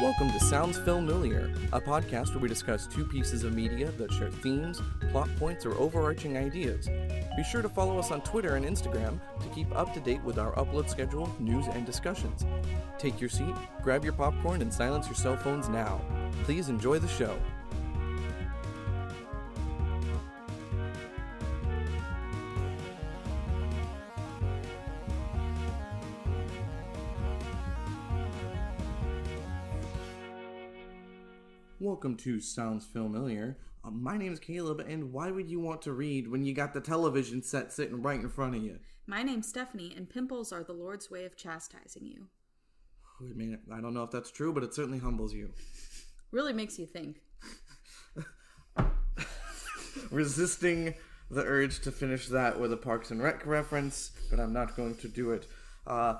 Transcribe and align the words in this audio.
Welcome 0.00 0.30
to 0.30 0.38
Sounds 0.38 0.78
Familiar, 0.78 1.52
a 1.72 1.80
podcast 1.80 2.30
where 2.30 2.38
we 2.38 2.48
discuss 2.48 2.86
two 2.86 3.04
pieces 3.04 3.42
of 3.42 3.52
media 3.52 3.90
that 3.98 4.12
share 4.12 4.30
themes, 4.30 4.80
plot 5.10 5.28
points, 5.40 5.66
or 5.66 5.74
overarching 5.74 6.36
ideas. 6.36 6.88
Be 7.36 7.42
sure 7.42 7.62
to 7.62 7.68
follow 7.68 7.98
us 7.98 8.12
on 8.12 8.20
Twitter 8.20 8.54
and 8.54 8.64
Instagram 8.64 9.18
to 9.42 9.48
keep 9.48 9.66
up 9.74 9.92
to 9.94 10.00
date 10.00 10.22
with 10.22 10.38
our 10.38 10.52
upload 10.52 10.88
schedule, 10.88 11.28
news, 11.40 11.66
and 11.72 11.84
discussions. 11.84 12.46
Take 12.96 13.20
your 13.20 13.28
seat, 13.28 13.54
grab 13.82 14.04
your 14.04 14.12
popcorn, 14.12 14.62
and 14.62 14.72
silence 14.72 15.06
your 15.06 15.16
cell 15.16 15.36
phones 15.36 15.68
now. 15.68 16.00
Please 16.44 16.68
enjoy 16.68 17.00
the 17.00 17.08
show. 17.08 17.36
Welcome 31.98 32.16
to 32.18 32.38
Sounds 32.38 32.86
Familiar. 32.86 33.58
Uh, 33.84 33.90
my 33.90 34.16
name 34.16 34.32
is 34.32 34.38
Caleb, 34.38 34.78
and 34.86 35.12
why 35.12 35.32
would 35.32 35.50
you 35.50 35.58
want 35.58 35.82
to 35.82 35.92
read 35.92 36.30
when 36.30 36.44
you 36.44 36.54
got 36.54 36.72
the 36.72 36.80
television 36.80 37.42
set 37.42 37.72
sitting 37.72 38.00
right 38.02 38.20
in 38.20 38.28
front 38.28 38.54
of 38.54 38.62
you? 38.62 38.78
My 39.08 39.24
name's 39.24 39.48
Stephanie, 39.48 39.92
and 39.96 40.08
pimples 40.08 40.52
are 40.52 40.62
the 40.62 40.72
Lord's 40.72 41.10
way 41.10 41.24
of 41.24 41.36
chastising 41.36 42.06
you. 42.06 42.28
I 43.20 43.34
mean, 43.34 43.58
I 43.74 43.80
don't 43.80 43.94
know 43.94 44.04
if 44.04 44.12
that's 44.12 44.30
true, 44.30 44.52
but 44.52 44.62
it 44.62 44.74
certainly 44.74 45.00
humbles 45.00 45.34
you. 45.34 45.50
Really 46.30 46.52
makes 46.52 46.78
you 46.78 46.86
think. 46.86 47.20
Resisting 50.12 50.94
the 51.32 51.42
urge 51.42 51.80
to 51.80 51.90
finish 51.90 52.28
that 52.28 52.60
with 52.60 52.72
a 52.72 52.76
Parks 52.76 53.10
and 53.10 53.20
Rec 53.20 53.44
reference, 53.44 54.12
but 54.30 54.38
I'm 54.38 54.52
not 54.52 54.76
going 54.76 54.94
to 54.98 55.08
do 55.08 55.32
it. 55.32 55.48
Uh, 55.84 56.14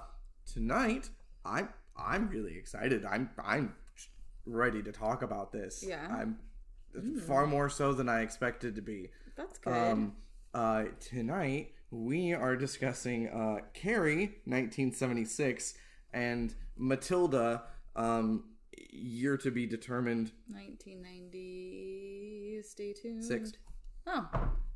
tonight, 0.52 1.08
I'm 1.44 1.68
I'm 1.96 2.28
really 2.30 2.56
excited. 2.56 3.04
I'm 3.04 3.30
I'm 3.38 3.74
ready 4.48 4.82
to 4.82 4.92
talk 4.92 5.22
about 5.22 5.52
this. 5.52 5.84
Yeah. 5.86 6.06
I'm 6.10 6.38
far 7.27 7.46
more 7.46 7.68
so 7.68 7.92
than 7.92 8.08
I 8.08 8.22
expected 8.22 8.74
to 8.77 8.82
be. 8.82 9.10
That's 9.36 9.58
good. 9.58 9.72
Um, 9.72 10.14
uh, 10.54 10.84
tonight 11.00 11.72
we 11.91 12.32
are 12.32 12.56
discussing 12.56 13.28
uh, 13.28 13.58
Carrie, 13.74 14.38
1976, 14.44 15.74
and 16.12 16.54
Matilda, 16.76 17.64
um, 17.96 18.44
year 18.91 19.36
to 19.36 19.50
be 19.50 19.66
determined. 19.66 20.32
1990. 20.48 22.62
Stay 22.62 22.92
tuned. 22.92 23.24
Six. 23.24 23.52
Oh, 24.06 24.28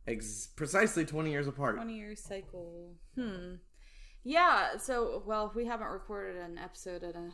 Ex- 0.07 0.49
precisely 0.57 1.05
20 1.05 1.31
years 1.31 1.47
apart. 1.47 1.77
20 1.77 1.97
year 1.97 2.17
cycle. 2.17 2.95
Hmm. 3.17 3.55
Yeah, 4.25 4.77
so, 4.79 5.23
well, 5.27 5.53
we 5.55 5.67
haven't 5.67 5.89
recorded 5.89 6.37
an 6.37 6.59
episode 6.59 7.03
in 7.03 7.17
a 7.17 7.31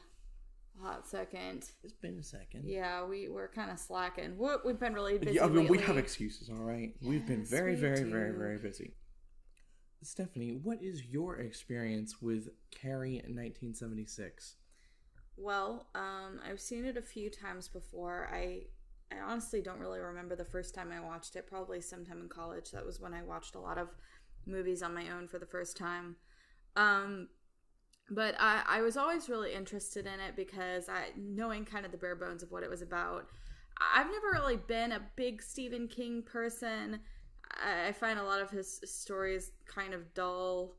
hot 0.82 1.06
second. 1.06 1.64
It's 1.84 1.92
been 1.92 2.18
a 2.18 2.22
second. 2.22 2.64
Yeah, 2.66 3.04
we, 3.04 3.28
we're 3.28 3.48
kind 3.48 3.70
of 3.70 3.78
slacking. 3.78 4.36
We- 4.38 4.48
We've 4.64 4.78
been 4.80 4.94
really 4.94 5.18
busy. 5.18 5.36
Yeah, 5.36 5.44
I 5.44 5.48
mean, 5.48 5.68
we 5.68 5.78
have 5.78 5.96
excuses, 5.96 6.48
all 6.48 6.56
right? 6.56 6.94
We've 7.02 7.26
been 7.26 7.44
very, 7.44 7.74
we 7.74 7.80
very, 7.80 8.02
very, 8.04 8.32
very 8.32 8.58
busy. 8.58 8.94
Stephanie, 10.02 10.52
what 10.62 10.82
is 10.82 11.04
your 11.06 11.36
experience 11.38 12.22
with 12.22 12.48
Carrie 12.70 13.16
in 13.24 13.34
1976? 13.34 14.54
Well, 15.36 15.86
um, 15.94 16.40
I've 16.48 16.60
seen 16.60 16.84
it 16.84 16.96
a 16.96 17.02
few 17.02 17.30
times 17.30 17.68
before. 17.68 18.28
I 18.32 18.62
I 19.10 19.20
honestly 19.20 19.62
don't 19.62 19.78
really 19.80 20.00
remember 20.00 20.36
the 20.36 20.44
first 20.44 20.74
time 20.74 20.92
I 20.92 21.00
watched 21.00 21.34
it. 21.34 21.46
Probably 21.46 21.80
sometime 21.80 22.20
in 22.20 22.28
college. 22.28 22.70
That 22.72 22.84
was 22.84 23.00
when 23.00 23.14
I 23.14 23.22
watched 23.22 23.54
a 23.54 23.60
lot 23.60 23.78
of 23.78 23.88
movies 24.46 24.82
on 24.82 24.94
my 24.94 25.08
own 25.10 25.26
for 25.28 25.38
the 25.38 25.46
first 25.46 25.76
time. 25.76 26.16
Um, 26.76 27.28
but 28.10 28.34
I, 28.38 28.62
I 28.66 28.80
was 28.82 28.96
always 28.96 29.28
really 29.28 29.52
interested 29.52 30.06
in 30.06 30.20
it 30.20 30.34
because 30.36 30.88
I 30.88 31.08
knowing 31.16 31.64
kind 31.64 31.84
of 31.84 31.92
the 31.92 31.98
bare 31.98 32.16
bones 32.16 32.42
of 32.42 32.50
what 32.50 32.62
it 32.62 32.70
was 32.70 32.82
about. 32.82 33.28
I've 33.94 34.06
never 34.06 34.30
really 34.32 34.56
been 34.56 34.92
a 34.92 35.02
big 35.16 35.42
Stephen 35.42 35.88
King 35.88 36.22
person. 36.22 37.00
I, 37.62 37.88
I 37.88 37.92
find 37.92 38.18
a 38.18 38.24
lot 38.24 38.40
of 38.40 38.50
his 38.50 38.80
stories 38.84 39.52
kind 39.66 39.94
of 39.94 40.14
dull, 40.14 40.76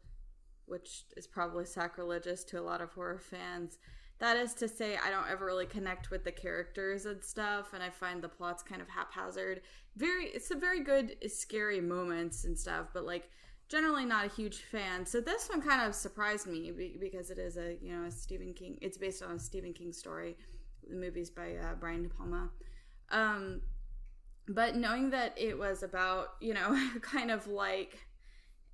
which 0.65 1.03
is 1.15 1.27
probably 1.27 1.65
sacrilegious 1.65 2.43
to 2.45 2.59
a 2.59 2.61
lot 2.61 2.81
of 2.81 2.91
horror 2.91 3.19
fans. 3.19 3.77
That 4.19 4.35
is 4.35 4.53
to 4.55 4.67
say, 4.67 4.97
I 4.97 5.11
don't 5.11 5.29
ever 5.29 5.45
really 5.45 5.65
connect 5.65 6.11
with 6.11 6.25
the 6.25 6.31
characters 6.31 7.05
and 7.05 7.23
stuff, 7.23 7.73
and 7.73 7.81
I 7.81 7.89
find 7.89 8.21
the 8.21 8.27
plots 8.27 8.61
kind 8.61 8.81
of 8.81 8.89
haphazard. 8.89 9.61
Very, 9.95 10.25
it's 10.25 10.51
a 10.51 10.55
very 10.55 10.83
good, 10.83 11.15
scary 11.31 11.79
moments 11.79 12.43
and 12.43 12.59
stuff, 12.59 12.87
but 12.93 13.05
like 13.05 13.29
generally 13.69 14.05
not 14.05 14.25
a 14.25 14.29
huge 14.29 14.57
fan. 14.57 15.05
So 15.05 15.21
this 15.21 15.47
one 15.47 15.61
kind 15.61 15.87
of 15.87 15.95
surprised 15.95 16.47
me 16.47 16.71
because 16.99 17.29
it 17.29 17.37
is 17.37 17.57
a 17.57 17.77
you 17.81 17.95
know 17.95 18.05
a 18.05 18.11
Stephen 18.11 18.53
King. 18.53 18.77
It's 18.81 18.97
based 18.97 19.23
on 19.23 19.35
a 19.35 19.39
Stephen 19.39 19.73
King 19.73 19.93
story. 19.93 20.35
The 20.89 20.95
movie's 20.95 21.29
by 21.29 21.55
uh, 21.55 21.75
Brian 21.79 22.03
De 22.03 22.09
Palma. 22.09 22.49
Um, 23.11 23.61
but 24.49 24.75
knowing 24.75 25.11
that 25.11 25.33
it 25.37 25.57
was 25.57 25.83
about 25.83 26.33
you 26.41 26.53
know 26.53 26.77
kind 27.01 27.31
of 27.31 27.47
like 27.47 28.07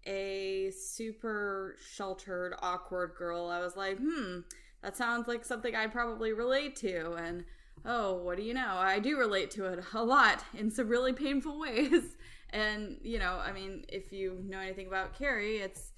a 0.08 0.72
super 0.72 1.76
sheltered 1.94 2.54
awkward 2.62 3.14
girl 3.18 3.48
i 3.48 3.60
was 3.60 3.76
like 3.76 3.98
hmm 3.98 4.40
that 4.82 4.96
sounds 4.96 5.28
like 5.28 5.44
something 5.44 5.76
i'd 5.76 5.92
probably 5.92 6.32
relate 6.32 6.76
to 6.76 7.14
and 7.14 7.44
oh 7.86 8.14
what 8.14 8.38
do 8.38 8.44
you 8.44 8.54
know 8.54 8.76
i 8.78 9.00
do 9.00 9.18
relate 9.18 9.50
to 9.50 9.66
it 9.66 9.84
a 9.94 10.04
lot 10.04 10.44
in 10.54 10.70
some 10.70 10.88
really 10.88 11.12
painful 11.14 11.60
ways 11.60 12.18
and 12.52 12.98
you 13.02 13.20
know 13.20 13.40
i 13.44 13.52
mean 13.52 13.84
if 13.90 14.12
you 14.12 14.42
know 14.48 14.60
anything 14.60 14.88
about 14.88 15.18
carrie 15.18 15.58
it's 15.58 15.92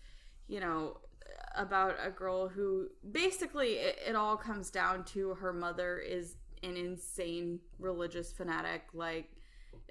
you 0.48 0.60
know 0.60 0.98
about 1.56 1.96
a 2.04 2.10
girl 2.10 2.48
who 2.48 2.88
basically 3.12 3.74
it, 3.74 3.98
it 4.08 4.16
all 4.16 4.38
comes 4.38 4.70
down 4.70 5.04
to 5.04 5.34
her 5.36 5.52
mother 5.54 5.98
is 5.98 6.36
an 6.64 6.76
insane 6.78 7.60
religious 7.80 8.32
fanatic 8.32 8.84
like 8.94 9.30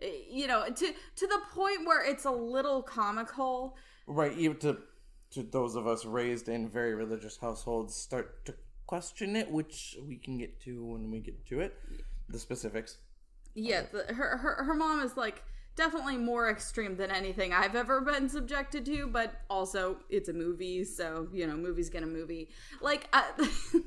eh, 0.03 0.11
you 0.31 0.47
know 0.47 0.65
to 0.69 0.93
to 1.15 1.27
the 1.27 1.41
point 1.53 1.87
where 1.87 2.05
it's 2.05 2.25
a 2.25 2.31
little 2.31 2.83
comical 2.83 3.77
Right, 4.07 4.37
even 4.39 4.57
to 4.59 4.79
to 5.33 5.43
those 5.43 5.75
of 5.75 5.87
us 5.87 6.05
raised 6.05 6.49
in 6.49 6.69
very 6.69 6.95
religious 6.95 7.37
households 7.37 7.95
start 7.95 8.45
to 8.47 8.55
question 8.87 9.35
it, 9.35 9.51
which 9.51 9.97
we 10.07 10.17
can 10.17 10.39
get 10.39 10.61
to 10.61 10.85
when 10.85 11.11
we 11.11 11.19
get 11.19 11.45
to 11.47 11.61
it. 11.61 11.75
The 12.29 12.39
specifics. 12.39 12.99
yeah 13.55 13.83
the, 13.93 14.15
her, 14.15 14.37
her 14.37 14.65
her 14.65 14.75
mom 14.75 15.01
is 15.01 15.17
like 15.17 15.43
definitely 15.77 16.17
more 16.17 16.49
extreme 16.49 16.97
than 16.97 17.11
anything 17.11 17.53
i've 17.53 17.77
ever 17.77 18.01
been 18.01 18.29
subjected 18.29 18.85
to 18.85 19.07
but 19.07 19.43
also 19.51 19.99
it's 20.09 20.29
a 20.29 20.33
movie 20.33 20.85
so 20.85 21.29
you 21.33 21.47
know 21.47 21.57
movie's 21.57 21.91
gonna 21.91 22.07
movie. 22.07 22.49
Like 22.81 23.09
I, 23.13 23.25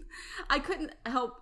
I 0.49 0.59
couldn't 0.59 0.93
help 1.05 1.41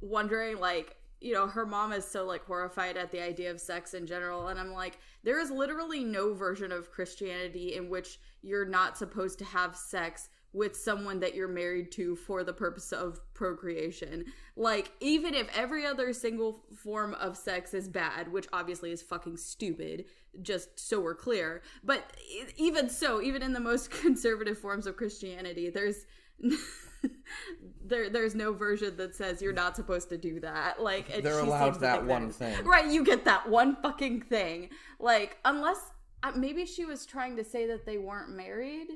wondering 0.00 0.58
like 0.58 0.96
you 1.20 1.32
know 1.32 1.46
her 1.46 1.64
mom 1.64 1.92
is 1.92 2.04
so 2.04 2.26
like 2.26 2.44
horrified 2.44 2.96
at 2.96 3.10
the 3.10 3.22
idea 3.22 3.50
of 3.50 3.60
sex 3.60 3.94
in 3.94 4.06
general 4.06 4.48
and 4.48 4.60
i'm 4.60 4.72
like 4.72 4.98
there 5.22 5.40
is 5.40 5.50
literally 5.50 6.04
no 6.04 6.34
version 6.34 6.70
of 6.70 6.90
christianity 6.90 7.74
in 7.76 7.88
which 7.88 8.20
you're 8.42 8.66
not 8.66 8.98
supposed 8.98 9.38
to 9.38 9.44
have 9.44 9.74
sex 9.74 10.28
with 10.54 10.76
someone 10.76 11.20
that 11.20 11.34
you're 11.34 11.48
married 11.48 11.92
to 11.92 12.16
for 12.16 12.44
the 12.44 12.52
purpose 12.52 12.92
of 12.92 13.20
procreation. 13.34 14.24
Like 14.56 14.92
even 15.00 15.34
if 15.34 15.48
every 15.54 15.84
other 15.84 16.12
single 16.12 16.62
form 16.76 17.14
of 17.14 17.36
sex 17.36 17.74
is 17.74 17.88
bad 17.88 18.30
which 18.32 18.46
obviously 18.52 18.92
is 18.92 19.02
fucking 19.02 19.36
stupid 19.36 20.04
just 20.42 20.78
so 20.78 21.00
we're 21.00 21.14
clear 21.14 21.62
but 21.84 22.12
even 22.56 22.88
so 22.88 23.22
even 23.22 23.42
in 23.42 23.52
the 23.52 23.60
most 23.60 23.90
conservative 24.02 24.58
forms 24.58 24.86
of 24.86 24.96
christianity 24.96 25.70
there's 25.70 26.06
there 27.84 28.08
there's 28.08 28.34
no 28.34 28.52
version 28.52 28.96
that 28.96 29.14
says 29.14 29.42
you're 29.42 29.52
not 29.52 29.76
supposed 29.76 30.08
to 30.08 30.18
do 30.18 30.40
that. 30.40 30.82
Like 30.82 31.22
They're 31.22 31.40
allowed 31.40 31.80
that 31.80 32.04
one 32.04 32.30
thing. 32.30 32.64
right 32.64 32.90
you 32.90 33.04
get 33.04 33.24
that 33.24 33.48
one 33.48 33.76
fucking 33.76 34.22
thing. 34.22 34.70
Like 34.98 35.38
unless 35.44 35.78
uh, 36.22 36.32
maybe 36.34 36.64
she 36.66 36.84
was 36.84 37.04
trying 37.06 37.36
to 37.36 37.44
say 37.44 37.66
that 37.66 37.84
they 37.84 37.98
weren't 37.98 38.30
married 38.30 38.88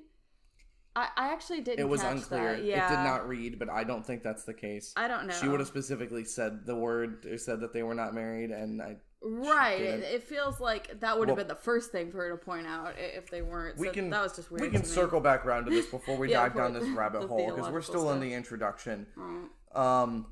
i 0.96 1.08
i 1.16 1.32
actually 1.32 1.60
didn't 1.60 1.80
It 1.80 1.88
was 1.88 2.00
catch 2.02 2.16
unclear. 2.16 2.56
that. 2.56 2.64
yeah 2.64 2.86
It 2.86 2.96
did 2.96 3.02
not 3.04 3.28
read, 3.28 3.58
but 3.58 3.68
I 3.70 3.84
don't 3.84 4.04
think 4.04 4.22
that's 4.22 4.44
the 4.44 4.54
case. 4.54 4.92
i 4.96 5.06
don't 5.08 5.26
know 5.26 5.34
She 5.34 5.48
would 5.48 5.60
have 5.60 5.68
specifically 5.68 6.24
said 6.24 6.64
the 6.66 6.74
word 6.76 7.24
or 7.26 7.38
said 7.38 7.60
that 7.60 7.72
they 7.72 7.82
were 7.82 7.94
not 7.94 8.14
married, 8.14 8.50
and 8.50 8.80
I 8.82 8.96
right 9.20 9.80
it, 9.80 10.00
it 10.04 10.22
feels 10.22 10.60
like 10.60 11.00
that 11.00 11.18
would 11.18 11.28
have 11.28 11.36
Well- 11.36 11.44
been 11.44 11.54
the 11.56 11.60
first 11.60 11.90
thing 11.90 12.12
for 12.12 12.18
her 12.18 12.30
to 12.30 12.44
point 12.44 12.66
out 12.68 12.94
if 12.98 13.28
they 13.30 13.42
weren't 13.42 13.76
we 13.76 13.88
so 13.88 13.92
can 13.92 14.10
that 14.10 14.22
was 14.22 14.36
just 14.36 14.50
weird 14.50 14.62
we 14.62 14.70
can 14.70 14.84
circle 14.84 15.20
back 15.20 15.44
around 15.44 15.64
to 15.64 15.70
this 15.70 15.86
before 15.86 16.16
we 16.16 16.30
Yeah, 16.30 16.42
dive 16.44 16.54
down 16.56 16.72
this 16.72 16.88
rabbit 16.90 17.22
the 17.22 17.26
hole 17.26 17.50
because 17.52 17.70
we're 17.72 17.82
still 17.82 18.10
in 18.12 18.20
the 18.20 18.32
introduction. 18.32 19.06
Right. 19.16 19.48
Um, 19.74 20.26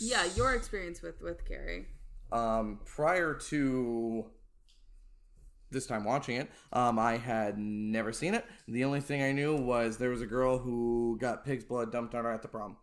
yeah 0.00 0.24
your 0.36 0.54
experience 0.54 1.02
with 1.02 1.20
with 1.22 1.44
carrie 1.46 1.86
um, 2.32 2.80
prior 2.84 3.34
to 3.34 4.26
this 5.74 5.86
time 5.86 6.04
watching 6.04 6.36
it, 6.36 6.50
um, 6.72 6.98
I 6.98 7.18
had 7.18 7.58
never 7.58 8.12
seen 8.12 8.32
it. 8.34 8.46
The 8.66 8.84
only 8.84 9.00
thing 9.00 9.22
I 9.22 9.32
knew 9.32 9.54
was 9.56 9.98
there 9.98 10.10
was 10.10 10.22
a 10.22 10.26
girl 10.26 10.56
who 10.58 11.18
got 11.20 11.44
pig's 11.44 11.64
blood 11.64 11.92
dumped 11.92 12.14
on 12.14 12.24
her 12.24 12.32
at 12.32 12.40
the 12.40 12.48
prom, 12.48 12.78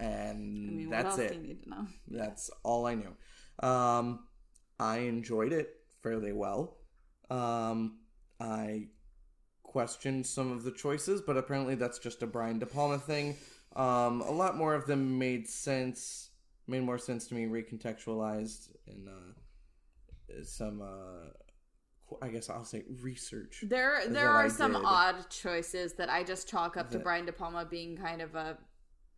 and 0.00 0.68
i 0.68 0.72
mean 0.72 0.90
that's 0.90 1.18
it. 1.18 1.32
do 1.32 1.34
you 1.36 1.42
need 1.42 1.62
to 1.62 1.70
know 1.70 1.86
That's 2.08 2.50
all 2.64 2.86
I 2.86 2.94
knew. 2.94 3.14
Um, 3.66 4.26
I 4.80 4.98
enjoyed 4.98 5.52
it 5.52 5.76
fairly 6.02 6.32
well. 6.32 6.78
Um, 7.30 7.98
I 8.40 8.88
questioned 9.62 10.26
some 10.26 10.52
of 10.52 10.64
the 10.64 10.72
choices, 10.72 11.22
but 11.22 11.36
apparently 11.36 11.74
that's 11.74 11.98
just 11.98 12.22
a 12.22 12.26
Brian 12.26 12.58
De 12.58 12.66
Palma 12.66 12.98
thing. 12.98 13.36
Um, 13.74 14.20
a 14.20 14.30
lot 14.30 14.56
more 14.56 14.74
of 14.74 14.86
them 14.86 15.18
made 15.18 15.48
sense, 15.48 16.30
made 16.66 16.82
more 16.82 16.98
sense 16.98 17.26
to 17.28 17.34
me 17.34 17.46
recontextualized 17.46 18.68
in 18.86 19.08
uh, 19.08 20.42
some, 20.44 20.82
uh, 20.82 21.30
I 22.20 22.28
guess 22.28 22.50
I'll 22.50 22.64
say 22.64 22.84
research. 23.00 23.64
There, 23.66 24.02
there 24.08 24.28
are 24.28 24.44
I 24.44 24.48
some 24.48 24.72
did. 24.72 24.82
odd 24.84 25.30
choices 25.30 25.94
that 25.94 26.08
I 26.10 26.22
just 26.24 26.48
chalk 26.48 26.76
up 26.76 26.90
to 26.90 26.98
Brian 26.98 27.26
De 27.26 27.32
Palma 27.32 27.64
being 27.64 27.96
kind 27.96 28.20
of 28.20 28.34
a, 28.34 28.58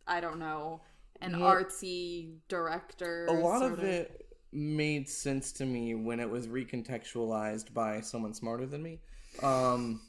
I 0.07 0.21
don't 0.21 0.39
know, 0.39 0.81
an 1.21 1.31
Yeah. 1.31 1.37
artsy 1.37 2.35
director. 2.47 3.25
A 3.27 3.31
lot 3.33 3.59
sort 3.59 3.73
of 3.73 3.79
it 3.83 4.27
made 4.51 5.09
sense 5.09 5.51
to 5.53 5.65
me 5.65 5.95
when 5.95 6.19
it 6.19 6.29
was 6.29 6.47
recontextualized 6.47 7.73
by 7.73 8.01
someone 8.01 8.33
smarter 8.33 8.65
than 8.65 8.81
me. 8.81 8.99
Um, 9.43 10.01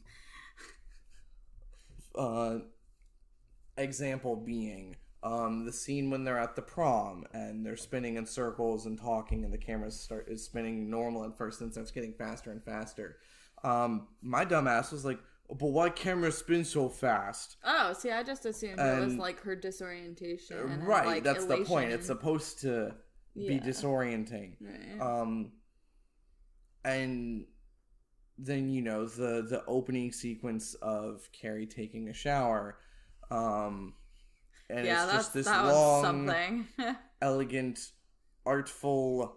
uh, 2.14 2.58
example 3.76 4.36
being 4.36 4.96
um, 5.26 5.64
the 5.64 5.72
scene 5.72 6.08
when 6.10 6.22
they're 6.22 6.38
at 6.38 6.54
the 6.54 6.62
prom 6.62 7.24
and 7.32 7.66
they're 7.66 7.76
spinning 7.76 8.16
in 8.16 8.26
circles 8.26 8.86
and 8.86 8.98
talking, 8.98 9.44
and 9.44 9.52
the 9.52 9.58
camera 9.58 9.90
start 9.90 10.28
is 10.28 10.44
spinning 10.44 10.88
normal 10.88 11.24
at 11.24 11.36
first, 11.36 11.60
and 11.60 11.72
starts 11.72 11.90
getting 11.90 12.12
faster 12.12 12.52
and 12.52 12.62
faster. 12.62 13.16
Um, 13.64 14.06
my 14.22 14.44
dumbass 14.44 14.92
was 14.92 15.04
like, 15.04 15.18
"But 15.48 15.68
why 15.70 15.90
camera 15.90 16.30
spin 16.30 16.64
so 16.64 16.88
fast?" 16.88 17.56
Oh, 17.64 17.92
see, 17.92 18.10
I 18.12 18.22
just 18.22 18.46
assumed 18.46 18.78
it 18.78 19.04
was 19.04 19.16
like 19.16 19.40
her 19.40 19.56
disorientation. 19.56 20.58
and, 20.58 20.86
right, 20.86 21.06
like, 21.06 21.24
that's 21.24 21.46
the 21.46 21.64
point. 21.64 21.90
It's 21.90 22.06
supposed 22.06 22.60
to 22.60 22.94
be 23.34 23.60
disorienting. 23.60 24.56
Right. 24.60 25.00
um 25.00 25.52
and 26.84 27.44
then 28.38 28.70
you 28.70 28.80
know 28.80 29.06
the 29.06 29.44
the 29.48 29.62
opening 29.66 30.12
sequence 30.12 30.74
of 30.74 31.28
Carrie 31.32 31.66
taking 31.66 32.08
a 32.08 32.14
shower 32.14 32.78
um 33.30 33.94
and 34.70 34.84
yeah, 34.86 35.04
it's 35.04 35.12
just 35.14 35.34
this 35.34 35.46
that 35.46 35.64
long 35.64 36.02
was 36.02 36.02
something. 36.02 36.66
elegant 37.22 37.92
artful 38.44 39.36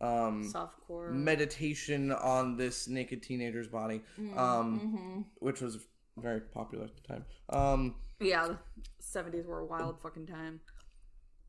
um 0.00 0.42
Softcore. 0.52 1.12
meditation 1.12 2.10
on 2.12 2.56
this 2.56 2.88
naked 2.88 3.22
teenager's 3.22 3.68
body 3.68 4.02
Mm, 4.20 4.36
um 4.36 4.80
mhm. 4.80 5.24
which 5.38 5.60
was 5.60 5.78
very 6.16 6.40
popular 6.40 6.84
at 6.86 6.96
the 6.96 7.02
time 7.02 7.24
um 7.50 7.94
Yeah, 8.20 8.46
the 8.48 8.58
seventies 9.00 9.46
were 9.46 9.60
a 9.60 9.66
wild 9.66 10.00
fucking 10.02 10.26
time. 10.26 10.60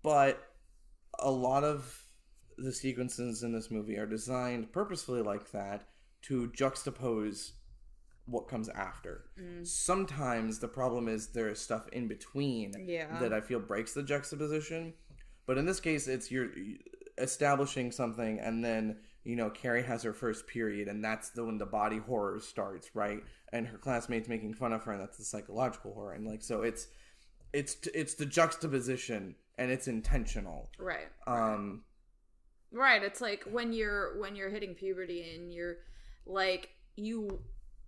but 0.03 0.49
a 1.19 1.31
lot 1.31 1.63
of 1.63 2.03
the 2.57 2.71
sequences 2.71 3.43
in 3.43 3.51
this 3.53 3.71
movie 3.71 3.97
are 3.97 4.05
designed 4.05 4.71
purposefully 4.71 5.21
like 5.21 5.51
that 5.51 5.87
to 6.23 6.47
juxtapose 6.49 7.51
what 8.25 8.47
comes 8.47 8.69
after. 8.69 9.25
Mm. 9.39 9.65
Sometimes 9.67 10.59
the 10.59 10.67
problem 10.67 11.07
is 11.07 11.27
there 11.27 11.49
is 11.49 11.59
stuff 11.59 11.87
in 11.91 12.07
between 12.07 12.73
Yeah. 12.87 13.19
that 13.19 13.33
I 13.33 13.41
feel 13.41 13.59
breaks 13.59 13.93
the 13.93 14.03
juxtaposition. 14.03 14.93
But 15.45 15.57
in 15.57 15.65
this 15.65 15.79
case, 15.81 16.07
it's 16.07 16.31
you're 16.31 16.49
establishing 17.17 17.91
something, 17.91 18.39
and 18.39 18.63
then 18.63 18.97
you 19.23 19.35
know 19.35 19.49
Carrie 19.49 19.83
has 19.83 20.03
her 20.03 20.13
first 20.13 20.47
period, 20.47 20.87
and 20.87 21.03
that's 21.03 21.31
the 21.31 21.43
when 21.45 21.57
the 21.57 21.65
body 21.65 21.97
horror 21.97 22.39
starts, 22.39 22.95
right? 22.95 23.21
And 23.51 23.67
her 23.67 23.77
classmates 23.77 24.29
making 24.29 24.53
fun 24.55 24.73
of 24.73 24.83
her, 24.83 24.93
and 24.93 25.01
that's 25.01 25.17
the 25.17 25.25
psychological 25.25 25.93
horror, 25.93 26.13
and 26.13 26.25
like 26.25 26.41
so 26.41 26.61
it's 26.61 26.87
it's 27.51 27.75
it's 27.93 28.13
the 28.15 28.25
juxtaposition, 28.25 29.35
and 29.57 29.69
it's 29.69 29.87
intentional. 29.87 30.69
Right. 30.79 31.07
Um, 31.27 31.83
Right. 32.71 33.03
It's 33.03 33.21
like 33.21 33.43
when 33.43 33.71
you're 33.71 34.19
when 34.19 34.35
you're 34.35 34.49
hitting 34.49 34.73
puberty 34.73 35.35
and 35.35 35.53
you're 35.53 35.75
like 36.25 36.69
you 36.95 37.39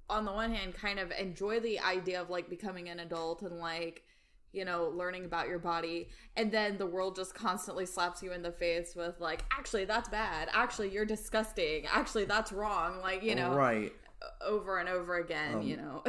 on 0.10 0.26
the 0.26 0.32
one 0.32 0.54
hand 0.54 0.74
kind 0.74 1.00
of 1.00 1.12
enjoy 1.12 1.60
the 1.60 1.80
idea 1.80 2.22
of 2.22 2.30
like 2.30 2.50
becoming 2.50 2.90
an 2.90 3.00
adult 3.00 3.42
and 3.42 3.58
like 3.58 4.04
you 4.52 4.64
know 4.64 4.92
learning 4.96 5.26
about 5.26 5.48
your 5.48 5.60
body 5.60 6.08
and 6.38 6.52
then 6.52 6.78
the 6.78 6.86
world 6.86 7.16
just 7.16 7.34
constantly 7.34 7.86
slaps 7.86 8.24
you 8.24 8.32
in 8.32 8.42
the 8.42 8.52
face 8.52 8.96
with 8.96 9.20
like 9.20 9.44
actually 9.52 9.86
that's 9.86 10.10
bad. 10.10 10.50
Actually 10.54 10.90
you're 10.90 11.06
disgusting. 11.06 11.86
Actually 11.88 12.26
that's 12.26 12.52
wrong. 12.52 13.00
Like 13.02 13.24
you 13.24 13.36
know? 13.36 13.54
Right? 13.54 13.94
Over 14.46 14.80
and 14.80 14.90
over 14.90 15.18
again 15.18 15.62
you 15.62 15.78
know 15.78 16.04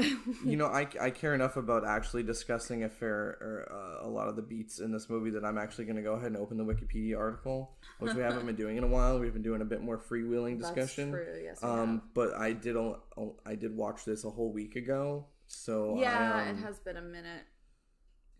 you 0.44 0.56
know, 0.56 0.66
I, 0.66 0.86
I 1.00 1.10
care 1.10 1.34
enough 1.34 1.56
about 1.56 1.86
actually 1.86 2.22
discussing 2.22 2.84
a 2.84 2.88
fair 2.88 3.36
or 3.40 3.68
uh, 3.70 4.06
a 4.06 4.08
lot 4.08 4.28
of 4.28 4.36
the 4.36 4.42
beats 4.42 4.78
in 4.78 4.92
this 4.92 5.08
movie 5.08 5.30
that 5.30 5.44
I'm 5.44 5.58
actually 5.58 5.84
going 5.84 5.96
to 5.96 6.02
go 6.02 6.12
ahead 6.12 6.28
and 6.28 6.36
open 6.36 6.56
the 6.56 6.64
Wikipedia 6.64 7.18
article, 7.18 7.76
which 7.98 8.14
we 8.14 8.22
haven't 8.22 8.46
been 8.46 8.56
doing 8.56 8.76
in 8.76 8.84
a 8.84 8.88
while. 8.88 9.18
We've 9.18 9.32
been 9.32 9.42
doing 9.42 9.62
a 9.62 9.64
bit 9.64 9.82
more 9.82 9.98
freewheeling 9.98 10.60
That's 10.60 10.74
discussion. 10.74 11.10
true, 11.10 11.40
yes, 11.42 11.62
um, 11.62 12.02
but 12.14 12.34
I 12.34 12.52
did 12.52 12.76
al- 12.76 13.02
al- 13.16 13.38
I 13.44 13.54
did 13.54 13.76
watch 13.76 14.04
this 14.04 14.24
a 14.24 14.30
whole 14.30 14.52
week 14.52 14.76
ago, 14.76 15.26
so 15.46 15.96
yeah 16.00 16.32
I, 16.34 16.48
um, 16.50 16.58
it 16.58 16.60
has 16.62 16.78
been 16.78 16.96
a 16.96 17.02
minute 17.02 17.44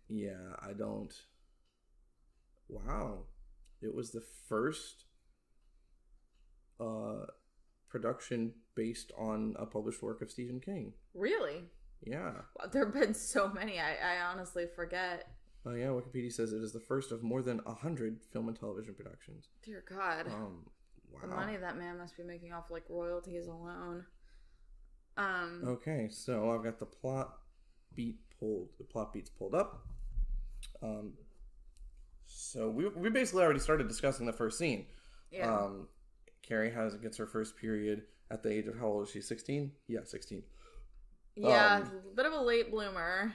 Yeah, 0.08 0.54
I 0.60 0.72
don't. 0.72 1.12
Wow, 2.68 3.24
it 3.82 3.94
was 3.94 4.10
the 4.10 4.22
first 4.48 5.04
uh 6.78 7.24
production 7.88 8.52
based 8.76 9.11
on 9.19 9.56
a 9.58 9.67
published 9.67 10.02
work 10.02 10.23
of 10.23 10.31
Stephen 10.31 10.61
King. 10.61 10.93
really 11.14 11.64
Yeah. 12.05 12.32
Wow, 12.58 12.67
there 12.70 12.84
have 12.84 12.94
been 12.94 13.14
so 13.14 13.49
many 13.49 13.81
i, 13.81 13.94
I 13.94 14.20
honestly 14.31 14.67
forget 14.76 15.28
Oh 15.69 15.75
yeah, 15.75 15.87
Wikipedia 15.87 16.32
says 16.32 16.52
it 16.52 16.62
is 16.62 16.73
the 16.73 16.78
first 16.78 17.11
of 17.11 17.25
more 17.25 17.43
than 17.43 17.61
a 17.67 17.75
hundred 17.75 18.20
film 18.32 18.46
and 18.46 18.56
television 18.56 18.94
productions. 18.94 19.49
dear 19.64 19.82
god 19.88 20.28
Um, 20.28 20.67
wow. 21.12 21.20
The 21.23 21.26
money 21.26 21.56
that 21.56 21.76
man 21.76 21.99
must 21.99 22.17
be 22.17 22.23
making 22.23 22.52
off 22.52 22.70
like 22.70 22.84
royalties 22.88 23.49
alone. 23.49 24.05
Um, 25.17 25.62
Okay, 25.67 26.08
so 26.08 26.52
I've 26.52 26.62
got 26.62 26.78
the 26.78 26.87
plot 26.87 27.38
beat 27.96 28.19
pulled. 28.38 28.69
The 28.78 28.84
plot 28.84 29.12
beats 29.12 29.31
pulled 29.31 29.55
up. 29.56 29.87
Um, 30.82 31.14
so 32.26 32.69
we 32.69 32.87
we 32.88 33.08
basically 33.11 33.43
already 33.43 33.61
started 33.61 33.88
discussing 33.88 34.26
the 34.26 34.32
first 34.32 34.58
scene. 34.58 34.87
yeah, 35.32 35.52
Um, 35.52 35.88
Carrie 36.43 36.70
has 36.70 36.94
gets 36.96 37.17
her 37.17 37.26
first 37.26 37.56
period 37.56 38.02
at 38.31 38.43
the 38.43 38.50
age 38.52 38.67
of 38.67 38.78
how 38.78 38.87
old 38.87 39.06
is 39.06 39.12
she? 39.12 39.20
Sixteen? 39.20 39.73
Yeah, 39.88 40.00
sixteen. 40.05 40.43
yeah, 41.37 41.76
um, 41.76 41.90
a 42.12 42.14
bit 42.17 42.26
of 42.26 42.32
a 42.32 42.40
late 42.40 42.70
bloomer, 42.70 43.32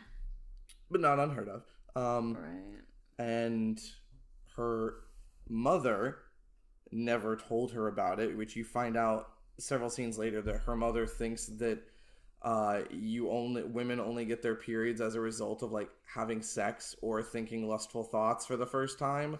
But 0.90 1.02
not 1.02 1.20
unheard 1.20 1.50
of. 1.50 1.64
Um, 1.96 2.36
right? 2.36 3.26
and 3.28 3.82
her 4.56 4.96
mother 5.50 6.18
never 6.92 7.36
told 7.36 7.72
her 7.74 7.88
about 7.88 8.20
it, 8.20 8.36
which 8.36 8.56
you 8.56 8.64
find 8.64 8.98
out 8.98 9.30
several 9.58 9.90
scenes 9.90 10.18
later 10.18 10.42
that 10.42 10.62
her 10.62 10.76
mother 10.76 11.06
thinks 11.06 11.46
that 11.46 11.80
uh, 12.42 12.82
you 12.90 13.30
only 13.30 13.64
women 13.64 14.00
only 14.00 14.26
get 14.26 14.42
their 14.42 14.56
periods 14.56 15.00
as 15.00 15.16
a 15.16 15.20
result 15.20 15.62
of 15.62 15.72
like 15.72 15.90
having 16.06 16.42
sex 16.42 16.96
or 17.02 17.22
thinking 17.22 17.68
lustful 17.68 18.04
thoughts 18.04 18.46
for 18.46 18.58
the 18.58 18.66
first 18.66 18.98
time. 18.98 19.38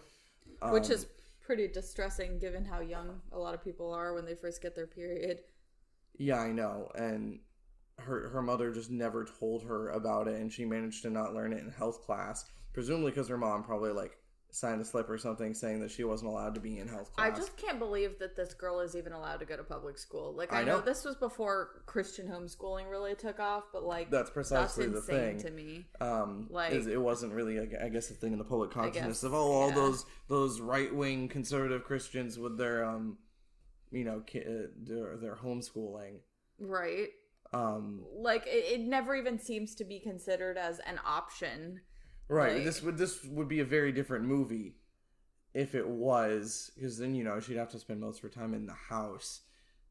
Which 0.70 0.86
Um, 0.86 0.92
is 0.92 1.08
pretty 1.42 1.68
distressing 1.68 2.40
given 2.40 2.66
how 2.66 2.80
young 2.80 3.22
a 3.32 3.38
lot 3.38 3.54
of 3.54 3.64
people 3.64 3.94
are 3.94 4.14
when 4.14 4.26
they 4.26 4.36
first 4.36 4.62
get 4.62 4.76
their 4.76 4.88
period. 4.88 5.40
Yeah, 6.18 6.40
I 6.40 6.52
know. 6.52 6.90
And 6.96 7.40
her 7.98 8.30
her 8.30 8.42
mother 8.42 8.72
just 8.72 8.92
never 8.92 9.26
told 9.26 9.64
her 9.64 9.90
about 9.90 10.28
it, 10.28 10.40
and 10.40 10.52
she 10.52 10.66
managed 10.66 11.04
to 11.04 11.10
not 11.10 11.34
learn 11.34 11.54
it 11.54 11.64
in 11.64 11.72
health 11.72 12.04
class, 12.06 12.46
presumably 12.74 13.12
because 13.12 13.28
her 13.28 13.38
mom 13.38 13.64
probably 13.64 13.92
like 13.92 14.18
signed 14.54 14.82
a 14.82 14.86
slip 14.86 15.10
or 15.10 15.18
something 15.18 15.54
saying 15.54 15.80
that 15.80 15.90
she 15.90 16.04
wasn't 16.04 16.30
allowed 16.30 16.54
to 16.56 16.60
be 16.62 16.78
in 16.80 16.88
health 16.88 17.14
class. 17.16 17.32
I 17.32 17.36
just 17.36 17.56
can't 17.58 17.80
believe 17.80 18.20
that 18.20 18.36
this 18.36 18.54
girl 18.54 18.82
is 18.82 18.96
even 18.96 19.14
allowed 19.14 19.38
to 19.38 19.46
go 19.46 19.56
to 19.56 19.64
public 19.64 19.98
school. 19.98 20.34
Like, 20.36 20.52
I, 20.52 20.60
I 20.62 20.64
know. 20.64 20.80
know. 20.80 20.82
this 20.86 21.06
was 21.06 21.16
before 21.16 21.82
Christian 21.86 22.28
homeschooling 22.28 22.90
really 22.90 23.16
took 23.16 23.40
off, 23.40 23.64
but 23.72 23.84
like, 23.84 24.12
That's 24.12 24.30
precisely 24.30 24.88
the 24.88 24.98
insane 24.98 25.38
thing. 25.38 25.40
to 25.40 25.52
me. 25.52 25.86
um 26.02 26.48
Like- 26.50 26.74
it 26.74 26.98
wasn't 26.98 27.34
really 27.34 27.60
I 27.60 27.88
guess 27.90 28.12
a 28.12 28.14
thing 28.14 28.34
in 28.34 28.40
the 28.40 28.46
public 28.46 28.72
consciousness 28.72 29.06
guess, 29.22 29.24
of 29.24 29.34
oh 29.34 29.38
all 29.52 29.70
yeah. 29.70 29.76
those 29.76 30.06
those 30.28 30.60
right 30.60 30.94
wing 30.94 31.30
conservative 31.30 31.84
Christians 31.86 32.38
with 32.38 32.58
their 32.58 32.84
um 32.86 33.18
you 33.92 34.04
know 34.04 34.22
ki- 34.26 34.44
uh, 34.46 34.68
their 34.84 35.18
their 35.18 35.36
homeschooling 35.36 36.20
Right? 36.60 37.08
um 37.54 38.04
Like, 38.16 38.46
it, 38.48 38.80
it 38.80 38.82
never 38.82 39.16
even 39.16 39.40
seems 39.40 39.76
to 39.76 39.86
be 39.86 40.00
considered 40.00 40.58
as 40.58 40.80
an 40.86 41.00
option. 41.06 41.82
Right 42.32 42.56
Like- 42.56 42.64
this 42.66 42.82
would 42.82 42.98
this 42.98 43.24
would 43.26 43.48
be 43.48 43.60
a 43.60 43.66
very 43.66 43.92
different 43.92 44.26
movie 44.26 44.76
if 45.54 45.76
it 45.76 45.88
was 45.88 46.72
because 46.76 46.98
then 46.98 47.14
you 47.14 47.24
know 47.24 47.40
she'd 47.40 47.58
have 47.58 47.70
to 47.72 47.80
spend 47.80 48.00
most 48.00 48.18
of 48.18 48.24
her 48.24 48.30
time 48.30 48.54
in 48.54 48.66
the 48.66 48.74
house 48.74 49.42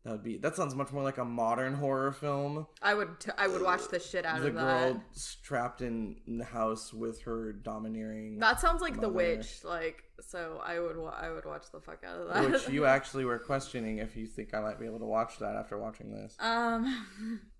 that 0.05 0.13
would 0.13 0.23
be 0.25 0.39
that 0.39 0.57
sounds 0.57 0.75
much 0.75 0.91
more 0.93 1.03
like 1.03 1.19
a 1.19 1.25
modern 1.27 1.75
horror 1.75 2.11
film 2.13 2.67
I 2.81 2.95
would 2.95 3.21
t- 3.21 3.31
I 3.37 3.47
would 3.47 3.61
watch 3.61 3.87
the 3.89 4.01
shit 4.01 4.25
out 4.25 4.41
the 4.41 4.49
of 4.49 4.55
that. 4.55 4.93
girl 4.95 5.05
trapped 5.43 5.83
in 5.83 6.17
the 6.27 6.45
house 6.47 6.95
with 6.95 7.21
her 7.25 7.53
domineering 7.53 8.39
That 8.39 8.59
sounds 8.61 8.81
like 8.81 8.99
The 8.99 9.11
Witch. 9.11 9.63
Like, 9.63 10.03
so 10.27 10.59
I 10.65 10.81
would 10.81 10.97
wa- 10.97 11.11
I 11.21 11.29
would 11.31 11.45
watch 11.45 11.71
the 11.71 11.81
fuck 11.81 12.03
out 12.03 12.17
of 12.19 12.29
that. 12.33 12.51
which 12.51 12.69
you 12.71 12.87
actually 12.97 13.27
were 13.27 13.39
questioning 13.39 13.99
if 13.99 14.17
you 14.17 14.27
think 14.27 14.55
I 14.55 14.61
might 14.61 14.81
be 14.81 14.87
able 14.87 15.01
to 15.01 15.05
watch 15.05 15.39
that 15.41 15.55
after 15.57 15.77
watching 15.79 16.11
this. 16.11 16.35
um. 16.41 17.41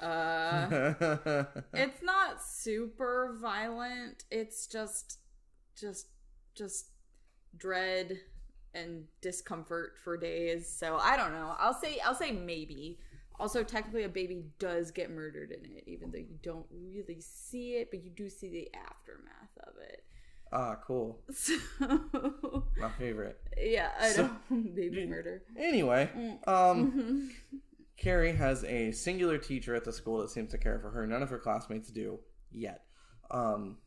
Uh, 0.00 1.44
it's 1.74 2.02
not 2.02 2.42
super 2.42 3.36
violent. 3.40 4.24
It's 4.30 4.66
just, 4.66 5.18
just, 5.78 6.06
just 6.54 6.90
dread 7.56 8.18
and 8.74 9.04
discomfort 9.22 9.94
for 10.04 10.16
days. 10.16 10.68
So 10.68 10.96
I 10.96 11.16
don't 11.16 11.32
know. 11.32 11.54
I'll 11.58 11.74
say 11.80 11.98
I'll 12.04 12.14
say 12.14 12.32
maybe. 12.32 12.98
Also, 13.38 13.62
technically, 13.62 14.04
a 14.04 14.08
baby 14.08 14.44
does 14.58 14.90
get 14.90 15.10
murdered 15.10 15.50
in 15.50 15.62
it, 15.76 15.84
even 15.86 16.10
though 16.10 16.16
you 16.18 16.38
don't 16.42 16.64
really 16.70 17.20
see 17.20 17.72
it, 17.74 17.90
but 17.90 18.02
you 18.02 18.08
do 18.10 18.30
see 18.30 18.48
the 18.48 18.70
aftermath 18.74 19.50
of 19.66 19.74
it. 19.82 20.04
Ah, 20.52 20.76
cool. 20.86 21.20
So, 21.34 21.54
My 22.78 22.88
favorite. 22.98 23.38
yeah, 23.58 23.90
I 24.00 24.08
So- 24.08 24.30
know. 24.50 24.62
baby 24.74 25.04
murder. 25.06 25.42
Anyway, 25.58 26.08
Mm. 26.16 26.48
um, 26.48 26.92
Mhm. 27.52 27.60
Carrie 27.96 28.32
has 28.36 28.62
a 28.64 28.92
singular 28.92 29.38
teacher 29.38 29.74
at 29.74 29.84
the 29.84 29.92
school 29.92 30.18
that 30.18 30.30
seems 30.30 30.50
to 30.52 30.58
care 30.58 30.78
for 30.78 30.90
her. 30.90 31.06
None 31.06 31.22
of 31.22 31.30
her 31.30 31.38
classmates 31.38 31.90
do 31.90 32.20
yet. 32.52 32.82
Um, 33.30 33.78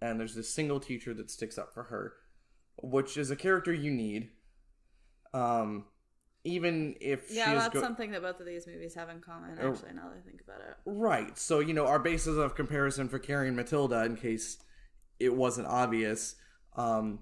and 0.00 0.18
there's 0.18 0.34
this 0.34 0.48
single 0.52 0.80
teacher 0.80 1.12
that 1.14 1.30
sticks 1.30 1.58
up 1.58 1.74
for 1.74 1.84
her, 1.84 2.14
which 2.82 3.16
is 3.16 3.30
a 3.30 3.36
character 3.36 3.72
you 3.72 3.90
need. 3.90 4.30
Um, 5.34 5.84
even 6.42 6.96
if 7.00 7.30
Yeah, 7.30 7.54
that's 7.54 7.74
go- 7.74 7.82
something 7.82 8.10
that 8.12 8.22
both 8.22 8.40
of 8.40 8.46
these 8.46 8.66
movies 8.66 8.94
have 8.94 9.10
in 9.10 9.20
common, 9.20 9.58
Oh. 9.60 9.72
actually, 9.72 9.92
now 9.92 10.08
that 10.08 10.16
I 10.18 10.20
think 10.26 10.40
about 10.40 10.60
it. 10.62 10.74
right. 10.86 11.36
So 11.36 11.60
you 11.60 11.74
know 11.74 11.86
our 11.86 11.98
basis 11.98 12.36
of 12.38 12.54
comparison 12.54 13.08
for 13.08 13.18
Carrie 13.18 13.48
and 13.48 13.56
Matilda, 13.56 14.04
in 14.04 14.16
case 14.16 14.58
it 15.18 15.34
wasn't 15.36 15.66
obvious. 15.68 16.36
Um, 16.76 17.20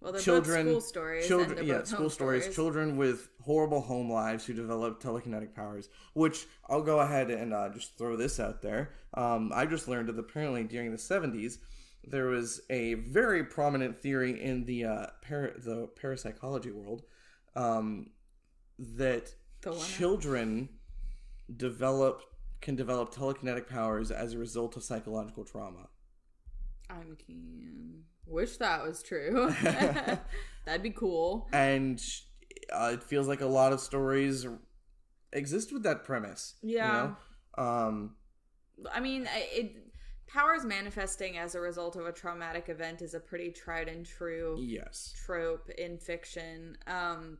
Well, 0.00 0.12
they're 0.12 0.20
children, 0.20 0.66
both 0.66 0.72
school 0.72 0.80
stories. 0.80 1.26
children, 1.26 1.66
yeah, 1.66 1.82
school 1.82 2.02
home 2.02 2.10
stories, 2.10 2.54
Children 2.54 2.96
with 2.96 3.30
horrible 3.40 3.80
home 3.80 4.10
lives 4.10 4.46
who 4.46 4.54
develop 4.54 5.02
telekinetic 5.02 5.54
powers. 5.54 5.88
Which 6.14 6.46
I'll 6.68 6.82
go 6.82 7.00
ahead 7.00 7.30
and 7.30 7.52
uh, 7.52 7.68
just 7.70 7.98
throw 7.98 8.16
this 8.16 8.38
out 8.38 8.62
there. 8.62 8.92
Um, 9.14 9.50
I 9.52 9.66
just 9.66 9.88
learned 9.88 10.08
that 10.08 10.18
apparently 10.18 10.64
during 10.64 10.92
the 10.92 10.98
seventies 10.98 11.58
there 12.04 12.26
was 12.26 12.60
a 12.70 12.94
very 12.94 13.44
prominent 13.44 14.00
theory 14.00 14.42
in 14.42 14.64
the 14.64 14.84
uh, 14.84 15.06
para- 15.22 15.58
the 15.58 15.88
parapsychology 16.00 16.70
world 16.70 17.02
um, 17.56 18.10
that 18.78 19.34
children 19.84 20.68
develop 21.56 22.22
can 22.60 22.76
develop 22.76 23.14
telekinetic 23.14 23.68
powers 23.68 24.10
as 24.10 24.32
a 24.34 24.38
result 24.38 24.76
of 24.76 24.82
psychological 24.82 25.44
trauma. 25.44 25.88
I'm 26.90 27.16
keen. 27.16 28.04
Wish 28.28 28.56
that 28.58 28.82
was 28.86 29.02
true. 29.02 29.50
That'd 30.66 30.82
be 30.82 30.90
cool. 30.90 31.48
and 31.52 32.00
uh, 32.72 32.90
it 32.94 33.02
feels 33.02 33.26
like 33.28 33.40
a 33.40 33.46
lot 33.46 33.72
of 33.72 33.80
stories 33.80 34.46
exist 35.32 35.72
with 35.72 35.82
that 35.84 36.04
premise. 36.04 36.54
Yeah. 36.62 36.86
You 36.86 36.92
know? 37.58 37.64
Um. 37.64 38.14
I 38.92 39.00
mean, 39.00 39.28
it 39.34 39.74
powers 40.28 40.64
manifesting 40.64 41.38
as 41.38 41.54
a 41.54 41.60
result 41.60 41.96
of 41.96 42.06
a 42.06 42.12
traumatic 42.12 42.68
event 42.68 43.02
is 43.02 43.14
a 43.14 43.20
pretty 43.20 43.50
tried 43.50 43.88
and 43.88 44.04
true 44.06 44.56
Yes. 44.60 45.14
trope 45.24 45.68
in 45.70 45.98
fiction. 45.98 46.76
Um, 46.86 47.38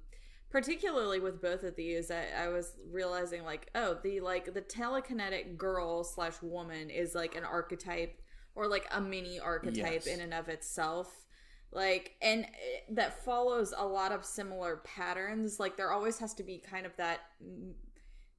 particularly 0.51 1.21
with 1.21 1.41
both 1.43 1.63
of 1.63 1.77
these, 1.77 2.11
I, 2.11 2.25
I 2.45 2.49
was 2.49 2.73
realizing 2.91 3.45
like, 3.45 3.71
oh, 3.75 3.99
the 4.03 4.21
like 4.21 4.53
the 4.55 4.63
telekinetic 4.63 5.57
girl 5.59 6.03
slash 6.03 6.41
woman 6.43 6.91
is 6.91 7.15
like 7.15 7.37
an 7.37 7.45
archetype 7.45 8.21
or 8.55 8.67
like 8.69 8.87
a 8.93 9.01
mini 9.01 9.39
archetype 9.39 10.05
Yes. 10.05 10.07
in 10.07 10.21
and 10.21 10.35
of 10.35 10.49
itself. 10.49 11.27
Like, 11.71 12.15
and 12.23 12.45
it- 12.45 12.95
that 12.97 13.23
follows 13.25 13.75
a 13.77 13.87
lot 13.87 14.11
of 14.13 14.25
similar 14.25 14.79
patterns. 14.79 15.61
Like, 15.61 15.77
there 15.77 15.93
always 15.93 16.19
has 16.19 16.33
to 16.35 16.43
be 16.43 16.59
kind 16.59 16.87
of 16.87 16.97
that 16.97 17.21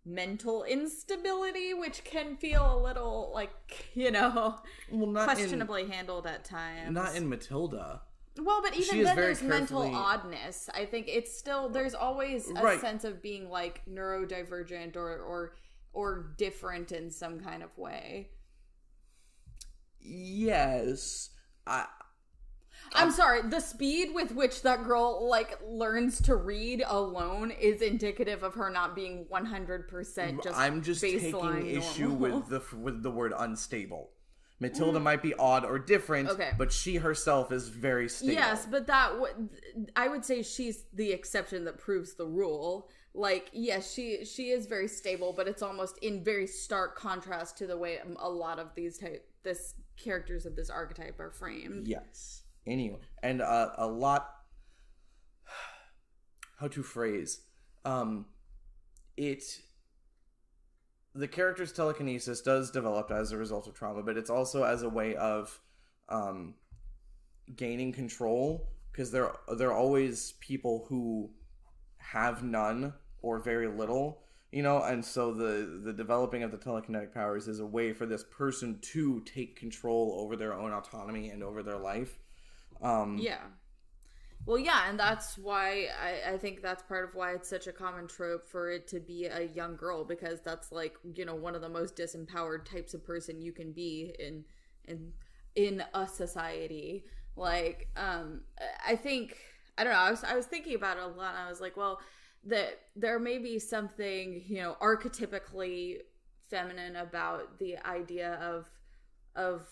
mental 0.06 0.63
instability, 0.63 1.74
which 1.74 2.04
can 2.04 2.36
feel 2.38 2.74
a 2.74 2.80
little 2.82 3.32
like, 3.34 3.51
you 3.94 4.12
know, 4.12 4.56
Well, 4.92 5.08
not 5.12 5.25
questionably 5.25 5.88
handled 5.88 6.25
at 6.25 6.44
times. 6.46 6.92
not 6.94 7.16
in 7.16 7.30
Matilda. 7.30 8.01
Well, 8.38 8.62
but 8.62 8.75
even 8.78 9.04
then, 9.04 9.16
there's 9.18 9.42
mental 9.42 9.82
oddness. 9.82 10.70
I 10.74 10.86
think 10.86 11.08
it's 11.10 11.38
still 11.38 11.68
there's 11.70 11.94
always 11.94 12.50
a 12.50 12.54
Right. 12.54 12.80
sense 12.80 13.04
of 13.04 13.22
being 13.22 13.50
like 13.50 13.82
neurodivergent 13.86 14.96
or 14.96 15.18
or 15.20 15.56
or 15.92 16.34
different 16.38 16.92
in 16.94 17.10
some 17.12 17.39
kind 17.42 17.63
of 17.63 17.78
way. 17.78 18.30
Yes. 20.01 21.29
I. 21.65 21.86
I'm 22.94 23.12
sorry. 23.12 23.41
The 23.44 23.60
speed 23.60 24.13
with 24.13 24.32
which 24.32 24.63
that 24.63 24.84
girl 24.84 25.27
like 25.29 25.60
learns 25.63 26.22
to 26.22 26.36
read 26.36 26.84
alone 26.86 27.51
is 27.51 27.82
indicative 27.82 28.41
of 28.41 28.56
her 28.56 28.70
not 28.70 28.96
being 28.96 29.25
100 29.29 29.88
percent 29.88 30.44
just. 30.44 30.58
I'm 30.58 30.82
just 30.82 31.01
taking 31.01 31.32
baseline 31.32 31.77
issue 31.77 32.10
with 32.10 32.48
the 32.50 32.62
with 32.77 33.03
the 33.03 33.12
word 33.12 33.34
unstable. 33.38 34.10
Matilda 34.60 35.00
mm. 35.00 35.03
might 35.03 35.22
be 35.22 35.34
odd 35.36 35.63
or 35.63 35.79
different, 35.79 36.29
Okay. 36.29 36.51
but 36.58 36.72
she 36.72 36.98
herself 36.98 37.51
is 37.51 37.70
very 37.70 38.10
stable. 38.10 38.34
Yes, 38.34 38.68
but 38.70 38.88
that 38.88 39.20
would 39.20 39.50
I 39.96 40.08
would 40.08 40.25
say 40.25 40.44
she's 40.44 40.86
the 40.94 41.12
exception 41.12 41.65
that 41.65 41.77
proves 41.77 42.15
the 42.15 42.25
rule. 42.25 42.89
Like, 43.13 43.50
yes, 43.53 43.94
she 43.94 44.25
she 44.25 44.50
is 44.50 44.65
very 44.65 44.88
stable, 44.88 45.34
but 45.36 45.48
it's 45.48 45.62
almost 45.62 45.98
in 46.00 46.24
very 46.24 46.48
stark 46.48 46.98
contrast 46.98 47.58
to 47.60 47.68
the 47.68 47.77
way 47.77 48.00
a 48.18 48.29
lot 48.29 48.60
of 48.60 48.75
these 48.75 48.98
type 48.98 49.25
this 49.44 49.75
characters 50.03 50.46
of 50.46 50.56
this 50.56 50.70
archetype 50.70 51.20
are 51.20 51.32
framed. 51.32 51.88
Yes. 51.88 52.44
Anyway, 52.65 53.00
and 53.24 53.41
uh, 53.41 53.70
a 53.77 53.88
lot. 53.88 54.29
How 56.60 56.68
to 56.68 56.84
phrase? 56.84 57.41
Um, 57.86 58.25
it. 59.18 59.44
The 61.15 61.27
character's 61.27 61.72
telekinesis 61.72 62.41
does 62.41 62.70
develop 62.72 63.12
as 63.12 63.32
a 63.32 63.38
result 63.38 63.68
of 63.68 63.74
trauma, 63.74 64.03
but 64.03 64.18
it's 64.18 64.29
also 64.29 64.63
as 64.63 64.84
a 64.84 64.89
way 64.89 65.15
of 65.15 65.60
um, 66.08 66.56
gaining 67.56 67.91
control 67.91 68.70
because 68.91 69.12
there 69.12 69.32
there 69.58 69.70
are 69.70 69.77
always 69.77 70.34
people 70.39 70.86
who 70.88 71.29
have 71.98 72.44
none 72.44 72.94
or 73.22 73.39
very 73.39 73.68
little 73.68 74.24
you 74.51 74.63
know 74.63 74.82
and 74.84 75.03
so 75.03 75.34
the 75.34 75.79
the 75.84 75.94
developing 75.94 76.44
of 76.44 76.51
the 76.51 76.58
telekinetic 76.58 77.13
powers 77.13 77.48
is 77.48 77.60
a 77.60 77.65
way 77.65 77.94
for 77.94 78.06
this 78.06 78.24
person 78.24 78.79
to 78.82 79.22
take 79.22 79.56
control 79.56 80.18
over 80.20 80.36
their 80.36 80.53
own 80.53 80.72
autonomy 80.72 81.29
and 81.29 81.44
over 81.44 81.62
their 81.63 81.77
life 81.77 82.18
um 82.82 83.18
Yeah. 83.18 83.39
Well, 84.46 84.58
yeah, 84.58 84.89
and 84.89 85.00
that's 85.00 85.38
why 85.38 85.88
I, 86.01 86.34
I 86.34 86.38
think 86.38 86.62
that's 86.62 86.82
part 86.84 87.08
of 87.08 87.13
why 87.13 87.34
it's 87.34 87.50
such 87.50 87.68
a 87.68 87.74
common 87.74 88.08
trope 88.08 88.48
for 88.48 88.72
it 88.72 88.88
to 88.88 89.00
be 89.00 89.25
a 89.25 89.44
young 89.44 89.75
girl 89.75 90.03
because 90.06 90.39
that's 90.41 90.72
like 90.72 90.96
you 91.13 91.25
know 91.25 91.36
one 91.36 91.56
of 91.56 91.62
the 91.62 91.70
most 91.70 91.96
disempowered 91.96 92.65
types 92.65 92.94
of 92.94 93.06
person 93.06 93.41
you 93.41 93.51
can 93.51 93.74
be 93.74 94.13
in 94.18 94.46
in 94.86 95.12
in 95.56 95.84
a 95.94 96.08
society. 96.08 97.03
Like, 97.36 97.89
um, 97.96 98.41
I 98.86 98.96
think 98.96 99.38
I 99.77 99.84
don't 99.84 99.94
know. 99.94 100.00
I 100.00 100.12
was 100.12 100.24
I 100.24 100.36
was 100.36 100.46
thinking 100.46 100.75
about 100.75 100.98
it 100.98 101.03
a 101.03 101.08
lot. 101.08 101.36
and 101.36 101.46
I 101.46 101.50
was 101.50 101.62
like, 101.62 101.77
well, 101.77 102.00
that 102.46 102.79
there 102.96 103.19
may 103.19 103.38
be 103.38 103.60
something 103.60 104.41
you 104.48 104.58
know 104.58 104.75
archetypically 104.81 105.98
feminine 106.50 106.96
about 106.98 107.60
the 107.60 107.77
idea 107.86 108.34
of 108.41 108.69
of 109.36 109.67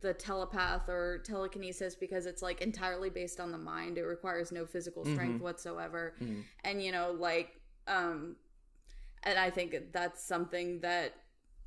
the 0.00 0.14
telepath 0.14 0.88
or 0.88 1.18
telekinesis 1.24 1.94
because 1.94 2.24
it's 2.24 2.40
like 2.42 2.62
entirely 2.62 3.10
based 3.10 3.38
on 3.38 3.52
the 3.52 3.58
mind. 3.58 3.98
It 3.98 4.02
requires 4.04 4.50
no 4.50 4.64
physical 4.64 5.04
strength 5.04 5.42
whatsoever. 5.42 6.14
Mhm. 6.20 6.44
and 6.64 6.82
you 6.82 6.90
know 6.92 7.12
like 7.18 7.60
um 7.86 8.36
and 9.24 9.38
i 9.38 9.50
think 9.50 9.74
that's 9.92 10.22
something 10.24 10.80
that 10.80 11.12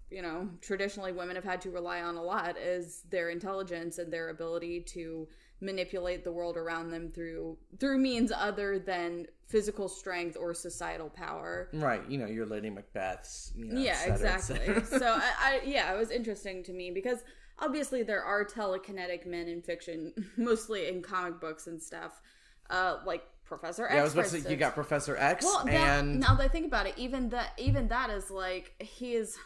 you 0.10 0.22
know 0.22 0.50
traditionally 0.62 1.12
women 1.12 1.36
have 1.36 1.44
had 1.44 1.62
to 1.62 1.70
rely 1.72 2.02
on 2.02 2.16
a 2.16 2.22
lot 2.24 2.58
is 2.58 3.04
their 3.10 3.30
intelligence 3.30 3.98
and 4.00 4.12
their 4.12 4.30
ability 4.30 4.82
to 4.82 5.28
manipulate 5.64 6.24
the 6.24 6.32
world 6.32 6.58
around 6.58 6.90
them 6.92 7.10
through 7.12 7.58
through 7.80 7.98
means 7.98 8.32
other 8.32 8.78
than 8.78 9.26
physical 9.48 9.88
strength 9.88 10.36
or 10.40 10.54
societal 10.54 11.10
power. 11.10 11.70
Right 11.74 12.02
you 12.10 12.18
know 12.18 12.28
your 12.28 12.46
lady 12.46 12.70
macbeths 12.70 13.52
you 13.56 13.66
know, 13.66 13.80
yeah 13.80 13.96
cetera, 13.96 14.14
exactly. 14.14 15.00
so 15.00 15.08
I, 15.08 15.32
I 15.40 15.62
yeah 15.66 15.94
it 15.94 15.98
was 15.98 16.12
interesting 16.12 16.64
to 16.64 16.74
me 16.74 16.92
because 16.92 17.20
obviously 17.60 18.04
there 18.04 18.24
are 18.24 18.46
telekinetic 18.46 19.26
men 19.26 19.48
in 19.48 19.62
fiction 19.62 20.14
mostly 20.38 20.88
in 20.88 21.02
comic 21.02 21.40
books 21.40 21.68
and 21.68 21.82
stuff 21.82 22.22
uh 22.70 22.98
like 23.06 23.24
professor 23.46 23.86
x 23.86 23.94
yeah 23.94 24.02
i 24.02 24.04
was 24.04 24.14
about 24.14 24.26
to 24.26 24.42
say 24.42 24.50
you 24.50 24.56
got 24.56 24.74
professor 24.74 25.16
x 25.18 25.46
well 25.46 25.64
that, 25.66 25.74
and 25.74 26.20
now 26.20 26.34
that 26.36 26.44
i 26.44 26.48
think 26.48 26.66
about 26.66 26.88
it 26.88 26.94
even 26.98 27.30
that 27.30 27.52
even 27.58 27.88
that 27.88 28.10
is 28.10 28.32
like 28.32 28.74
he 28.80 29.14
is 29.14 29.38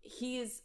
he 0.00 0.38
is 0.38 0.62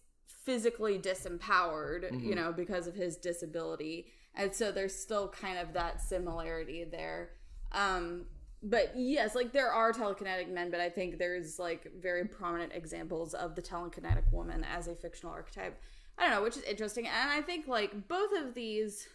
physically 0.49 0.97
disempowered 0.97 2.03
Mm-hmm. 2.11 2.27
you 2.27 2.35
know 2.35 2.51
because 2.51 2.87
of 2.87 2.95
his 2.95 3.17
disability. 3.17 4.07
And 4.35 4.53
so 4.53 4.71
there's 4.71 4.95
still 4.95 5.27
kind 5.29 5.57
of 5.59 5.73
that 5.73 6.01
similarity 6.01 6.83
there. 6.83 7.29
Um 7.71 8.25
but 8.61 8.91
yes 8.95 9.35
like 9.35 9.51
there 9.53 9.71
are 9.71 9.93
telekinetic 9.93 10.49
men 10.57 10.69
but 10.69 10.81
i 10.81 10.89
think 10.89 11.17
there's 11.17 11.59
like 11.59 11.81
very 12.01 12.25
prominent 12.25 12.73
examples 12.73 13.33
of 13.33 13.55
the 13.55 13.61
telekinetic 13.61 14.27
woman 14.33 14.65
as 14.75 14.87
a 14.87 14.95
fictional 14.95 15.33
archetype. 15.33 15.75
I 16.17 16.23
don't 16.23 16.31
know 16.35 16.43
which 16.43 16.57
is 16.57 16.63
interesting. 16.63 17.05
And 17.07 17.29
i 17.31 17.41
think 17.41 17.67
like 17.67 17.91
both 18.07 18.31
of 18.41 18.53
these 18.55 19.07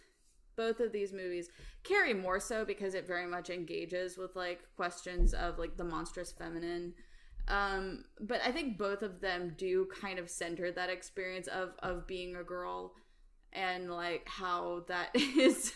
both 0.55 0.79
of 0.79 0.91
these 0.93 1.11
movies 1.13 1.49
carry 1.83 2.13
more 2.13 2.39
so 2.39 2.63
because 2.65 2.93
it 2.95 3.05
very 3.05 3.27
much 3.27 3.49
engages 3.49 4.17
with 4.17 4.35
like 4.35 4.61
questions 4.77 5.33
of 5.33 5.59
like 5.59 5.75
the 5.77 5.83
monstrous 5.83 6.31
feminine 6.31 6.93
um 7.47 8.03
but 8.19 8.41
i 8.45 8.51
think 8.51 8.77
both 8.77 9.01
of 9.01 9.21
them 9.21 9.53
do 9.57 9.87
kind 9.99 10.19
of 10.19 10.29
center 10.29 10.71
that 10.71 10.89
experience 10.89 11.47
of 11.47 11.73
of 11.79 12.07
being 12.07 12.35
a 12.35 12.43
girl 12.43 12.93
and 13.53 13.89
like 13.89 14.27
how 14.27 14.83
that 14.87 15.09
is 15.15 15.73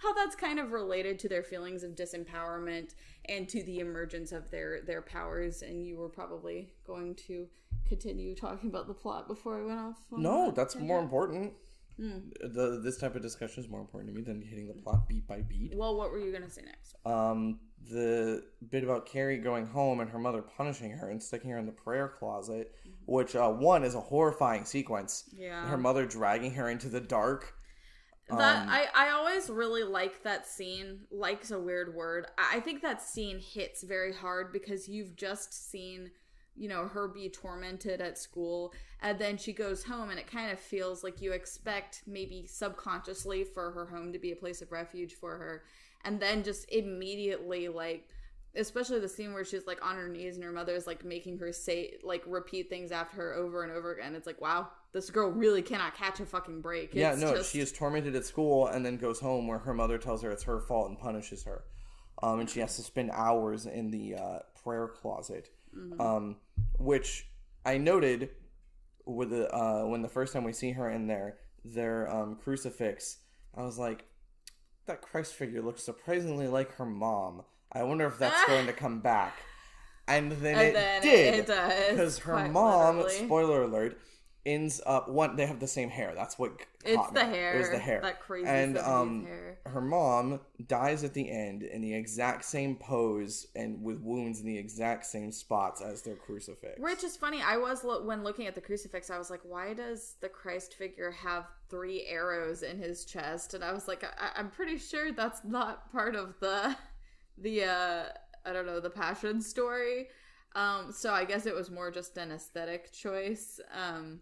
how 0.00 0.12
that's 0.14 0.36
kind 0.36 0.58
of 0.58 0.72
related 0.72 1.18
to 1.18 1.28
their 1.28 1.42
feelings 1.42 1.82
of 1.82 1.92
disempowerment 1.92 2.94
and 3.26 3.48
to 3.48 3.62
the 3.62 3.78
emergence 3.78 4.32
of 4.32 4.50
their 4.50 4.80
their 4.82 5.02
powers 5.02 5.62
and 5.62 5.86
you 5.86 5.96
were 5.96 6.08
probably 6.08 6.72
going 6.86 7.14
to 7.14 7.46
continue 7.88 8.34
talking 8.34 8.70
about 8.70 8.86
the 8.86 8.94
plot 8.94 9.28
before 9.28 9.58
I 9.58 9.64
went 9.64 9.78
off. 9.78 9.98
No, 10.10 10.46
that 10.46 10.54
that's 10.54 10.74
tangent. 10.74 10.88
more 10.88 11.00
important. 11.00 11.52
The 11.98 12.80
this 12.82 12.96
type 12.96 13.14
of 13.14 13.22
discussion 13.22 13.62
is 13.62 13.68
more 13.68 13.80
important 13.80 14.12
to 14.12 14.18
me 14.18 14.24
than 14.24 14.42
hitting 14.42 14.66
the 14.66 14.74
plot 14.74 15.08
beat 15.08 15.26
by 15.26 15.42
beat. 15.42 15.72
Well, 15.76 15.96
what 15.96 16.10
were 16.10 16.18
you 16.18 16.32
gonna 16.32 16.50
say 16.50 16.62
next? 16.62 16.96
Um, 17.04 17.60
the 17.90 18.44
bit 18.70 18.84
about 18.84 19.06
Carrie 19.06 19.38
going 19.38 19.66
home 19.66 20.00
and 20.00 20.10
her 20.10 20.18
mother 20.18 20.42
punishing 20.42 20.90
her 20.92 21.10
and 21.10 21.22
sticking 21.22 21.50
her 21.50 21.58
in 21.58 21.66
the 21.66 21.72
prayer 21.72 22.08
closet, 22.18 22.72
which 23.06 23.34
uh, 23.34 23.50
one 23.50 23.84
is 23.84 23.94
a 23.94 24.00
horrifying 24.00 24.64
sequence. 24.64 25.24
Yeah. 25.36 25.66
Her 25.66 25.76
mother 25.76 26.06
dragging 26.06 26.54
her 26.54 26.68
into 26.68 26.88
the 26.88 27.00
dark. 27.00 27.54
That 28.28 28.62
Um, 28.62 28.68
I, 28.68 28.86
I 28.94 29.10
always 29.10 29.50
really 29.50 29.82
like 29.82 30.22
that 30.22 30.46
scene. 30.46 31.00
Like's 31.10 31.50
a 31.50 31.58
weird 31.58 31.94
word. 31.94 32.26
I 32.38 32.58
I 32.58 32.60
think 32.60 32.80
that 32.82 33.02
scene 33.02 33.40
hits 33.40 33.82
very 33.82 34.12
hard 34.12 34.52
because 34.52 34.88
you've 34.88 35.16
just 35.16 35.70
seen, 35.70 36.10
you 36.54 36.68
know, 36.68 36.86
her 36.86 37.08
be 37.08 37.28
tormented 37.28 38.00
at 38.00 38.16
school, 38.16 38.72
and 39.00 39.18
then 39.18 39.36
she 39.36 39.52
goes 39.52 39.82
home, 39.84 40.10
and 40.10 40.20
it 40.20 40.30
kind 40.30 40.52
of 40.52 40.60
feels 40.60 41.02
like 41.02 41.20
you 41.20 41.32
expect 41.32 42.02
maybe 42.06 42.46
subconsciously 42.46 43.44
for 43.44 43.72
her 43.72 43.86
home 43.86 44.12
to 44.12 44.18
be 44.18 44.30
a 44.30 44.36
place 44.36 44.62
of 44.62 44.70
refuge 44.70 45.14
for 45.14 45.36
her, 45.36 45.64
and 46.04 46.20
then 46.20 46.42
just 46.42 46.70
immediately 46.70 47.68
like. 47.68 48.08
Especially 48.54 49.00
the 49.00 49.08
scene 49.08 49.32
where 49.32 49.46
she's 49.46 49.66
like 49.66 49.82
on 49.82 49.96
her 49.96 50.10
knees 50.10 50.34
and 50.34 50.44
her 50.44 50.52
mother's 50.52 50.86
like 50.86 51.06
making 51.06 51.38
her 51.38 51.50
say 51.54 51.94
like 52.04 52.22
repeat 52.26 52.68
things 52.68 52.92
after 52.92 53.16
her 53.16 53.32
over 53.32 53.62
and 53.62 53.72
over 53.72 53.94
again. 53.94 54.14
It's 54.14 54.26
like, 54.26 54.42
wow, 54.42 54.68
this 54.92 55.08
girl 55.08 55.30
really 55.30 55.62
cannot 55.62 55.96
catch 55.96 56.20
a 56.20 56.26
fucking 56.26 56.60
break. 56.60 56.90
yeah, 56.92 57.14
no, 57.14 57.34
just- 57.34 57.50
she 57.50 57.60
is 57.60 57.72
tormented 57.72 58.14
at 58.14 58.26
school 58.26 58.66
and 58.66 58.84
then 58.84 58.98
goes 58.98 59.18
home 59.18 59.46
where 59.46 59.56
her 59.60 59.72
mother 59.72 59.96
tells 59.96 60.20
her 60.20 60.30
it's 60.30 60.42
her 60.42 60.60
fault 60.60 60.90
and 60.90 60.98
punishes 60.98 61.44
her. 61.44 61.64
Um, 62.22 62.40
and 62.40 62.50
she 62.50 62.60
has 62.60 62.76
to 62.76 62.82
spend 62.82 63.10
hours 63.12 63.64
in 63.64 63.90
the 63.90 64.16
uh, 64.16 64.38
prayer 64.62 64.86
closet, 64.88 65.48
um, 65.98 66.36
which 66.78 67.26
I 67.64 67.78
noted 67.78 68.28
with 69.06 69.30
the 69.30 69.50
uh, 69.50 69.86
when 69.86 70.02
the 70.02 70.08
first 70.10 70.34
time 70.34 70.44
we 70.44 70.52
see 70.52 70.72
her 70.72 70.90
in 70.90 71.06
there, 71.06 71.38
their 71.64 72.14
um, 72.14 72.36
crucifix. 72.36 73.16
I 73.56 73.62
was 73.62 73.78
like, 73.78 74.04
that 74.92 75.00
Christ 75.00 75.32
figure 75.32 75.62
looks 75.62 75.82
surprisingly 75.82 76.48
like 76.48 76.74
her 76.76 76.84
mom. 76.84 77.42
I 77.72 77.82
wonder 77.82 78.06
if 78.06 78.18
that's 78.18 78.44
going 78.46 78.66
to 78.66 78.74
come 78.74 79.00
back. 79.00 79.38
And 80.06 80.30
then 80.32 80.54
And 80.58 80.68
it 80.68 80.74
then 80.74 81.02
did 81.02 81.46
because 81.46 82.18
her 82.18 82.46
mom, 82.48 82.98
literally. 82.98 83.24
spoiler 83.24 83.62
alert, 83.62 83.98
ends 84.44 84.80
up 84.86 85.08
one. 85.08 85.36
They 85.36 85.46
have 85.46 85.60
the 85.60 85.66
same 85.68 85.88
hair. 85.88 86.12
That's 86.14 86.38
what 86.38 86.52
It's 86.84 87.06
the 87.10 87.24
me. 87.24 87.30
hair. 87.30 87.54
It 87.54 87.58
was 87.58 87.70
the 87.70 87.78
hair. 87.78 88.00
That 88.02 88.20
crazy 88.20 88.46
and 88.48 88.76
um, 88.78 89.24
hair. 89.26 89.58
her 89.66 89.80
mom 89.80 90.40
dies 90.66 91.04
at 91.04 91.14
the 91.14 91.30
end 91.30 91.62
in 91.62 91.80
the 91.80 91.94
exact 91.94 92.44
same 92.44 92.74
pose 92.76 93.46
and 93.54 93.82
with 93.82 94.00
wounds 94.00 94.40
in 94.40 94.46
the 94.46 94.58
exact 94.58 95.06
same 95.06 95.30
spots 95.30 95.80
as 95.80 96.02
their 96.02 96.16
crucifix. 96.16 96.80
Which 96.80 97.04
is 97.04 97.16
funny. 97.16 97.40
I 97.40 97.56
was 97.56 97.84
lo- 97.84 98.04
when 98.04 98.24
looking 98.24 98.46
at 98.46 98.54
the 98.54 98.60
crucifix, 98.60 99.10
I 99.10 99.18
was 99.18 99.30
like, 99.30 99.42
why 99.44 99.74
does 99.74 100.16
the 100.20 100.28
Christ 100.28 100.74
figure 100.74 101.10
have 101.12 101.46
three 101.70 102.04
arrows 102.08 102.62
in 102.62 102.78
his 102.78 103.04
chest? 103.04 103.54
And 103.54 103.62
I 103.62 103.72
was 103.72 103.86
like, 103.86 104.02
I- 104.04 104.32
I'm 104.36 104.50
pretty 104.50 104.76
sure 104.78 105.12
that's 105.12 105.42
not 105.44 105.92
part 105.92 106.14
of 106.16 106.34
the 106.40 106.76
the 107.38 107.64
uh 107.64 108.02
I 108.44 108.52
don't 108.52 108.66
know 108.66 108.80
the 108.80 108.90
passion 108.90 109.40
story. 109.40 110.08
Um, 110.54 110.92
so 110.92 111.12
I 111.14 111.24
guess 111.24 111.46
it 111.46 111.54
was 111.54 111.70
more 111.70 111.90
just 111.90 112.16
an 112.18 112.30
aesthetic 112.32 112.92
choice. 112.92 113.58
Um, 113.72 114.20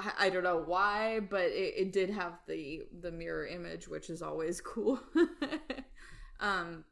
I, 0.00 0.26
I 0.26 0.30
don't 0.30 0.42
know 0.44 0.62
why, 0.64 1.20
but 1.20 1.46
it, 1.46 1.74
it 1.76 1.92
did 1.92 2.10
have 2.10 2.34
the 2.48 2.82
the 3.00 3.10
mirror 3.12 3.46
image, 3.46 3.86
which 3.88 4.10
is 4.10 4.22
always 4.22 4.60
cool. 4.72 5.00
um, 6.40 6.84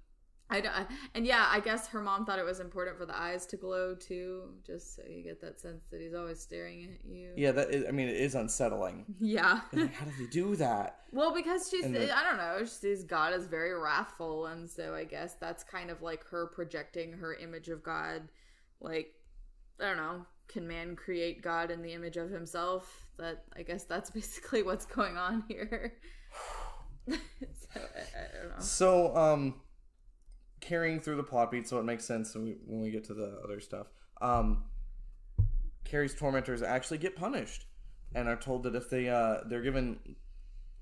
I 0.50 0.62
don't, 0.62 0.73
and 1.15 1.27
yeah, 1.27 1.47
I 1.50 1.61
guess 1.61 1.88
her 1.88 2.00
mom 2.00 2.25
thought 2.25 2.38
it 2.38 2.45
was 2.45 2.59
important 2.61 2.97
for 2.97 3.05
the 3.05 3.15
eyes 3.15 3.45
to 3.47 3.59
glow 3.59 3.95
too, 3.95 4.55
just 4.67 4.97
so 4.97 5.03
you 5.07 5.23
get 5.23 5.43
that 5.43 5.61
sense 5.61 5.85
that 5.91 6.00
he's 6.00 6.15
always 6.15 6.41
staring 6.41 6.85
at 6.85 7.04
you. 7.06 7.32
Yeah, 7.37 7.52
that 7.52 7.69
is, 7.71 7.85
I 7.87 7.91
mean, 7.91 8.09
it 8.09 8.17
is 8.17 8.35
unsettling. 8.35 9.04
Yeah. 9.21 9.61
Like, 9.75 9.93
How 9.93 10.06
do 10.06 10.13
they 10.19 10.30
do 10.30 10.56
that? 10.56 11.00
well, 11.13 11.35
because 11.35 11.69
she's, 11.71 11.85
the- 11.85 12.17
I 12.17 12.23
don't 12.23 12.39
know, 12.39 12.61
she 12.61 12.71
sees 12.71 13.04
God 13.04 13.35
as 13.35 13.47
very 13.47 13.75
wrathful, 13.78 14.47
and 14.47 14.69
so 14.71 14.95
I 14.95 15.04
guess 15.04 15.35
that's 15.35 15.63
kind 15.65 15.91
of 15.91 16.00
like 16.00 16.25
her 16.28 16.47
projecting 16.47 17.13
her 17.13 17.35
image 17.35 17.69
of 17.69 17.82
God. 17.82 18.23
Like, 18.80 19.13
I 19.78 19.85
don't 19.85 19.97
know, 19.99 20.25
can 20.49 20.67
man 20.67 20.97
create 20.97 21.43
God 21.43 21.71
in 21.71 21.82
the 21.82 21.93
image 21.93 22.17
of 22.17 22.30
himself? 22.30 23.06
That 23.19 23.45
I 23.56 23.63
guess 23.63 23.84
that's 23.84 24.11
basically 24.21 24.63
what's 24.63 24.87
going 24.87 25.17
on 25.17 25.45
here. 25.49 25.95
so 27.08 27.17
I, 27.76 27.78
I 27.78 28.39
don't 28.41 28.50
know. 28.50 28.61
So, 28.61 29.17
um, 29.17 29.61
carrying 30.61 31.00
through 31.00 31.17
the 31.17 31.23
plot 31.23 31.50
beat, 31.50 31.69
so 31.69 31.78
it 31.78 31.84
makes 31.84 32.04
sense 32.04 32.34
when 32.34 32.45
we, 32.45 32.56
when 32.67 32.80
we 32.80 32.91
get 32.91 33.04
to 33.04 33.15
the 33.15 33.41
other 33.45 33.61
stuff. 33.61 33.87
Um, 34.21 34.65
Carrie's 35.84 36.15
tormentors 36.15 36.63
actually 36.63 36.99
get 36.99 37.17
punished 37.17 37.67
and 38.15 38.28
are 38.28 38.37
told 38.37 38.65
that 38.65 38.75
if 38.75 38.91
they 38.91 39.08
uh, 39.08 39.39
they're 39.47 39.63
given 39.63 39.99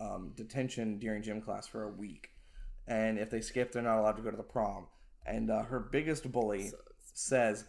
um, 0.00 0.32
detention 0.36 0.98
during 0.98 1.22
gym 1.22 1.40
class 1.40 1.66
for 1.66 1.84
a 1.84 1.90
week, 1.90 2.30
and 2.86 3.18
if 3.18 3.30
they 3.30 3.40
skip, 3.40 3.72
they're 3.72 3.82
not 3.82 3.98
allowed 3.98 4.16
to 4.16 4.22
go 4.22 4.30
to 4.30 4.36
the 4.36 4.42
prom. 4.42 4.86
And 5.24 5.50
uh, 5.50 5.62
her 5.64 5.80
biggest 5.80 6.30
bully 6.30 6.70
says, 7.14 7.64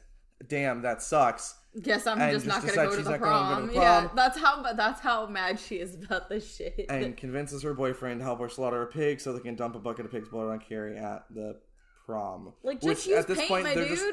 "Damn, 0.45 0.81
that 0.83 1.01
sucks." 1.01 1.55
Guess 1.81 2.07
I'm 2.07 2.17
just, 2.31 2.45
just 2.45 2.47
not 2.47 2.61
gonna 2.61 2.89
go 2.89 2.95
to 2.95 3.03
the 3.03 3.09
not 3.11 3.19
gonna 3.19 3.19
go 3.19 3.25
prom. 3.25 3.67
to 3.67 3.73
the 3.73 3.79
Yeah, 3.79 4.09
that's 4.15 4.37
how. 4.39 4.63
But 4.63 4.77
that's 4.77 4.99
how 4.99 5.27
mad 5.27 5.59
she 5.59 5.75
is 5.75 5.95
about 5.95 6.27
this 6.27 6.55
shit. 6.55 6.85
and 6.89 7.15
convinces 7.15 7.61
her 7.63 7.73
boyfriend 7.73 8.19
to 8.19 8.25
help 8.25 8.39
her 8.39 8.49
slaughter 8.49 8.81
a 8.81 8.87
pig 8.87 9.19
so 9.19 9.31
they 9.33 9.39
can 9.39 9.55
dump 9.55 9.75
a 9.75 9.79
bucket 9.79 10.05
of 10.05 10.11
pig's 10.11 10.29
blood 10.29 10.47
on 10.49 10.59
Carrie 10.59 10.97
at 10.97 11.25
the 11.29 11.59
prom. 12.05 12.53
like, 12.63 12.81
Which, 12.81 12.95
just 12.97 13.07
use 13.07 13.17
at 13.19 13.27
this 13.27 13.37
paint, 13.37 13.49
point, 13.49 13.63
my 13.65 13.73
dude. 13.75 13.89
just 13.89 14.05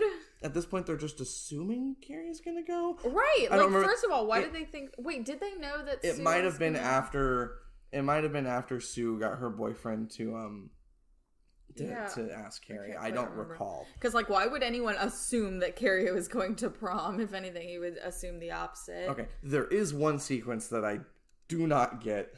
at 0.43 0.53
this 0.53 0.67
point 0.67 0.85
they're 0.85 0.97
just 0.97 1.21
assuming 1.21 1.97
Carrie's 2.07 2.41
gonna 2.41 2.63
go. 2.65 2.99
Right. 3.05 3.47
I 3.51 3.57
Like, 3.57 3.71
first 3.71 4.05
of 4.05 4.11
all, 4.11 4.27
why 4.27 4.41
it- 4.41 4.43
did 4.43 4.53
they 4.53 4.65
think? 4.65 4.91
Wait, 4.99 5.25
did 5.25 5.41
they 5.41 5.55
know 5.55 5.83
that 5.85 6.01
It 6.05 6.17
Sue 6.17 6.23
might 6.23 6.45
have 6.45 6.59
been 6.59 6.75
gonna- 6.75 6.85
after. 6.85 7.59
It 7.93 8.03
might 8.03 8.25
have 8.25 8.33
been 8.33 8.47
after 8.47 8.81
Sue 8.81 9.19
got 9.21 9.39
her 9.39 9.49
boyfriend 9.49 10.11
to 10.13 10.35
um 10.37 10.71
to, 11.77 11.85
Yeah. 11.85 12.07
to 12.09 12.33
ask 12.33 12.65
Carrie. 12.65 12.93
can't 12.93 13.03
I, 13.03 13.11
don't 13.11 13.31
remember. 13.31 13.53
recall. 13.53 13.87
Because, 13.95 14.15
like, 14.15 14.29
why 14.29 14.47
would 14.47 14.63
anyone 14.63 14.95
assume 14.97 15.59
that 15.61 15.77
Carrie 15.77 16.11
was 16.13 16.29
going 16.29 16.55
to 16.57 16.71
prom? 16.71 17.21
If 17.21 17.35
anything, 17.35 17.69
he 17.69 17.79
would 17.79 17.97
assume 17.99 18.39
the 18.39 18.53
opposite. 18.53 19.09
Okay, 19.11 19.27
there 19.43 19.65
is 19.67 19.93
one 19.95 20.19
sequence 20.19 20.69
that 20.69 20.85
I 20.85 21.01
do 21.49 21.67
not 21.67 22.03
get. 22.03 22.35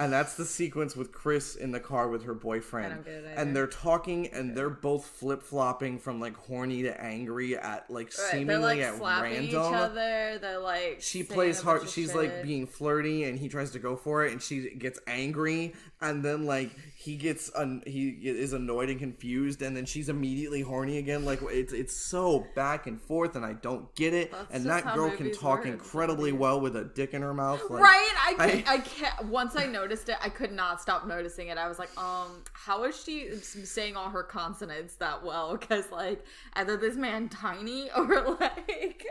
And 0.00 0.12
that's 0.12 0.34
the 0.34 0.44
sequence 0.44 0.94
with 0.94 1.10
Chris 1.10 1.56
in 1.56 1.72
the 1.72 1.80
car 1.80 2.06
with 2.08 2.22
her 2.22 2.32
boyfriend. 2.34 2.86
I 2.92 2.94
don't 2.94 3.04
get 3.04 3.14
it 3.14 3.34
and 3.36 3.56
they're 3.56 3.66
talking 3.66 4.28
and 4.28 4.56
they're 4.56 4.70
both 4.70 5.04
flip 5.04 5.42
flopping 5.42 5.98
from 5.98 6.20
like 6.20 6.36
horny 6.36 6.84
to 6.84 7.00
angry 7.02 7.58
at 7.58 7.90
like 7.90 8.06
Right, 8.16 8.30
seemingly 8.30 8.46
they're 8.46 8.60
like 8.60 8.78
at 8.78 8.96
slapping 8.98 9.32
random. 9.32 9.48
each 9.48 9.56
other. 9.56 10.38
They're 10.40 10.60
like 10.60 10.98
she 11.00 11.24
plays 11.24 11.60
hard 11.60 11.88
she's 11.90 12.10
shit. 12.12 12.16
like 12.16 12.42
being 12.44 12.68
flirty 12.68 13.24
and 13.24 13.36
he 13.36 13.48
tries 13.48 13.72
to 13.72 13.80
go 13.80 13.96
for 13.96 14.24
it 14.24 14.30
and 14.30 14.40
she 14.40 14.70
gets 14.76 15.00
angry 15.08 15.74
and 16.00 16.24
then 16.24 16.46
like 16.46 16.70
he 16.96 17.16
gets 17.16 17.50
un- 17.54 17.82
he 17.86 18.10
is 18.10 18.52
annoyed 18.52 18.88
and 18.90 18.98
confused 19.00 19.62
and 19.62 19.76
then 19.76 19.84
she's 19.84 20.08
immediately 20.08 20.60
horny 20.60 20.98
again. 20.98 21.24
Like 21.24 21.40
it's 21.44 21.72
it's 21.72 21.96
so 21.96 22.46
back 22.54 22.86
and 22.86 23.00
forth 23.00 23.34
and 23.36 23.44
I 23.44 23.54
don't 23.54 23.92
get 23.94 24.14
it. 24.14 24.30
That's 24.30 24.54
and 24.54 24.66
that 24.66 24.94
girl 24.94 25.10
can 25.10 25.32
talk 25.32 25.64
incredibly 25.66 26.32
well 26.32 26.60
with 26.60 26.76
a 26.76 26.84
dick 26.84 27.14
in 27.14 27.22
her 27.22 27.34
mouth 27.34 27.60
like, 27.68 27.82
right? 27.82 28.14
I, 28.26 28.34
can, 28.34 28.64
I- 28.66 28.72
I 28.74 28.78
can't 28.78 29.24
once 29.26 29.56
i 29.56 29.66
noticed 29.66 30.08
it 30.08 30.16
i 30.22 30.28
could 30.28 30.52
not 30.52 30.80
stop 30.80 31.06
noticing 31.06 31.48
it. 31.48 31.58
I 31.58 31.68
was 31.68 31.78
like 31.78 31.90
um 31.98 32.42
how 32.52 32.84
is 32.84 33.02
she 33.02 33.34
saying 33.36 33.96
all 33.96 34.10
her 34.10 34.22
consonants 34.22 34.94
that 34.96 35.24
well? 35.24 35.56
Because 35.56 35.90
like 35.90 36.24
either 36.54 36.76
this 36.76 36.96
man 36.96 37.28
tiny 37.28 37.90
or 37.96 38.36
like 38.40 39.04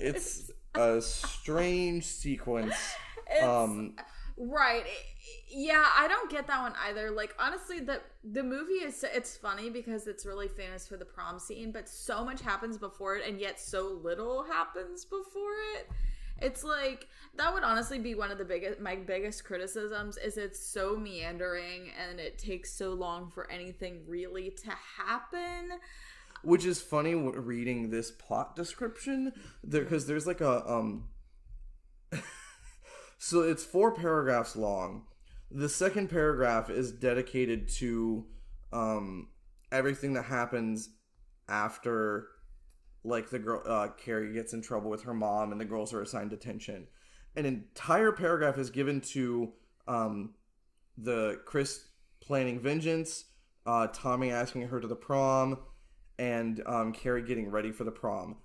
it's 0.00 0.50
a 0.74 1.00
strange 1.00 2.04
sequence. 2.04 2.74
It's- 3.26 3.42
um 3.42 3.94
Right. 4.36 4.84
Yeah, 5.48 5.86
I 5.96 6.08
don't 6.08 6.28
get 6.30 6.46
that 6.48 6.60
one 6.60 6.74
either. 6.86 7.10
Like 7.10 7.34
honestly, 7.38 7.80
the 7.80 8.00
the 8.24 8.42
movie 8.42 8.74
is 8.74 9.04
it's 9.04 9.36
funny 9.36 9.70
because 9.70 10.06
it's 10.08 10.26
really 10.26 10.48
famous 10.48 10.88
for 10.88 10.96
the 10.96 11.04
prom 11.04 11.38
scene, 11.38 11.70
but 11.70 11.88
so 11.88 12.24
much 12.24 12.40
happens 12.42 12.76
before 12.76 13.16
it 13.16 13.26
and 13.26 13.40
yet 13.40 13.60
so 13.60 14.00
little 14.02 14.42
happens 14.44 15.04
before 15.04 15.52
it. 15.76 15.88
It's 16.40 16.64
like 16.64 17.06
that 17.36 17.54
would 17.54 17.62
honestly 17.62 18.00
be 18.00 18.14
one 18.16 18.32
of 18.32 18.38
the 18.38 18.44
biggest 18.44 18.80
my 18.80 18.96
biggest 18.96 19.44
criticisms 19.44 20.16
is 20.18 20.36
it's 20.36 20.60
so 20.60 20.96
meandering 20.96 21.90
and 21.96 22.18
it 22.18 22.38
takes 22.38 22.72
so 22.74 22.92
long 22.92 23.30
for 23.30 23.48
anything 23.50 24.02
really 24.08 24.50
to 24.50 24.70
happen. 25.06 25.78
which 26.42 26.64
is 26.64 26.82
funny 26.82 27.14
reading 27.14 27.90
this 27.90 28.10
plot 28.10 28.54
description 28.56 29.32
because 29.68 30.06
there's 30.06 30.26
like 30.26 30.40
a 30.40 30.70
um 30.70 31.08
so 33.24 33.42
it's 33.42 33.64
four 33.64 33.92
paragraphs 33.92 34.56
long 34.56 35.04
the 35.50 35.68
second 35.68 36.08
paragraph 36.08 36.70
is 36.70 36.92
dedicated 36.92 37.68
to 37.68 38.24
um 38.72 39.28
everything 39.72 40.12
that 40.12 40.24
happens 40.24 40.90
after 41.48 42.28
like 43.04 43.30
the 43.30 43.38
girl 43.38 43.62
uh 43.66 43.88
carrie 43.96 44.32
gets 44.32 44.52
in 44.52 44.62
trouble 44.62 44.90
with 44.90 45.02
her 45.02 45.14
mom 45.14 45.52
and 45.52 45.60
the 45.60 45.64
girls 45.64 45.92
are 45.92 46.02
assigned 46.02 46.30
detention 46.30 46.86
an 47.36 47.46
entire 47.46 48.12
paragraph 48.12 48.58
is 48.58 48.70
given 48.70 49.00
to 49.00 49.52
um, 49.88 50.34
the 50.96 51.40
Chris 51.44 51.88
planning 52.20 52.60
vengeance, 52.60 53.24
uh, 53.66 53.88
Tommy 53.92 54.30
asking 54.30 54.68
her 54.68 54.80
to 54.80 54.86
the 54.86 54.96
prom, 54.96 55.58
and 56.18 56.62
um, 56.66 56.92
Carrie 56.92 57.22
getting 57.22 57.50
ready 57.50 57.72
for 57.72 57.84
the 57.84 57.90
prom. 57.90 58.36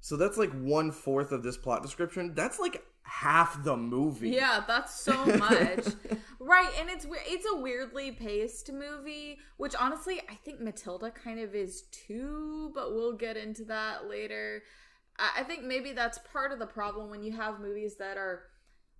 So 0.00 0.16
that's 0.16 0.38
like 0.38 0.52
one 0.52 0.92
fourth 0.92 1.32
of 1.32 1.42
this 1.42 1.56
plot 1.56 1.82
description. 1.82 2.34
That's 2.34 2.58
like 2.58 2.82
half 3.08 3.64
the 3.64 3.76
movie. 3.76 4.30
Yeah, 4.30 4.62
that's 4.66 5.00
so 5.00 5.12
much. 5.36 5.86
right, 6.38 6.70
and 6.78 6.88
it's 6.90 7.06
it's 7.26 7.46
a 7.50 7.56
weirdly 7.56 8.12
paced 8.12 8.70
movie, 8.72 9.38
which 9.56 9.74
honestly 9.74 10.20
I 10.28 10.34
think 10.34 10.60
Matilda 10.60 11.10
kind 11.10 11.40
of 11.40 11.54
is 11.54 11.82
too, 11.90 12.70
but 12.74 12.94
we'll 12.94 13.16
get 13.16 13.36
into 13.36 13.64
that 13.64 14.08
later. 14.08 14.62
I, 15.18 15.40
I 15.40 15.42
think 15.42 15.64
maybe 15.64 15.92
that's 15.92 16.18
part 16.32 16.52
of 16.52 16.58
the 16.58 16.66
problem 16.66 17.10
when 17.10 17.22
you 17.22 17.32
have 17.32 17.60
movies 17.60 17.96
that 17.96 18.16
are 18.16 18.42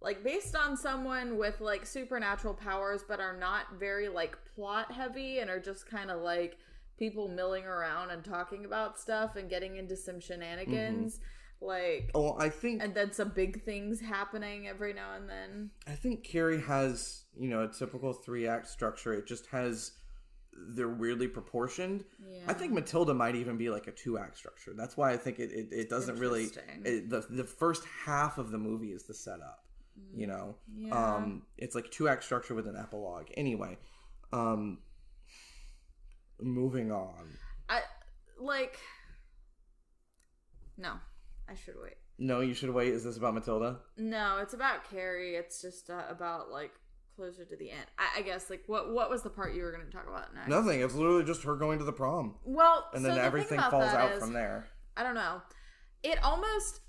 like 0.00 0.22
based 0.22 0.54
on 0.54 0.76
someone 0.76 1.36
with 1.36 1.60
like 1.60 1.84
supernatural 1.84 2.54
powers 2.54 3.04
but 3.08 3.18
are 3.18 3.36
not 3.36 3.64
very 3.80 4.08
like 4.08 4.36
plot 4.54 4.92
heavy 4.92 5.40
and 5.40 5.50
are 5.50 5.58
just 5.58 5.90
kind 5.90 6.08
of 6.08 6.20
like 6.20 6.56
people 6.98 7.26
milling 7.26 7.64
around 7.64 8.10
and 8.10 8.24
talking 8.24 8.64
about 8.64 8.98
stuff 8.98 9.34
and 9.34 9.50
getting 9.50 9.76
into 9.76 9.96
some 9.96 10.14
mm-hmm. 10.14 10.20
shenanigans 10.20 11.18
like 11.60 12.10
Oh, 12.14 12.36
I 12.38 12.48
think 12.48 12.82
and 12.82 12.94
then 12.94 13.12
some 13.12 13.30
big 13.30 13.64
things 13.64 14.00
happening 14.00 14.68
every 14.68 14.92
now 14.92 15.14
and 15.14 15.28
then. 15.28 15.70
I 15.86 15.92
think 15.92 16.24
Carrie 16.24 16.60
has, 16.62 17.24
you 17.38 17.48
know, 17.48 17.64
a 17.64 17.68
typical 17.68 18.12
three 18.12 18.46
act 18.46 18.68
structure. 18.68 19.12
It 19.12 19.26
just 19.26 19.46
has 19.46 19.92
they're 20.70 20.88
weirdly 20.88 21.28
proportioned. 21.28 22.04
I 22.48 22.52
think 22.52 22.72
Matilda 22.72 23.14
might 23.14 23.36
even 23.36 23.56
be 23.56 23.70
like 23.70 23.86
a 23.86 23.92
two 23.92 24.18
act 24.18 24.36
structure. 24.36 24.72
That's 24.76 24.96
why 24.96 25.12
I 25.12 25.16
think 25.16 25.38
it, 25.38 25.52
it, 25.52 25.68
it 25.70 25.88
doesn't 25.90 26.18
really 26.18 26.48
it, 26.84 27.08
the 27.10 27.24
the 27.30 27.44
first 27.44 27.84
half 28.04 28.38
of 28.38 28.50
the 28.50 28.58
movie 28.58 28.92
is 28.92 29.04
the 29.04 29.14
setup. 29.14 29.64
You 30.14 30.26
know, 30.28 30.54
Mm, 30.72 30.86
Yeah. 30.88 31.14
um, 31.16 31.42
it's 31.56 31.74
like 31.74 31.90
two 31.90 32.08
act 32.08 32.22
structure 32.24 32.54
with 32.54 32.66
an 32.68 32.76
epilogue. 32.76 33.26
Anyway, 33.36 33.78
um, 34.32 34.78
moving 36.40 36.92
on. 36.92 37.28
I 37.68 37.80
like 38.40 38.78
No, 40.76 40.94
I 41.50 41.54
should 41.54 41.74
wait. 41.82 41.94
No, 42.18 42.40
you 42.40 42.52
should 42.54 42.70
wait. 42.70 42.92
Is 42.92 43.04
this 43.04 43.16
about 43.16 43.34
Matilda? 43.34 43.78
No, 43.96 44.38
it's 44.42 44.54
about 44.54 44.88
Carrie. 44.90 45.36
It's 45.36 45.62
just 45.62 45.88
uh, 45.88 46.02
about 46.10 46.50
like 46.50 46.72
closer 47.16 47.44
to 47.44 47.56
the 47.56 47.70
end. 47.70 47.86
I, 47.98 48.18
I 48.20 48.22
guess 48.22 48.50
like 48.50 48.64
what 48.66 48.92
what 48.92 49.08
was 49.10 49.22
the 49.22 49.30
part 49.30 49.54
you 49.54 49.62
were 49.62 49.72
going 49.72 49.84
to 49.86 49.90
talk 49.90 50.06
about 50.08 50.34
next? 50.34 50.48
Nothing. 50.48 50.80
It's 50.80 50.94
literally 50.94 51.24
just 51.24 51.42
her 51.44 51.56
going 51.56 51.78
to 51.78 51.84
the 51.84 51.92
prom, 51.92 52.34
Well, 52.44 52.88
and 52.92 53.02
so 53.02 53.08
then 53.08 53.16
the 53.16 53.20
thing 53.20 53.26
everything 53.26 53.60
falls 53.60 53.84
out 53.84 54.12
is- 54.12 54.18
from 54.20 54.32
there. 54.32 54.66
I 54.96 55.02
don't 55.02 55.14
know. 55.14 55.40
It 56.02 56.22
almost 56.24 56.80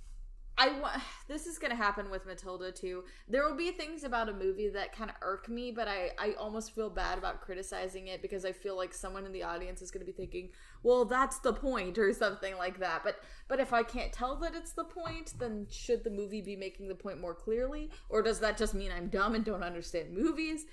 I 0.59 0.77
want 0.79 1.01
this 1.27 1.47
is 1.47 1.57
going 1.57 1.71
to 1.71 1.77
happen 1.77 2.11
with 2.11 2.25
Matilda 2.25 2.71
too. 2.71 3.05
There 3.27 3.47
will 3.47 3.55
be 3.55 3.71
things 3.71 4.03
about 4.03 4.29
a 4.29 4.33
movie 4.33 4.67
that 4.69 4.95
kind 4.95 5.09
of 5.09 5.15
irk 5.21 5.49
me, 5.49 5.71
but 5.71 5.87
I 5.87 6.11
I 6.19 6.33
almost 6.33 6.75
feel 6.75 6.89
bad 6.89 7.17
about 7.17 7.41
criticizing 7.41 8.07
it 8.07 8.21
because 8.21 8.45
I 8.45 8.51
feel 8.51 8.75
like 8.75 8.93
someone 8.93 9.25
in 9.25 9.31
the 9.31 9.43
audience 9.43 9.81
is 9.81 9.89
going 9.89 10.05
to 10.05 10.11
be 10.11 10.15
thinking, 10.15 10.49
"Well, 10.83 11.05
that's 11.05 11.39
the 11.39 11.53
point" 11.53 11.97
or 11.97 12.13
something 12.13 12.57
like 12.57 12.79
that. 12.79 13.03
But 13.03 13.21
but 13.47 13.59
if 13.59 13.73
I 13.73 13.83
can't 13.83 14.11
tell 14.11 14.35
that 14.37 14.53
it's 14.53 14.73
the 14.73 14.83
point, 14.83 15.33
then 15.39 15.65
should 15.71 16.03
the 16.03 16.11
movie 16.11 16.41
be 16.41 16.55
making 16.55 16.89
the 16.89 16.95
point 16.95 17.21
more 17.21 17.33
clearly, 17.33 17.89
or 18.09 18.21
does 18.21 18.39
that 18.41 18.57
just 18.57 18.73
mean 18.73 18.91
I'm 18.91 19.07
dumb 19.07 19.35
and 19.35 19.45
don't 19.45 19.63
understand 19.63 20.13
movies? 20.13 20.65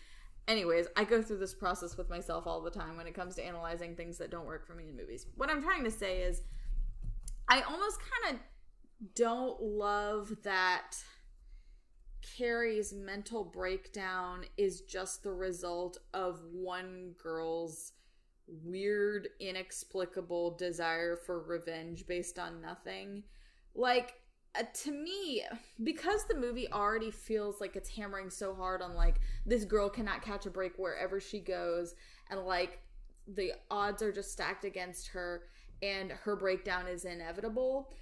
Anyways, 0.48 0.86
I 0.96 1.02
go 1.02 1.22
through 1.22 1.38
this 1.38 1.54
process 1.54 1.96
with 1.96 2.08
myself 2.08 2.46
all 2.46 2.60
the 2.60 2.70
time 2.70 2.96
when 2.96 3.08
it 3.08 3.14
comes 3.14 3.34
to 3.34 3.44
analyzing 3.44 3.96
things 3.96 4.16
that 4.18 4.30
don't 4.30 4.46
work 4.46 4.64
for 4.64 4.74
me 4.74 4.88
in 4.88 4.96
movies. 4.96 5.26
What 5.34 5.50
I'm 5.50 5.60
trying 5.60 5.82
to 5.82 5.90
say 5.90 6.18
is 6.18 6.42
I 7.48 7.62
almost 7.62 7.98
kind 7.98 8.36
of 8.36 8.40
don't 9.14 9.60
love 9.60 10.32
that 10.42 10.96
Carrie's 12.36 12.92
mental 12.92 13.44
breakdown 13.44 14.44
is 14.56 14.80
just 14.80 15.22
the 15.22 15.32
result 15.32 15.98
of 16.12 16.40
one 16.52 17.14
girl's 17.22 17.92
weird, 18.46 19.28
inexplicable 19.40 20.56
desire 20.56 21.16
for 21.16 21.40
revenge 21.40 22.06
based 22.06 22.38
on 22.38 22.60
nothing. 22.60 23.22
Like, 23.74 24.14
uh, 24.58 24.62
to 24.82 24.90
me, 24.90 25.44
because 25.82 26.24
the 26.24 26.36
movie 26.36 26.70
already 26.72 27.10
feels 27.10 27.60
like 27.60 27.76
it's 27.76 27.90
hammering 27.90 28.30
so 28.30 28.54
hard 28.54 28.82
on, 28.82 28.94
like, 28.94 29.20
this 29.44 29.64
girl 29.64 29.88
cannot 29.90 30.22
catch 30.22 30.46
a 30.46 30.50
break 30.50 30.72
wherever 30.78 31.20
she 31.20 31.40
goes, 31.40 31.94
and, 32.30 32.40
like, 32.40 32.80
the 33.28 33.52
odds 33.70 34.02
are 34.02 34.12
just 34.12 34.32
stacked 34.32 34.64
against 34.64 35.08
her, 35.08 35.42
and 35.82 36.10
her 36.10 36.36
breakdown 36.36 36.86
is 36.86 37.04
inevitable. 37.04 37.92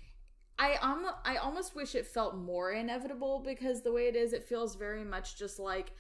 I 0.58 0.76
um, 0.80 1.06
I 1.24 1.36
almost 1.36 1.74
wish 1.74 1.94
it 1.94 2.06
felt 2.06 2.36
more 2.36 2.72
inevitable 2.72 3.42
because 3.44 3.82
the 3.82 3.92
way 3.92 4.06
it 4.06 4.16
is, 4.16 4.32
it 4.32 4.44
feels 4.44 4.76
very 4.76 5.04
much 5.04 5.36
just 5.36 5.58
like 5.58 5.92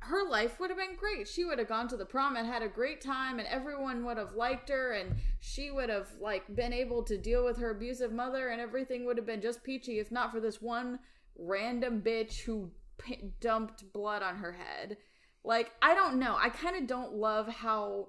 her 0.00 0.28
life 0.28 0.60
would 0.60 0.70
have 0.70 0.78
been 0.78 0.96
great. 0.96 1.26
She 1.26 1.44
would 1.44 1.58
have 1.58 1.68
gone 1.68 1.88
to 1.88 1.96
the 1.96 2.04
prom 2.04 2.36
and 2.36 2.46
had 2.46 2.62
a 2.62 2.68
great 2.68 3.00
time, 3.00 3.38
and 3.38 3.48
everyone 3.48 4.04
would 4.04 4.18
have 4.18 4.34
liked 4.34 4.68
her, 4.68 4.92
and 4.92 5.14
she 5.40 5.70
would 5.70 5.88
have 5.88 6.08
like 6.20 6.54
been 6.54 6.72
able 6.72 7.02
to 7.04 7.16
deal 7.16 7.44
with 7.44 7.58
her 7.58 7.70
abusive 7.70 8.12
mother, 8.12 8.48
and 8.48 8.60
everything 8.60 9.06
would 9.06 9.16
have 9.16 9.26
been 9.26 9.40
just 9.40 9.62
peachy 9.62 9.98
if 9.98 10.10
not 10.10 10.32
for 10.32 10.40
this 10.40 10.60
one 10.60 10.98
random 11.38 12.02
bitch 12.02 12.40
who 12.40 12.70
p- 12.98 13.32
dumped 13.40 13.92
blood 13.92 14.22
on 14.22 14.36
her 14.36 14.52
head. 14.52 14.96
Like 15.44 15.70
I 15.80 15.94
don't 15.94 16.18
know. 16.18 16.36
I 16.38 16.48
kind 16.48 16.76
of 16.76 16.86
don't 16.86 17.14
love 17.14 17.48
how 17.48 18.08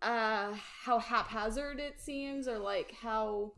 uh 0.00 0.54
how 0.84 0.98
haphazard 0.98 1.80
it 1.80 2.00
seems 2.00 2.46
or 2.46 2.58
like 2.58 2.94
how 3.02 3.52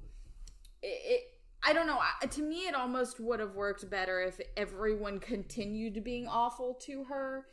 it, 0.83 0.87
it 0.87 1.23
I 1.63 1.73
don't 1.73 1.87
know. 1.87 1.99
To 2.29 2.43
me, 2.43 2.67
it 2.69 2.75
almost 2.75 3.21
would 3.21 3.41
have 3.41 3.55
worked 3.55 3.89
better 3.91 4.21
if 4.21 4.41
everyone 4.57 5.21
continued 5.21 6.03
being 6.03 6.27
awful 6.27 6.75
to 6.87 7.05
her 7.05 7.47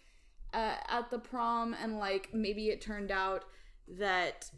uh, 0.54 0.76
at 0.88 1.12
the 1.12 1.20
prom, 1.20 1.76
and 1.82 2.00
like 2.00 2.30
maybe 2.34 2.70
it 2.70 2.82
turned 2.82 3.12
out 3.12 3.44
that 4.00 4.50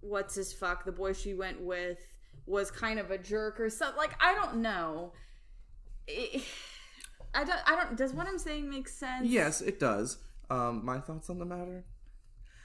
what's 0.00 0.34
his 0.34 0.52
fuck 0.52 0.84
the 0.84 0.92
boy 0.92 1.12
she 1.12 1.34
went 1.34 1.60
with 1.60 1.98
was 2.46 2.70
kind 2.70 2.98
of 2.98 3.10
a 3.10 3.18
jerk 3.18 3.60
or 3.60 3.68
something. 3.68 3.98
Like 3.98 4.14
I 4.22 4.34
don't 4.34 4.56
know. 4.58 5.12
It- 6.06 6.42
I 7.34 7.44
don't. 7.44 7.60
I 7.66 7.76
don't. 7.76 7.98
Does 7.98 8.14
what 8.14 8.26
I'm 8.26 8.38
saying 8.38 8.70
make 8.70 8.88
sense? 8.88 9.26
Yes, 9.26 9.60
it 9.60 9.78
does. 9.78 10.16
Um, 10.48 10.82
my 10.84 11.00
thoughts 11.00 11.28
on 11.28 11.38
the 11.38 11.44
matter. 11.44 11.84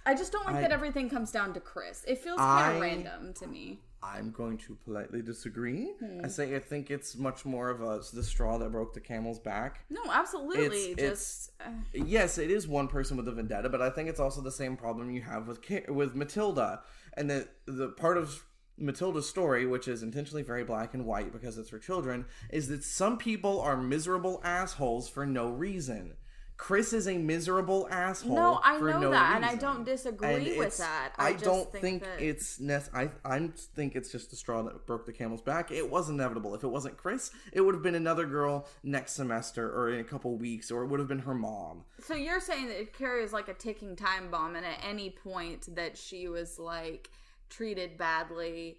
I 0.05 0.15
just 0.15 0.31
don't 0.31 0.45
like 0.45 0.55
I- 0.55 0.61
that 0.61 0.71
everything 0.71 1.09
comes 1.09 1.29
down 1.29 1.53
to 1.55 1.59
Chris. 1.59 2.05
It 2.07 2.19
feels 2.19 2.39
kind 2.39 2.75
of 2.75 2.81
random 2.81 3.33
to 3.33 3.47
me. 3.47 3.81
I'm 4.03 4.31
going 4.31 4.57
to 4.59 4.75
politely 4.83 5.21
disagree. 5.21 5.91
Hmm. 5.99 6.21
I 6.25 6.27
say 6.27 6.55
I 6.55 6.59
think 6.59 6.89
it's 6.89 7.15
much 7.15 7.45
more 7.45 7.69
of 7.69 7.81
a 7.81 8.01
the 8.13 8.23
straw 8.23 8.57
that 8.57 8.71
broke 8.71 8.93
the 8.93 8.99
camel's 8.99 9.39
back. 9.39 9.85
No, 9.89 10.01
absolutely. 10.11 10.91
It's- 10.93 11.09
just 11.09 11.51
uh, 11.61 11.69
Yes, 11.93 12.37
it 12.37 12.49
is 12.49 12.67
one 12.67 12.87
person 12.87 13.15
with 13.17 13.27
a 13.27 13.31
vendetta, 13.31 13.69
but 13.69 13.81
I 13.81 13.89
think 13.89 14.09
it's 14.09 14.19
also 14.19 14.41
the 14.41 14.51
same 14.51 14.75
problem 14.75 15.11
you 15.11 15.21
have 15.21 15.47
with 15.47 15.59
with 15.89 16.15
Matilda, 16.15 16.81
and 17.15 17.29
the 17.29 17.47
the 17.65 17.89
part 17.89 18.17
of 18.17 18.43
Matilda's 18.77 19.29
story, 19.29 19.67
which 19.67 19.87
is 19.87 20.01
intentionally 20.01 20.41
very 20.41 20.63
black 20.63 20.93
and 20.95 21.05
white 21.05 21.31
because 21.31 21.57
it's 21.59 21.69
for 21.69 21.77
children, 21.77 22.25
is 22.49 22.67
that 22.69 22.83
some 22.83 23.17
people 23.17 23.61
are 23.61 23.77
miserable 23.77 24.41
assholes 24.43 25.07
for 25.07 25.25
no 25.25 25.49
reason. 25.49 26.13
Chris 26.61 26.93
is 26.93 27.07
a 27.07 27.17
miserable 27.17 27.87
asshole. 27.89 28.35
No, 28.35 28.59
I 28.63 28.79
know 28.79 28.99
no 28.99 29.09
that, 29.09 29.37
and 29.37 29.43
I 29.43 29.55
don't 29.55 29.83
disagree 29.83 30.49
And 30.49 30.59
with 30.59 30.77
that. 30.77 31.11
I, 31.17 31.29
I 31.29 31.33
don't 31.33 31.71
think 31.71 31.81
think, 31.81 32.03
that- 32.03 32.21
it's 32.21 32.59
nec- 32.59 32.93
I 32.93 33.09
I 33.25 33.49
think 33.75 33.95
it's 33.95 34.11
just 34.11 34.29
the 34.29 34.35
straw 34.35 34.61
that 34.61 34.85
broke 34.85 35.07
the 35.07 35.11
camel's 35.11 35.41
back. 35.41 35.71
It 35.71 35.89
was 35.89 36.07
inevitable. 36.11 36.53
If 36.53 36.63
it 36.63 36.67
wasn't 36.67 36.97
Chris, 36.97 37.31
it 37.51 37.61
would 37.61 37.73
have 37.73 37.81
been 37.81 37.95
another 37.95 38.27
girl 38.27 38.67
next 38.83 39.13
semester 39.13 39.75
or 39.75 39.89
in 39.89 40.01
a 40.01 40.03
couple 40.03 40.37
weeks, 40.37 40.69
or 40.69 40.83
it 40.83 40.87
would 40.89 40.99
have 40.99 41.09
been 41.09 41.17
her 41.19 41.33
mom. 41.33 41.83
So 41.99 42.13
you're 42.13 42.39
saying 42.39 42.67
that 42.67 42.93
Carrie 42.93 43.23
is 43.23 43.33
like 43.33 43.47
a 43.47 43.55
ticking 43.55 43.95
time 43.95 44.29
bomb, 44.29 44.55
and 44.55 44.63
at 44.63 44.85
any 44.87 45.09
point 45.09 45.75
that 45.75 45.97
she 45.97 46.27
was 46.27 46.59
like 46.59 47.09
treated 47.49 47.97
badly, 47.97 48.77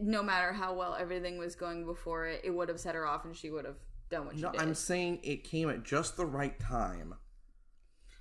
no 0.00 0.22
matter 0.22 0.50
how 0.54 0.72
well 0.72 0.96
everything 0.98 1.36
was 1.36 1.54
going 1.54 1.84
before 1.84 2.26
it, 2.26 2.40
it 2.42 2.54
would 2.54 2.70
have 2.70 2.80
set 2.80 2.94
her 2.94 3.06
off, 3.06 3.26
and 3.26 3.36
she 3.36 3.50
would 3.50 3.66
have 3.66 3.76
done 4.10 4.26
what 4.26 4.36
she 4.36 4.42
No, 4.42 4.52
did. 4.52 4.60
I'm 4.60 4.74
saying 4.74 5.20
it 5.22 5.44
came 5.44 5.68
at 5.70 5.82
just 5.84 6.16
the 6.16 6.26
right 6.26 6.58
time. 6.58 7.14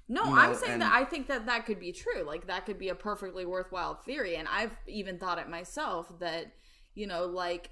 no, 0.08 0.24
you 0.26 0.36
I'm 0.36 0.56
saying 0.56 0.74
and- 0.74 0.82
that 0.84 0.94
I 0.94 1.04
think 1.06 1.28
that 1.28 1.46
that 1.48 1.66
could 1.66 1.80
be 1.80 1.92
true. 1.92 2.24
Like 2.24 2.48
that 2.48 2.66
could 2.66 2.80
be 2.80 2.90
a 2.90 2.96
perfectly 2.96 3.46
worthwhile 3.46 3.96
theory, 3.96 4.36
and 4.36 4.48
I've 4.48 4.76
even 4.88 5.18
thought 5.20 5.40
it 5.40 5.50
myself 5.50 6.20
that 6.20 6.54
you 6.96 7.08
know, 7.08 7.26
like 7.26 7.70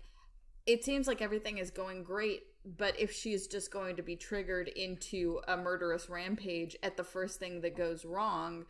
it 0.65 0.83
seems 0.83 1.07
like 1.07 1.21
everything 1.21 1.57
is 1.57 1.71
going 1.71 2.03
great. 2.03 2.43
But 2.77 2.99
if 2.99 3.11
she's 3.11 3.45
just 3.45 3.71
going 3.71 3.95
to 3.97 4.01
be 4.01 4.15
triggered 4.15 4.67
into 4.69 5.39
a 5.47 5.55
murderous 5.55 6.09
rampage 6.09 6.75
at 6.81 6.97
the 6.97 7.03
first 7.03 7.39
thing 7.39 7.61
that 7.61 7.77
goes 7.77 8.03
wrong, 8.05 8.65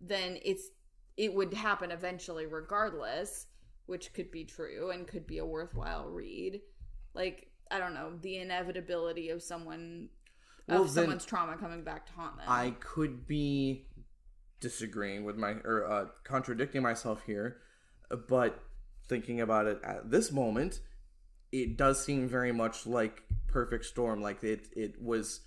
then 0.00 0.38
it's 0.44 0.68
it 1.16 1.34
would 1.34 1.52
happen 1.52 1.90
eventually 1.90 2.46
regardless, 2.46 3.46
which 3.86 4.12
could 4.14 4.30
be 4.30 4.44
true 4.44 4.90
and 4.90 5.06
could 5.08 5.26
be 5.26 5.38
a 5.38 5.44
worthwhile 5.44 6.08
read. 6.08 6.60
Like, 7.12 7.48
I 7.70 7.78
don't 7.78 7.94
know, 7.94 8.12
the 8.20 8.38
inevitability 8.38 9.30
of 9.30 9.42
someone 9.42 10.08
Well, 10.68 10.82
of 10.82 10.90
someone's 10.90 11.24
trauma 11.24 11.56
coming 11.56 11.82
back 11.82 12.06
to 12.06 12.12
haunt 12.12 12.36
them. 12.36 12.46
I 12.48 12.74
could 12.80 13.26
be 13.26 13.86
disagreeing 14.60 15.24
with 15.24 15.36
my 15.36 15.52
or 15.64 15.90
uh, 15.90 16.06
contradicting 16.24 16.82
myself 16.82 17.22
here, 17.24 17.58
but 18.28 18.62
thinking 19.08 19.40
about 19.40 19.66
it 19.66 19.80
at 19.82 20.10
this 20.10 20.30
moment, 20.30 20.80
it 21.52 21.76
does 21.76 22.04
seem 22.04 22.28
very 22.28 22.52
much 22.52 22.86
like 22.86 23.22
perfect 23.48 23.84
storm. 23.84 24.20
Like 24.20 24.42
it 24.42 24.68
it 24.76 25.00
was 25.02 25.40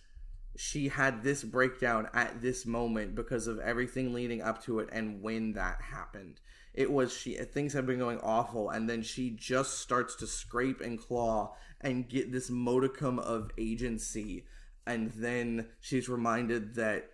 she 0.56 0.88
had 0.88 1.24
this 1.24 1.44
breakdown 1.44 2.08
at 2.14 2.42
this 2.42 2.66
moment 2.66 3.16
because 3.16 3.48
of 3.48 3.60
everything 3.60 4.14
leading 4.14 4.42
up 4.42 4.64
to 4.64 4.80
it 4.80 4.90
and 4.92 5.22
when 5.22 5.54
that 5.54 5.82
happened. 5.82 6.40
It 6.74 6.92
was 6.92 7.16
she 7.16 7.36
things 7.36 7.74
have 7.74 7.86
been 7.86 8.00
going 8.00 8.20
awful 8.22 8.70
and 8.70 8.90
then 8.90 9.04
she 9.04 9.30
just 9.30 9.80
starts 9.80 10.16
to 10.16 10.28
scrape 10.28 10.82
and 10.82 11.00
claw 11.00 11.56
and 11.82 12.10
get 12.10 12.32
this 12.32 12.50
modicum 12.50 13.20
of 13.20 13.52
agency. 13.58 14.46
And 14.88 15.12
then 15.12 15.68
she's 15.80 16.10
reminded 16.10 16.76
that 16.76 17.12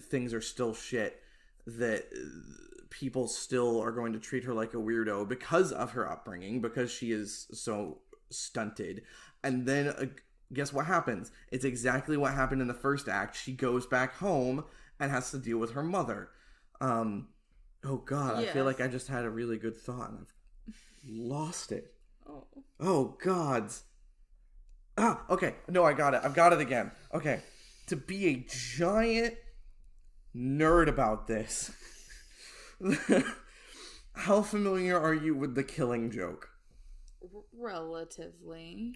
things 0.00 0.32
are 0.32 0.40
still 0.40 0.74
shit 0.74 1.20
that 1.66 2.06
people 2.90 3.28
still 3.28 3.80
are 3.80 3.92
going 3.92 4.12
to 4.12 4.18
treat 4.18 4.44
her 4.44 4.54
like 4.54 4.72
a 4.72 4.78
weirdo 4.78 5.28
because 5.28 5.72
of 5.72 5.90
her 5.92 6.10
upbringing 6.10 6.60
because 6.60 6.90
she 6.90 7.12
is 7.12 7.46
so 7.52 7.98
stunted. 8.30 9.02
And 9.42 9.66
then 9.66 9.88
uh, 9.88 10.06
guess 10.52 10.72
what 10.72 10.86
happens? 10.86 11.32
It's 11.50 11.64
exactly 11.64 12.16
what 12.16 12.32
happened 12.34 12.62
in 12.62 12.68
the 12.68 12.74
first 12.74 13.08
act. 13.08 13.36
She 13.36 13.52
goes 13.52 13.86
back 13.86 14.14
home 14.16 14.64
and 14.98 15.10
has 15.10 15.30
to 15.32 15.38
deal 15.38 15.58
with 15.58 15.72
her 15.72 15.82
mother. 15.82 16.30
Um 16.80 17.28
oh 17.86 17.96
god 17.96 18.36
i 18.36 18.44
feel 18.46 18.64
like 18.64 18.80
i 18.80 18.86
just 18.86 19.08
had 19.08 19.24
a 19.24 19.30
really 19.30 19.56
good 19.56 19.76
thought 19.76 20.10
and 20.10 20.18
i've 20.20 20.34
lost 21.08 21.72
it 21.72 21.92
Oh. 22.28 22.44
Oh 22.80 23.16
gods. 23.22 23.84
Ah, 24.98 25.22
okay. 25.30 25.54
No, 25.68 25.84
I 25.84 25.92
got 25.92 26.14
it. 26.14 26.20
I've 26.24 26.34
got 26.34 26.52
it 26.52 26.60
again. 26.60 26.90
Okay. 27.14 27.40
To 27.88 27.96
be 27.96 28.26
a 28.26 28.46
giant 28.48 29.34
nerd 30.34 30.88
about 30.88 31.26
this. 31.26 31.70
How 34.14 34.42
familiar 34.42 34.98
are 34.98 35.14
you 35.14 35.34
with 35.34 35.54
the 35.54 35.62
killing 35.62 36.10
joke? 36.10 36.50
Relatively. 37.56 38.94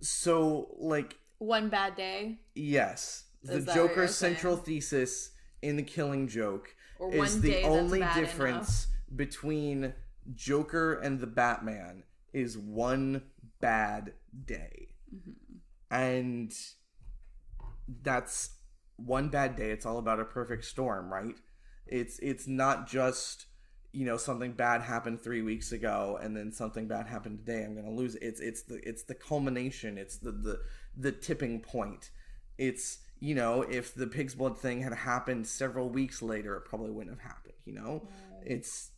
So, 0.00 0.74
like, 0.78 1.16
One 1.38 1.68
bad 1.68 1.94
day 1.94 2.40
yes, 2.54 3.24
the 3.42 3.58
Is 3.58 3.66
you're 3.66 3.74
Joker's 3.74 4.14
central 4.14 4.56
thesis 4.56 5.30
in 5.62 5.76
the 5.76 5.82
killing 5.82 6.26
joke 6.28 6.74
Or 7.12 7.24
is 7.24 7.32
one 7.32 7.40
the 7.40 7.50
day 7.50 7.62
that's 7.62 7.74
only 7.74 8.04
difference 8.14 8.88
between 9.14 9.94
Joker 10.34 10.94
and 10.94 11.20
the 11.20 11.26
Batman 11.26 12.04
is 12.32 12.58
one 12.58 13.22
bad 13.60 14.12
day. 14.46 14.88
Mm-hmm. 15.14 15.30
And 15.94 16.52
that's 18.02 18.50
one 18.96 19.28
bad 19.28 19.56
day. 19.56 19.70
It's 19.70 19.86
all 19.86 19.98
about 19.98 20.20
a 20.20 20.24
perfect 20.24 20.64
storm, 20.64 21.12
right? 21.12 21.36
It's 21.86 22.18
it's 22.20 22.46
not 22.46 22.86
just 22.88 23.46
you 23.92 24.04
know 24.04 24.16
something 24.16 24.52
bad 24.52 24.82
happened 24.82 25.20
three 25.20 25.42
weeks 25.42 25.70
ago 25.70 26.18
and 26.20 26.36
then 26.36 26.50
something 26.50 26.88
bad 26.88 27.06
happened 27.06 27.38
today. 27.38 27.64
I'm 27.64 27.74
gonna 27.76 27.90
lose. 27.90 28.14
It. 28.16 28.22
It's 28.22 28.40
it's 28.40 28.62
the 28.62 28.80
it's 28.88 29.04
the 29.04 29.14
culmination. 29.14 29.98
It's 29.98 30.18
the 30.18 30.32
the 30.32 30.60
the 30.96 31.12
tipping 31.12 31.60
point. 31.60 32.10
It's 32.58 32.98
you 33.24 33.34
know 33.34 33.62
if 33.62 33.94
the 33.94 34.06
pig's 34.06 34.34
blood 34.34 34.58
thing 34.58 34.82
had 34.82 34.92
happened 34.92 35.46
several 35.46 35.88
weeks 35.88 36.20
later, 36.20 36.56
it 36.56 36.66
probably 36.66 36.90
wouldn't 36.90 37.18
have 37.18 37.26
happened. 37.26 37.54
You 37.64 37.72
know, 37.72 38.08
it's 38.44 38.90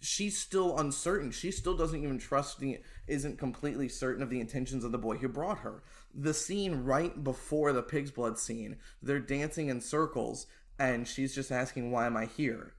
she's 0.00 0.38
still 0.38 0.78
uncertain. 0.78 1.30
She 1.30 1.50
still 1.50 1.76
doesn't 1.76 2.02
even 2.02 2.18
trust 2.18 2.60
the 2.60 2.78
isn't 3.06 3.38
completely 3.38 3.90
certain 3.90 4.22
of 4.22 4.30
the 4.30 4.40
intentions 4.40 4.84
of 4.84 4.92
the 4.92 4.96
boy 4.96 5.18
who 5.18 5.28
brought 5.28 5.58
her. 5.58 5.82
The 6.14 6.32
scene 6.32 6.76
right 6.76 7.22
before 7.22 7.74
the 7.74 7.82
pig's 7.82 8.10
blood 8.10 8.38
scene, 8.38 8.78
they're 9.02 9.20
dancing 9.20 9.68
in 9.68 9.82
circles, 9.82 10.46
and 10.78 11.06
she's 11.06 11.34
just 11.34 11.52
asking, 11.52 11.90
"Why 11.90 12.06
am 12.06 12.16
I 12.16 12.24
here? 12.24 12.76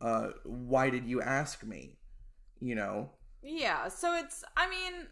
Uh, 0.00 0.28
why 0.44 0.88
did 0.88 1.04
you 1.04 1.20
ask 1.20 1.64
me?" 1.64 1.98
You 2.60 2.76
know, 2.76 3.10
Yeah, 3.42 3.88
so 3.88 4.14
it's 4.14 4.44
I 4.56 4.70
mean, 4.70 5.08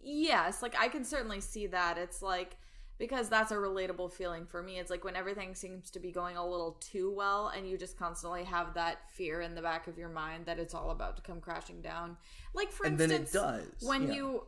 yes, 0.00 0.62
like 0.62 0.76
I 0.78 0.86
can 0.86 1.04
certainly 1.04 1.40
see 1.40 1.66
that. 1.66 1.98
It's 1.98 2.22
like 2.22 2.56
because 3.00 3.30
that's 3.30 3.50
a 3.50 3.56
relatable 3.56 4.12
feeling 4.12 4.44
for 4.44 4.62
me. 4.62 4.78
It's 4.78 4.90
like 4.90 5.04
when 5.04 5.16
everything 5.16 5.54
seems 5.54 5.90
to 5.92 5.98
be 5.98 6.12
going 6.12 6.36
a 6.36 6.46
little 6.46 6.72
too 6.80 7.10
well 7.10 7.48
and 7.48 7.66
you 7.66 7.78
just 7.78 7.98
constantly 7.98 8.44
have 8.44 8.74
that 8.74 9.10
fear 9.10 9.40
in 9.40 9.54
the 9.54 9.62
back 9.62 9.88
of 9.88 9.96
your 9.96 10.10
mind 10.10 10.44
that 10.44 10.58
it's 10.58 10.74
all 10.74 10.90
about 10.90 11.16
to 11.16 11.22
come 11.22 11.40
crashing 11.40 11.80
down. 11.80 12.18
Like 12.52 12.70
for 12.70 12.84
and 12.84 13.00
instance, 13.00 13.34
when 13.80 14.08
yeah. 14.08 14.14
you 14.14 14.42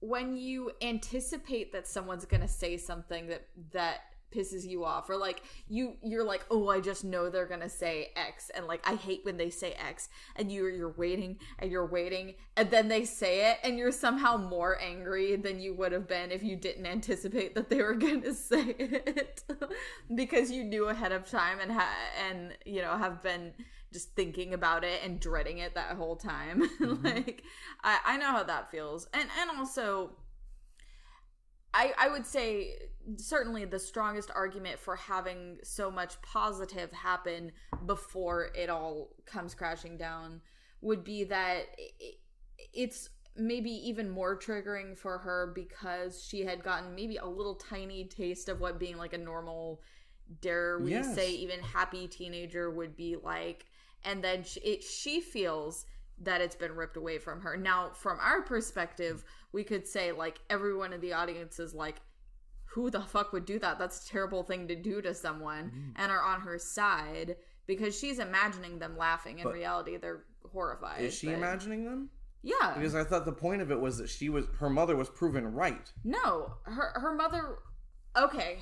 when 0.00 0.36
you 0.36 0.72
anticipate 0.80 1.70
that 1.72 1.86
someone's 1.86 2.24
going 2.24 2.40
to 2.40 2.48
say 2.48 2.78
something 2.78 3.26
that 3.26 3.46
that 3.72 3.98
pisses 4.32 4.66
you 4.66 4.84
off 4.84 5.10
or 5.10 5.16
like 5.16 5.42
you 5.68 5.94
you're 6.02 6.24
like 6.24 6.44
oh 6.50 6.68
i 6.68 6.80
just 6.80 7.04
know 7.04 7.28
they're 7.28 7.46
gonna 7.46 7.68
say 7.68 8.10
x 8.16 8.50
and 8.54 8.66
like 8.66 8.80
i 8.88 8.94
hate 8.94 9.20
when 9.24 9.36
they 9.36 9.50
say 9.50 9.72
x 9.72 10.08
and 10.36 10.50
you're 10.50 10.70
you're 10.70 10.94
waiting 10.96 11.36
and 11.58 11.70
you're 11.70 11.86
waiting 11.86 12.34
and 12.56 12.70
then 12.70 12.88
they 12.88 13.04
say 13.04 13.50
it 13.50 13.58
and 13.64 13.78
you're 13.78 13.92
somehow 13.92 14.36
more 14.36 14.80
angry 14.80 15.36
than 15.36 15.60
you 15.60 15.74
would 15.74 15.92
have 15.92 16.08
been 16.08 16.30
if 16.30 16.42
you 16.42 16.56
didn't 16.56 16.86
anticipate 16.86 17.54
that 17.54 17.68
they 17.70 17.82
were 17.82 17.94
gonna 18.06 18.34
say 18.34 18.74
it. 18.78 19.42
Because 20.14 20.50
you 20.50 20.64
knew 20.64 20.88
ahead 20.88 21.12
of 21.12 21.28
time 21.28 21.58
and 21.60 21.72
ha- 21.72 21.96
and 22.28 22.56
you 22.64 22.82
know 22.82 22.96
have 22.96 23.22
been 23.22 23.52
just 23.92 24.14
thinking 24.14 24.54
about 24.54 24.84
it 24.84 25.00
and 25.04 25.20
dreading 25.20 25.58
it 25.58 25.74
that 25.74 25.96
whole 25.96 26.16
time. 26.16 26.68
Mm-hmm. 26.82 27.06
Like 27.06 27.42
I, 27.84 27.98
I 28.04 28.16
know 28.16 28.26
how 28.26 28.42
that 28.42 28.70
feels. 28.70 29.06
And 29.14 29.28
and 29.40 29.58
also 29.58 30.10
I, 31.74 31.92
I 31.98 32.08
would 32.08 32.26
say 32.26 32.74
certainly 33.16 33.64
the 33.64 33.78
strongest 33.78 34.30
argument 34.34 34.78
for 34.78 34.96
having 34.96 35.58
so 35.62 35.90
much 35.90 36.20
positive 36.22 36.92
happen 36.92 37.52
before 37.86 38.50
it 38.54 38.70
all 38.70 39.10
comes 39.26 39.54
crashing 39.54 39.96
down 39.96 40.40
would 40.80 41.02
be 41.04 41.24
that 41.24 41.66
it, 41.78 42.16
it's 42.72 43.10
maybe 43.36 43.70
even 43.70 44.10
more 44.10 44.38
triggering 44.38 44.96
for 44.96 45.18
her 45.18 45.52
because 45.54 46.22
she 46.22 46.44
had 46.44 46.62
gotten 46.62 46.94
maybe 46.94 47.16
a 47.16 47.26
little 47.26 47.54
tiny 47.54 48.04
taste 48.04 48.48
of 48.48 48.60
what 48.60 48.78
being 48.78 48.96
like 48.98 49.14
a 49.14 49.18
normal 49.18 49.80
dare 50.40 50.78
we 50.80 50.90
Yes. 50.90 51.14
say 51.14 51.30
even 51.32 51.60
happy 51.60 52.06
teenager 52.06 52.70
would 52.70 52.96
be 52.96 53.16
like 53.16 53.66
and 54.04 54.22
then 54.22 54.42
she, 54.42 54.60
it, 54.60 54.82
she 54.82 55.20
feels 55.20 55.86
that 56.20 56.40
it's 56.40 56.54
been 56.54 56.72
ripped 56.72 56.96
away 56.96 57.18
from 57.18 57.40
her 57.40 57.56
now 57.56 57.90
from 57.94 58.18
our 58.20 58.42
perspective 58.42 59.24
we 59.52 59.64
could 59.64 59.86
say 59.86 60.12
like 60.12 60.40
everyone 60.50 60.92
in 60.92 61.00
the 61.00 61.12
audience 61.12 61.58
is 61.60 61.74
like 61.74 61.96
who 62.64 62.90
the 62.90 63.00
fuck 63.02 63.32
would 63.32 63.44
do 63.44 63.58
that 63.58 63.78
that's 63.78 64.06
a 64.06 64.10
terrible 64.10 64.42
thing 64.42 64.66
to 64.68 64.74
do 64.74 65.02
to 65.02 65.14
someone 65.14 65.66
Mm-hmm. 65.66 65.90
and 66.02 66.10
are 66.12 66.22
on 66.22 66.40
her 66.42 66.58
side 66.58 67.36
because 67.66 67.98
she's 67.98 68.18
imagining 68.18 68.78
them 68.78 68.96
laughing 68.96 69.38
in 69.38 69.44
But- 69.44 69.54
reality 69.54 69.96
they're 69.98 70.24
horrified 70.52 71.02
is 71.02 71.14
she 71.14 71.26
but- 71.26 71.34
imagining 71.36 71.84
them? 71.84 72.08
yeah 72.42 72.72
Because 72.76 72.94
I 72.94 73.04
thought 73.04 73.24
the 73.24 73.32
point 73.32 73.62
of 73.62 73.70
it 73.70 73.78
was 73.80 73.98
that 73.98 74.08
she 74.08 74.28
was 74.28 74.46
her 74.58 74.68
mother 74.70 74.96
was 74.96 75.08
proven 75.08 75.52
right. 75.52 75.92
No, 76.02 76.54
her 76.64 76.92
her 76.96 77.14
mother. 77.14 77.58
Okay. 78.16 78.58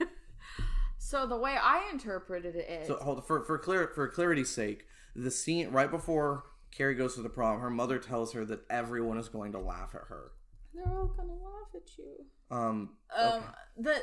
so 0.98 1.26
the 1.26 1.36
way 1.36 1.56
I 1.60 1.88
interpreted 1.92 2.56
it 2.56 2.70
is 2.70 2.86
So 2.86 2.96
hold 2.96 3.26
for 3.26 3.44
for 3.44 3.58
clear 3.58 3.88
for 3.94 4.08
clarity's 4.08 4.50
sake, 4.50 4.86
the 5.14 5.30
scene 5.30 5.70
right 5.70 5.90
before 5.90 6.44
Carrie 6.76 6.94
goes 6.94 7.14
to 7.14 7.22
the 7.22 7.28
prom, 7.28 7.60
her 7.60 7.70
mother 7.70 7.98
tells 7.98 8.32
her 8.32 8.44
that 8.46 8.60
everyone 8.70 9.18
is 9.18 9.28
going 9.28 9.52
to 9.52 9.58
laugh 9.58 9.94
at 9.94 10.02
her. 10.08 10.32
they're 10.74 10.84
all 10.88 11.06
gonna 11.16 11.32
laugh 11.34 11.68
at 11.74 11.98
you. 11.98 12.24
Um, 12.50 12.96
Um, 13.16 13.42
the 13.76 14.02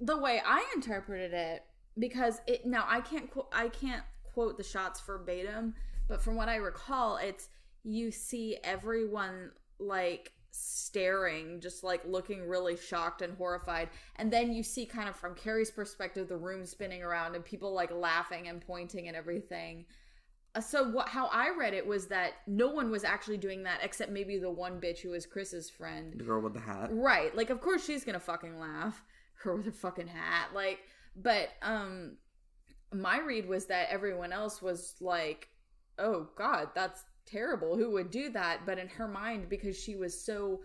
the 0.00 0.16
way 0.16 0.42
I 0.44 0.64
interpreted 0.74 1.32
it 1.32 1.64
because 1.98 2.40
it 2.46 2.66
now 2.66 2.84
I 2.88 3.00
can't 3.00 3.30
qu- 3.30 3.46
I 3.52 3.68
can't 3.68 4.02
quote 4.24 4.56
the 4.56 4.64
shots 4.64 5.00
verbatim, 5.00 5.74
but 6.08 6.20
from 6.22 6.34
what 6.36 6.48
I 6.48 6.56
recall, 6.56 7.16
it's 7.18 7.48
you 7.82 8.10
see 8.10 8.58
everyone 8.64 9.52
like 9.78 10.32
staring, 10.50 11.60
just 11.60 11.84
like 11.84 12.02
looking 12.06 12.48
really 12.48 12.76
shocked 12.76 13.20
and 13.22 13.36
horrified, 13.36 13.90
and 14.16 14.32
then 14.32 14.52
you 14.52 14.62
see 14.62 14.86
kind 14.86 15.08
of 15.08 15.16
from 15.16 15.34
Carrie's 15.34 15.70
perspective 15.70 16.28
the 16.28 16.36
room 16.36 16.64
spinning 16.64 17.02
around 17.02 17.34
and 17.34 17.44
people 17.44 17.72
like 17.72 17.90
laughing 17.90 18.48
and 18.48 18.60
pointing 18.66 19.08
and 19.08 19.16
everything. 19.16 19.84
Uh, 20.56 20.60
So 20.60 20.88
what 20.90 21.08
how 21.08 21.26
I 21.28 21.50
read 21.56 21.74
it 21.74 21.86
was 21.86 22.06
that 22.08 22.32
no 22.46 22.68
one 22.68 22.90
was 22.90 23.04
actually 23.04 23.36
doing 23.38 23.62
that 23.64 23.80
except 23.82 24.10
maybe 24.10 24.38
the 24.38 24.50
one 24.50 24.80
bitch 24.80 25.00
who 25.00 25.10
was 25.10 25.26
Chris's 25.26 25.68
friend. 25.70 26.14
the 26.16 26.24
girl 26.24 26.40
with 26.40 26.54
the 26.54 26.60
hat. 26.60 26.88
Right. 26.90 27.34
Like 27.36 27.50
of 27.50 27.60
course 27.60 27.84
she's 27.84 28.04
gonna 28.04 28.20
fucking 28.20 28.58
laugh. 28.58 29.04
Her 29.42 29.54
with 29.54 29.66
her 29.66 29.72
fucking 29.72 30.08
hat. 30.08 30.48
Like 30.54 30.80
but 31.14 31.50
um 31.62 32.16
my 32.92 33.18
read 33.20 33.46
was 33.48 33.66
that 33.66 33.88
everyone 33.90 34.32
else 34.32 34.62
was 34.62 34.94
like, 35.00 35.48
Oh 35.98 36.28
God, 36.36 36.68
that's 36.74 37.04
terrible. 37.26 37.76
Who 37.76 37.90
would 37.92 38.10
do 38.10 38.30
that? 38.30 38.60
But 38.64 38.78
in 38.78 38.88
her 38.88 39.08
mind, 39.08 39.48
because 39.48 39.78
she 39.78 39.96
was 39.96 40.18
so 40.24 40.60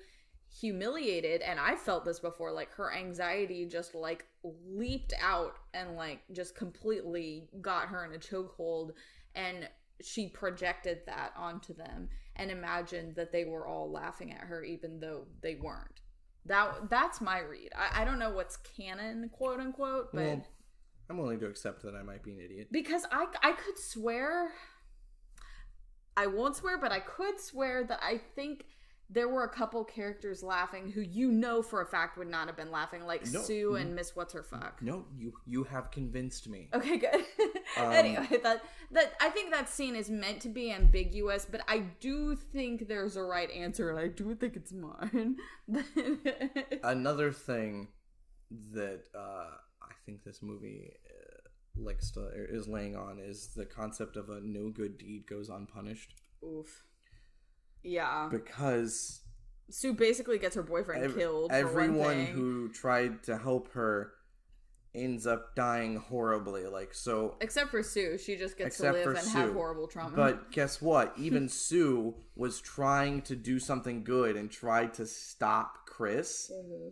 humiliated 0.59 1.41
and 1.41 1.59
I 1.59 1.75
felt 1.75 2.05
this 2.05 2.19
before, 2.19 2.51
like 2.51 2.71
her 2.73 2.93
anxiety 2.93 3.65
just 3.65 3.95
like 3.95 4.25
leaped 4.43 5.13
out 5.21 5.55
and 5.73 5.95
like 5.95 6.21
just 6.31 6.55
completely 6.55 7.49
got 7.61 7.87
her 7.87 8.05
in 8.05 8.13
a 8.13 8.17
chokehold 8.19 8.91
and 9.35 9.67
she 10.03 10.27
projected 10.27 10.99
that 11.05 11.31
onto 11.37 11.73
them 11.73 12.09
and 12.35 12.49
imagined 12.51 13.15
that 13.15 13.31
they 13.31 13.45
were 13.45 13.67
all 13.67 13.91
laughing 13.91 14.31
at 14.31 14.41
her 14.41 14.63
even 14.63 14.99
though 14.99 15.25
they 15.41 15.55
weren't. 15.55 16.01
That 16.45 16.89
that's 16.89 17.21
my 17.21 17.39
read. 17.39 17.71
I, 17.75 18.01
I 18.01 18.05
don't 18.05 18.19
know 18.19 18.31
what's 18.31 18.57
canon, 18.57 19.29
quote 19.29 19.59
unquote, 19.59 20.09
but 20.13 20.23
Well, 20.25 20.47
I'm 21.09 21.17
willing 21.17 21.39
to 21.41 21.47
accept 21.47 21.83
that 21.83 21.93
I 21.95 22.03
might 22.03 22.23
be 22.23 22.31
an 22.31 22.39
idiot. 22.39 22.67
because 22.71 23.05
I 23.11 23.27
I 23.43 23.51
could 23.51 23.77
swear 23.77 24.51
I 26.17 26.27
won't 26.27 26.55
swear, 26.55 26.77
but 26.77 26.91
I 26.91 26.99
could 26.99 27.39
swear 27.39 27.83
that 27.85 27.99
I 28.03 28.19
think 28.35 28.65
there 29.11 29.27
were 29.27 29.43
a 29.43 29.49
couple 29.49 29.83
characters 29.83 30.41
laughing 30.41 30.89
who 30.89 31.01
you 31.01 31.31
know 31.31 31.61
for 31.61 31.81
a 31.81 31.85
fact 31.85 32.17
would 32.17 32.29
not 32.29 32.47
have 32.47 32.55
been 32.55 32.71
laughing, 32.71 33.05
like 33.05 33.25
No. 33.31 33.41
Sue 33.41 33.75
and 33.75 33.93
Miss 33.93 34.15
What's 34.15 34.33
Her 34.33 34.43
Fuck. 34.43 34.81
No, 34.81 35.05
you 35.17 35.33
you 35.45 35.63
have 35.65 35.91
convinced 35.91 36.47
me. 36.49 36.69
Okay, 36.73 36.97
good. 36.97 37.25
Um, 37.77 37.93
anyway, 37.93 38.27
that 38.43 38.65
that 38.91 39.13
I 39.21 39.29
think 39.29 39.51
that 39.51 39.69
scene 39.69 39.95
is 39.95 40.09
meant 40.09 40.41
to 40.41 40.49
be 40.49 40.73
ambiguous, 40.73 41.47
but 41.49 41.61
I 41.69 41.79
do 42.01 42.35
think 42.35 42.89
there's 42.89 43.15
a 43.15 43.23
right 43.23 43.49
answer, 43.49 43.89
and 43.89 43.97
I 43.97 44.09
do 44.09 44.35
think 44.35 44.57
it's 44.57 44.73
mine. 44.73 45.37
Another 46.83 47.31
thing 47.31 47.87
that 48.73 49.03
uh, 49.15 49.51
I 49.81 49.93
think 50.05 50.25
this 50.25 50.41
movie 50.41 50.91
uh, 51.09 51.81
likes 51.81 52.11
to 52.11 52.29
is 52.49 52.67
laying 52.67 52.97
on 52.97 53.19
is 53.19 53.53
the 53.55 53.65
concept 53.65 54.17
of 54.17 54.29
a 54.29 54.41
no 54.41 54.69
good 54.69 54.97
deed 54.97 55.25
goes 55.25 55.47
unpunished 55.47 56.13
Oof. 56.43 56.83
Yeah. 57.83 58.27
because 58.31 59.21
Sue 59.69 59.93
basically 59.93 60.37
gets 60.37 60.55
her 60.55 60.63
boyfriend 60.63 61.03
ev- 61.03 61.15
killed. 61.15 61.51
everyone 61.51 62.25
who 62.25 62.69
tried 62.69 63.23
to 63.23 63.37
help 63.37 63.71
her 63.73 64.13
ends 64.93 65.25
up 65.25 65.55
dying 65.55 65.95
horribly. 65.95 66.65
Like 66.65 66.93
so, 66.93 67.35
Except 67.39 67.69
for 67.71 67.81
Sue, 67.81 68.17
she 68.17 68.35
just 68.35 68.57
gets 68.57 68.77
to 68.77 68.91
live 68.91 69.07
and 69.07 69.27
have 69.29 69.53
horrible 69.53 69.87
trauma. 69.87 70.15
But 70.15 70.51
guess 70.51 70.81
what? 70.81 71.13
Even 71.17 71.47
Sue 71.47 72.15
was 72.35 72.59
trying 72.59 73.21
to 73.23 73.35
do 73.35 73.59
something 73.59 74.03
good 74.03 74.35
and 74.35 74.51
tried 74.51 74.93
to 74.95 75.05
stop 75.05 75.85
Chris. 75.85 76.51
Mm-hmm. 76.53 76.89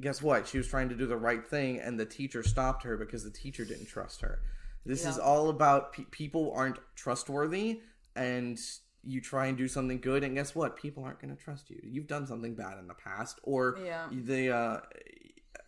Guess 0.00 0.22
what? 0.22 0.46
She 0.46 0.58
was 0.58 0.68
trying 0.68 0.88
to 0.90 0.94
do 0.94 1.06
the 1.06 1.16
right 1.16 1.46
thing, 1.46 1.80
and 1.80 1.98
the 1.98 2.04
teacher 2.04 2.42
stopped 2.42 2.82
her 2.84 2.96
because 2.96 3.24
the 3.24 3.30
teacher 3.30 3.64
didn't 3.64 3.86
trust 3.86 4.20
her. 4.20 4.40
This 4.84 5.04
is 5.06 5.18
all 5.18 5.48
about 5.48 5.94
pe- 5.94 6.04
people 6.10 6.52
aren't 6.54 6.78
trustworthy, 6.94 7.80
and 8.14 8.58
you 9.06 9.20
try 9.20 9.46
and 9.46 9.56
do 9.56 9.68
something 9.68 10.00
good, 10.00 10.24
and 10.24 10.34
guess 10.34 10.54
what? 10.54 10.76
People 10.76 11.04
aren't 11.04 11.20
going 11.20 11.34
to 11.34 11.40
trust 11.42 11.70
you. 11.70 11.78
You've 11.82 12.06
done 12.08 12.26
something 12.26 12.54
bad 12.54 12.78
in 12.78 12.86
the 12.88 12.94
past, 12.94 13.38
or 13.44 13.78
Yeah. 13.84 14.08
they 14.12 14.50
uh, 14.50 14.78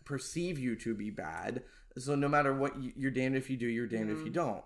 perceive 0.05 0.59
you 0.59 0.75
to 0.77 0.93
be 0.95 1.09
bad. 1.09 1.63
So 1.97 2.15
no 2.15 2.27
matter 2.27 2.53
what, 2.53 2.77
you- 2.81 2.93
you're 2.95 3.11
damned 3.11 3.35
if 3.35 3.49
you 3.49 3.57
do, 3.57 3.67
you're 3.67 3.87
damned 3.87 4.09
Mm-hmm. 4.09 4.19
if 4.19 4.25
you 4.25 4.31
don't. 4.31 4.63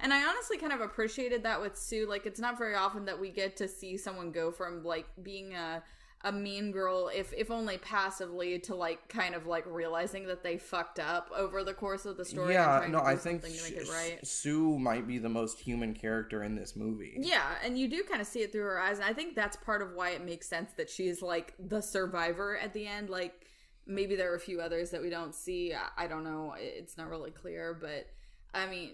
And 0.00 0.12
I 0.12 0.26
honestly 0.28 0.58
kind 0.58 0.72
of 0.72 0.80
appreciated 0.80 1.42
that 1.44 1.60
with 1.60 1.78
Sue. 1.78 2.06
Like, 2.06 2.26
it's 2.26 2.40
not 2.40 2.58
very 2.58 2.74
often 2.74 3.04
that 3.06 3.18
we 3.20 3.30
get 3.30 3.56
to 3.58 3.68
see 3.68 3.96
someone 3.96 4.32
go 4.32 4.50
from 4.50 4.82
like 4.84 5.06
being 5.22 5.54
a 5.54 5.82
a 6.24 6.32
mean 6.32 6.72
girl, 6.72 7.10
if 7.14 7.32
if 7.34 7.50
only 7.50 7.76
passively, 7.78 8.58
to 8.60 8.74
like 8.74 9.08
kind 9.08 9.34
of 9.34 9.46
like 9.46 9.64
realizing 9.66 10.26
that 10.26 10.42
they 10.42 10.56
fucked 10.56 10.98
up 10.98 11.30
over 11.36 11.62
the 11.62 11.74
course 11.74 12.06
of 12.06 12.16
the 12.16 12.24
story. 12.24 12.54
Yeah, 12.54 12.86
no, 12.88 12.98
to 13.00 13.04
I 13.04 13.16
think 13.16 13.42
something 13.42 13.58
to 13.58 13.62
make 13.62 13.82
it 13.82 13.90
right. 13.90 14.26
Sue 14.26 14.78
might 14.78 15.06
be 15.06 15.18
the 15.18 15.28
most 15.28 15.60
human 15.60 15.92
character 15.92 16.42
in 16.42 16.54
this 16.56 16.74
movie. 16.74 17.14
Yeah, 17.18 17.44
and 17.62 17.78
you 17.78 17.88
do 17.88 18.02
kind 18.02 18.22
of 18.22 18.26
see 18.26 18.40
it 18.40 18.52
through 18.52 18.62
her 18.62 18.80
eyes, 18.80 18.98
and 18.98 19.04
I 19.06 19.12
think 19.12 19.36
that's 19.36 19.56
part 19.58 19.82
of 19.82 19.92
why 19.92 20.10
it 20.10 20.24
makes 20.24 20.48
sense 20.48 20.72
that 20.78 20.88
she's 20.88 21.20
like 21.20 21.52
the 21.58 21.82
survivor 21.82 22.56
at 22.56 22.72
the 22.72 22.86
end. 22.86 23.10
Like 23.10 23.46
maybe 23.86 24.16
there 24.16 24.32
are 24.32 24.36
a 24.36 24.40
few 24.40 24.60
others 24.60 24.90
that 24.90 25.02
we 25.02 25.10
don't 25.10 25.34
see. 25.34 25.74
I, 25.74 26.04
I 26.04 26.06
don't 26.06 26.24
know. 26.24 26.54
It's 26.58 26.96
not 26.96 27.10
really 27.10 27.32
clear, 27.32 27.76
but 27.78 28.06
I 28.54 28.66
mean, 28.66 28.92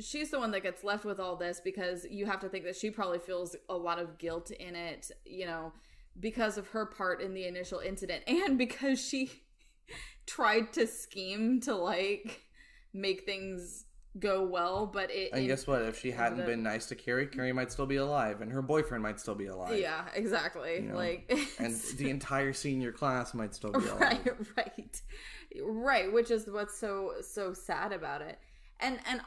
she's 0.00 0.30
the 0.30 0.38
one 0.38 0.52
that 0.52 0.62
gets 0.62 0.84
left 0.84 1.04
with 1.04 1.18
all 1.18 1.34
this 1.34 1.60
because 1.60 2.06
you 2.08 2.26
have 2.26 2.38
to 2.40 2.48
think 2.48 2.64
that 2.64 2.76
she 2.76 2.90
probably 2.90 3.18
feels 3.18 3.56
a 3.68 3.76
lot 3.76 3.98
of 3.98 4.18
guilt 4.18 4.52
in 4.52 4.76
it. 4.76 5.10
You 5.24 5.46
know, 5.46 5.72
because 6.18 6.56
of 6.58 6.68
her 6.68 6.86
part 6.86 7.20
in 7.20 7.34
the 7.34 7.46
initial 7.46 7.80
incident, 7.80 8.24
and 8.28 8.56
because 8.58 9.00
she 9.04 9.30
tried 10.26 10.72
to 10.74 10.86
scheme 10.86 11.60
to 11.62 11.74
like 11.74 12.42
make 12.92 13.24
things 13.24 13.84
go 14.18 14.44
well, 14.44 14.86
but 14.86 15.10
it. 15.10 15.30
And 15.32 15.44
it- 15.44 15.48
guess 15.48 15.66
what? 15.66 15.82
If 15.82 15.98
she 16.00 16.12
hadn't 16.12 16.40
up- 16.40 16.46
been 16.46 16.62
nice 16.62 16.86
to 16.86 16.94
Carrie, 16.94 17.26
Carrie 17.26 17.52
might 17.52 17.72
still 17.72 17.86
be 17.86 17.96
alive, 17.96 18.40
and 18.40 18.52
her 18.52 18.62
boyfriend 18.62 19.02
might 19.02 19.18
still 19.18 19.34
be 19.34 19.46
alive. 19.46 19.78
Yeah, 19.78 20.04
exactly. 20.14 20.80
know, 20.82 20.94
like 20.94 21.30
And 21.58 21.74
the 21.96 22.10
entire 22.10 22.52
senior 22.52 22.92
class 22.92 23.34
might 23.34 23.54
still 23.54 23.72
be 23.72 23.86
alive. 23.86 24.00
right, 24.00 24.36
right, 24.56 25.02
right. 25.62 26.12
Which 26.12 26.30
is 26.30 26.46
what's 26.46 26.78
so 26.78 27.14
so 27.22 27.52
sad 27.52 27.92
about 27.92 28.22
it, 28.22 28.38
and 28.80 28.98
and 29.08 29.20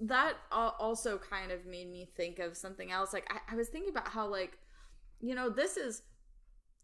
that 0.00 0.34
also 0.50 1.16
kind 1.18 1.52
of 1.52 1.64
made 1.64 1.88
me 1.88 2.04
think 2.16 2.40
of 2.40 2.56
something 2.56 2.90
else. 2.90 3.12
Like 3.12 3.32
I, 3.32 3.52
I 3.52 3.56
was 3.56 3.68
thinking 3.68 3.90
about 3.90 4.08
how 4.08 4.26
like 4.26 4.58
you 5.20 5.36
know 5.36 5.48
this 5.48 5.76
is 5.76 6.02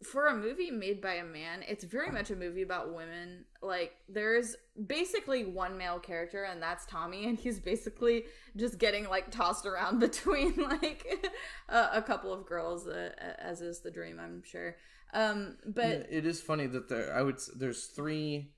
for 0.03 0.27
a 0.27 0.37
movie 0.37 0.71
made 0.71 1.01
by 1.01 1.15
a 1.15 1.25
man 1.25 1.65
it's 1.67 1.83
very 1.83 2.11
much 2.11 2.31
a 2.31 2.37
movie 2.37 2.63
about 2.63 2.95
women 2.95 3.45
like 3.63 3.93
there's 4.09 4.55
basically 4.87 5.45
one 5.45 5.77
male 5.77 5.99
character 5.99 6.45
and 6.45 6.63
that's 6.63 6.87
tommy 6.87 7.27
and 7.27 7.39
he's 7.39 7.59
basically 7.59 8.25
just 8.57 8.79
getting 8.79 9.09
like 9.09 9.29
tossed 9.31 9.67
around 9.67 9.99
between 10.01 10.55
like 10.57 11.29
a, 11.69 11.89
a 11.95 12.03
couple 12.03 12.33
of 12.33 12.47
girls 12.47 12.87
uh, 12.87 13.11
as 13.39 13.61
is 13.61 13.81
the 13.81 13.91
dream 13.91 14.21
i'm 14.21 14.43
sure 14.45 14.77
um 15.15 15.57
but 15.65 16.07
it 16.11 16.27
is 16.27 16.41
funny 16.41 16.67
that 16.67 16.89
there. 16.89 17.15
I 17.15 17.23
would. 17.23 17.39
There's 17.57 17.87
three 17.87 18.53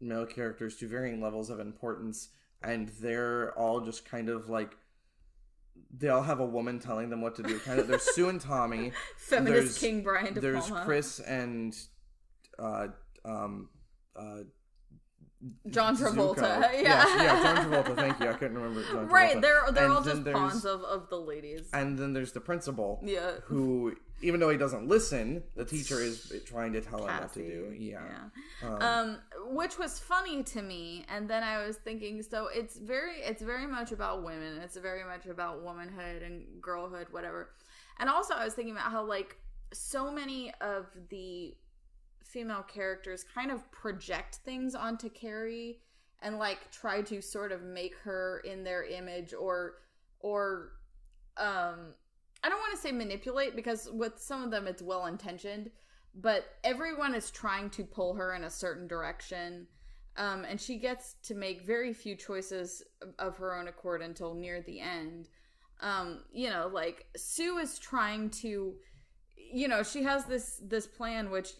male 0.00 0.26
characters 0.26 0.76
to 0.76 0.88
varying 0.88 1.20
levels 1.20 1.50
of 1.50 1.60
importance, 1.60 2.28
and 2.62 2.88
they're 3.00 3.56
all 3.58 3.80
just 3.80 4.04
kind 4.04 4.28
of 4.28 4.48
like. 4.48 4.76
They 5.96 6.08
all 6.08 6.22
have 6.22 6.40
a 6.40 6.44
woman 6.46 6.78
telling 6.80 7.08
them 7.10 7.20
what 7.20 7.36
to 7.36 7.42
do. 7.42 7.58
Kind 7.60 7.78
of. 7.80 7.86
There's 7.88 8.02
Sue 8.02 8.28
and 8.28 8.40
Tommy. 8.40 8.92
feminist 9.16 9.54
there's- 9.62 9.78
king 9.78 10.02
brian 10.02 10.34
De 10.34 10.40
There's 10.40 10.68
Palma. 10.68 10.84
Chris 10.84 11.20
and 11.20 11.74
uh 12.58 12.88
um 13.24 13.68
uh 14.16 14.40
john 15.68 15.96
Zuko. 15.96 16.34
travolta 16.36 16.60
yeah 16.72 16.80
Yes, 16.82 17.08
yeah, 17.22 17.42
John 17.42 17.56
Travolta. 17.70 17.96
Thank 17.96 18.20
you. 18.20 18.28
I 18.28 18.32
couldn't 18.34 18.56
remember. 18.56 18.82
John 18.90 19.08
right 19.08 19.40
they're 19.40 19.62
they're 19.72 19.84
And 19.84 19.92
all 19.92 20.02
just 20.02 20.24
pawns 20.24 20.64
of, 20.64 20.82
of 20.82 21.08
the 21.10 21.16
ladies 21.18 21.68
And 21.72 21.98
then 21.98 22.12
there's 22.12 22.32
the 22.32 22.40
principal, 22.40 23.00
yeah 23.04 23.32
who, 23.44 23.94
even 24.22 24.40
though 24.40 24.48
he 24.48 24.56
doesn't 24.56 24.88
listen, 24.88 25.42
the 25.56 25.64
teacher 25.64 26.00
is 26.00 26.32
trying 26.46 26.72
to 26.72 26.80
tell 26.80 27.00
him 27.00 27.06
what 27.06 27.32
to 27.34 27.40
do. 27.40 27.74
Yeah. 27.76 28.00
yeah. 28.62 28.76
Um, 28.78 29.18
which 29.48 29.78
was 29.78 29.98
funny 29.98 30.42
to 30.44 30.62
me, 30.62 31.04
and 31.08 31.28
then 31.28 31.42
I 31.42 31.66
was 31.66 31.76
thinking, 31.76 32.22
so 32.22 32.48
it's 32.52 32.76
very, 32.76 33.16
it's 33.18 33.42
very 33.42 33.66
much 33.66 33.92
about 33.92 34.24
women. 34.24 34.58
It's 34.62 34.76
very 34.76 35.04
much 35.04 35.26
about 35.26 35.62
womanhood 35.62 36.22
and 36.22 36.44
girlhood, 36.62 37.08
whatever. 37.10 37.50
And 37.98 38.08
also, 38.08 38.34
I 38.34 38.44
was 38.44 38.54
thinking 38.54 38.74
about 38.74 38.90
how 38.90 39.04
like 39.04 39.36
so 39.72 40.10
many 40.10 40.52
of 40.60 40.86
the 41.10 41.54
female 42.22 42.62
characters 42.62 43.24
kind 43.34 43.50
of 43.50 43.70
project 43.70 44.36
things 44.44 44.74
onto 44.74 45.08
Carrie 45.08 45.80
and 46.22 46.38
like 46.38 46.70
try 46.72 47.02
to 47.02 47.20
sort 47.20 47.52
of 47.52 47.62
make 47.62 47.94
her 47.98 48.40
in 48.44 48.64
their 48.64 48.84
image 48.84 49.34
or 49.34 49.74
or 50.20 50.72
um 51.36 51.94
I 52.44 52.50
don't 52.50 52.58
want 52.58 52.74
to 52.74 52.80
say 52.80 52.92
manipulate 52.92 53.56
because 53.56 53.88
with 53.90 54.18
some 54.18 54.44
of 54.44 54.50
them 54.50 54.66
it's 54.66 54.82
well 54.82 55.06
intentioned, 55.06 55.70
but 56.14 56.44
everyone 56.62 57.14
is 57.14 57.30
trying 57.30 57.70
to 57.70 57.84
pull 57.84 58.14
her 58.14 58.34
in 58.34 58.44
a 58.44 58.50
certain 58.50 58.86
direction. 58.86 59.66
Um, 60.16 60.44
and 60.44 60.60
she 60.60 60.76
gets 60.76 61.16
to 61.24 61.34
make 61.34 61.66
very 61.66 61.94
few 61.94 62.14
choices 62.14 62.82
of- 63.18 63.38
her 63.38 63.58
own 63.58 63.66
accord 63.66 64.02
until 64.02 64.34
near 64.34 64.60
the 64.60 64.78
end. 64.78 65.30
Um, 65.80 66.22
you 66.32 66.50
know, 66.50 66.68
like 66.72 67.06
Sue 67.16 67.56
is 67.58 67.78
trying 67.78 68.28
to, 68.42 68.76
you 69.36 69.66
know, 69.66 69.82
she 69.82 70.02
has 70.02 70.26
this 70.26 70.60
this 70.62 70.86
plan 70.86 71.30
which 71.30 71.54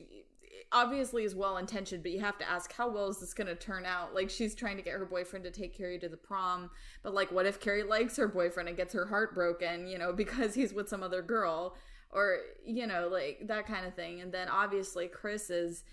obviously 0.72 1.24
is 1.24 1.34
well 1.34 1.56
intentioned, 1.56 2.02
but 2.02 2.12
you 2.12 2.20
have 2.20 2.38
to 2.38 2.48
ask 2.48 2.72
how 2.72 2.88
well 2.88 3.08
is 3.08 3.20
this 3.20 3.34
going 3.34 3.46
to 3.46 3.54
turn 3.54 3.84
out? 3.84 4.14
Like 4.14 4.30
she's 4.30 4.54
trying 4.54 4.76
to 4.76 4.82
get 4.82 4.94
her 4.94 5.06
boyfriend 5.06 5.44
to 5.44 5.50
take 5.50 5.76
Carrie 5.76 5.98
to 5.98 6.08
the 6.08 6.16
prom, 6.16 6.70
but 7.02 7.14
like 7.14 7.30
what 7.32 7.46
if 7.46 7.60
Carrie 7.60 7.82
likes 7.82 8.16
her 8.16 8.28
boyfriend 8.28 8.68
and 8.68 8.76
gets 8.76 8.94
her 8.94 9.06
heart 9.06 9.34
broken, 9.34 9.86
you 9.86 9.98
know, 9.98 10.12
because 10.24 10.54
he's 10.54 10.74
with 10.74 10.88
some 10.88 11.02
other 11.02 11.22
girl 11.22 11.76
or 12.10 12.38
you 12.64 12.86
know, 12.86 13.08
like 13.10 13.40
that 13.46 13.66
kind 13.66 13.86
of 13.86 13.94
thing. 13.94 14.20
And 14.20 14.32
then 14.32 14.48
obviously 14.48 15.08
Chris 15.08 15.50
is 15.50 15.84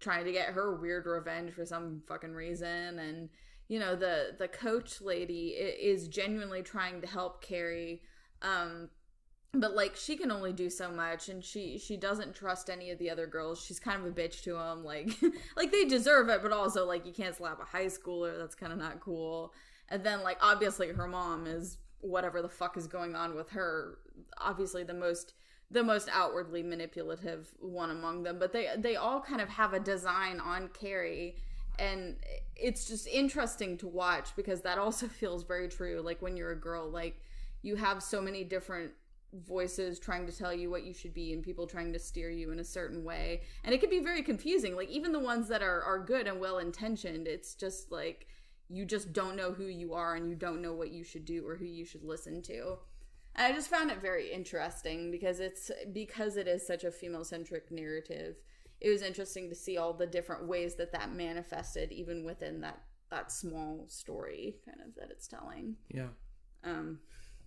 trying 0.00 0.24
to 0.24 0.32
get 0.32 0.50
her 0.50 0.76
weird 0.76 1.06
revenge 1.06 1.52
for 1.52 1.64
some 1.64 2.02
fucking 2.06 2.32
reason 2.32 2.98
and 2.98 3.28
you 3.68 3.78
know 3.78 3.94
the 3.94 4.34
the 4.38 4.48
coach 4.48 5.00
lady 5.00 5.48
is 5.48 6.08
genuinely 6.08 6.62
trying 6.62 7.00
to 7.00 7.06
help 7.06 7.42
Carrie 7.42 8.00
um 8.42 8.88
but 9.54 9.74
like 9.74 9.96
she 9.96 10.16
can 10.16 10.30
only 10.30 10.52
do 10.52 10.68
so 10.68 10.90
much 10.90 11.28
and 11.28 11.42
she 11.42 11.78
she 11.78 11.96
doesn't 11.96 12.34
trust 12.34 12.68
any 12.68 12.90
of 12.90 12.98
the 12.98 13.08
other 13.08 13.26
girls. 13.26 13.62
She's 13.64 13.80
kind 13.80 14.00
of 14.00 14.06
a 14.06 14.14
bitch 14.14 14.42
to 14.42 14.54
them 14.54 14.84
like 14.84 15.10
like 15.56 15.72
they 15.72 15.84
deserve 15.84 16.28
it 16.28 16.42
but 16.42 16.52
also 16.52 16.84
like 16.84 17.06
you 17.06 17.12
can't 17.12 17.34
slap 17.34 17.60
a 17.60 17.64
high 17.64 17.86
schooler. 17.86 18.38
That's 18.38 18.54
kind 18.54 18.72
of 18.72 18.78
not 18.78 19.00
cool. 19.00 19.52
And 19.88 20.04
then 20.04 20.22
like 20.22 20.38
obviously 20.42 20.88
her 20.88 21.06
mom 21.06 21.46
is 21.46 21.78
whatever 22.00 22.42
the 22.42 22.48
fuck 22.48 22.76
is 22.76 22.86
going 22.86 23.16
on 23.16 23.34
with 23.34 23.50
her. 23.50 23.98
Obviously 24.36 24.84
the 24.84 24.94
most 24.94 25.32
the 25.70 25.82
most 25.82 26.08
outwardly 26.12 26.62
manipulative 26.62 27.48
one 27.58 27.90
among 27.90 28.24
them. 28.24 28.38
But 28.38 28.52
they 28.52 28.68
they 28.76 28.96
all 28.96 29.20
kind 29.20 29.40
of 29.40 29.48
have 29.48 29.72
a 29.72 29.80
design 29.80 30.40
on 30.40 30.68
carrie 30.68 31.36
and 31.78 32.16
it's 32.54 32.86
just 32.86 33.06
interesting 33.06 33.78
to 33.78 33.86
watch 33.86 34.36
because 34.36 34.60
that 34.62 34.76
also 34.76 35.06
feels 35.08 35.42
very 35.42 35.68
true. 35.68 36.02
Like 36.04 36.20
when 36.20 36.36
you're 36.36 36.52
a 36.52 36.60
girl 36.60 36.86
like 36.90 37.22
you 37.62 37.76
have 37.76 38.02
so 38.02 38.20
many 38.20 38.44
different 38.44 38.92
voices 39.46 39.98
trying 39.98 40.26
to 40.26 40.36
tell 40.36 40.54
you 40.54 40.70
what 40.70 40.84
you 40.84 40.94
should 40.94 41.12
be 41.12 41.32
and 41.32 41.42
people 41.42 41.66
trying 41.66 41.92
to 41.92 41.98
steer 41.98 42.30
you 42.30 42.50
in 42.50 42.60
a 42.60 42.64
certain 42.64 43.04
way 43.04 43.42
and 43.62 43.74
it 43.74 43.80
can 43.80 43.90
be 43.90 44.00
very 44.00 44.22
confusing 44.22 44.74
like 44.74 44.88
even 44.88 45.12
the 45.12 45.18
ones 45.18 45.48
that 45.48 45.62
are 45.62 45.82
are 45.82 46.02
good 46.02 46.26
and 46.26 46.40
well 46.40 46.58
intentioned 46.58 47.28
it's 47.28 47.54
just 47.54 47.92
like 47.92 48.26
you 48.70 48.86
just 48.86 49.12
don't 49.12 49.36
know 49.36 49.52
who 49.52 49.64
you 49.64 49.92
are 49.92 50.14
and 50.14 50.28
you 50.28 50.34
don't 50.34 50.62
know 50.62 50.72
what 50.72 50.90
you 50.90 51.04
should 51.04 51.26
do 51.26 51.46
or 51.46 51.56
who 51.56 51.66
you 51.66 51.84
should 51.84 52.04
listen 52.04 52.40
to 52.40 52.78
and 53.38 53.46
I 53.46 53.56
just 53.56 53.70
found 53.70 53.90
it 53.90 54.02
very 54.02 54.32
interesting 54.32 55.12
because 55.12 55.38
it's 55.38 55.70
because 55.92 56.36
it 56.36 56.48
is 56.48 56.66
such 56.66 56.82
a 56.82 56.90
female 56.90 57.24
centric 57.24 57.70
narrative. 57.70 58.36
It 58.80 58.90
was 58.90 59.02
interesting 59.02 59.48
to 59.48 59.54
see 59.54 59.78
all 59.78 59.92
the 59.92 60.06
different 60.06 60.48
ways 60.48 60.74
that 60.74 60.92
that 60.92 61.14
manifested, 61.14 61.92
even 61.92 62.24
within 62.24 62.60
that 62.62 62.82
that 63.10 63.30
small 63.30 63.84
story 63.88 64.56
kind 64.66 64.80
of 64.84 64.94
that 64.96 65.10
it's 65.10 65.28
telling. 65.28 65.76
Yeah. 65.88 66.08
Um, 66.64 66.98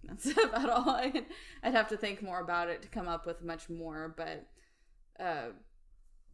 that's 0.07 0.31
about 0.31 0.69
all. 0.69 0.89
I, 0.89 1.25
I'd 1.63 1.73
have 1.73 1.89
to 1.89 1.97
think 1.97 2.21
more 2.21 2.41
about 2.41 2.69
it 2.69 2.81
to 2.81 2.87
come 2.87 3.07
up 3.07 3.25
with 3.25 3.43
much 3.43 3.69
more, 3.69 4.13
but 4.17 4.47
uh, 5.19 5.49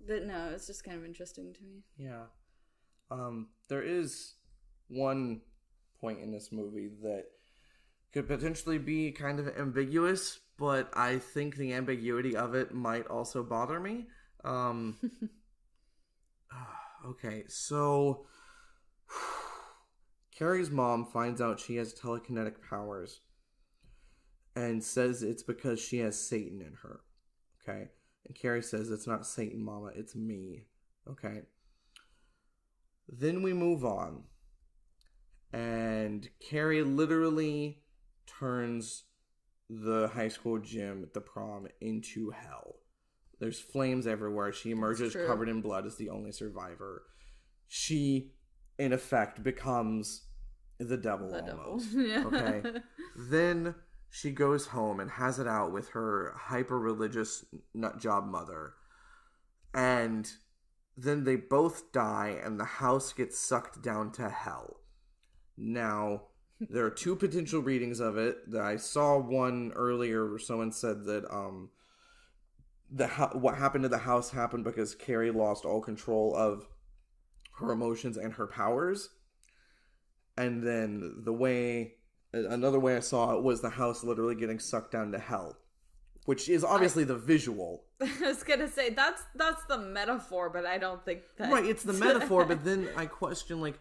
but 0.06 0.24
no, 0.24 0.52
it's 0.54 0.68
just 0.68 0.84
kind 0.84 0.98
of 0.98 1.06
interesting 1.06 1.54
to 1.54 1.64
me. 1.64 1.84
Yeah. 1.98 2.26
Um, 3.10 3.48
there 3.70 3.82
is 3.82 4.36
one 4.88 5.42
point 6.00 6.20
in 6.20 6.32
this 6.32 6.52
movie 6.52 6.90
that 7.02 7.26
could 8.14 8.28
potentially 8.28 8.78
be 8.78 9.12
kind 9.12 9.40
of 9.40 9.48
ambiguous, 9.58 10.40
but 10.58 10.90
I 10.94 11.18
think 11.18 11.56
the 11.56 11.74
ambiguity 11.74 12.36
of 12.36 12.56
it 12.56 12.74
might 12.74 13.08
also 13.08 13.44
bother 13.44 13.80
me. 13.80 14.08
Um, 14.44 14.98
okay, 17.08 17.44
so 17.48 18.26
Carrie's 20.38 20.70
mom 20.70 21.06
finds 21.06 21.42
out 21.42 21.60
she 21.60 21.78
has 21.78 21.94
telekinetic 21.94 22.56
powers 22.70 23.22
and 24.58 24.84
says 24.84 25.22
it's 25.22 25.44
because 25.44 25.80
she 25.80 26.00
has 26.00 26.20
Satan 26.20 26.62
in 26.62 26.74
her. 26.82 27.02
Okay. 27.62 27.90
And 28.26 28.36
Carrie 28.36 28.64
says 28.64 28.90
it's 28.90 29.06
not 29.06 29.28
Satan, 29.28 29.64
mama, 29.64 29.92
it's 29.96 30.16
me. 30.16 30.64
Okay. 31.08 31.44
Then 33.08 33.44
we 33.44 33.54
move 33.54 33.86
on. 33.86 34.24
And 35.54 36.28
Carrie 36.40 36.82
literally 36.82 37.84
turns 38.26 39.04
the 39.70 40.10
high 40.14 40.28
school 40.28 40.58
gym 40.58 41.04
at 41.04 41.14
the 41.14 41.22
prom 41.22 41.68
into 41.80 42.32
hell. 42.32 42.78
There's 43.40 43.60
flames 43.60 44.08
everywhere. 44.08 44.52
She 44.52 44.72
emerges 44.72 45.16
covered 45.16 45.50
in 45.50 45.62
blood 45.62 45.86
as 45.86 45.98
the 45.98 46.10
only 46.10 46.32
survivor. 46.32 47.04
She, 47.68 48.32
in 48.80 48.92
effect, 48.92 49.44
becomes 49.44 50.24
the 50.80 50.98
devil 50.98 51.30
The 51.32 51.42
devil. 51.42 51.82
yeah. 51.94 52.26
Okay. 52.26 52.80
then 53.30 53.76
she 54.10 54.32
goes 54.32 54.68
home 54.68 55.00
and 55.00 55.12
has 55.12 55.40
it 55.40 55.48
out 55.48 55.72
with 55.72 55.90
her 55.90 56.34
hyper 56.36 56.80
religious 56.80 57.46
nut 57.74 58.00
job 58.00 58.26
mother. 58.26 58.74
And 59.74 60.30
then 60.96 61.24
they 61.24 61.36
both 61.36 61.92
die, 61.92 62.40
and 62.44 62.60
the 62.60 62.66
house 62.66 63.14
gets 63.14 63.38
sucked 63.38 63.84
down 63.84 64.12
to 64.14 64.30
hell. 64.30 64.82
Now, 65.56 66.24
there 66.60 66.86
are 66.86 66.92
two 66.92 67.16
potential 67.16 67.62
readings 67.62 68.00
of 68.00 68.18
it. 68.18 68.50
That 68.50 68.62
I 68.62 68.78
saw 68.78 69.18
one 69.18 69.72
earlier 69.76 70.28
where 70.28 70.40
someone 70.40 70.72
said 70.72 71.06
that 71.06 71.26
um, 71.32 71.70
the 72.90 73.08
what 73.34 73.58
happened 73.58 73.84
to 73.84 73.90
the 73.90 74.00
house 74.00 74.32
happened 74.32 74.64
because 74.64 74.96
Carrie 74.96 75.32
lost 75.32 75.66
all 75.66 75.82
control 75.82 76.36
of 76.36 76.68
her 77.60 77.72
emotions 77.72 78.18
and 78.18 78.34
her 78.34 78.48
powers. 78.48 79.10
And 80.38 80.64
then 80.64 81.22
the 81.24 81.34
way 81.34 81.96
another 82.34 82.80
way 82.80 82.96
I 82.96 83.02
saw 83.02 83.36
it 83.36 83.44
was 83.44 83.62
the 83.62 83.70
house 83.70 84.04
literally 84.04 84.36
getting 84.36 84.60
sucked 84.60 84.92
down 84.92 85.12
to 85.12 85.20
hell, 85.20 85.58
which 86.26 86.50
is 86.50 86.64
obviously 86.64 87.04
the 87.04 87.16
visual. 87.16 87.84
I 88.02 88.12
was 88.22 88.44
gonna 88.44 88.68
say 88.68 88.90
that's 88.90 89.24
that's 89.36 89.64
the 89.66 89.78
metaphor, 89.78 90.50
but 90.50 90.66
I 90.66 90.78
don't 90.78 91.04
think 91.04 91.22
that 91.38 91.52
Right, 91.52 91.66
it's 91.66 91.84
the 91.84 91.94
metaphor, 92.06 92.46
but 92.46 92.64
then 92.64 92.90
I 92.96 93.06
question 93.06 93.62
like 93.62 93.80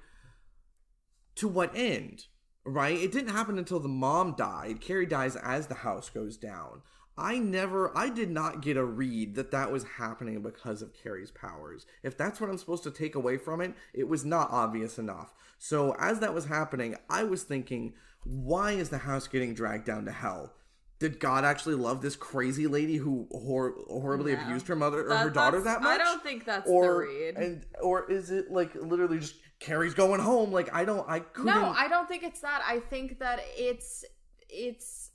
to 1.37 1.49
what 1.49 1.73
end? 1.75 2.27
Right? 2.65 2.99
It 2.99 3.13
didn't 3.13 3.35
happen 3.35 3.59
until 3.59 3.79
the 3.79 3.89
mom 3.89 4.35
died. 4.37 4.81
Carrie 4.81 5.07
dies 5.07 5.37
as 5.37 5.69
the 5.69 5.75
house 5.75 6.11
goes 6.11 6.37
down. 6.37 6.83
I 7.19 7.39
never 7.39 7.97
I 7.97 8.11
did 8.11 8.31
not 8.31 8.61
get 8.61 8.77
a 8.77 8.85
read 8.85 9.37
that 9.37 9.51
that 9.51 9.73
was 9.73 9.85
happening 9.99 10.43
because 10.43 10.83
of 10.83 10.93
Carrie's 10.93 11.31
powers. 11.31 11.87
If 12.03 12.17
that's 12.17 12.41
what 12.41 12.51
I'm 12.51 12.59
supposed 12.59 12.85
to 12.85 12.91
take 12.91 13.15
away 13.15 13.39
from 13.39 13.61
it, 13.61 13.75
it 13.95 14.09
was 14.09 14.25
not 14.25 14.51
obvious 14.51 14.99
enough. 14.99 15.33
So 15.59 15.97
as 15.99 16.21
that 16.21 16.35
was 16.35 16.47
happening, 16.47 16.97
I 17.09 17.25
was 17.25 17.43
thinking, 17.43 17.95
why 18.27 18.73
is 18.73 18.89
the 18.89 18.99
house 18.99 19.29
getting 19.29 19.55
dragged 19.55 19.87
down 19.87 20.05
to 20.07 20.13
hell? 20.13 20.53
Did 20.99 21.21
God 21.21 21.45
actually 21.45 21.75
love 21.75 22.01
this 22.01 22.17
crazy 22.17 22.67
lady 22.67 22.97
who 22.97 23.29
hor- 23.31 23.77
horribly 23.87 24.35
No. 24.35 24.43
abused 24.43 24.67
her 24.69 24.77
mother 24.77 25.05
or 25.05 25.09
That- 25.11 25.23
her 25.25 25.31
daughter 25.31 25.61
that 25.61 25.83
much? 25.83 26.01
I 26.01 26.03
don't 26.03 26.23
think 26.23 26.45
that's 26.47 26.69
or 26.69 26.85
the 26.85 26.99
read. 27.01 27.37
and 27.37 27.67
or 27.83 28.11
is 28.11 28.31
it 28.31 28.51
like 28.51 28.75
literally 28.75 29.19
just 29.19 29.35
Carrie's 29.61 29.95
going 29.95 30.21
home? 30.21 30.53
Like 30.53 30.73
I 30.75 30.85
don't, 30.87 31.09
I 31.09 31.21
couldn't. 31.21 31.55
No, 31.55 31.67
I 31.77 31.89
don't 31.89 32.09
think 32.09 32.23
it's 32.23 32.41
that. 32.41 32.63
I 32.67 32.81
think 32.81 33.19
that 33.19 33.41
it's 33.57 34.05
it's 34.49 35.11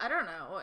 I 0.00 0.08
don't 0.08 0.26
know. 0.26 0.60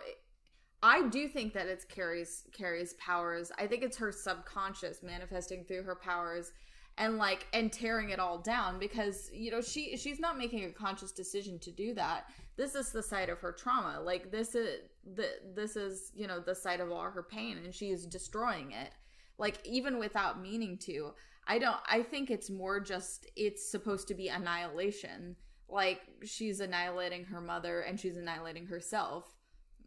I 0.81 1.07
do 1.09 1.27
think 1.27 1.53
that 1.53 1.67
it's 1.67 1.83
Carrie's 1.83 2.43
Carrie's 2.53 2.93
powers. 2.93 3.51
I 3.57 3.67
think 3.67 3.83
it's 3.83 3.97
her 3.97 4.11
subconscious 4.11 5.03
manifesting 5.03 5.65
through 5.65 5.83
her 5.83 5.95
powers 5.95 6.51
and 6.97 7.17
like 7.17 7.47
and 7.53 7.71
tearing 7.71 8.09
it 8.09 8.19
all 8.19 8.37
down 8.37 8.79
because 8.79 9.29
you 9.33 9.51
know 9.51 9.61
she 9.61 9.97
she's 9.97 10.19
not 10.19 10.37
making 10.37 10.63
a 10.63 10.71
conscious 10.71 11.11
decision 11.11 11.59
to 11.59 11.71
do 11.71 11.93
that. 11.93 12.29
This 12.57 12.73
is 12.73 12.91
the 12.91 13.03
site 13.03 13.29
of 13.29 13.39
her 13.39 13.51
trauma. 13.51 13.99
Like 14.01 14.31
this 14.31 14.55
is 14.55 14.79
the 15.15 15.27
this 15.53 15.75
is, 15.75 16.11
you 16.15 16.27
know, 16.27 16.39
the 16.39 16.55
site 16.55 16.79
of 16.79 16.91
all 16.91 17.03
her 17.03 17.23
pain 17.23 17.57
and 17.63 17.73
she 17.73 17.89
is 17.89 18.05
destroying 18.05 18.71
it. 18.71 18.91
Like 19.37 19.57
even 19.65 19.97
without 19.99 20.41
meaning 20.41 20.77
to. 20.79 21.13
I 21.47 21.59
don't 21.59 21.77
I 21.87 22.01
think 22.01 22.31
it's 22.31 22.49
more 22.49 22.79
just 22.79 23.27
it's 23.35 23.69
supposed 23.69 24.07
to 24.07 24.15
be 24.15 24.29
annihilation. 24.29 25.35
Like 25.67 26.01
she's 26.23 26.59
annihilating 26.59 27.25
her 27.25 27.41
mother 27.41 27.81
and 27.81 27.99
she's 27.99 28.17
annihilating 28.17 28.67
herself. 28.67 29.34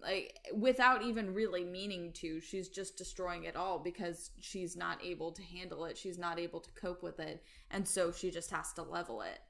Like 0.00 0.38
without 0.54 1.02
even 1.02 1.34
really 1.34 1.64
meaning 1.64 2.12
to, 2.14 2.40
she's 2.40 2.68
just 2.68 2.96
destroying 2.96 3.44
it 3.44 3.56
all 3.56 3.78
because 3.78 4.30
she's 4.38 4.76
not 4.76 5.04
able 5.04 5.32
to 5.32 5.42
handle 5.42 5.84
it. 5.84 5.98
She's 5.98 6.18
not 6.18 6.38
able 6.38 6.60
to 6.60 6.70
cope 6.72 7.02
with 7.02 7.20
it, 7.20 7.42
and 7.70 7.86
so 7.86 8.12
she 8.12 8.30
just 8.30 8.50
has 8.50 8.72
to 8.74 8.82
level 8.82 9.22
it. 9.22 9.40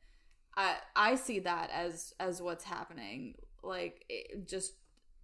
I 0.56 0.76
I 0.96 1.14
see 1.14 1.40
that 1.40 1.70
as 1.72 2.14
as 2.18 2.40
what's 2.40 2.64
happening. 2.64 3.34
Like 3.62 4.10
just 4.46 4.74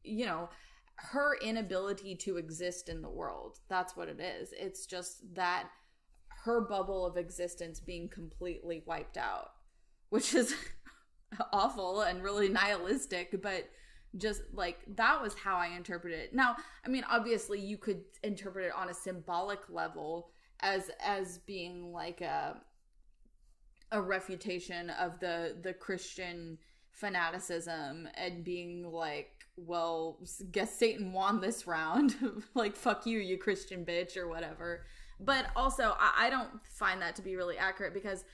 you 0.05 0.27
know, 0.27 0.51
her 0.97 1.37
inability 1.43 2.14
to 2.14 2.37
exist 2.37 2.89
in 2.89 3.03
the 3.03 3.11
world. 3.11 3.59
That's 3.68 3.97
what 3.97 4.09
it 4.09 4.20
is. 4.20 4.53
It's 4.53 4.87
just 4.87 5.35
that 5.35 5.68
her 6.45 6.61
bubble 6.61 7.07
of 7.07 7.16
existence 7.16 7.81
being 7.81 8.09
completely 8.09 8.83
wiped 8.87 9.16
out, 9.16 9.53
which 10.11 10.35
is 10.35 10.55
awful 11.53 12.03
and 12.03 12.22
really 12.22 12.49
nihilistic, 12.49 13.43
but 13.43 13.68
just 14.19 14.43
like 14.53 14.79
that 14.97 15.21
was 15.21 15.35
how 15.35 15.57
I 15.57 15.69
interpreted 15.69 16.19
it. 16.19 16.35
Now, 16.35 16.57
I 16.85 16.89
mean, 16.89 17.05
obviously 17.11 17.61
you 17.61 17.77
could 17.77 18.03
interpret 18.23 18.67
it 18.67 18.73
on 18.75 18.89
a 18.89 18.95
symbolic 18.95 19.61
level 19.69 20.31
as 20.61 20.91
as 21.05 21.39
being 21.39 21.93
like 21.93 22.21
a 22.21 22.61
a 23.93 24.01
refutation 24.01 24.91
of 24.91 25.21
the 25.21 25.57
the 25.62 25.73
Christian 25.73 26.59
fanaticism 26.95 28.09
and 28.15 28.45
being 28.45 28.85
like 28.85 29.31
well 29.57 30.19
guess 30.53 30.77
satan 30.79 31.12
won 31.12 31.41
this 31.41 31.67
round 31.67 32.15
like 32.55 32.77
fuck 32.77 33.05
you 33.05 33.19
you 33.19 33.37
christian 33.37 33.85
bitch 33.85 34.17
or 34.17 34.29
whatever 34.29 34.85
but 35.21 35.47
also 35.57 35.95
I, 35.99 36.27
I 36.27 36.31
don't 36.31 36.51
find 36.65 37.03
that 37.03 37.17
to 37.17 37.23
be 37.23 37.37
really 37.37 37.59
accurate 37.59 37.95
because 37.95 38.25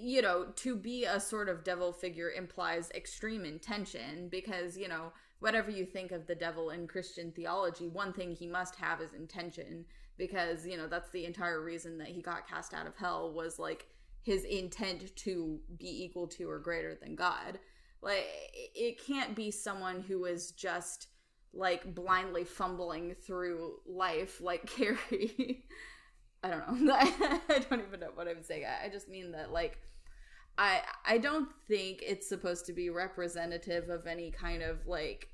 you 0.00 0.22
know 0.22 0.46
to 0.56 0.76
be 0.76 1.04
a 1.04 1.20
sort 1.20 1.48
of 1.48 1.64
devil 1.64 1.92
figure 1.92 2.30
implies 2.30 2.90
extreme 2.94 3.44
intention 3.44 4.28
because 4.30 4.76
you 4.76 4.88
know 4.88 5.12
whatever 5.38 5.70
you 5.70 5.84
think 5.84 6.12
of 6.12 6.26
the 6.26 6.34
devil 6.34 6.70
in 6.70 6.86
christian 6.86 7.32
theology 7.32 7.88
one 7.88 8.12
thing 8.12 8.34
he 8.34 8.46
must 8.46 8.76
have 8.76 9.00
is 9.00 9.12
intention 9.12 9.84
because 10.18 10.66
you 10.66 10.76
know 10.76 10.86
that's 10.86 11.10
the 11.10 11.24
entire 11.24 11.62
reason 11.62 11.98
that 11.98 12.08
he 12.08 12.22
got 12.22 12.48
cast 12.48 12.74
out 12.74 12.86
of 12.86 12.96
hell 12.96 13.32
was 13.32 13.58
like 13.58 13.86
his 14.26 14.42
intent 14.42 15.14
to 15.14 15.60
be 15.78 16.04
equal 16.04 16.26
to 16.26 16.50
or 16.50 16.58
greater 16.58 16.98
than 17.00 17.14
god. 17.14 17.60
Like 18.02 18.26
it 18.74 19.04
can't 19.06 19.36
be 19.36 19.52
someone 19.52 20.00
who 20.00 20.24
is 20.24 20.50
just 20.50 21.06
like 21.54 21.94
blindly 21.94 22.42
fumbling 22.42 23.14
through 23.14 23.76
life 23.86 24.40
like 24.40 24.66
carrie 24.76 25.64
i 26.46 26.50
don't 26.50 26.82
know. 26.82 26.94
I 26.98 27.58
don't 27.68 27.82
even 27.86 28.00
know 28.00 28.10
what 28.14 28.28
i'm 28.28 28.42
saying. 28.42 28.64
I 28.84 28.88
just 28.88 29.08
mean 29.08 29.32
that 29.32 29.52
like 29.52 29.78
i 30.58 30.80
i 31.06 31.18
don't 31.18 31.48
think 31.68 32.02
it's 32.02 32.28
supposed 32.28 32.66
to 32.66 32.72
be 32.72 32.90
representative 32.90 33.88
of 33.88 34.06
any 34.06 34.30
kind 34.30 34.62
of 34.62 34.86
like 34.86 35.28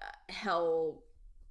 uh, 0.00 0.32
hell 0.32 1.02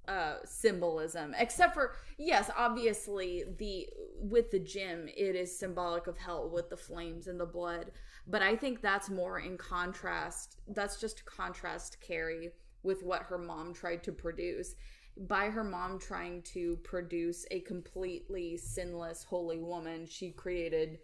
uh 0.08 0.36
symbolism 0.44 1.34
except 1.38 1.74
for 1.74 1.94
yes 2.18 2.50
obviously 2.56 3.44
the 3.58 3.86
with 4.18 4.50
the 4.50 4.58
gym 4.58 5.08
it 5.16 5.36
is 5.36 5.56
symbolic 5.56 6.06
of 6.08 6.16
hell 6.16 6.50
with 6.52 6.68
the 6.70 6.76
flames 6.76 7.28
and 7.28 7.38
the 7.38 7.46
blood 7.46 7.92
but 8.26 8.42
i 8.42 8.56
think 8.56 8.80
that's 8.80 9.08
more 9.08 9.38
in 9.38 9.56
contrast 9.56 10.56
that's 10.74 10.98
just 11.00 11.24
contrast 11.24 11.98
carrie 12.00 12.50
with 12.82 13.04
what 13.04 13.22
her 13.22 13.38
mom 13.38 13.72
tried 13.72 14.02
to 14.02 14.10
produce 14.10 14.74
by 15.16 15.46
her 15.50 15.64
mom 15.64 15.98
trying 15.98 16.42
to 16.42 16.76
produce 16.84 17.44
a 17.50 17.60
completely 17.60 18.56
sinless 18.56 19.24
holy 19.24 19.58
woman 19.58 20.06
she 20.06 20.30
created 20.30 20.98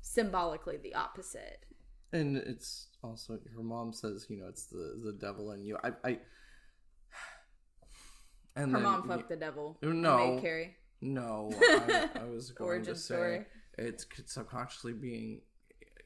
symbolically 0.00 0.76
the 0.76 0.94
opposite 0.94 1.64
And 2.12 2.36
it's 2.36 2.88
also 3.02 3.38
her 3.56 3.62
mom 3.62 3.92
says, 3.92 4.26
you 4.28 4.36
know, 4.38 4.46
it's 4.48 4.66
the 4.66 5.00
the 5.04 5.12
devil 5.12 5.52
in 5.52 5.64
you. 5.64 5.76
I, 5.82 5.90
I 6.04 6.18
And 8.56 8.70
Her 8.72 8.78
then 8.78 8.82
mom 8.82 9.08
fucked 9.08 9.28
the 9.28 9.36
devil. 9.36 9.78
No. 9.82 10.38
Carrie. 10.40 10.76
No, 11.00 11.50
I, 11.60 12.08
I 12.20 12.24
was 12.24 12.52
going 12.52 12.82
to 12.84 12.94
say 12.94 13.14
story. 13.14 13.44
it's 13.76 14.06
subconsciously 14.26 14.94
being 14.94 15.42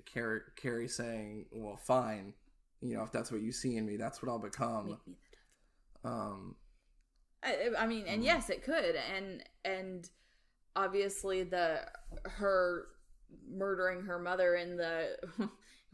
Carrie, 0.05 0.41
Carrie 0.57 0.89
saying, 0.89 1.47
"Well, 1.53 1.77
fine, 1.77 2.35
you 2.81 2.97
know, 2.97 3.03
if 3.05 3.13
that's 3.13 3.31
what 3.31 3.41
you 3.41 3.53
see 3.53 3.77
in 3.77 3.87
me, 3.87 3.97
that's 3.97 4.21
what 4.21 4.29
I'll 4.31 4.39
become." 4.41 4.89
Make 4.89 5.07
me 5.07 5.15
the 5.31 6.09
devil. 6.09 6.21
Um, 6.21 6.57
I, 7.43 7.71
I 7.79 7.87
mean, 7.87 8.05
and 8.07 8.23
yes, 8.23 8.51
it 8.51 8.63
could, 8.63 8.97
and 9.15 9.43
and 9.65 10.09
obviously 10.77 11.43
the 11.43 11.81
her 12.25 12.87
murdering 13.49 14.03
her 14.03 14.19
mother 14.19 14.55
in 14.57 14.77
the 14.77 15.17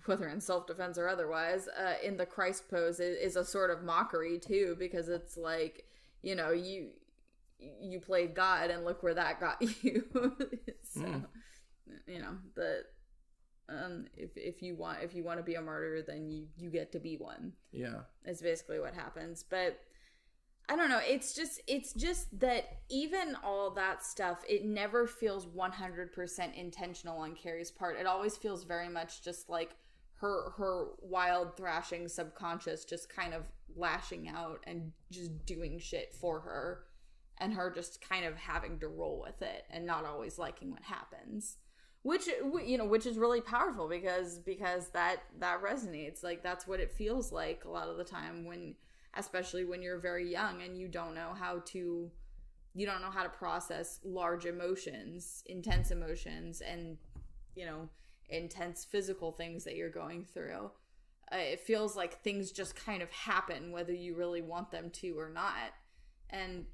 whether 0.06 0.28
in 0.28 0.40
self 0.40 0.66
defense 0.66 0.98
or 0.98 1.08
otherwise 1.08 1.68
uh, 1.68 1.94
in 2.02 2.16
the 2.16 2.26
Christ 2.26 2.68
pose 2.70 3.00
is, 3.00 3.16
is 3.18 3.36
a 3.36 3.44
sort 3.44 3.70
of 3.70 3.82
mockery 3.84 4.38
too, 4.38 4.76
because 4.78 5.08
it's 5.08 5.36
like 5.36 5.84
you 6.22 6.34
know 6.34 6.50
you 6.50 6.90
you 7.58 8.00
played 8.00 8.34
God 8.34 8.70
and 8.70 8.84
look 8.84 9.02
where 9.02 9.14
that 9.14 9.40
got 9.40 9.60
you. 9.82 10.04
so 10.82 11.00
Mm. 11.00 11.26
you 12.06 12.20
know 12.20 12.36
the. 12.54 12.84
Um, 13.68 14.06
if 14.16 14.30
if 14.36 14.62
you 14.62 14.76
want 14.76 14.98
if 15.02 15.12
you 15.12 15.24
want 15.24 15.38
to 15.40 15.42
be 15.42 15.56
a 15.56 15.60
martyr, 15.60 16.00
then 16.00 16.30
you 16.30 16.46
you 16.56 16.70
get 16.70 16.92
to 16.92 17.00
be 17.00 17.16
one 17.16 17.52
yeah, 17.72 18.02
is 18.24 18.40
basically 18.40 18.78
what 18.78 18.94
happens 18.94 19.42
but 19.42 19.80
i 20.68 20.76
don't 20.76 20.88
know 20.88 21.00
it's 21.06 21.34
just 21.34 21.60
it's 21.66 21.92
just 21.92 22.38
that 22.38 22.78
even 22.88 23.36
all 23.44 23.70
that 23.70 24.04
stuff 24.04 24.42
it 24.48 24.64
never 24.64 25.06
feels 25.06 25.46
100% 25.46 26.56
intentional 26.56 27.18
on 27.18 27.34
carrie's 27.34 27.70
part. 27.70 27.98
It 27.98 28.06
always 28.06 28.36
feels 28.36 28.64
very 28.64 28.88
much 28.88 29.22
just 29.22 29.48
like 29.48 29.76
her 30.20 30.50
her 30.56 30.88
wild 31.02 31.56
thrashing 31.56 32.08
subconscious 32.08 32.84
just 32.84 33.08
kind 33.08 33.34
of 33.34 33.42
lashing 33.76 34.28
out 34.28 34.60
and 34.66 34.92
just 35.10 35.44
doing 35.44 35.78
shit 35.78 36.14
for 36.14 36.40
her 36.40 36.84
and 37.38 37.52
her 37.52 37.70
just 37.70 38.00
kind 38.00 38.24
of 38.24 38.34
having 38.36 38.78
to 38.80 38.88
roll 38.88 39.20
with 39.20 39.42
it 39.42 39.64
and 39.70 39.84
not 39.84 40.06
always 40.06 40.38
liking 40.38 40.70
what 40.70 40.82
happens 40.82 41.58
which 42.06 42.28
you 42.64 42.78
know 42.78 42.84
which 42.84 43.04
is 43.04 43.18
really 43.18 43.40
powerful 43.40 43.88
because 43.88 44.38
because 44.38 44.90
that 44.90 45.16
that 45.40 45.60
resonates. 45.60 46.22
Like 46.22 46.40
that's 46.40 46.64
what 46.64 46.78
it 46.78 46.92
feels 46.92 47.32
like 47.32 47.64
a 47.64 47.68
lot 47.68 47.88
of 47.88 47.96
the 47.96 48.04
time 48.04 48.44
when 48.44 48.76
especially 49.16 49.64
when 49.64 49.82
you're 49.82 49.98
very 49.98 50.30
young 50.30 50.62
and 50.62 50.78
you 50.78 50.88
don't 50.88 51.14
know 51.14 51.32
how 51.38 51.62
to 51.66 52.10
you 52.74 52.84
don't 52.84 53.00
know 53.00 53.10
how 53.10 53.22
to 53.22 53.28
process 53.28 54.00
large 54.04 54.44
emotions 54.44 55.42
intense 55.46 55.90
emotions 55.90 56.60
and 56.60 56.98
you 57.54 57.64
know 57.64 57.88
intense 58.28 58.84
physical 58.84 59.32
things 59.32 59.64
that 59.64 59.76
you're 59.76 59.90
going 59.90 60.24
through. 60.24 60.70
Uh, 61.32 61.38
it 61.38 61.60
feels 61.60 61.96
like 61.96 62.22
things 62.22 62.52
just 62.52 62.76
kind 62.76 63.02
of 63.02 63.10
happen 63.10 63.72
whether 63.72 63.92
you 63.92 64.14
really 64.14 64.42
want 64.42 64.70
them 64.70 64.90
to 64.90 65.18
or 65.18 65.28
not. 65.28 65.72
And 66.30 66.66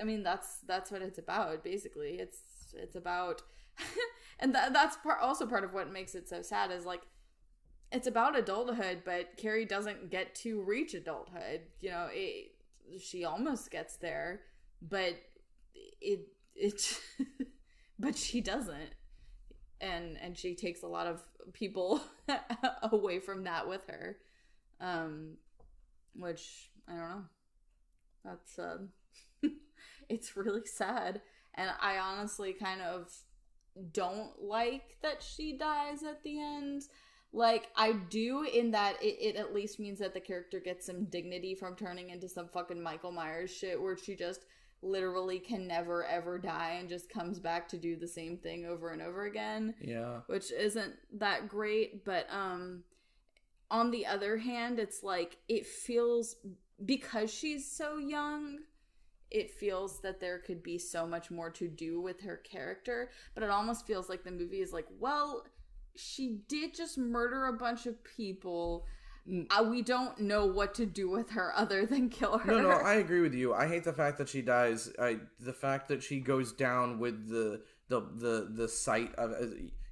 i 0.00 0.04
mean 0.04 0.22
that's 0.22 0.58
that's 0.66 0.90
what 0.90 1.02
it's 1.02 1.18
about 1.18 1.64
basically. 1.64 2.18
It's 2.18 2.40
it's 2.74 2.96
about 2.96 3.42
and 4.38 4.54
that 4.54 4.72
that's 4.72 4.96
part 4.96 5.20
also 5.20 5.46
part 5.46 5.64
of 5.64 5.72
what 5.72 5.92
makes 5.92 6.14
it 6.14 6.28
so 6.28 6.42
sad 6.42 6.70
is 6.70 6.84
like 6.84 7.02
it's 7.90 8.06
about 8.06 8.36
adulthood 8.38 9.02
but 9.04 9.36
carrie 9.36 9.64
doesn't 9.64 10.10
get 10.10 10.34
to 10.34 10.62
reach 10.62 10.94
adulthood. 10.94 11.62
You 11.80 11.90
know 11.90 12.08
it, 12.10 12.52
she 13.00 13.24
almost 13.24 13.70
gets 13.70 13.96
there 13.96 14.40
but 14.82 15.14
it 16.00 16.28
it 16.54 17.00
but 17.98 18.16
she 18.16 18.40
doesn't. 18.40 18.94
And 19.80 20.18
and 20.20 20.36
she 20.36 20.54
takes 20.54 20.82
a 20.82 20.88
lot 20.88 21.06
of 21.06 21.22
people 21.52 22.00
away 22.82 23.20
from 23.20 23.44
that 23.44 23.68
with 23.68 23.86
her 23.88 24.16
um 24.80 25.36
which 26.14 26.70
i 26.88 26.92
don't 26.92 27.08
know. 27.08 27.24
That's 28.24 28.58
um 28.58 28.88
it's 30.08 30.36
really 30.36 30.66
sad. 30.66 31.20
And 31.54 31.70
i 31.80 31.98
honestly 31.98 32.52
kind 32.52 32.82
of 32.82 33.12
don't 33.92 34.42
like 34.42 34.96
that 35.02 35.22
she 35.22 35.56
dies 35.56 36.02
at 36.02 36.22
the 36.24 36.40
end 36.40 36.82
like 37.32 37.68
i 37.76 37.92
do 37.92 38.42
in 38.42 38.70
that 38.70 39.02
it, 39.02 39.16
it 39.20 39.36
at 39.36 39.54
least 39.54 39.78
means 39.78 39.98
that 39.98 40.14
the 40.14 40.20
character 40.20 40.60
gets 40.60 40.86
some 40.86 41.04
dignity 41.04 41.54
from 41.54 41.76
turning 41.76 42.10
into 42.10 42.28
some 42.28 42.48
fucking 42.48 42.82
michael 42.82 43.12
myers 43.12 43.50
shit 43.50 43.80
where 43.80 43.96
she 43.96 44.14
just 44.14 44.46
literally 44.82 45.38
can 45.38 45.66
never 45.66 46.04
ever 46.04 46.38
die 46.38 46.76
and 46.78 46.88
just 46.88 47.10
comes 47.10 47.38
back 47.38 47.68
to 47.68 47.76
do 47.76 47.96
the 47.96 48.06
same 48.06 48.36
thing 48.36 48.64
over 48.64 48.90
and 48.90 49.02
over 49.02 49.24
again. 49.24 49.74
Yeah, 49.80 50.20
which 50.26 50.52
isn't 50.52 50.94
that 51.14 51.48
great 51.48 52.04
but 52.04 52.26
um 52.30 52.84
on 53.70 53.90
the 53.90 54.06
other 54.06 54.38
hand 54.38 54.78
it's 54.78 55.02
like 55.02 55.36
it 55.48 55.66
feels 55.66 56.36
because 56.84 57.32
she's 57.32 57.70
so 57.70 57.98
young 57.98 58.60
it 59.30 59.50
feels 59.50 60.00
that 60.00 60.20
there 60.20 60.38
could 60.38 60.62
be 60.62 60.78
so 60.78 61.06
much 61.06 61.30
more 61.30 61.50
to 61.50 61.68
do 61.68 62.00
with 62.00 62.20
her 62.22 62.36
character 62.36 63.10
but 63.34 63.42
it 63.42 63.50
almost 63.50 63.86
feels 63.86 64.08
like 64.08 64.24
the 64.24 64.30
movie 64.30 64.62
is 64.62 64.72
like 64.72 64.86
well 64.98 65.44
she 65.98 66.38
did 66.48 66.74
just 66.74 66.96
murder 66.96 67.46
a 67.46 67.52
bunch 67.52 67.86
of 67.86 68.02
people 68.04 68.86
uh, 69.50 69.62
we 69.62 69.82
don't 69.82 70.18
know 70.20 70.46
what 70.46 70.74
to 70.74 70.86
do 70.86 71.10
with 71.10 71.30
her 71.30 71.52
other 71.54 71.84
than 71.84 72.08
kill 72.08 72.38
her 72.38 72.50
no, 72.50 72.62
no, 72.62 72.70
I 72.70 72.94
agree 72.94 73.20
with 73.20 73.34
you. 73.34 73.52
I 73.52 73.66
hate 73.68 73.84
the 73.84 73.92
fact 73.92 74.18
that 74.18 74.28
she 74.28 74.40
dies. 74.40 74.90
I 74.98 75.18
the 75.38 75.52
fact 75.52 75.88
that 75.88 76.02
she 76.02 76.20
goes 76.20 76.52
down 76.52 76.98
with 76.98 77.28
the 77.28 77.60
the 77.88 78.00
the 78.00 78.48
the 78.50 78.68
sight 78.68 79.14
of. 79.16 79.34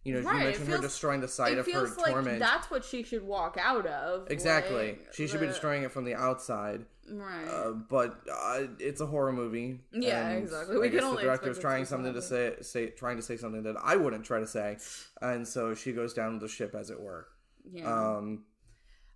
You 0.07 0.15
know, 0.15 0.21
Right, 0.21 0.39
you 0.39 0.45
mentioned 0.45 0.69
her 0.69 0.79
destroying 0.79 1.21
the 1.21 1.27
it 1.27 1.59
of 1.59 1.67
her 1.67 1.73
feels 1.73 1.97
like 1.97 2.13
torment. 2.13 2.39
that's 2.39 2.71
what 2.71 2.85
she 2.85 3.03
should 3.03 3.25
walk 3.25 3.59
out 3.61 3.87
of 3.87 4.31
Exactly. 4.31 4.87
like, 4.91 5.09
she 5.13 5.27
should 5.27 5.41
be 5.41 5.47
destroying 5.49 5.83
it 5.83 5.91
from 5.91 6.05
the 6.05 6.15
outside. 6.15 6.85
right 7.11 7.49
Uh, 7.49 7.73
but 7.73 8.21
uh, 8.33 8.63
it's 8.79 9.01
a 9.01 9.07
horror 9.07 9.33
movie. 9.33 9.81
Yeah, 9.93 10.31
exactly. 10.31 10.77
I 10.77 10.81
can 10.83 10.91
guess 10.93 11.03
only 11.03 11.17
the 11.17 11.23
director 11.29 11.49
was 11.49 11.59
trying 11.59 11.85
something 11.87 12.15
to 12.15 12.23
say, 12.23 12.55
say, 12.61 12.91
trying 12.91 13.17
to 13.17 13.23
say 13.23 13.37
something 13.37 13.65
that 13.65 13.75
I 13.83 13.97
wouldn't 13.97 14.25
try 14.25 14.39
to 14.39 14.47
say, 14.47 14.79
and 15.21 15.47
so 15.47 15.75
she 15.75 15.93
goes 15.93 16.15
down 16.15 16.39
the 16.39 16.47
ship, 16.49 16.77
as 16.77 16.91
it 16.91 17.01
were. 17.01 17.27
yeah 17.73 17.93
Um, 18.17 18.45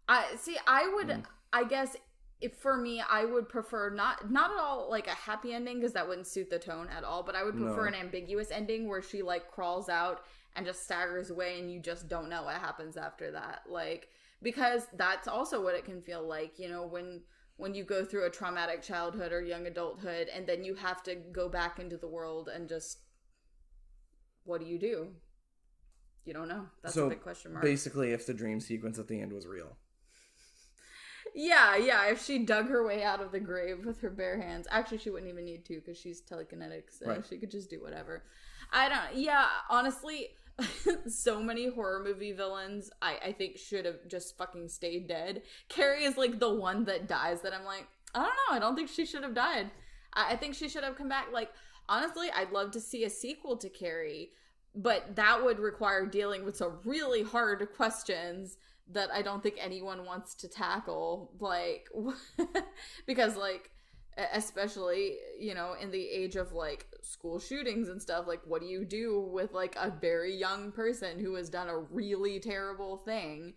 I 0.08 0.34
see. 0.38 0.56
I 0.66 0.90
would. 0.94 1.06
Mm. 1.06 1.24
I 1.52 1.62
guess 1.64 1.96
if 2.40 2.54
for 2.56 2.76
me, 2.76 3.00
I 3.08 3.24
would 3.24 3.48
prefer 3.48 3.90
not 3.90 4.28
not 4.30 4.50
at 4.50 4.56
all 4.58 4.88
like 4.90 5.06
a 5.06 5.10
happy 5.10 5.52
ending 5.52 5.76
because 5.78 5.92
that 5.92 6.08
wouldn't 6.08 6.26
suit 6.26 6.50
the 6.50 6.58
tone 6.58 6.88
at 6.88 7.04
all. 7.04 7.22
But 7.22 7.36
I 7.36 7.44
would 7.44 7.54
prefer 7.56 7.82
No. 7.88 7.88
an 7.88 7.94
ambiguous 7.94 8.50
ending 8.50 8.88
where 8.88 9.02
she 9.02 9.22
like 9.22 9.50
crawls 9.52 9.88
out 9.88 10.24
and 10.56 10.66
just 10.66 10.84
staggers 10.84 11.30
away, 11.30 11.58
and 11.58 11.70
you 11.72 11.80
just 11.80 12.08
don't 12.08 12.28
know 12.28 12.44
what 12.44 12.56
happens 12.56 12.96
after 12.96 13.30
that. 13.32 13.62
Like 13.68 14.08
because 14.42 14.86
that's 14.96 15.28
also 15.28 15.62
what 15.62 15.74
it 15.74 15.84
can 15.84 16.00
feel 16.02 16.26
like. 16.26 16.58
You 16.58 16.68
know 16.68 16.86
when 16.86 17.22
when 17.56 17.74
you 17.74 17.84
go 17.84 18.04
through 18.04 18.24
a 18.26 18.30
traumatic 18.30 18.82
childhood 18.82 19.32
or 19.32 19.42
young 19.42 19.66
adulthood, 19.66 20.28
and 20.34 20.46
then 20.46 20.64
you 20.64 20.74
have 20.74 21.02
to 21.04 21.14
go 21.14 21.48
back 21.48 21.78
into 21.78 21.96
the 21.96 22.08
world 22.08 22.48
and 22.48 22.68
just 22.68 23.00
what 24.44 24.60
do 24.60 24.66
you 24.66 24.78
do? 24.78 25.08
You 26.24 26.34
don't 26.34 26.48
know. 26.48 26.66
That's 26.82 26.94
so 26.94 27.06
a 27.06 27.10
big 27.10 27.22
question 27.22 27.52
mark. 27.52 27.64
basically, 27.64 28.12
if 28.12 28.26
the 28.26 28.34
dream 28.34 28.60
sequence 28.60 28.98
at 28.98 29.08
the 29.08 29.20
end 29.20 29.32
was 29.32 29.46
real, 29.46 29.76
Yeah, 31.34 31.76
yeah. 31.76 32.06
If 32.10 32.24
she 32.24 32.38
dug 32.38 32.68
her 32.68 32.84
way 32.84 33.02
out 33.04 33.20
of 33.22 33.32
the 33.32 33.40
grave 33.40 33.84
with 33.84 34.00
her 34.00 34.10
bare 34.10 34.40
hands, 34.40 34.66
actually, 34.70 34.98
she 34.98 35.10
wouldn't 35.10 35.30
even 35.30 35.44
need 35.44 35.64
to 35.66 35.76
because 35.76 35.98
she's 35.98 36.20
telekinetic, 36.22 36.84
so 36.90 37.06
Right. 37.06 37.24
she 37.28 37.38
could 37.38 37.50
just 37.50 37.70
do 37.70 37.80
whatever. 37.82 38.24
I 38.72 38.88
don't. 38.88 39.20
Yeah, 39.20 39.46
honestly, 39.68 40.28
so 41.08 41.42
many 41.42 41.68
horror 41.68 42.02
movie 42.04 42.32
villains, 42.32 42.90
I 43.02 43.18
I 43.26 43.32
think 43.32 43.58
should 43.58 43.84
have 43.84 44.06
just 44.08 44.36
fucking 44.36 44.68
stayed 44.68 45.08
dead. 45.08 45.42
Carrie 45.68 46.04
is 46.04 46.16
like 46.16 46.38
the 46.38 46.52
one 46.52 46.84
that 46.84 47.08
dies. 47.08 47.42
That 47.42 47.54
I'm 47.54 47.64
like, 47.64 47.86
I 48.14 48.20
don't 48.20 48.28
know. 48.28 48.56
I 48.56 48.58
don't 48.58 48.76
think 48.76 48.88
she 48.88 49.06
should 49.06 49.22
have 49.22 49.34
died. 49.34 49.70
I, 50.12 50.32
I 50.32 50.36
think 50.36 50.54
she 50.54 50.68
should 50.68 50.84
have 50.84 50.96
come 50.96 51.08
back. 51.08 51.26
Like, 51.32 51.50
honestly, 51.88 52.28
I'd 52.34 52.52
love 52.52 52.70
to 52.72 52.80
see 52.80 53.04
a 53.04 53.10
sequel 53.10 53.56
to 53.58 53.68
Carrie, 53.68 54.30
but 54.74 55.16
that 55.16 55.42
would 55.44 55.58
require 55.58 56.06
dealing 56.06 56.44
with 56.44 56.56
some 56.56 56.78
really 56.84 57.22
hard 57.22 57.66
questions 57.76 58.56
that 58.92 59.10
I 59.12 59.22
don't 59.22 59.42
think 59.42 59.56
anyone 59.58 60.04
wants 60.04 60.34
to 60.36 60.48
tackle. 60.48 61.32
Like, 61.38 61.88
because, 63.06 63.36
like, 63.36 63.70
especially, 64.32 65.16
you 65.38 65.54
know, 65.54 65.74
in 65.80 65.90
the 65.90 66.08
age 66.08 66.36
of 66.36 66.52
like 66.52 66.86
school 67.02 67.38
shootings 67.38 67.88
and 67.88 68.00
stuff, 68.00 68.26
like, 68.26 68.40
what 68.44 68.60
do 68.60 68.66
you 68.66 68.84
do 68.84 69.20
with 69.20 69.52
like 69.52 69.76
a 69.76 69.90
very 69.90 70.34
young 70.34 70.72
person 70.72 71.18
who 71.18 71.34
has 71.34 71.48
done 71.48 71.68
a 71.68 71.78
really 71.78 72.40
terrible 72.40 72.98
thing 72.98 73.54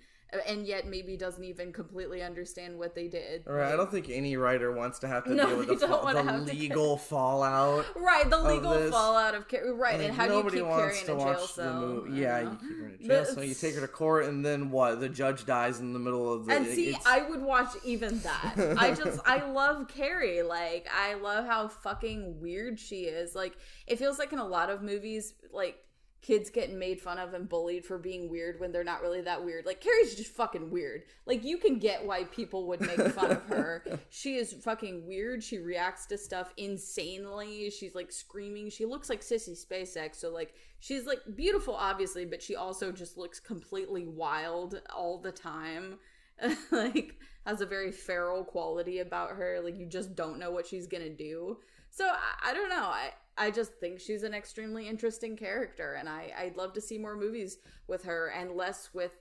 and 0.47 0.65
yet 0.65 0.87
maybe 0.87 1.15
doesn't 1.17 1.43
even 1.43 1.71
completely 1.73 2.21
understand 2.21 2.77
what 2.77 2.95
they 2.95 3.07
did? 3.07 3.43
all 3.47 3.53
right. 3.53 3.73
I 3.73 3.75
don't 3.75 3.91
think 3.91 4.09
any 4.09 4.35
writer 4.37 4.71
wants 4.71 4.99
to 4.99 5.07
have 5.07 5.23
to 5.25 5.29
No, 5.35 5.47
deal 5.47 5.57
with 5.59 5.79
the, 5.79 5.87
fa- 5.87 6.01
the 6.13 6.43
legal 6.53 6.97
fallout. 7.09 7.85
Right, 7.95 8.29
the 8.29 8.41
legal 8.41 8.89
fallout 8.91 9.35
of 9.35 9.47
Carrie. 9.47 9.71
Right, 9.73 9.97
Like, 9.99 10.07
and 10.09 10.15
how 10.15 10.27
do 10.27 10.35
you 10.35 10.49
keep 10.49 10.65
wants 10.65 11.01
Carrie 11.01 11.05
to 11.05 11.11
in 11.13 11.19
a 11.19 11.33
jail 11.35 11.47
cell? 11.47 12.01
the 12.05 12.11
Yeah, 12.11 12.41
you 12.41 12.49
keep 12.61 12.77
her 12.79 12.85
in 12.87 12.93
a 12.93 13.07
jail 13.07 13.25
cell. 13.25 13.43
You 13.43 13.53
take 13.53 13.75
her 13.75 13.81
to 13.81 13.87
court, 13.87 14.25
and 14.25 14.45
then 14.45 14.71
what? 14.71 14.99
The 14.99 15.09
judge 15.09 15.45
dies 15.45 15.79
in 15.79 15.93
the 15.93 15.99
middle 15.99 16.31
of 16.33 16.45
the. 16.45 16.53
And 16.53 16.65
see, 16.67 16.89
it's- 16.89 17.03
I 17.05 17.21
would 17.29 17.41
watch 17.41 17.69
even 17.83 18.19
that. 18.19 18.75
I 18.77 18.93
just, 18.95 19.19
I 19.25 19.45
love 19.49 19.87
Carrie. 19.87 20.41
Like, 20.43 20.87
I 20.93 21.15
love 21.15 21.45
how 21.45 21.67
fucking 21.67 22.39
weird 22.41 22.79
she 22.79 23.01
is. 23.03 23.35
Like, 23.35 23.55
it 23.87 23.99
feels 23.99 24.19
like 24.19 24.33
in 24.33 24.39
a 24.39 24.47
lot 24.47 24.69
of 24.69 24.81
movies, 24.81 25.33
like, 25.51 25.77
kids 26.23 26.49
getting 26.49 26.79
made 26.79 27.01
fun 27.01 27.19
of 27.19 27.33
and 27.33 27.49
bullied 27.49 27.85
for 27.85 27.97
being 27.97 28.29
weird 28.29 28.59
when 28.59 28.71
they're 28.71 28.83
not 28.83 29.01
really 29.01 29.21
that 29.21 29.43
weird. 29.43 29.65
Like 29.65 29.81
Carrie's 29.81 30.15
just 30.15 30.31
fucking 30.31 30.71
weird. 30.71 31.03
Like 31.25 31.43
you 31.43 31.57
can 31.57 31.79
get 31.79 32.05
why 32.05 32.23
people 32.23 32.65
would 32.69 32.79
make 32.79 32.99
fun 33.09 33.31
of 33.31 33.43
her. 33.43 33.83
She 34.09 34.35
is 34.35 34.53
fucking 34.53 35.05
weird. 35.05 35.43
She 35.43 35.57
reacts 35.57 36.05
to 36.07 36.17
stuff 36.17 36.53
insanely. 36.55 37.69
She's 37.69 37.93
like 37.93 38.11
screaming. 38.11 38.69
She 38.69 38.85
looks 38.85 39.09
like 39.09 39.21
Sissy 39.21 39.51
Spacek. 39.51 40.15
So 40.15 40.29
like 40.29 40.53
she's 40.79 41.05
like 41.05 41.19
beautiful 41.35 41.75
obviously, 41.75 42.25
but 42.25 42.41
she 42.41 42.55
also 42.55 42.91
just 42.91 43.17
looks 43.17 43.39
completely 43.39 44.07
wild 44.07 44.81
all 44.95 45.19
the 45.19 45.31
time. 45.31 45.99
like 46.71 47.15
has 47.45 47.61
a 47.61 47.65
very 47.65 47.91
feral 47.91 48.43
quality 48.43 48.99
about 48.99 49.31
her. 49.31 49.59
Like 49.61 49.77
you 49.77 49.85
just 49.85 50.15
don't 50.15 50.39
know 50.39 50.51
what 50.51 50.67
she's 50.67 50.87
going 50.87 51.03
to 51.03 51.13
do. 51.13 51.57
So 51.89 52.05
I, 52.05 52.51
I 52.51 52.53
don't 52.53 52.69
know. 52.69 52.85
I 52.85 53.11
I 53.37 53.51
just 53.51 53.73
think 53.79 53.99
she's 53.99 54.23
an 54.23 54.33
extremely 54.33 54.87
interesting 54.87 55.35
character, 55.35 55.93
and 55.93 56.07
I 56.07 56.31
I'd 56.37 56.57
love 56.57 56.73
to 56.73 56.81
see 56.81 56.97
more 56.97 57.15
movies 57.15 57.57
with 57.87 58.03
her 58.03 58.27
and 58.27 58.55
less 58.55 58.89
with 58.93 59.11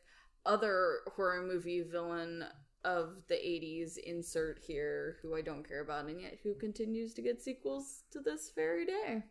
other 0.45 0.99
horror 1.15 1.43
movie 1.43 1.83
villain 1.83 2.45
of 2.85 3.23
the 3.29 3.35
80s 3.35 3.97
insert 3.99 4.59
here 4.67 5.19
who 5.23 5.37
I 5.37 5.41
don't 5.41 5.67
care 5.67 5.83
about 5.83 6.07
and 6.07 6.21
yet 6.21 6.39
who 6.43 6.55
continues 6.55 7.15
to 7.15 7.23
get 7.23 7.41
sequels 7.41 8.03
to 8.11 8.19
this 8.19 8.51
very 8.57 8.85
day. 8.85 9.23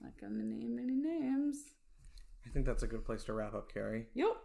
Not 0.00 0.18
gonna 0.18 0.42
name 0.42 0.78
any 0.82 0.96
names. 0.96 1.74
I 2.46 2.50
think 2.50 2.66
that's 2.66 2.82
a 2.82 2.88
good 2.88 3.04
place 3.04 3.24
to 3.24 3.34
wrap 3.34 3.54
up, 3.54 3.72
Carrie. 3.72 4.06
Yep. 4.14 4.36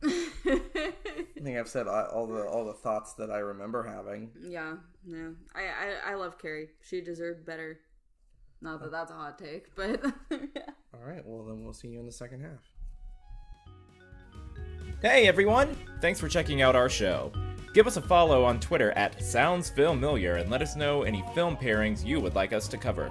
I 0.04 0.92
think 1.42 1.58
I've 1.58 1.68
said 1.68 1.88
all 1.88 2.26
the 2.26 2.46
all 2.46 2.64
the 2.64 2.74
thoughts 2.74 3.14
that 3.14 3.30
I 3.30 3.38
remember 3.38 3.82
having. 3.82 4.30
Yeah, 4.40 4.74
yeah. 5.04 5.30
I, 5.54 5.62
I 5.62 6.12
I 6.12 6.14
love 6.14 6.38
Carrie. 6.38 6.68
She 6.82 7.00
deserved 7.00 7.44
better. 7.46 7.80
Not 8.60 8.80
that 8.80 8.86
oh. 8.86 8.90
that's 8.90 9.10
a 9.10 9.14
hot 9.14 9.38
take, 9.38 9.74
but 9.74 10.02
yeah. 10.30 10.62
All 10.94 11.06
right, 11.06 11.24
well 11.24 11.44
then 11.44 11.62
we'll 11.62 11.72
see 11.72 11.88
you 11.88 12.00
in 12.00 12.06
the 12.06 12.12
second 12.12 12.40
half. 12.40 12.60
Hey 15.00 15.28
everyone! 15.28 15.76
Thanks 16.00 16.18
for 16.18 16.28
checking 16.28 16.62
out 16.62 16.74
our 16.74 16.88
show. 16.88 17.32
Give 17.72 17.86
us 17.86 17.96
a 17.96 18.02
follow 18.02 18.44
on 18.44 18.58
Twitter 18.58 18.92
at 18.92 19.18
SoundsFamiliar 19.18 20.40
and 20.40 20.50
let 20.50 20.62
us 20.62 20.74
know 20.74 21.02
any 21.02 21.22
film 21.34 21.56
pairings 21.56 22.04
you 22.04 22.18
would 22.20 22.34
like 22.34 22.52
us 22.52 22.66
to 22.68 22.78
cover. 22.78 23.10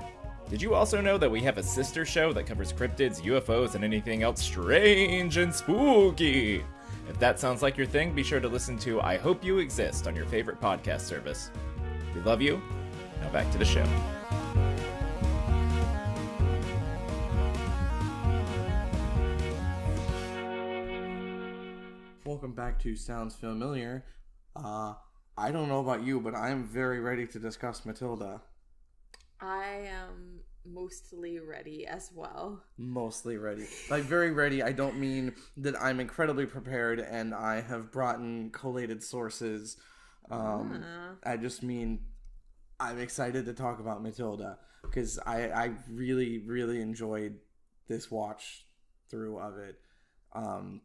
Did 0.50 0.62
you 0.62 0.74
also 0.74 1.00
know 1.02 1.18
that 1.18 1.30
we 1.30 1.42
have 1.44 1.58
a 1.58 1.64
sister 1.64 2.06
show 2.06 2.34
that 2.34 2.46
covers 2.46 2.74
cryptids, 2.74 3.22
UFOs, 3.22 3.76
and 3.76 3.84
anything 3.84 4.24
else 4.24 4.42
strange 4.42 5.38
and 5.38 5.54
spooky? 5.54 6.64
If 7.10 7.20
that 7.20 7.40
sounds 7.40 7.62
like 7.62 7.78
your 7.78 7.88
thing, 7.88 8.14
be 8.14 8.24
sure 8.24 8.40
to 8.40 8.48
listen 8.48 8.78
to 8.80 9.00
I 9.02 9.18
Hope 9.18 9.44
You 9.44 9.60
Exist 9.60 10.08
on 10.08 10.16
your 10.16 10.26
favorite 10.26 10.60
podcast 10.60 11.02
service. 11.02 11.52
We 12.16 12.22
love 12.22 12.42
you. 12.42 12.62
Now 13.22 13.30
back 13.30 13.52
to 13.52 13.58
the 13.58 13.66
show. 13.66 13.86
Welcome 22.38 22.54
back 22.54 22.78
to 22.84 22.96
Sounds 22.96 23.36
Familiar. 23.36 24.06
Uh, 24.56 24.94
I 25.36 25.50
don't 25.50 25.68
know 25.70 25.80
about 25.80 26.04
you, 26.04 26.20
but 26.20 26.36
I'm 26.36 26.68
very 26.68 27.00
ready 27.00 27.26
to 27.26 27.40
discuss 27.40 27.84
Matilda. 27.84 28.44
I 29.42 29.88
am 29.90 30.42
mostly 30.64 31.40
ready 31.40 31.88
as 31.88 32.12
well. 32.14 32.62
Mostly 32.78 33.38
ready. 33.38 33.66
Like, 33.90 34.04
very 34.04 34.30
ready, 34.30 34.62
I 34.62 34.72
don't 34.72 35.00
mean 35.00 35.34
that 35.58 35.82
I'm 35.82 36.00
incredibly 36.00 36.46
prepared 36.46 37.00
and 37.00 37.34
I 37.34 37.62
have 37.62 37.92
brought 37.92 38.20
in 38.20 38.52
collated 38.52 39.02
sources. 39.02 39.78
Um, 40.30 40.86
I 41.24 41.38
just 41.38 41.64
mean 41.64 42.02
I'm 42.80 43.00
excited 43.00 43.48
to 43.48 43.54
talk 43.56 43.80
about 43.80 44.04
Matilda 44.04 44.60
because 44.84 45.18
I, 45.26 45.50
I 45.50 45.72
really, 45.90 46.38
really 46.46 46.82
enjoyed 46.82 47.40
this 47.88 48.12
watch 48.12 48.68
through 49.10 49.40
of 49.40 49.58
it. 49.58 49.80
Um, 50.36 50.82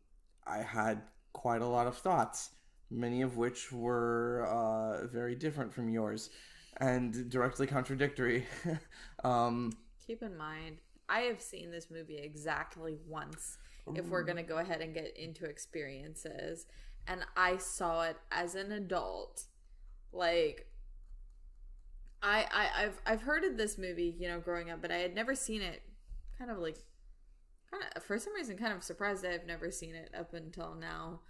I 0.46 0.62
had 0.62 1.02
quite 1.32 1.62
a 1.62 1.66
lot 1.66 1.86
of 1.86 1.96
thoughts, 1.96 2.50
many 2.90 3.22
of 3.22 3.36
which 3.36 3.72
were 3.72 4.46
uh, 4.48 5.06
very 5.06 5.34
different 5.34 5.72
from 5.72 5.88
yours 5.88 6.30
and 6.78 7.30
directly 7.30 7.66
contradictory. 7.66 8.46
um, 9.24 9.72
Keep 10.06 10.22
in 10.22 10.36
mind, 10.36 10.78
I 11.08 11.20
have 11.20 11.40
seen 11.40 11.70
this 11.70 11.90
movie 11.90 12.18
exactly 12.18 12.98
once. 13.06 13.58
If 13.96 14.06
we're 14.06 14.22
gonna 14.22 14.44
go 14.44 14.58
ahead 14.58 14.80
and 14.80 14.94
get 14.94 15.16
into 15.16 15.44
experiences, 15.44 16.66
and 17.08 17.26
I 17.36 17.56
saw 17.56 18.02
it 18.02 18.16
as 18.30 18.54
an 18.54 18.70
adult, 18.70 19.46
like 20.12 20.68
I, 22.22 22.46
I 22.52 22.84
I've 22.84 23.00
I've 23.04 23.22
heard 23.22 23.44
of 23.44 23.56
this 23.56 23.76
movie, 23.78 24.14
you 24.18 24.28
know, 24.28 24.38
growing 24.38 24.70
up, 24.70 24.80
but 24.80 24.92
I 24.92 24.98
had 24.98 25.14
never 25.14 25.34
seen 25.34 25.62
it. 25.62 25.82
Kind 26.38 26.50
of 26.50 26.58
like, 26.58 26.78
kind 27.72 27.84
of 27.96 28.02
for 28.04 28.18
some 28.18 28.34
reason, 28.34 28.56
kind 28.56 28.72
of 28.72 28.84
surprised 28.84 29.24
I've 29.24 29.46
never 29.46 29.70
seen 29.70 29.94
it 29.94 30.10
up 30.16 30.34
until 30.34 30.74
now. 30.74 31.20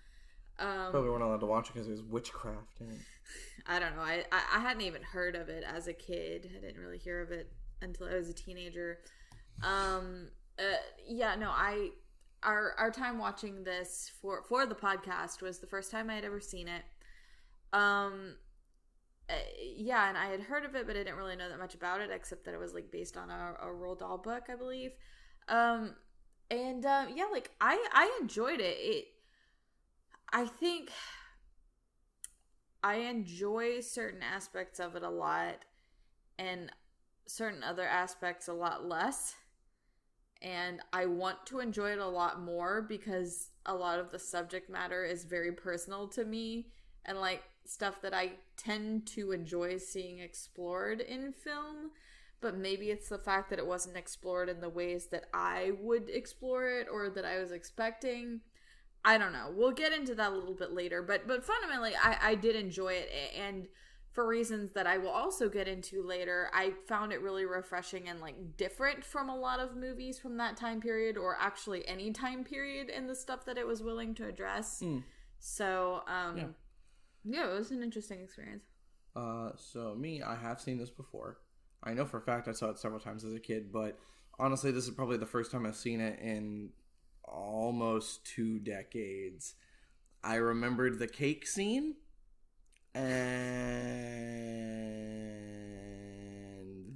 Um, 0.58 0.92
we 0.92 1.08
weren't 1.08 1.22
allowed 1.22 1.40
to 1.40 1.46
watch 1.46 1.70
it 1.70 1.74
because 1.74 1.88
it 1.88 1.92
was 1.92 2.02
witchcraft. 2.02 2.80
And... 2.80 2.98
I 3.66 3.78
don't 3.78 3.96
know. 3.96 4.02
I, 4.02 4.24
I 4.30 4.56
I 4.56 4.60
hadn't 4.60 4.82
even 4.82 5.02
heard 5.02 5.34
of 5.36 5.48
it 5.48 5.64
as 5.64 5.88
a 5.88 5.92
kid. 5.92 6.50
I 6.56 6.60
didn't 6.60 6.80
really 6.80 6.98
hear 6.98 7.22
of 7.22 7.30
it 7.30 7.50
until 7.80 8.08
I 8.08 8.14
was 8.14 8.28
a 8.28 8.34
teenager. 8.34 8.98
Um. 9.62 10.28
Uh, 10.58 10.76
yeah. 11.06 11.34
No. 11.36 11.48
I 11.48 11.90
our 12.42 12.74
our 12.78 12.90
time 12.90 13.18
watching 13.18 13.64
this 13.64 14.10
for 14.20 14.42
for 14.42 14.66
the 14.66 14.74
podcast 14.74 15.40
was 15.40 15.58
the 15.58 15.66
first 15.66 15.90
time 15.90 16.10
I 16.10 16.16
had 16.16 16.24
ever 16.24 16.40
seen 16.40 16.68
it. 16.68 16.82
Um. 17.72 18.36
uh, 19.30 19.34
yeah, 19.76 20.08
and 20.08 20.18
I 20.18 20.26
had 20.26 20.40
heard 20.40 20.64
of 20.64 20.74
it, 20.74 20.86
but 20.86 20.96
I 20.96 21.00
didn't 21.00 21.16
really 21.16 21.36
know 21.36 21.48
that 21.48 21.58
much 21.58 21.74
about 21.74 22.00
it, 22.00 22.10
except 22.12 22.44
that 22.44 22.54
it 22.54 22.60
was 22.60 22.74
like 22.74 22.90
based 22.90 23.16
on 23.16 23.30
a, 23.30 23.54
a 23.62 23.66
Roald 23.66 24.00
Dahl 24.00 24.18
book, 24.18 24.44
I 24.50 24.56
believe. 24.56 24.92
Um, 25.48 25.94
and 26.52 26.84
um, 26.84 27.08
yeah, 27.16 27.26
like 27.32 27.50
I 27.60 27.84
I 27.92 28.18
enjoyed 28.20 28.60
it. 28.60 28.76
It 28.78 29.06
I 30.32 30.44
think 30.44 30.90
I 32.84 32.96
enjoy 32.96 33.80
certain 33.80 34.22
aspects 34.22 34.78
of 34.78 34.94
it 34.94 35.02
a 35.02 35.08
lot 35.08 35.64
and 36.38 36.70
certain 37.26 37.62
other 37.62 37.86
aspects 37.86 38.48
a 38.48 38.52
lot 38.52 38.86
less. 38.86 39.34
And 40.42 40.80
I 40.92 41.06
want 41.06 41.46
to 41.46 41.60
enjoy 41.60 41.92
it 41.92 41.98
a 41.98 42.06
lot 42.06 42.40
more 42.40 42.82
because 42.82 43.50
a 43.64 43.74
lot 43.74 43.98
of 43.98 44.10
the 44.10 44.18
subject 44.18 44.68
matter 44.68 45.04
is 45.04 45.24
very 45.24 45.52
personal 45.52 46.08
to 46.08 46.24
me 46.24 46.66
and 47.04 47.18
like 47.18 47.44
stuff 47.64 48.02
that 48.02 48.12
I 48.12 48.32
tend 48.56 49.06
to 49.08 49.32
enjoy 49.32 49.78
seeing 49.78 50.18
explored 50.18 51.00
in 51.00 51.32
film. 51.32 51.92
But 52.42 52.56
maybe 52.56 52.90
it's 52.90 53.08
the 53.08 53.18
fact 53.18 53.48
that 53.50 53.58
it 53.58 53.66
wasn't 53.66 53.96
explored 53.96 54.48
in 54.50 54.60
the 54.60 54.68
ways 54.68 55.06
that 55.06 55.24
I 55.32 55.72
would 55.80 56.10
explore 56.10 56.68
it 56.68 56.88
or 56.92 57.08
that 57.10 57.24
I 57.24 57.38
was 57.38 57.52
expecting. 57.52 58.40
I 59.04 59.16
don't 59.16 59.32
know. 59.32 59.50
We'll 59.54 59.72
get 59.72 59.92
into 59.92 60.14
that 60.16 60.32
a 60.32 60.34
little 60.34 60.54
bit 60.54 60.72
later, 60.72 61.02
but 61.02 61.26
but 61.26 61.44
fundamentally, 61.44 61.92
I 61.94 62.18
I 62.20 62.34
did 62.34 62.54
enjoy 62.56 62.94
it, 62.94 63.08
and 63.36 63.68
for 64.12 64.26
reasons 64.26 64.72
that 64.72 64.86
I 64.86 64.98
will 64.98 65.08
also 65.10 65.48
get 65.48 65.66
into 65.66 66.02
later, 66.06 66.50
I 66.52 66.74
found 66.86 67.12
it 67.12 67.22
really 67.22 67.46
refreshing 67.46 68.08
and 68.08 68.20
like 68.20 68.56
different 68.58 69.02
from 69.04 69.30
a 69.30 69.36
lot 69.36 69.58
of 69.58 69.74
movies 69.74 70.18
from 70.18 70.36
that 70.36 70.56
time 70.56 70.80
period, 70.80 71.16
or 71.16 71.36
actually 71.40 71.86
any 71.88 72.10
time 72.12 72.44
period 72.44 72.90
in 72.90 73.06
the 73.06 73.14
stuff 73.14 73.44
that 73.46 73.56
it 73.56 73.66
was 73.66 73.82
willing 73.82 74.14
to 74.16 74.26
address. 74.26 74.82
So, 75.38 76.02
um, 76.06 76.36
Yeah. 76.36 76.46
yeah. 77.24 77.50
it 77.50 77.54
was 77.54 77.70
an 77.70 77.82
interesting 77.82 78.20
experience. 78.20 78.64
Uh, 79.16 79.52
so 79.56 79.94
me, 79.94 80.22
I 80.22 80.36
have 80.36 80.60
seen 80.60 80.78
this 80.78 80.90
before. 80.90 81.38
I 81.82 81.94
know 81.94 82.04
for 82.04 82.18
a 82.18 82.22
fact 82.22 82.48
I 82.48 82.52
saw 82.52 82.70
it 82.70 82.78
several 82.78 83.00
times 83.00 83.24
as 83.24 83.34
a 83.34 83.40
kid, 83.40 83.72
but 83.72 83.98
honestly, 84.38 84.70
this 84.70 84.84
is 84.84 84.90
probably 84.90 85.16
the 85.16 85.26
first 85.26 85.50
time 85.50 85.66
I've 85.66 85.76
seen 85.76 86.00
it 86.00 86.20
in 86.20 86.70
almost 87.24 88.24
two 88.24 88.58
decades. 88.60 89.54
I 90.22 90.36
remembered 90.36 90.98
the 90.98 91.08
cake 91.08 91.46
scene 91.46 91.96
and 92.94 93.04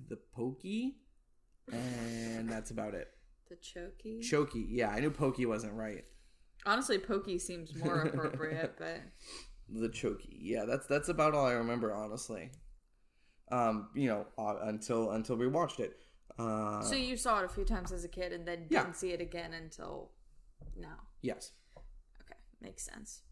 the 0.09 0.19
pokey, 0.35 0.99
and 1.73 2.49
that's 2.49 2.71
about 2.71 2.95
it. 2.95 3.09
The 3.49 3.57
Chokey. 3.57 4.21
Chokey, 4.21 4.67
yeah, 4.69 4.91
I 4.91 5.01
knew 5.01 5.11
pokey 5.11 5.47
wasn't 5.47 5.75
right. 5.75 6.05
Honestly, 6.65 6.99
Pokey 6.99 7.39
seems 7.39 7.75
more 7.77 8.01
appropriate, 8.07 8.75
but 8.77 9.01
the 9.69 9.89
chokey, 9.89 10.37
yeah 10.41 10.65
that's 10.65 10.87
that's 10.87 11.09
about 11.09 11.35
all 11.35 11.45
i 11.45 11.53
remember 11.53 11.93
honestly 11.93 12.51
um 13.53 13.89
you 13.95 14.09
know 14.09 14.27
uh, 14.39 14.57
until 14.63 15.13
until 15.13 15.37
we 15.37 15.47
watched 15.47 15.81
it 15.81 15.97
uh 16.39 16.81
so 16.83 16.95
you 16.95 17.17
saw 17.17 17.39
it 17.41 17.45
a 17.45 17.49
few 17.49 17.65
times 17.65 17.93
as 17.93 18.05
a 18.05 18.09
kid 18.09 18.33
and 18.33 18.47
then 18.47 18.67
Yeah. 18.69 18.83
didn't 18.83 18.97
see 18.97 19.13
it 19.13 19.21
again 19.21 19.53
until 19.55 20.11
now. 20.77 20.99
yes 21.23 21.53
Okay, 22.21 22.39
makes 22.61 22.83
sense. 22.85 23.23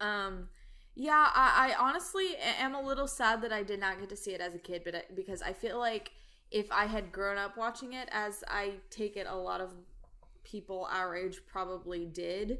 Um, 0.00 0.48
yeah, 0.94 1.28
I, 1.34 1.72
I 1.72 1.74
honestly 1.78 2.36
am 2.60 2.74
a 2.74 2.80
little 2.80 3.06
sad 3.06 3.42
that 3.42 3.52
I 3.52 3.62
did 3.62 3.80
not 3.80 4.00
get 4.00 4.08
to 4.10 4.16
see 4.16 4.32
it 4.32 4.40
as 4.40 4.54
a 4.54 4.58
kid, 4.58 4.82
but 4.84 4.94
I, 4.94 5.02
because 5.14 5.42
I 5.42 5.52
feel 5.52 5.78
like 5.78 6.12
if 6.50 6.70
I 6.72 6.86
had 6.86 7.12
grown 7.12 7.36
up 7.36 7.56
watching 7.56 7.92
it, 7.92 8.08
as 8.10 8.42
I 8.48 8.74
take 8.90 9.16
it, 9.16 9.26
a 9.28 9.34
lot 9.36 9.60
of 9.60 9.72
people 10.44 10.88
our 10.90 11.14
age 11.14 11.40
probably 11.46 12.04
did, 12.06 12.58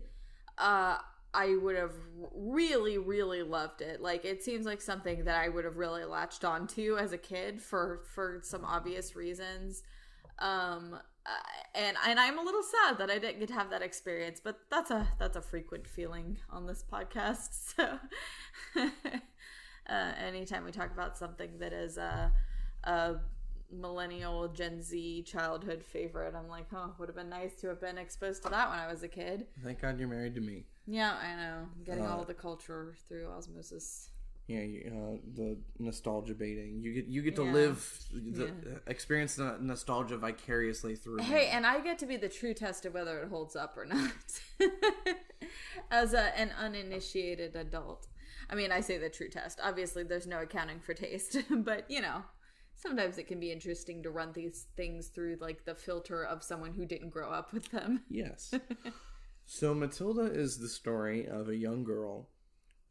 uh, 0.58 0.98
I 1.34 1.56
would 1.56 1.76
have 1.76 1.92
really, 2.34 2.98
really 2.98 3.42
loved 3.42 3.82
it. 3.82 4.00
Like, 4.00 4.24
it 4.24 4.42
seems 4.42 4.66
like 4.66 4.80
something 4.80 5.24
that 5.24 5.36
I 5.36 5.48
would 5.48 5.64
have 5.64 5.76
really 5.76 6.04
latched 6.04 6.44
onto 6.44 6.96
as 6.96 7.12
a 7.12 7.18
kid 7.18 7.60
for 7.60 8.02
for 8.14 8.40
some 8.42 8.64
obvious 8.64 9.14
reasons. 9.14 9.82
Um, 10.38 10.98
and 11.74 11.96
and 12.06 12.18
I'm 12.18 12.38
a 12.38 12.42
little 12.42 12.62
sad 12.62 12.98
that 12.98 13.10
I 13.10 13.18
didn't 13.18 13.40
get 13.40 13.48
to 13.48 13.54
have 13.54 13.70
that 13.70 13.82
experience, 13.82 14.40
but 14.42 14.58
that's 14.70 14.90
a 14.90 15.06
that's 15.18 15.36
a 15.36 15.42
frequent 15.42 15.86
feeling 15.86 16.38
on 16.50 16.66
this 16.66 16.84
podcast. 16.90 17.48
So, 18.74 18.82
uh, 19.88 20.12
anytime 20.22 20.64
we 20.64 20.70
talk 20.72 20.92
about 20.92 21.16
something 21.16 21.58
that 21.58 21.72
is 21.72 21.96
a, 21.96 22.32
a 22.84 23.16
millennial 23.70 24.48
Gen 24.48 24.82
Z 24.82 25.22
childhood 25.22 25.82
favorite, 25.82 26.34
I'm 26.34 26.48
like, 26.48 26.66
oh, 26.74 26.92
would 26.98 27.08
have 27.08 27.16
been 27.16 27.30
nice 27.30 27.54
to 27.60 27.68
have 27.68 27.80
been 27.80 27.96
exposed 27.96 28.42
to 28.42 28.50
that 28.50 28.68
when 28.68 28.78
I 28.78 28.90
was 28.90 29.02
a 29.02 29.08
kid. 29.08 29.46
Thank 29.62 29.80
God 29.80 29.98
you're 29.98 30.08
married 30.08 30.34
to 30.34 30.40
me. 30.40 30.64
Yeah, 30.90 31.12
I 31.12 31.36
know. 31.36 31.68
Getting 31.84 32.06
Uh, 32.06 32.16
all 32.16 32.24
the 32.24 32.32
culture 32.34 32.94
through 33.08 33.28
osmosis. 33.28 34.08
Yeah, 34.46 34.60
you, 34.60 34.80
uh, 34.86 35.18
the 35.34 35.58
nostalgia 35.78 36.34
baiting. 36.34 36.80
You 36.80 36.94
get 36.94 37.04
you 37.04 37.20
get 37.20 37.36
to 37.36 37.44
Yeah. 37.44 37.52
live 37.52 37.98
the 38.10 38.46
Yeah. 38.46 38.78
experience 38.86 39.34
the 39.36 39.58
nostalgia 39.60 40.16
vicariously 40.16 40.96
through. 40.96 41.16
me. 41.18 41.24
Hey, 41.24 41.48
and 41.48 41.66
I 41.66 41.80
get 41.80 41.98
to 41.98 42.06
be 42.06 42.16
the 42.16 42.30
true 42.30 42.54
test 42.54 42.86
of 42.86 42.94
whether 42.94 43.20
it 43.22 43.28
holds 43.28 43.54
up 43.54 43.76
or 43.76 43.84
not. 43.84 44.12
As 45.90 46.14
a, 46.14 46.36
an 46.38 46.50
uninitiated 46.58 47.54
adult. 47.56 48.06
I 48.48 48.54
mean, 48.54 48.72
I 48.72 48.80
say 48.80 48.96
the 48.96 49.10
true 49.10 49.28
test. 49.28 49.60
Obviously, 49.62 50.02
there's 50.04 50.26
no 50.26 50.40
accounting 50.40 50.80
for 50.80 50.94
taste, 50.94 51.36
but 51.50 51.90
you 51.90 52.00
know, 52.00 52.24
sometimes 52.74 53.18
it 53.18 53.26
can 53.26 53.38
be 53.38 53.52
interesting 53.52 54.02
to 54.04 54.10
run 54.10 54.32
these 54.32 54.68
things 54.76 55.08
through 55.08 55.36
like 55.42 55.66
the 55.66 55.74
filter 55.74 56.24
of 56.24 56.42
someone 56.42 56.72
who 56.72 56.86
didn't 56.86 57.10
grow 57.10 57.30
up 57.30 57.52
with 57.52 57.70
them. 57.70 58.04
Yes. 58.08 58.54
so 59.50 59.72
Matilda 59.72 60.30
is 60.30 60.58
the 60.58 60.68
story 60.68 61.26
of 61.26 61.48
a 61.48 61.56
young 61.56 61.82
girl 61.82 62.28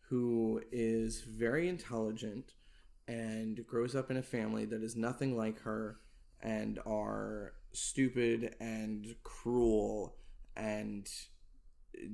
who 0.10 0.60
is 0.72 1.22
very 1.22 1.70
intelligent 1.70 2.54
and 3.08 3.64
grows 3.68 3.96
up 3.96 4.10
in 4.10 4.18
a 4.18 4.24
family 4.24 4.66
that 4.66 4.82
is 4.82 4.96
nothing 4.96 5.38
like 5.38 5.60
her 5.62 6.00
and 6.42 6.80
are 6.84 7.54
stupid 7.74 8.56
and 8.60 9.06
cruel 9.22 10.16
and 10.56 11.08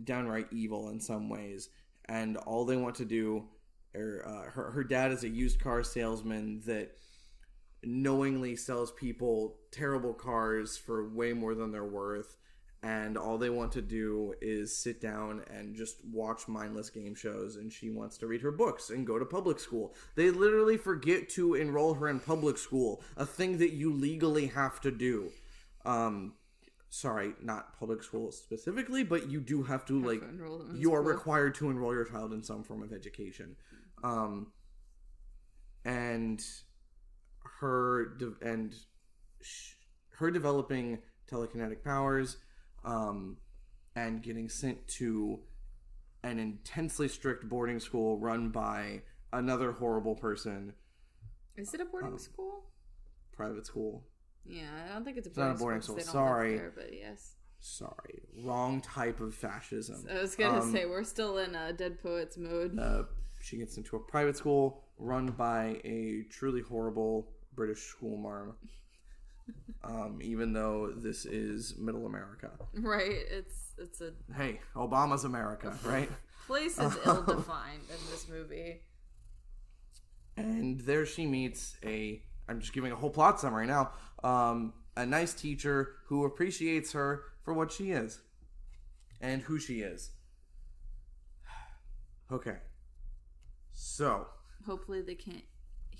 downright 0.03 0.47
evil 0.51 0.89
in 0.89 0.99
some 0.99 1.29
ways. 1.29 1.69
And 2.09 2.35
all 2.35 2.65
they 2.65 2.75
want 2.75 2.95
to 2.95 3.05
do 3.05 3.45
er, 3.95 4.25
uh, 4.27 4.51
her, 4.51 4.71
her 4.71 4.83
dad 4.83 5.13
is 5.13 5.23
a 5.23 5.29
used 5.29 5.61
car 5.61 5.83
salesman 5.83 6.63
that 6.65 6.97
knowingly 7.81 8.57
sells 8.57 8.91
people 8.91 9.55
terrible 9.71 10.13
cars 10.13 10.75
for 10.75 11.07
way 11.07 11.31
more 11.31 11.55
than 11.55 11.71
they're 11.71 11.85
worth 11.85 12.35
and 12.84 13.17
all 13.17 13.38
they 13.38 13.49
want 13.49 13.71
to 13.71 13.81
do 13.81 14.34
is 14.41 14.75
sit 14.75 14.99
down 14.99 15.41
and 15.49 15.73
just 15.73 15.95
watch 16.11 16.49
mindless 16.49 16.89
game 16.89 17.15
shows 17.15 17.55
and 17.55 17.71
she 17.71 17.89
wants 17.89 18.17
to 18.17 18.27
read 18.27 18.41
her 18.41 18.51
books 18.51 18.89
and 18.89 19.07
go 19.07 19.17
to 19.17 19.23
public 19.25 19.57
school. 19.57 19.95
They 20.15 20.29
literally 20.31 20.75
forget 20.75 21.29
to 21.29 21.55
enroll 21.55 21.93
her 21.93 22.09
in 22.09 22.19
public 22.19 22.57
school 22.57 23.01
a 23.15 23.25
thing 23.25 23.57
that 23.59 23.71
you 23.71 23.93
legally 23.93 24.47
have 24.47 24.81
to 24.81 24.91
do. 24.91 25.31
Um 25.86 26.34
sorry 26.89 27.34
not 27.41 27.79
public 27.79 28.03
school 28.03 28.31
specifically 28.31 29.03
but 29.03 29.27
you 29.27 29.39
do 29.39 29.63
have 29.63 29.84
to 29.84 29.99
like 29.99 30.19
to 30.19 30.67
you 30.75 30.93
are 30.93 31.01
required 31.01 31.55
to 31.55 31.71
enroll 31.71 31.91
your 31.91 32.05
child 32.05 32.34
in 32.34 32.43
some 32.43 32.63
form 32.63 32.84
of 32.84 32.91
education. 32.91 33.55
Um 34.03 34.47
and 35.86 36.43
her 37.61 38.15
de- 38.17 38.36
and 38.41 38.75
sh- 39.41 39.75
her 40.17 40.29
developing 40.29 40.99
telekinetic 41.31 41.81
powers 41.84 42.38
um, 42.86 43.38
and 43.95 44.21
getting 44.21 44.49
sent 44.49 44.88
to 44.88 45.39
an 46.23 46.39
intensely 46.39 47.07
strict 47.07 47.47
boarding 47.49 47.79
school 47.79 48.17
run 48.17 48.49
by 48.49 49.01
another 49.31 49.71
horrible 49.73 50.15
person 50.15 50.73
Is 51.55 51.73
it 51.73 51.81
a 51.81 51.86
boarding 51.86 52.17
school? 52.17 52.63
private 53.34 53.65
school 53.65 54.03
Yeah, 54.45 54.69
I 54.89 54.93
don't 54.93 55.03
think 55.05 55.17
it's 55.17 55.27
a 55.27 55.39
not 55.39 55.55
a 55.55 55.57
boarding, 55.57 55.57
boarding 55.59 55.81
school. 55.81 55.99
school, 55.99 56.13
they 56.13 56.19
don't 56.19 56.23
live 56.23 56.29
sorry. 56.29 56.57
there, 56.57 56.73
but 56.75 56.93
yes. 56.93 57.36
sorry 57.59 58.21
wrong 58.43 58.81
type 58.81 59.19
of 59.21 59.34
fascism 59.34 60.05
I 60.11 60.19
was 60.21 60.36
gonna 60.36 60.59
Um, 60.61 60.71
say 60.71 60.86
we're 60.86 61.03
still 61.03 61.38
in 61.39 61.55
uh, 61.55 61.71
Dead 61.75 62.01
Poets 62.01 62.38
mode. 62.38 62.77
uh, 62.79 63.03
she 63.41 63.57
gets 63.57 63.77
into 63.77 63.95
a 63.95 63.99
private 63.99 64.38
school 64.38 64.84
run 64.97 65.27
by 65.31 65.81
a 65.84 66.23
truly 66.29 66.61
horrible 66.61 67.29
British 67.55 67.81
school 67.84 68.17
marm. 68.17 68.55
Um, 69.83 70.19
even 70.21 70.53
though 70.53 70.91
this 70.95 71.25
is 71.25 71.75
middle 71.77 72.05
America. 72.05 72.51
right? 72.73 73.11
It's 73.29 73.73
it's 73.77 73.99
a 74.01 74.13
Hey, 74.35 74.61
Obama's 74.75 75.23
America, 75.25 75.77
right? 75.83 76.09
place 76.47 76.77
is 76.79 76.97
ill 77.05 77.23
defined 77.23 77.81
in 77.89 78.11
this 78.11 78.27
movie. 78.29 78.81
And 80.37 80.79
there 80.81 81.05
she 81.05 81.25
meets 81.25 81.75
a. 81.83 82.21
I'm 82.47 82.59
just 82.59 82.73
giving 82.73 82.91
a 82.91 82.95
whole 82.95 83.09
plot 83.09 83.39
summary 83.39 83.67
now. 83.67 83.91
Um, 84.23 84.73
a 84.95 85.05
nice 85.05 85.33
teacher 85.33 85.95
who 86.07 86.25
appreciates 86.25 86.91
her 86.93 87.23
for 87.43 87.53
what 87.53 87.71
she 87.71 87.91
is 87.91 88.19
and 89.21 89.41
who 89.41 89.59
she 89.59 89.81
is. 89.81 90.11
Okay. 92.31 92.57
So, 93.73 94.27
Hopefully 94.65 95.01
they 95.01 95.13
can't 95.15 95.43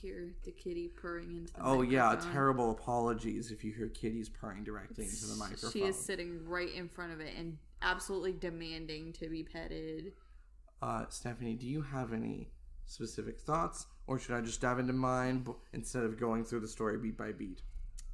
hear 0.04 0.34
the 0.44 0.52
kitty 0.52 0.90
purring 0.90 1.38
into 1.38 1.54
the 1.54 1.60
oh 1.64 1.82
yeah, 1.82 2.10
microphone. 2.10 2.34
terrible 2.34 2.72
apologies 2.72 3.52
if 3.52 3.64
you 3.64 3.72
hear 3.72 3.88
kitties 3.88 4.28
purring 4.30 4.64
directly 4.64 5.06
into 5.06 5.26
the 5.28 5.36
microphone. 5.36 5.72
She 5.72 5.84
is 5.84 5.98
sitting 5.98 6.46
right 6.46 6.72
in 6.74 6.90
front 6.90 7.14
of 7.14 7.22
it 7.22 7.34
and 7.38 7.58
absolutely 7.82 8.34
demanding 8.34 9.14
to 9.14 9.30
be 9.30 9.44
petted. 9.44 10.12
Uh, 10.82 11.06
Stephanie, 11.08 11.56
do 11.56 11.66
you 11.66 11.82
have 11.82 12.12
any 12.12 12.50
specific 12.86 13.40
thoughts, 13.40 13.88
or 14.06 14.20
should 14.20 14.36
I 14.36 14.42
just 14.42 14.60
dive 14.60 14.80
into 14.80 14.94
mine 14.94 15.48
instead 15.72 16.04
of 16.04 16.20
going 16.20 16.44
through 16.44 16.60
the 16.60 16.68
story 16.68 16.98
beat 16.98 17.18
by 17.18 17.32
beat? 17.32 17.62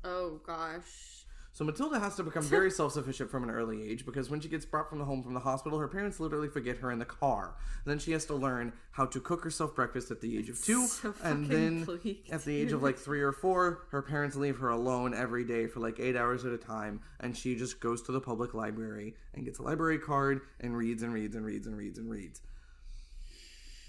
Oh 0.04 0.40
gosh. 0.46 1.26
So 1.52 1.66
Matilda 1.66 2.00
has 2.00 2.16
to 2.16 2.24
become 2.24 2.44
very 2.44 2.72
self-sufficient 2.72 3.30
from 3.30 3.44
an 3.44 3.50
early 3.50 3.90
age 3.90 4.06
because 4.06 4.30
when 4.30 4.40
she 4.40 4.48
gets 4.48 4.66
brought 4.66 4.88
from 4.88 5.00
the 5.00 5.06
home 5.06 5.24
from 5.24 5.34
the 5.34 5.42
hospital, 5.42 5.80
her 5.80 5.88
parents 5.88 6.20
literally 6.20 6.48
forget 6.48 6.78
her 6.78 6.92
in 6.92 7.00
the 7.00 7.06
car. 7.06 7.56
then 7.86 8.00
she 8.00 8.12
has 8.12 8.26
to 8.26 8.36
learn 8.36 8.72
how 8.92 9.06
to 9.06 9.20
cook 9.20 9.44
herself 9.44 9.76
breakfast 9.76 10.10
at 10.12 10.22
the 10.22 10.38
age 10.38 10.50
of 10.50 10.64
two, 10.64 10.88
So 10.88 11.14
and 11.24 11.48
then 11.48 11.84
bleak, 11.84 12.28
at 12.32 12.46
the 12.46 12.56
age 12.56 12.72
of 12.72 12.82
like 12.82 12.98
three 12.98 13.22
or 13.22 13.34
four, 13.34 13.88
her 13.92 14.02
parents 14.02 14.36
leave 14.36 14.58
her 14.60 14.70
alone 14.70 15.14
every 15.14 15.44
day 15.44 15.68
for 15.68 15.80
like 15.80 16.00
eight 16.00 16.16
hours 16.16 16.46
at 16.46 16.54
a 16.54 16.58
time, 16.58 17.02
and 17.20 17.36
she 17.36 17.56
just 17.56 17.80
goes 17.80 18.02
to 18.04 18.12
the 18.12 18.22
public 18.22 18.54
library 18.54 19.16
and 19.34 19.44
gets 19.44 19.60
a 19.60 19.64
library 19.64 20.00
card 20.00 20.42
and 20.62 20.78
reads 20.78 21.04
and 21.04 21.14
reads 21.14 21.36
and 21.36 21.46
reads 21.46 21.68
and 21.68 21.76
reads 21.78 21.98
and 21.98 22.10
reads. 22.10 22.42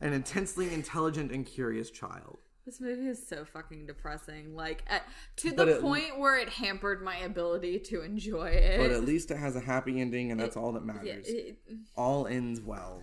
An 0.00 0.12
intensely 0.12 0.72
intelligent 0.72 1.32
and 1.32 1.44
curious 1.44 1.90
child. 1.90 2.38
This 2.68 2.82
movie 2.82 3.08
is 3.08 3.26
so 3.26 3.46
fucking 3.46 3.86
depressing. 3.86 4.54
Like 4.54 4.82
at, 4.88 5.02
to 5.36 5.54
But 5.54 5.68
the 5.68 5.76
it- 5.76 5.80
point 5.80 6.18
where 6.18 6.36
it 6.36 6.50
hampered 6.50 7.02
my 7.02 7.16
ability 7.16 7.78
to 7.78 8.02
enjoy 8.02 8.48
it. 8.50 8.76
But 8.78 8.90
at 8.90 9.04
least 9.06 9.30
it 9.30 9.38
has 9.38 9.56
a 9.56 9.60
happy 9.60 10.02
ending, 10.02 10.30
and 10.30 10.38
that's 10.38 10.54
all 10.54 10.72
that 10.72 10.82
Yeah, 10.84 10.92
matters. 10.92 11.28
it- 11.28 11.56
All 11.96 12.26
ends 12.26 12.60
well. 12.60 13.00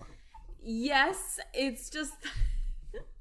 yes, 0.62 1.40
it's 1.52 1.90
just 1.90 2.12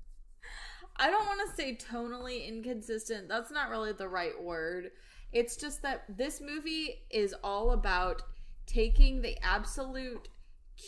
I 0.97 1.09
don't 1.09 1.25
want 1.25 1.49
to 1.49 1.55
say 1.55 1.75
tonally 1.77 2.47
inconsistent. 2.47 3.27
That's 3.27 3.49
not 3.49 3.71
really 3.71 3.93
the 3.93 4.07
right 4.07 4.39
word. 4.39 4.91
It's 5.33 5.55
just 5.57 5.81
that 5.81 6.03
this 6.15 6.41
movie 6.41 7.05
is 7.09 7.33
all 7.43 7.71
about 7.71 8.21
taking 8.67 9.23
the 9.23 9.35
absolute 9.43 10.27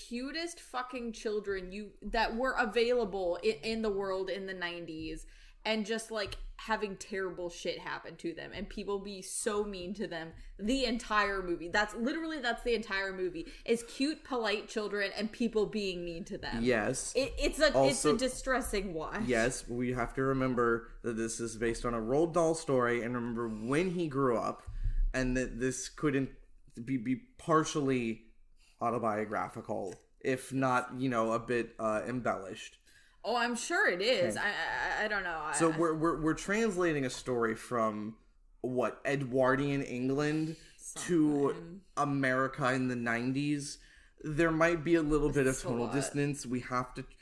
cutest 0.07 0.59
fucking 0.59 1.13
children 1.13 1.71
you 1.71 1.89
that 2.03 2.35
were 2.35 2.53
available 2.59 3.39
in, 3.41 3.55
in 3.63 3.81
the 3.81 3.89
world 3.89 4.29
in 4.29 4.45
the 4.45 4.53
90s 4.53 5.21
and 5.67 5.85
just 5.85 6.09
like 6.09 6.37
having 6.55 6.95
terrible 6.95 7.49
shit 7.51 7.77
happen 7.77 8.15
to 8.15 8.33
them 8.33 8.49
and 8.53 8.67
people 8.67 8.97
be 8.97 9.21
so 9.21 9.63
mean 9.63 9.93
to 9.93 10.07
them 10.07 10.29
the 10.57 10.85
entire 10.85 11.43
movie 11.43 11.67
that's 11.67 11.93
literally 11.93 12.39
that's 12.39 12.63
the 12.63 12.73
entire 12.73 13.13
movie 13.13 13.45
is 13.63 13.83
cute 13.83 14.23
polite 14.23 14.67
children 14.67 15.11
and 15.15 15.31
people 15.31 15.67
being 15.67 16.03
mean 16.03 16.23
to 16.23 16.35
them 16.35 16.63
Yes. 16.63 17.13
it, 17.15 17.31
it's 17.37 17.59
a 17.59 17.71
it's 17.85 18.03
a 18.05 18.17
distressing 18.17 18.95
watch 18.95 19.21
Yes, 19.27 19.67
we 19.67 19.93
have 19.93 20.13
to 20.15 20.23
remember 20.23 20.89
that 21.03 21.13
this 21.17 21.39
is 21.39 21.55
based 21.57 21.85
on 21.85 21.93
a 21.93 21.99
Roald 21.99 22.33
Dahl 22.33 22.55
story, 22.55 23.03
and 23.03 23.13
remember 23.13 23.47
when 23.47 23.91
he 23.91 24.07
grew 24.07 24.37
up, 24.37 24.63
and 25.13 25.35
that 25.35 25.59
this 25.59 25.89
couldn't 25.89 26.29
be, 26.85 26.97
be 26.97 27.15
partially 27.37 28.23
autobiographical, 28.81 29.95
if 30.21 30.53
not, 30.53 30.91
you 30.97 31.09
know, 31.09 31.33
a 31.33 31.39
bit 31.39 31.75
uh, 31.79 32.01
embellished. 32.07 32.77
Oh 33.23 33.35
i'm 33.35 33.55
sure 33.55 33.89
it 33.89 34.01
is 34.01 34.37
I, 34.37 34.47
I 35.01 35.05
i 35.05 35.07
don't 35.07 35.23
know 35.23 35.39
I, 35.43 35.53
So 35.53 35.69
we're, 35.69 35.93
we're 35.93 36.21
we're 36.21 36.33
translating 36.33 37.05
a 37.05 37.09
story 37.09 37.55
from 37.55 38.15
what 38.61 38.99
Edwardian 39.05 39.81
England 39.83 40.55
to 41.05 41.79
America 41.95 42.73
in 42.73 42.87
the 42.87 42.95
'90s. 42.95 43.77
There 44.23 44.51
might 44.51 44.83
be 44.83 44.95
a 44.95 45.01
little 45.01 45.29
bit 45.31 45.47
of 45.47 45.59
tonal 45.59 45.87
distance. 45.87 46.45
We 46.45 46.61
have 46.61 46.93
to. 46.95 47.03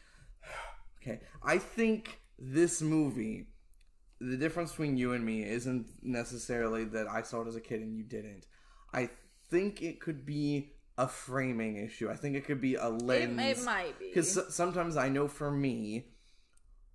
Okay, 1.02 1.20
I 1.43 1.60
think 1.60 2.20
this 2.39 2.82
movie, 2.82 3.46
the 4.20 4.38
difference 4.38 4.72
between 4.72 4.98
you 4.98 5.14
and 5.14 5.24
me 5.24 5.43
isn't 5.43 5.86
necessarily 6.02 6.84
that 6.86 7.08
I 7.08 7.22
saw 7.22 7.43
it 7.43 7.48
as 7.48 7.56
a 7.56 7.62
kid 7.62 7.82
and 7.82 7.96
you 7.96 8.04
didn't. 8.04 8.48
I 8.91 9.10
think 9.52 9.84
it 9.84 10.00
could 10.00 10.26
be 10.26 10.72
a 10.98 11.08
framing 11.08 11.78
issue. 11.78 12.10
I 12.10 12.16
think 12.16 12.36
it 12.36 12.46
could 12.46 12.62
be 12.62 12.76
a 12.76 12.88
it, 12.88 13.02
lens 13.02 13.62
it 13.62 13.66
might 13.66 14.00
be 14.00 14.08
because 14.08 14.54
sometimes 14.54 14.98
I 14.98 15.10
know 15.10 15.28
for 15.28 15.52
me, 15.52 16.06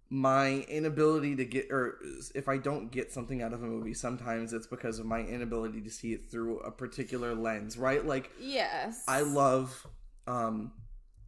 my 0.09 0.67
inability 0.69 1.37
to 1.37 1.45
get 1.45 1.71
or 1.71 1.99
if 2.35 2.49
I 2.49 2.57
don't 2.57 2.91
get 2.91 3.13
something 3.13 3.43
out 3.43 3.53
of 3.53 3.63
a 3.63 3.67
movie, 3.67 3.95
sometimes 3.95 4.53
it's 4.53 4.67
because 4.67 4.99
of 4.99 5.07
my 5.07 5.21
inability 5.21 5.81
to 5.83 5.91
see 5.91 6.13
it 6.13 6.31
through 6.31 6.61
a 6.61 6.71
particular 6.71 7.35
lens, 7.35 7.77
right? 7.77 8.05
Like 8.05 8.31
Yes. 8.41 9.05
I 9.07 9.21
love 9.21 9.87
um 10.27 10.73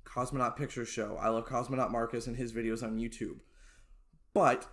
Cosmonaut 0.04 0.56
Picture 0.56 0.84
Show. 0.84 1.16
I 1.20 1.28
love 1.28 1.46
Cosmonaut 1.46 1.90
Marcus 1.90 2.26
and 2.26 2.36
his 2.36 2.52
videos 2.52 2.82
on 2.82 2.98
YouTube. 2.98 3.40
But 4.34 4.66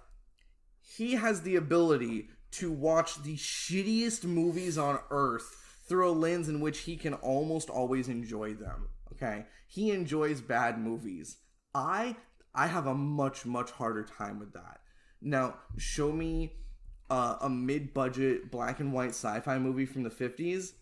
he 0.81 1.13
has 1.13 1.41
the 1.41 1.55
ability 1.55 2.29
to 2.51 2.71
watch 2.71 3.21
the 3.23 3.35
shittiest 3.35 4.25
movies 4.25 4.77
on 4.77 4.99
earth 5.11 5.68
through 5.89 6.09
a 6.09 6.13
lens 6.13 6.47
in 6.47 6.61
which 6.61 6.79
he 6.81 6.95
can 6.95 7.15
almost 7.15 7.69
always 7.69 8.07
enjoy 8.07 8.53
them. 8.53 8.87
Okay? 9.13 9.45
He 9.67 9.91
enjoys 9.91 10.39
bad 10.39 10.79
movies. 10.79 11.37
I 11.75 12.15
I 12.55 12.67
have 12.67 12.87
a 12.87 12.93
much 12.95 13.45
much 13.45 13.71
harder 13.71 14.03
time 14.03 14.39
with 14.39 14.53
that. 14.53 14.79
Now, 15.21 15.55
show 15.77 16.11
me 16.11 16.53
uh, 17.09 17.37
a 17.41 17.49
mid-budget 17.49 18.51
black 18.51 18.79
and 18.79 18.93
white 18.93 19.09
sci-fi 19.09 19.57
movie 19.57 19.85
from 19.85 20.03
the 20.03 20.09
50s. 20.09 20.73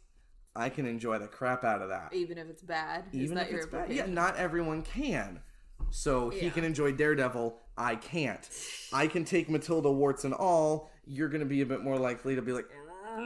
I 0.55 0.69
can 0.69 0.85
enjoy 0.85 1.17
the 1.19 1.27
crap 1.27 1.63
out 1.63 1.81
of 1.81 1.89
that 1.89 2.13
even 2.13 2.37
if 2.37 2.49
it's 2.49 2.61
bad. 2.61 3.05
Even 3.13 3.35
that 3.35 3.45
if 3.45 3.51
your 3.51 3.59
it's 3.61 3.67
bad. 3.67 3.91
Yeah, 3.91 4.05
not 4.07 4.35
everyone 4.37 4.81
can. 4.83 5.41
So 5.89 6.29
he 6.29 6.49
can 6.49 6.63
enjoy 6.63 6.91
Daredevil. 6.91 7.57
I 7.77 7.95
can't. 7.95 8.47
I 8.91 9.07
can 9.07 9.23
take 9.23 9.49
Matilda 9.49 9.91
warts 9.91 10.25
and 10.25 10.33
all. 10.33 10.89
You're 11.05 11.29
gonna 11.29 11.45
be 11.45 11.61
a 11.61 11.65
bit 11.65 11.81
more 11.83 11.97
likely 11.97 12.35
to 12.35 12.41
be 12.41 12.51
like, 12.51 12.65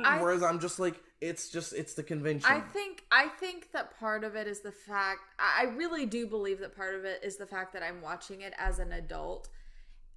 I- 0.05 0.21
whereas 0.21 0.43
I'm 0.43 0.59
just 0.59 0.77
like, 0.79 1.01
it's 1.21 1.49
just 1.49 1.73
it's 1.73 1.93
the 1.93 2.03
convention. 2.03 2.51
I 2.51 2.59
think 2.59 3.03
I 3.11 3.27
think 3.27 3.71
that 3.73 3.97
part 3.99 4.23
of 4.23 4.35
it 4.35 4.47
is 4.47 4.61
the 4.61 4.71
fact 4.71 5.19
I 5.39 5.65
really 5.65 6.07
do 6.07 6.25
believe 6.25 6.59
that 6.59 6.75
part 6.75 6.95
of 6.95 7.05
it 7.05 7.21
is 7.23 7.37
the 7.37 7.45
fact 7.45 7.73
that 7.73 7.83
I'm 7.83 8.01
watching 8.01 8.41
it 8.41 8.53
as 8.57 8.79
an 8.79 8.91
adult. 8.91 9.47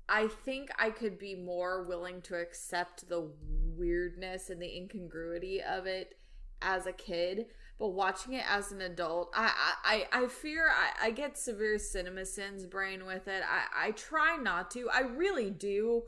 I 0.09 0.29
think 0.29 0.71
I 0.79 0.91
could 0.91 1.19
be 1.19 1.35
more 1.35 1.85
willing 1.85 2.23
to 2.23 2.37
accept 2.37 3.09
the 3.09 3.31
weirdness 3.77 4.51
and 4.51 4.61
the 4.61 4.77
incongruity 4.77 5.63
of 5.63 5.87
it 5.87 6.17
as 6.61 6.87
a 6.87 6.93
kid, 6.93 7.47
but 7.79 7.89
watching 7.89 8.35
it 8.35 8.45
as 8.49 8.73
an 8.73 8.81
adult, 8.81 9.31
I 9.35 9.53
I, 9.85 10.07
I 10.15 10.23
I 10.25 10.27
fear 10.29 10.71
I, 10.71 11.09
I 11.09 11.11
get 11.11 11.37
severe 11.37 11.77
CinemaSins 11.77 12.69
brain 12.71 13.05
with 13.05 13.29
it. 13.29 13.43
I, 13.47 13.89
I 13.89 13.91
try 13.91 14.37
not 14.37 14.71
to. 14.73 14.89
I 14.89 15.01
really 15.01 15.51
do. 15.51 16.05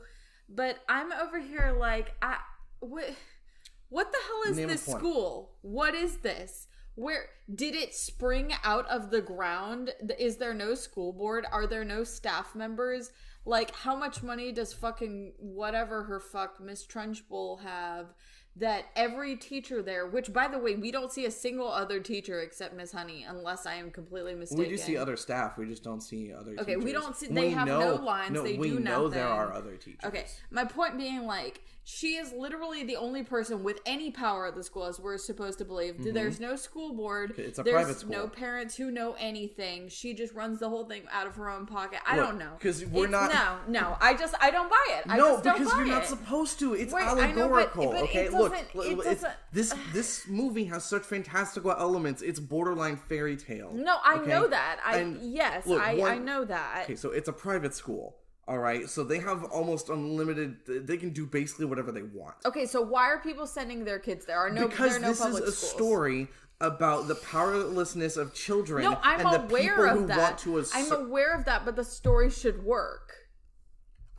But 0.49 0.79
I'm 0.87 1.11
over 1.11 1.39
here 1.39 1.75
like 1.77 2.15
I 2.21 2.37
what 2.79 3.09
what 3.89 4.11
the 4.11 4.17
hell 4.27 4.51
is 4.51 4.57
Name 4.57 4.67
this 4.67 4.83
school? 4.83 5.55
What 5.61 5.93
is 5.95 6.17
this? 6.17 6.67
Where 6.95 7.25
did 7.53 7.75
it 7.75 7.93
spring 7.93 8.53
out 8.63 8.87
of 8.89 9.11
the 9.11 9.21
ground? 9.21 9.93
Is 10.17 10.37
there 10.37 10.53
no 10.53 10.73
school 10.73 11.13
board? 11.13 11.45
Are 11.51 11.67
there 11.67 11.85
no 11.85 12.03
staff 12.03 12.55
members? 12.55 13.11
Like, 13.45 13.73
how 13.75 13.95
much 13.95 14.23
money 14.23 14.51
does 14.51 14.73
fucking 14.73 15.33
whatever 15.37 16.03
her 16.03 16.19
fuck 16.19 16.59
Miss 16.59 16.85
Trunchbull 16.85 17.61
have? 17.61 18.07
That 18.55 18.85
every 18.95 19.35
teacher 19.35 19.83
there, 19.83 20.07
which 20.07 20.33
by 20.33 20.47
the 20.47 20.57
way, 20.57 20.75
we 20.75 20.89
don't 20.91 21.11
see 21.11 21.25
a 21.25 21.31
single 21.31 21.67
other 21.67 21.99
teacher 21.99 22.41
except 22.41 22.75
Miss 22.75 22.91
Honey, 22.91 23.23
unless 23.29 23.67
I 23.67 23.75
am 23.75 23.91
completely 23.91 24.33
mistaken. 24.33 24.63
we 24.63 24.69
do 24.69 24.77
see 24.77 24.97
other 24.97 25.15
staff. 25.15 25.59
We 25.59 25.67
just 25.67 25.83
don't 25.83 26.01
see 26.01 26.33
other. 26.33 26.55
Okay, 26.57 26.75
we 26.75 26.91
don't 26.91 27.15
see- 27.15 27.27
they 27.27 27.51
have 27.51 27.67
no 27.67 27.93
lines, 27.93 28.31
No, 28.33 28.41
they 28.41 28.57
we 28.57 28.71
do 28.71 28.79
know 28.79 29.07
there 29.09 29.27
are 29.27 29.53
other 29.53 29.75
teachers. 29.77 30.03
Okay, 30.05 30.25
my 30.49 30.65
point 30.65 30.97
being 30.97 31.27
like 31.27 31.61
she 31.89 32.15
is 32.17 32.33
literally 32.33 32.83
the 32.83 32.97
only 32.97 33.23
person 33.23 33.63
with 33.63 33.79
any 33.85 34.11
power 34.11 34.45
at 34.45 34.55
the 34.55 34.63
school, 34.63 34.83
as 34.83 34.99
we're 34.99 35.17
supposed 35.17 35.57
to 35.59 35.63
believe. 35.63 35.95
There's 36.13 36.37
no 36.37 36.57
school 36.57 36.91
board. 36.93 37.31
Mm-hmm. 37.31 37.41
It's 37.43 37.59
a 37.59 37.63
There's 37.63 37.73
private 37.75 37.99
school. 38.01 38.11
no 38.11 38.27
parents 38.27 38.75
who 38.75 38.91
know 38.91 39.15
anything. 39.17 39.87
She 39.87 40.13
just 40.13 40.33
runs 40.33 40.59
the 40.59 40.67
whole 40.67 40.83
thing 40.83 41.03
out 41.09 41.27
of 41.27 41.35
her 41.37 41.49
own 41.49 41.65
pocket. 41.65 41.99
I 42.05 42.17
Look, 42.17 42.25
don't 42.27 42.39
know 42.39 42.51
because 42.57 42.85
we're 42.85 43.05
It's- 43.05 43.33
not- 43.33 43.67
No, 43.69 43.79
no. 43.79 43.97
I 44.01 44.15
just 44.15 44.35
I 44.41 44.51
don't 44.51 44.69
buy 44.69 44.85
it. 44.89 45.03
I 45.07 45.15
no, 45.15 45.37
because 45.37 45.61
you're 45.61 45.85
not 45.85 46.05
supposed 46.05 46.59
to. 46.59 46.73
It's 46.73 46.93
Wait, 46.93 47.03
I 47.03 47.31
know, 47.31 47.47
but- 47.47 47.73
allegorical. 47.73 47.91
but 47.93 48.01
okay, 48.03 48.27
look, 48.27 48.53
look, 48.75 48.85
it 48.85 48.97
doesn't- 49.05 49.33
this 49.53 49.73
this 49.93 50.27
movie 50.27 50.65
has 50.65 50.83
such 50.83 51.03
fantastical 51.03 51.71
elements. 51.71 52.21
It's 52.21 52.41
borderline 52.41 52.97
fairy 52.97 53.37
tale. 53.37 53.71
No, 53.73 53.95
I 54.03 54.15
okay? 54.15 54.27
know 54.29 54.45
that. 54.47 54.81
I 54.85 54.97
And 54.97 55.21
yes, 55.33 55.65
look, 55.65 55.81
I 55.81 55.95
one- 55.95 56.11
I 56.11 56.17
know 56.17 56.43
that. 56.43 56.81
Okay, 56.83 56.97
so 56.97 57.11
it's 57.11 57.29
a 57.29 57.33
private 57.33 57.73
school. 57.73 58.16
All 58.47 58.59
right, 58.59 58.89
so 58.89 59.03
they 59.03 59.19
have 59.19 59.43
almost 59.45 59.89
unlimited. 59.89 60.57
They 60.87 60.95
can 60.95 61.09
do 61.09 61.25
basically 61.25 61.65
whatever 61.65 61.91
they 61.91 62.03
want. 62.03 62.35
Okay, 62.45 62.65
so 62.65 62.81
why 62.81 63.07
are 63.07 63.19
people 63.19 63.45
sending 63.45 63.83
their 63.83 63.99
kids 63.99 64.25
there? 64.25 64.37
Are 64.37 64.49
no 64.49 64.67
because 64.67 64.91
there 64.91 64.97
are 64.97 65.01
no 65.01 65.07
this 65.09 65.19
is 65.19 65.25
a 65.35 65.51
schools. 65.51 65.57
story 65.57 66.27
about 66.61 67.07
the 67.07 67.15
powerlessness 67.15 68.15
of 68.17 68.33
children 68.33 68.83
No, 68.83 68.97
I'm 69.03 69.19
and 69.19 69.33
the 69.33 69.43
aware 69.45 69.75
people 69.75 69.83
of 69.85 69.97
who 69.99 70.07
that. 70.07 70.17
want 70.17 70.37
to 70.39 70.65
I'm 70.73 70.91
aware 70.91 71.33
of 71.35 71.45
that, 71.45 71.65
but 71.65 71.75
the 71.75 71.83
story 71.83 72.29
should 72.29 72.63
work. 72.63 73.13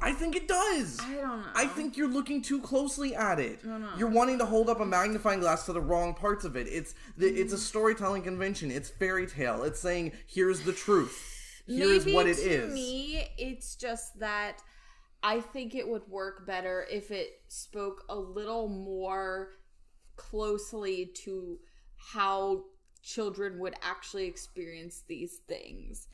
I 0.00 0.12
think 0.12 0.36
it 0.36 0.46
does. 0.46 1.00
I 1.00 1.14
don't 1.14 1.22
know. 1.40 1.42
I 1.56 1.66
think 1.66 1.96
you're 1.96 2.06
looking 2.08 2.40
too 2.40 2.60
closely 2.60 3.16
at 3.16 3.40
it. 3.40 3.60
You're 3.96 4.10
wanting 4.10 4.38
to 4.38 4.44
hold 4.44 4.68
up 4.68 4.78
a 4.78 4.86
magnifying 4.86 5.40
glass 5.40 5.66
to 5.66 5.72
the 5.72 5.80
wrong 5.80 6.14
parts 6.14 6.44
of 6.44 6.54
it. 6.54 6.68
It's 6.68 6.94
the, 7.16 7.26
it's 7.26 7.52
a 7.52 7.58
storytelling 7.58 8.22
convention. 8.22 8.70
It's 8.70 8.88
fairy 8.88 9.26
tale. 9.26 9.64
It's 9.64 9.80
saying 9.80 10.12
here's 10.26 10.60
the 10.60 10.72
truth. 10.72 11.34
Here's 11.68 12.04
Maybe 12.04 12.14
what 12.14 12.26
it 12.26 12.36
to 12.38 12.50
is. 12.50 12.74
me, 12.74 13.28
it's 13.36 13.76
just 13.76 14.18
that 14.20 14.62
I 15.22 15.40
think 15.40 15.74
it 15.74 15.86
would 15.86 16.08
work 16.08 16.46
better 16.46 16.86
if 16.90 17.10
it 17.10 17.28
spoke 17.48 18.04
a 18.08 18.16
little 18.16 18.68
more 18.68 19.50
closely 20.16 21.10
to 21.24 21.58
how 21.96 22.64
children 23.02 23.58
would 23.58 23.74
actually 23.82 24.26
experience 24.26 25.02
these 25.08 25.38
things. 25.46 26.08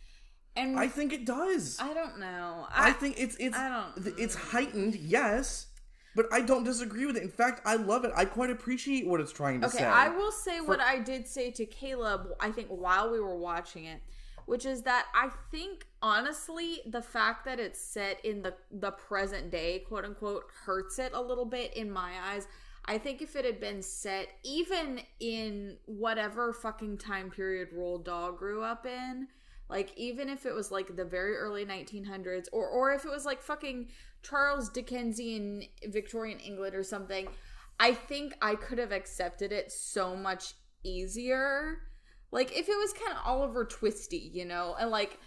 And 0.57 0.78
I 0.78 0.88
think 0.88 1.12
it 1.12 1.24
does. 1.26 1.78
I 1.80 1.92
don't 1.94 2.18
know. 2.18 2.66
I 2.72 2.92
think 2.92 3.16
it's 3.18 3.36
it's 3.40 3.57
I 3.57 3.90
it's 4.18 4.34
heightened, 4.36 4.94
yes, 4.94 5.66
but 6.14 6.26
I 6.32 6.42
don't 6.42 6.62
disagree 6.64 7.07
with 7.07 7.16
it. 7.16 7.24
In 7.24 7.28
fact, 7.30 7.62
I 7.64 7.74
love 7.74 8.05
it. 8.05 8.12
I 8.14 8.24
quite 8.24 8.50
appreciate 8.50 9.07
what 9.07 9.20
it's 9.20 9.32
trying 9.32 9.61
to 9.62 9.66
Okay, 9.66 9.78
say. 9.78 9.84
I 9.84 10.11
will 10.11 10.30
say 10.30 10.61
what 10.61 10.80
I 10.80 11.00
did 11.00 11.26
say 11.26 11.50
to 11.52 11.66
Caleb, 11.66 12.28
I 12.40 12.50
think, 12.52 12.68
while 12.68 13.11
we 13.11 13.18
were 13.18 13.36
watching 13.36 13.86
it, 13.86 14.00
which 14.47 14.66
is 14.66 14.82
that 14.82 15.07
I 15.14 15.30
think, 15.51 15.86
honestly, 16.03 16.80
the 16.86 17.03
fact 17.03 17.45
that 17.47 17.59
it's 17.59 17.80
set 17.80 18.24
in 18.24 18.42
the, 18.42 18.55
the 18.70 18.90
present 18.92 19.51
day, 19.51 19.80
quote 19.80 20.05
unquote, 20.05 20.45
hurts 20.64 20.99
it 20.99 21.12
a 21.12 21.20
little 21.20 21.47
bit 21.47 21.74
in 21.74 21.90
my 21.90 22.12
eyes. 22.30 22.47
I 22.86 22.99
think 22.99 23.22
if 23.22 23.34
it 23.34 23.45
had 23.45 23.61
been 23.61 23.80
set 23.80 24.28
even 24.42 25.01
in 25.18 25.78
whatever 25.86 26.53
fucking 26.53 26.99
time 26.99 27.30
period 27.30 27.70
Roald 27.74 28.05
Dahl 28.05 28.32
grew 28.32 28.62
up 28.62 28.84
in, 28.84 29.28
like 29.70 29.92
even 29.97 30.28
if 30.28 30.45
it 30.45 30.55
was 30.55 30.70
like 30.70 30.95
the 30.95 31.05
very 31.05 31.36
early 31.36 31.64
1900s 31.64 32.47
or 32.53 32.68
or 32.68 32.92
if 32.92 33.07
it 33.07 33.11
was 33.11 33.24
like 33.24 33.40
fucking 33.40 33.88
Charles 34.22 34.68
Dickensian 34.68 35.62
Victorian 35.86 36.38
England 36.40 36.74
or 36.74 36.82
something, 36.82 37.28
I 37.80 37.95
think 37.95 38.34
I 38.42 38.55
could 38.55 38.78
have 38.78 38.92
accepted 38.92 39.51
it 39.51 39.72
so 39.72 40.14
much 40.14 40.55
easier. 40.82 41.78
Like 42.35 42.51
if 42.51 42.68
it 42.68 42.76
was 42.76 42.93
kind 42.93 43.16
of 43.16 43.24
Oliver 43.24 43.64
Twisty, 43.64 44.32
you 44.35 44.45
know, 44.45 44.74
and 44.80 44.91
like 44.91 45.20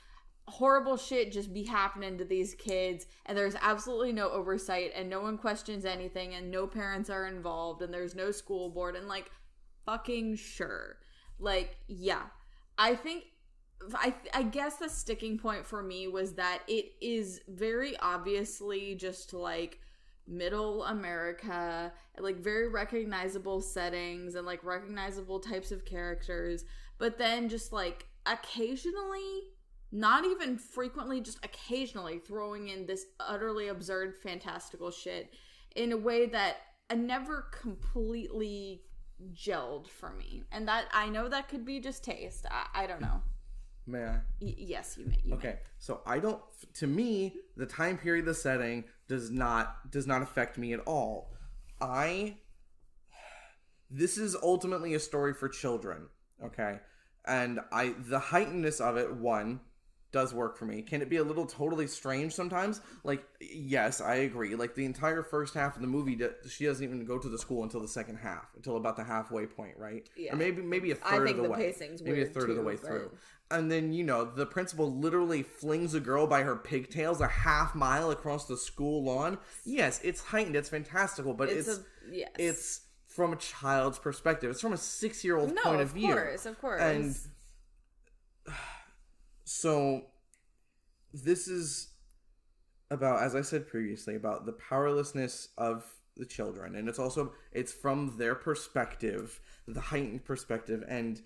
horrible 0.46 0.98
shit 0.98 1.32
just 1.32 1.54
be 1.54 1.64
happening 1.64 2.18
to 2.18 2.26
these 2.26 2.54
kids 2.54 3.06
and 3.26 3.38
there's 3.38 3.56
absolutely 3.62 4.12
no 4.12 4.30
oversight 4.30 4.92
and 4.94 5.10
no 5.10 5.22
one 5.22 5.38
questions 5.38 5.86
anything 5.86 6.34
and 6.34 6.52
no 6.52 6.68
parents 6.68 7.10
are 7.10 7.28
involved 7.28 7.82
and 7.82 7.94
there's 7.94 8.14
no 8.14 8.30
school 8.30 8.70
board 8.70 8.98
and 8.98 9.08
like 9.08 9.32
fucking 9.86 10.36
sure. 10.36 10.98
Like 11.40 11.78
yeah. 11.88 12.24
I 12.78 12.94
think 12.94 13.24
I 13.94 14.14
I 14.34 14.44
guess 14.44 14.76
the 14.76 14.90
sticking 14.90 15.40
point 15.40 15.66
for 15.66 15.82
me 15.82 16.10
was 16.10 16.34
that 16.34 16.64
it 16.68 16.88
is 17.00 17.40
very 17.48 17.96
obviously 18.00 18.96
just 18.96 19.34
like 19.34 19.80
middle 20.28 20.84
America, 20.84 21.94
like 22.20 22.38
very 22.38 22.68
recognizable 22.68 23.62
settings 23.62 24.36
and 24.36 24.46
like 24.46 24.62
recognizable 24.64 25.40
types 25.40 25.72
of 25.72 25.86
characters, 25.86 26.66
but 26.98 27.18
then 27.18 27.50
just 27.50 27.72
like 27.72 28.08
occasionally, 28.26 29.52
not 29.92 30.26
even 30.26 30.58
frequently, 30.58 31.22
just 31.22 31.44
occasionally 31.44 32.20
throwing 32.20 32.70
in 32.70 32.86
this 32.86 33.06
utterly 33.20 33.70
absurd, 33.70 34.16
fantastical 34.18 34.92
shit 34.92 35.32
in 35.76 35.92
a 35.92 35.98
way 35.98 36.26
that 36.26 36.58
I 36.90 36.96
never 36.96 37.48
completely 37.52 38.82
gelled 39.34 39.88
for 39.88 40.12
me. 40.12 40.44
And 40.52 40.68
that 40.68 40.86
I 40.94 41.10
know 41.10 41.28
that 41.30 41.50
could 41.50 41.66
be 41.66 41.80
just 41.80 42.04
taste. 42.04 42.46
I, 42.50 42.84
I 42.84 42.88
don't 42.88 43.02
know. 43.02 43.22
May 43.86 44.04
I? 44.04 44.20
Y- 44.42 44.56
yes, 44.58 44.98
you 45.00 45.06
may. 45.06 45.18
You 45.24 45.32
may. 45.32 45.36
Okay, 45.38 45.60
so 45.80 46.02
I 46.06 46.20
don't. 46.20 46.42
To 46.76 46.88
me, 46.88 47.36
the 47.56 47.66
time 47.66 47.98
period, 47.98 48.26
the 48.26 48.34
setting 48.34 48.84
does 49.08 49.32
not 49.32 49.90
does 49.92 50.06
not 50.06 50.22
affect 50.22 50.58
me 50.58 50.74
at 50.74 50.82
all. 50.82 51.34
I. 51.80 52.38
This 53.90 54.18
is 54.18 54.36
ultimately 54.36 54.94
a 54.96 55.00
story 55.00 55.34
for 55.34 55.48
children. 55.48 56.10
Okay, 56.44 56.80
and 57.26 57.60
I 57.72 57.94
the 57.98 58.20
heightenedness 58.20 58.80
of 58.82 58.98
it. 58.98 59.14
One, 59.14 59.60
does 60.12 60.34
work 60.34 60.58
for 60.58 60.66
me. 60.66 60.82
Can 60.82 61.02
it 61.02 61.10
be 61.10 61.18
a 61.18 61.24
little 61.24 61.46
totally 61.46 61.88
strange 61.88 62.34
sometimes? 62.34 62.82
Like, 63.04 63.26
yes, 63.42 64.00
I 64.00 64.16
agree. 64.16 64.56
Like 64.56 64.74
the 64.76 64.86
entire 64.86 65.22
first 65.22 65.54
half 65.54 65.76
of 65.76 65.82
the 65.82 65.88
movie, 65.88 66.18
she 66.50 66.66
doesn't 66.66 66.84
even 66.84 67.06
go 67.06 67.18
to 67.20 67.28
the 67.28 67.38
school 67.38 67.64
until 67.64 67.82
the 67.82 67.88
second 67.88 68.18
half, 68.18 68.48
until 68.56 68.78
about 68.78 68.96
the 68.96 69.04
halfway 69.04 69.46
point, 69.46 69.76
right? 69.78 70.08
Yeah. 70.16 70.34
Or 70.34 70.38
maybe 70.38 70.62
maybe 70.62 70.92
a 70.92 70.96
third 70.96 71.30
of 71.30 71.38
the, 71.38 71.44
the 71.44 71.50
way. 71.50 71.76
maybe 72.04 72.22
a 72.22 72.26
third 72.26 72.50
of 72.50 72.56
the 72.56 72.64
way 72.64 72.76
but- 72.76 72.86
through. 72.86 73.12
And 73.50 73.72
then 73.72 73.94
you 73.94 74.04
know 74.04 74.26
the 74.26 74.46
principal 74.46 74.94
literally 74.94 75.42
flings 75.42 75.94
a 75.94 76.02
girl 76.02 76.28
by 76.28 76.42
her 76.44 76.58
pigtails 76.58 77.22
a 77.22 77.28
half 77.28 77.76
mile 77.76 78.12
across 78.12 78.46
the 78.46 78.58
school 78.58 79.06
lawn. 79.06 79.38
Yes, 79.64 80.02
it's 80.04 80.22
heightened, 80.22 80.58
it's 80.58 80.68
fantastical, 80.68 81.34
but 81.34 81.48
It's, 81.48 81.68
it's 81.70 81.78
a 81.80 81.84
yes. 82.12 82.30
it's 82.38 82.82
from 83.18 83.34
a 83.34 83.36
child's 83.36 83.98
perspective. 83.98 84.52
It's 84.52 84.62
from 84.62 84.74
a 84.74 84.78
six 84.78 85.24
year 85.24 85.38
old 85.38 85.56
no, 85.56 85.64
point 85.64 85.82
of 85.82 85.88
of 85.88 85.96
view. 85.96 86.12
Of 86.12 86.18
course, 86.18 86.46
of 86.46 86.62
course. 86.62 86.82
And 86.82 87.16
so 89.44 90.04
this 91.12 91.48
is 91.48 91.88
about 92.92 93.24
as 93.24 93.34
I 93.34 93.42
said 93.42 93.68
previously 93.68 94.16
about 94.16 94.46
the 94.46 94.54
powerlessness 94.54 95.50
of 95.58 95.84
the 96.16 96.26
children 96.26 96.76
and 96.76 96.88
it's 96.88 97.00
also 97.00 97.34
it's 97.52 97.74
from 97.74 98.18
their 98.18 98.36
perspective, 98.36 99.40
the 99.68 99.82
heightened 99.82 100.24
perspective 100.24 100.84
and 100.88 101.20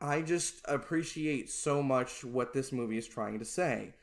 I 0.00 0.22
just 0.22 0.60
appreciate 0.64 1.50
so 1.50 1.84
much 1.84 2.24
what 2.24 2.52
this 2.52 2.72
movie 2.72 2.98
is 2.98 3.06
trying 3.06 3.38
to 3.38 3.44
say. 3.44 3.94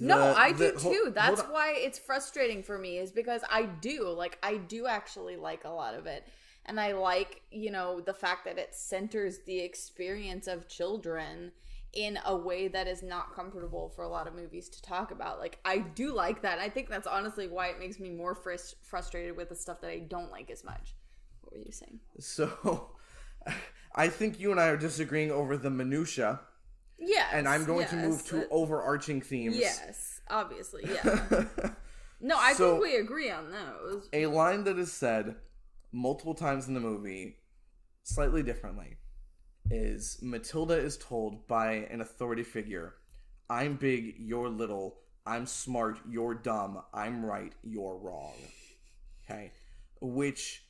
No, 0.00 0.34
I 0.36 0.52
the- 0.52 0.72
do 0.72 0.78
too. 0.78 1.12
That's 1.14 1.40
hold 1.40 1.52
why 1.52 1.74
it's 1.76 1.98
frustrating 1.98 2.62
for 2.62 2.78
me, 2.78 2.98
is 2.98 3.12
because 3.12 3.42
I 3.50 3.64
do 3.64 4.08
like 4.08 4.38
I 4.42 4.56
do 4.56 4.86
actually 4.86 5.36
like 5.36 5.64
a 5.64 5.70
lot 5.70 5.94
of 5.94 6.06
it, 6.06 6.26
and 6.66 6.80
I 6.80 6.92
like 6.92 7.42
you 7.50 7.70
know 7.70 8.00
the 8.00 8.14
fact 8.14 8.44
that 8.46 8.58
it 8.58 8.74
centers 8.74 9.38
the 9.46 9.60
experience 9.60 10.46
of 10.46 10.68
children 10.68 11.52
in 11.92 12.18
a 12.24 12.34
way 12.34 12.68
that 12.68 12.88
is 12.88 13.02
not 13.02 13.34
comfortable 13.34 13.90
for 13.90 14.02
a 14.02 14.08
lot 14.08 14.26
of 14.26 14.34
movies 14.34 14.68
to 14.70 14.80
talk 14.82 15.10
about. 15.10 15.38
Like 15.38 15.58
I 15.64 15.78
do 15.78 16.14
like 16.14 16.42
that. 16.42 16.58
I 16.58 16.68
think 16.68 16.88
that's 16.88 17.06
honestly 17.06 17.48
why 17.48 17.68
it 17.68 17.78
makes 17.78 18.00
me 18.00 18.10
more 18.10 18.34
frus- 18.34 18.74
frustrated 18.82 19.36
with 19.36 19.50
the 19.50 19.54
stuff 19.54 19.80
that 19.82 19.90
I 19.90 19.98
don't 19.98 20.30
like 20.30 20.50
as 20.50 20.64
much. 20.64 20.94
What 21.42 21.52
were 21.52 21.64
you 21.64 21.72
saying? 21.72 22.00
So 22.18 22.92
I 23.94 24.08
think 24.08 24.40
you 24.40 24.50
and 24.52 24.60
I 24.60 24.68
are 24.68 24.76
disagreeing 24.76 25.30
over 25.30 25.56
the 25.58 25.70
minutia 25.70 26.40
Yes, 27.04 27.30
and 27.32 27.48
I'm 27.48 27.64
going 27.64 27.86
to 27.88 27.96
move 27.96 28.24
to 28.26 28.46
overarching 28.50 29.20
themes. 29.20 29.56
Yes, 29.56 30.20
obviously, 30.30 30.84
yeah. 30.86 31.44
No, 32.24 32.36
I 32.36 32.52
So- 32.52 32.74
think 32.74 32.82
we 32.84 32.96
agree 32.96 33.30
on 33.30 33.50
those. 33.50 34.08
A 34.12 34.26
line 34.26 34.62
that 34.64 34.78
is 34.78 34.92
said 34.92 35.34
multiple 35.90 36.34
times 36.34 36.68
in 36.68 36.74
the 36.74 36.80
movie, 36.80 37.38
slightly 38.04 38.44
differently, 38.44 38.96
is 39.72 40.18
Matilda 40.22 40.74
is 40.76 40.96
told 40.96 41.48
by 41.48 41.72
an 41.90 42.00
authority 42.00 42.44
figure, 42.44 42.94
I'm 43.50 43.74
big, 43.74 44.14
you're 44.20 44.48
little, 44.48 45.00
I'm 45.26 45.46
smart, 45.46 45.98
you're 46.08 46.34
dumb, 46.34 46.82
I'm 46.94 47.26
right, 47.26 47.52
you're 47.64 47.96
wrong. 47.98 48.34
Okay? 49.24 49.50
Which 50.00 50.62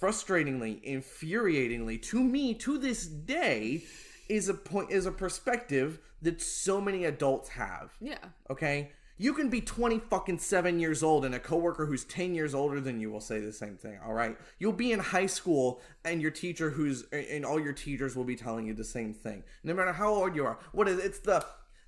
frustratingly, 0.00 0.82
infuriatingly, 0.86 2.02
to 2.02 2.22
me, 2.22 2.54
to 2.54 2.76
this 2.78 3.06
day, 3.06 3.84
is 4.32 4.48
a 4.48 4.54
point 4.54 4.90
is 4.90 5.06
a 5.06 5.12
perspective 5.12 5.98
that 6.22 6.40
so 6.40 6.80
many 6.80 7.04
adults 7.04 7.50
have. 7.50 7.92
Yeah. 8.00 8.18
Okay? 8.48 8.92
You 9.18 9.34
can 9.34 9.50
be 9.50 9.60
20 9.60 9.98
fucking 9.98 10.38
7 10.38 10.80
years 10.80 11.02
old 11.02 11.24
and 11.24 11.34
a 11.34 11.38
coworker 11.38 11.86
who's 11.86 12.04
10 12.04 12.34
years 12.34 12.54
older 12.54 12.80
than 12.80 12.98
you 12.98 13.10
will 13.10 13.20
say 13.20 13.40
the 13.40 13.52
same 13.52 13.76
thing, 13.76 13.98
all 14.04 14.14
right? 14.14 14.36
You'll 14.58 14.72
be 14.72 14.90
in 14.90 14.98
high 14.98 15.26
school 15.26 15.80
and 16.04 16.20
your 16.20 16.30
teacher 16.30 16.70
who's 16.70 17.04
and 17.12 17.44
all 17.44 17.60
your 17.60 17.74
teachers 17.74 18.16
will 18.16 18.24
be 18.24 18.34
telling 18.34 18.66
you 18.66 18.74
the 18.74 18.84
same 18.84 19.12
thing. 19.12 19.44
No 19.62 19.74
matter 19.74 19.92
how 19.92 20.12
old 20.12 20.34
you 20.34 20.44
are. 20.46 20.58
What 20.72 20.88
is 20.88 20.98
it's 20.98 21.20
the 21.20 21.44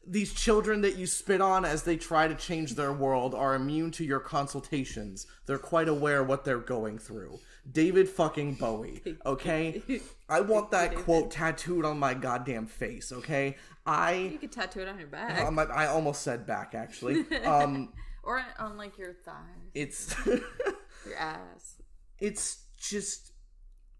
these 0.07 0.33
children 0.33 0.81
that 0.83 0.97
you 0.97 1.07
spit 1.07 1.41
on 1.41 1.65
as 1.65 1.83
they 1.83 1.97
try 1.97 2.29
to 2.29 2.35
change 2.35 2.75
their 2.75 2.93
world 2.93 3.35
are 3.35 3.55
immune 3.55 3.91
to 3.93 4.05
your 4.05 4.21
consultations. 4.21 5.27
They're 5.47 5.59
quite 5.59 5.89
aware 5.89 6.23
what 6.23 6.45
they're 6.45 6.59
going 6.59 6.99
through. 6.99 7.39
David 7.71 8.09
fucking 8.09 8.55
Bowie, 8.55 9.03
okay? 9.27 9.83
I 10.29 10.41
want 10.41 10.71
that 10.73 10.95
quote 10.95 11.31
tattooed 11.31 11.85
on 11.85 11.99
my 11.99 12.13
goddamn 12.15 12.67
face, 12.67 13.13
okay? 13.13 13.57
I 13.87 14.13
You 14.33 14.39
could 14.39 14.53
tattoo 14.53 14.81
it 14.81 14.89
on 14.89 14.99
your 14.99 15.09
back. 15.09 15.41
um, 15.41 15.59
I, 15.59 15.65
I 15.65 15.87
almost 15.87 16.23
said 16.23 16.47
back 16.47 16.75
actually. 16.75 17.25
Um, 17.45 17.93
or 18.23 18.43
on 18.59 18.77
like 18.77 18.97
your 18.97 19.13
thighs, 19.13 19.71
it's 19.75 20.15
your 20.27 21.17
ass. 21.19 21.77
it's 22.19 22.65
just 22.79 23.33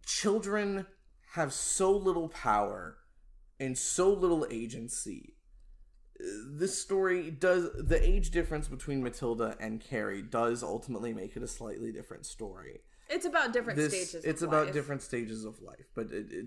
children 0.07 0.87
have 1.33 1.53
so 1.53 1.91
little 1.91 2.29
power 2.29 2.97
and 3.61 3.77
so 3.77 4.11
little 4.13 4.47
agency. 4.51 5.34
This 6.19 6.79
story 6.81 7.31
does 7.31 7.71
the 7.77 7.99
age 8.01 8.31
difference 8.31 8.69
between 8.69 9.03
Matilda 9.03 9.57
and 9.61 9.81
Carrie 9.81 10.23
does 10.23 10.63
ultimately 10.63 11.13
make 11.13 11.37
it 11.37 11.43
a 11.43 11.49
slightly 11.49 11.91
different 11.93 12.25
story. 12.27 12.81
It's 13.11 13.27
about 13.27 13.53
different 13.53 13.77
This 13.79 13.93
stages. 13.93 14.25
it's 14.25 14.43
about 14.43 14.67
life. 14.67 14.75
different 14.75 15.03
stages 15.03 15.45
of 15.45 15.61
life, 15.61 15.87
but 15.95 16.07
it, 16.13 16.27
it, 16.31 16.47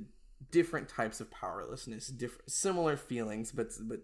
different 0.52 0.88
types 0.88 1.20
of 1.20 1.30
powerlessness, 1.32 2.08
different 2.08 2.50
similar 2.50 2.96
feelings, 2.98 3.52
but 3.52 3.72
but 3.82 4.00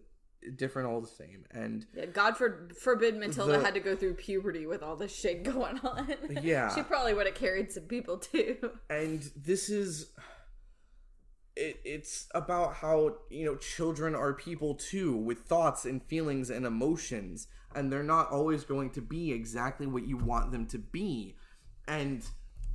different 0.57 0.89
all 0.89 0.99
the 0.99 1.07
same. 1.07 1.45
And 1.51 1.85
Yeah, 1.95 2.07
God 2.07 2.35
for, 2.35 2.67
forbid 2.77 3.15
Matilda 3.15 3.53
The- 3.59 3.63
had 3.63 3.73
to 3.75 3.79
go 3.79 3.95
through 3.95 4.15
puberty 4.15 4.65
with 4.65 4.83
all 4.83 4.97
this 4.97 5.15
shit 5.15 5.43
going 5.53 5.79
on. 5.79 6.13
Yeah. 6.41 6.75
she 6.75 6.83
probably 6.83 7.13
would 7.13 7.25
have 7.27 7.35
carried 7.35 7.71
some 7.71 7.83
people 7.83 8.17
too. 8.17 8.57
and 8.89 9.31
this 9.37 9.69
is 9.69 10.11
it, 11.55 11.79
it's 11.83 12.27
about 12.33 12.75
how 12.75 13.17
you 13.29 13.45
know 13.45 13.55
children 13.55 14.15
are 14.15 14.33
people 14.33 14.75
too 14.75 15.15
with 15.15 15.39
thoughts 15.39 15.85
and 15.85 16.03
feelings 16.03 16.49
and 16.49 16.65
emotions 16.65 17.47
and 17.75 17.91
they're 17.91 18.03
not 18.03 18.31
always 18.31 18.63
going 18.63 18.89
to 18.91 19.01
be 19.01 19.31
exactly 19.31 19.87
what 19.87 20.07
you 20.07 20.17
want 20.17 20.51
them 20.51 20.65
to 20.67 20.77
be. 20.77 21.35
And 21.87 22.23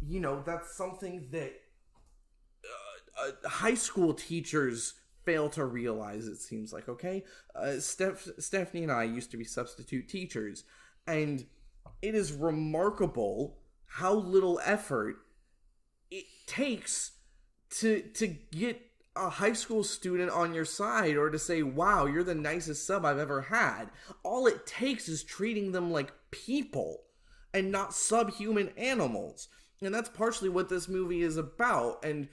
you 0.07 0.21
know 0.21 0.43
that's 0.45 0.77
something 0.77 1.29
that 1.33 1.53
uh, 2.65 3.29
uh, 3.29 3.49
high 3.49 3.75
school 3.75 4.15
teachers 4.15 4.95
fail 5.25 5.49
to 5.51 5.65
realize 5.65 6.27
it 6.27 6.39
seems 6.39 6.73
like 6.73 6.89
okay? 6.89 7.25
Uh, 7.55 7.79
Steph- 7.81 8.29
stephanie 8.39 8.85
and 8.85 8.93
i 8.93 9.03
used 9.03 9.31
to 9.31 9.37
be 9.37 9.45
substitute 9.45 10.09
teachers 10.09 10.65
and 11.07 11.47
it 12.01 12.15
is 12.15 12.33
remarkable 12.33 13.59
how 13.87 14.15
little 14.15 14.61
effort 14.65 15.17
it 16.11 16.25
takes 16.47 17.13
to 17.71 18.03
to 18.15 18.27
get 18.27 18.81
a 19.17 19.29
high 19.29 19.53
school 19.53 19.83
student 19.83 20.31
on 20.31 20.55
your 20.55 20.65
side 20.65 21.17
or 21.17 21.29
to 21.29 21.39
say 21.39 21.63
wow 21.63 22.07
you're 22.07 22.23
the 22.23 22.35
nicest 22.35 22.87
sub 22.87 23.05
i've 23.05 23.19
ever 23.19 23.43
had. 23.43 23.87
All 24.23 24.47
it 24.47 24.67
takes 24.67 25.09
is 25.09 25.25
treating 25.25 25.73
them 25.73 25.91
like 25.91 26.13
people 26.31 27.03
and 27.53 27.73
not 27.73 27.95
subhuman 27.95 28.71
animals. 28.77 29.49
And 29.81 29.95
that's 29.95 30.09
partially 30.09 30.49
what 30.49 30.69
this 30.69 30.89
movie 30.89 31.23
is 31.23 31.37
about 31.37 32.05
and 32.05 32.29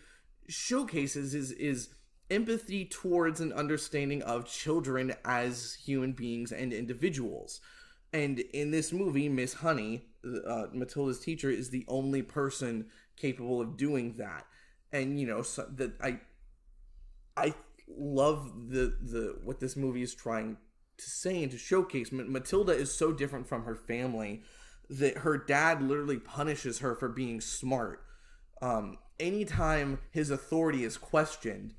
showcases 0.47 1.33
is 1.33 1.51
is 1.51 1.89
empathy 2.31 2.85
towards 2.85 3.39
and 3.39 3.53
understanding 3.53 4.21
of 4.23 4.47
children 4.47 5.13
as 5.23 5.77
human 5.85 6.11
beings 6.11 6.51
and 6.51 6.73
individuals. 6.73 7.61
And 8.13 8.39
in 8.39 8.71
this 8.71 8.93
movie 8.93 9.29
miss 9.29 9.53
honey 9.53 10.05
uh, 10.47 10.67
matilda's 10.73 11.19
teacher 11.19 11.49
is 11.49 11.69
the 11.69 11.85
only 11.87 12.21
person 12.21 12.87
capable 13.15 13.61
of 13.61 13.77
doing 13.77 14.15
that 14.17 14.45
and 14.95 15.19
you 15.19 15.27
know 15.27 15.41
so 15.41 15.65
that 15.69 15.91
i 16.01 16.19
i 17.37 17.53
love 17.87 18.69
the 18.69 18.97
the 19.01 19.37
what 19.43 19.59
this 19.59 19.75
movie 19.75 20.01
is 20.01 20.13
trying 20.13 20.57
to 20.97 21.09
say 21.09 21.43
and 21.43 21.51
to 21.51 21.57
showcase 21.57 22.11
Ma- 22.11 22.23
matilda 22.27 22.71
is 22.71 22.93
so 22.93 23.11
different 23.11 23.47
from 23.47 23.63
her 23.63 23.75
family 23.75 24.41
that 24.89 25.19
her 25.19 25.37
dad 25.37 25.81
literally 25.81 26.17
punishes 26.17 26.79
her 26.79 26.95
for 26.95 27.09
being 27.09 27.41
smart 27.41 28.03
um 28.61 28.97
anytime 29.19 29.99
his 30.11 30.29
authority 30.29 30.83
is 30.83 30.97
questioned 30.97 31.73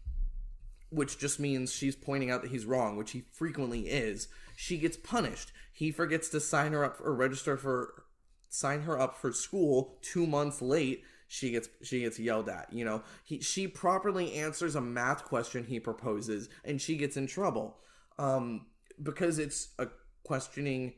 which 0.91 1.19
just 1.19 1.41
means 1.41 1.73
she's 1.73 1.97
pointing 1.97 2.31
out 2.31 2.43
that 2.43 2.51
he's 2.51 2.65
wrong, 2.65 2.97
which 2.97 3.11
he 3.11 3.25
frequently 3.33 3.89
is, 3.89 4.29
she 4.55 4.79
gets 4.79 4.97
punished. 4.97 5.53
He 5.73 5.91
forgets 5.91 6.29
to 6.31 6.41
sign 6.41 6.73
her 6.73 6.85
up 6.85 7.01
or 7.01 7.15
register 7.15 7.57
for 7.57 8.05
sign 8.49 8.83
her 8.83 8.99
up 8.99 9.17
for 9.17 9.33
school 9.33 9.99
2 10.03 10.27
months 10.27 10.63
late. 10.63 11.03
She 11.29 11.51
gets 11.51 11.69
she 11.83 12.01
gets 12.01 12.19
yelled 12.19 12.49
at, 12.49 12.73
you 12.73 12.85
know. 12.85 13.03
He 13.25 13.41
she 13.41 13.67
properly 13.67 14.35
answers 14.35 14.75
a 14.77 14.81
math 14.81 15.25
question 15.25 15.65
he 15.65 15.81
proposes 15.81 16.49
and 16.65 16.81
she 16.81 16.97
gets 16.97 17.17
in 17.17 17.27
trouble. 17.27 17.79
Um 18.19 18.67
because 19.03 19.39
it's 19.39 19.69
a 19.79 19.89
questioning 20.23 20.95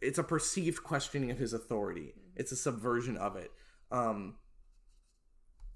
it's 0.00 0.18
a 0.18 0.22
perceived 0.22 0.84
questioning 0.84 1.30
of 1.30 1.38
his 1.38 1.52
authority. 1.52 2.14
It's 2.36 2.52
a 2.52 2.56
subversion 2.56 3.16
of 3.16 3.36
it. 3.36 3.50
Um 3.90 4.36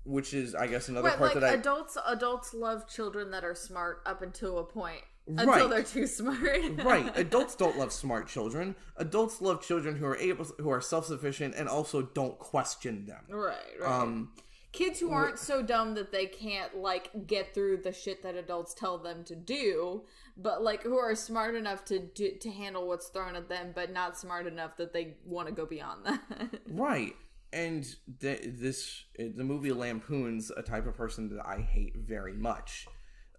which 0.05 0.35
is 0.35 0.55
I 0.55 0.69
guess 0.69 0.89
another 0.89 1.09
Right, 1.09 1.19
part 1.19 1.35
like 1.35 1.41
that 1.41 1.51
I 1.51 1.55
adults 1.55 1.99
adults 2.07 2.55
love 2.55 2.89
children 2.89 3.33
that 3.33 3.45
are 3.45 3.55
smart 3.55 4.03
up 4.07 4.23
until 4.23 4.59
a 4.59 4.65
point. 4.65 5.03
Right. 5.27 5.47
Until 5.47 5.69
they're 5.69 5.83
too 5.85 6.07
smart. 6.09 6.41
right 6.85 7.17
adults 7.17 7.55
don't 7.55 7.79
love 7.79 7.93
smart 7.93 8.27
children 8.27 8.75
adults 8.97 9.41
love 9.41 9.65
children 9.65 9.95
who 9.95 10.05
are 10.05 10.17
able 10.17 10.45
who 10.59 10.69
are 10.69 10.81
self-sufficient 10.81 11.55
and 11.55 11.69
also 11.69 12.03
don't 12.03 12.39
question 12.41 13.07
them 13.07 13.25
right, 13.29 13.57
right. 13.81 13.89
um 13.89 14.33
kids 14.73 14.99
who 14.99 15.13
aren't 15.13 15.39
so 15.39 15.63
dumb 15.63 15.95
that 15.95 16.11
they 16.11 16.27
can't 16.27 16.77
like 16.77 17.27
get 17.27 17.55
through 17.55 17.77
the 17.77 17.93
shit 17.93 18.23
that 18.23 18.35
adults 18.35 18.75
tell 18.75 18.99
them 18.99 19.23
to 19.25 19.37
do, 19.37 20.03
but 20.37 20.63
like 20.63 20.83
who 20.83 20.97
are 20.97 21.15
smart 21.15 21.55
enough 21.55 21.85
to 21.85 21.99
do, 21.99 22.37
to 22.41 22.51
handle 22.51 22.89
what's 22.89 23.09
thrown 23.09 23.37
at 23.37 23.49
them, 23.49 23.73
but 23.75 23.93
not 23.93 24.19
smart 24.19 24.47
enough 24.47 24.77
that 24.79 24.93
they 24.93 25.17
want 25.25 25.47
to 25.49 25.55
go 25.55 25.67
beyond 25.67 26.07
that. 26.07 26.21
Right. 26.69 27.15
And 27.53 27.85
th- 28.21 28.41
this 28.45 29.05
the 29.19 29.45
movie 29.45 29.73
lampoons 29.73 30.51
a 30.51 30.63
type 30.63 30.87
of 30.87 30.97
person 30.97 31.29
that 31.37 31.47
I 31.47 31.61
hate 31.61 31.97
very 31.97 32.33
much. 32.33 32.87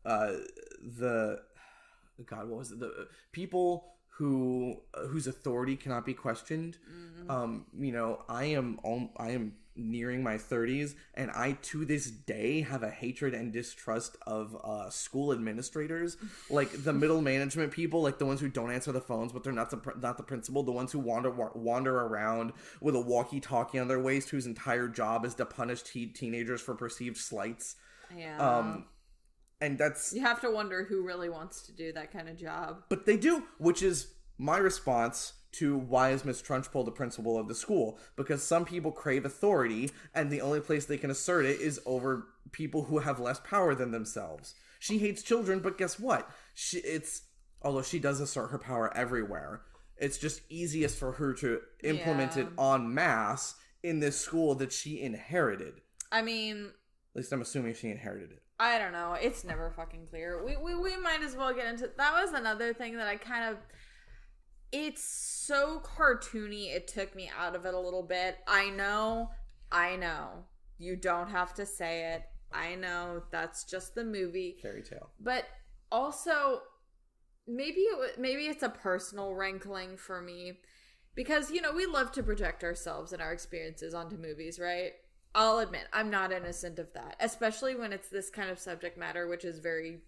Uh, 0.06 0.34
the 1.00 1.40
God, 2.26 2.48
what 2.50 2.60
was 2.60 2.72
it? 2.72 2.80
The 2.80 3.08
people 3.32 3.94
who 4.18 4.78
whose 5.10 5.28
authority 5.28 5.76
cannot 5.76 6.06
be 6.06 6.14
questioned. 6.14 6.78
Um, 7.30 7.66
you 7.78 7.92
know, 7.92 8.24
I 8.30 8.46
am 8.46 8.80
on, 8.84 9.10
I 9.18 9.32
am 9.32 9.54
nearing 9.76 10.22
my 10.22 10.36
30s 10.36 10.94
and 11.16 11.32
I 11.32 11.54
to 11.64 11.84
this 11.86 12.12
day 12.12 12.62
have 12.62 12.84
a 12.84 12.90
hatred 12.90 13.34
and 13.34 13.52
distrust 13.52 14.18
of 14.28 14.56
uh, 14.64 14.90
school 14.90 15.32
administrators 15.32 16.18
like 16.50 16.84
the 16.84 16.94
middle 16.94 17.22
management 17.22 17.72
people 17.72 18.02
like 18.02 18.20
the 18.20 18.26
ones 18.26 18.40
who 18.40 18.50
don't 18.50 18.72
answer 18.72 18.92
the 18.92 19.02
phones 19.02 19.32
but 19.32 19.44
they're 19.44 19.52
not 19.52 19.72
the 19.72 19.82
not 20.00 20.18
the 20.18 20.24
principal 20.24 20.62
the 20.62 20.72
ones 20.72 20.92
who 20.92 21.00
wander 21.00 21.32
wander 21.32 22.02
around 22.02 22.54
with 22.82 22.96
a 22.96 23.00
walkie-talkie 23.00 23.80
on 23.80 23.88
their 23.88 24.00
waist 24.00 24.30
whose 24.30 24.46
entire 24.46 24.88
job 24.88 25.26
is 25.26 25.34
to 25.36 25.46
punish 25.46 25.82
te- 25.82 26.06
teenagers 26.06 26.62
for 26.62 26.76
perceived 26.76 27.18
slights 27.18 27.76
yeah. 28.16 28.38
um 28.38 28.86
and 29.64 29.78
that's 29.78 30.14
you 30.14 30.22
have 30.22 30.42
to 30.42 30.52
wonder 30.52 30.84
who 30.84 31.04
really 31.04 31.30
wants 31.30 31.62
to 31.64 31.72
do 31.72 31.92
that 31.94 32.12
kind 32.12 32.28
of 32.30 32.38
job. 32.38 32.84
but 32.90 33.06
they 33.06 33.18
do, 33.18 33.44
which 33.58 33.82
is 33.82 34.14
my 34.38 34.58
response 34.58 35.34
to 35.54 35.78
why 35.78 36.10
is 36.10 36.26
Miss 36.26 36.42
Trunchbull 36.42 36.84
the 36.84 36.92
principal 36.92 37.38
of 37.38 37.48
the 37.48 37.54
school? 37.56 38.00
Because 38.16 38.42
some 38.42 38.66
people 38.66 38.92
crave 38.92 39.24
authority, 39.24 39.92
and 40.16 40.32
the 40.32 40.42
only 40.42 40.60
place 40.60 40.86
they 40.86 40.98
can 40.98 41.12
assert 41.12 41.46
it 41.46 41.60
is 41.62 41.80
over 41.86 42.28
people 42.52 42.86
who 42.86 42.98
have 43.00 43.20
less 43.20 43.40
power 43.42 43.76
than 43.76 43.92
themselves. 43.92 44.56
She 44.80 44.98
hates 44.98 45.22
children, 45.22 45.60
but 45.60 45.78
guess 45.78 46.00
what? 46.00 46.30
She 46.56 46.80
it's 46.80 47.22
although 47.62 47.84
she 47.84 48.00
does 48.00 48.20
assert 48.20 48.48
her 48.50 48.58
power 48.60 48.96
everywhere, 48.98 49.62
it's 49.98 50.18
just 50.18 50.42
easiest 50.50 50.98
for 50.98 51.14
her 51.14 51.34
to 51.36 51.62
implement 51.84 52.36
it 52.36 52.48
Yeah. 52.58 52.74
en 52.76 52.94
masse 52.94 53.56
in 53.84 54.00
this 54.00 54.18
school 54.20 54.56
that 54.56 54.74
she 54.74 55.00
inherited. 55.02 55.82
I 56.12 56.22
mean, 56.22 56.72
At 57.12 57.16
least 57.16 57.32
I'm 57.32 57.42
assuming 57.42 57.76
she 57.76 57.90
inherited 57.90 58.32
it. 58.32 58.43
I 58.60 58.78
don't 58.78 58.92
know. 58.92 59.16
It's 59.20 59.44
never 59.44 59.72
fucking 59.72 60.08
clear. 60.10 60.44
We, 60.44 60.56
we 60.58 60.76
we 60.76 60.98
might 60.98 61.22
as 61.24 61.36
well 61.36 61.54
get 61.54 61.68
into 61.68 61.90
that. 61.98 62.14
Was 62.14 62.34
another 62.34 62.74
thing 62.74 62.98
that 62.98 63.08
I 63.08 63.18
kind 63.18 63.52
of. 63.52 63.58
It's 64.72 65.04
so 65.04 65.82
cartoony. 65.84 66.74
It 66.74 66.88
took 66.88 67.16
me 67.16 67.30
out 67.38 67.56
of 67.56 67.66
it 67.66 67.74
a 67.74 67.80
little 67.80 68.04
bit. 68.04 68.38
I 68.48 68.70
know. 68.70 69.30
I 69.72 69.96
know. 69.96 70.46
You 70.78 70.96
don't 70.96 71.30
have 71.30 71.54
to 71.56 71.66
say 71.66 72.14
it. 72.14 72.24
I 72.52 72.76
know 72.76 73.24
that's 73.32 73.64
just 73.64 73.96
the 73.96 74.04
movie. 74.04 74.58
Fairy 74.62 74.84
tale. 74.84 75.12
But 75.20 75.46
also, 75.92 76.62
maybe 77.48 77.82
it 77.82 78.20
maybe 78.20 78.44
it's 78.44 78.64
a 78.64 78.70
personal 78.70 79.34
rankling 79.34 79.98
for 79.98 80.22
me 80.22 80.60
because 81.16 81.52
you 81.52 81.62
know 81.62 81.72
we 81.72 81.86
love 81.86 82.12
to 82.14 82.24
project 82.24 82.64
ourselves 82.64 83.14
and 83.14 83.22
our 83.22 83.34
experiences 83.34 83.94
onto 83.94 84.18
movies, 84.18 84.60
right? 84.60 84.94
I'll 85.36 85.60
admit 85.60 85.88
I'm 85.92 86.10
not 86.10 86.32
innocent 86.32 86.80
of 86.80 86.94
that, 86.94 87.16
especially 87.20 87.76
when 87.76 87.92
it's 87.92 88.10
this 88.10 88.30
kind 88.30 88.50
of 88.50 88.60
subject 88.60 88.98
matter, 88.98 89.28
which 89.28 89.46
is 89.46 89.60
very, 89.60 90.00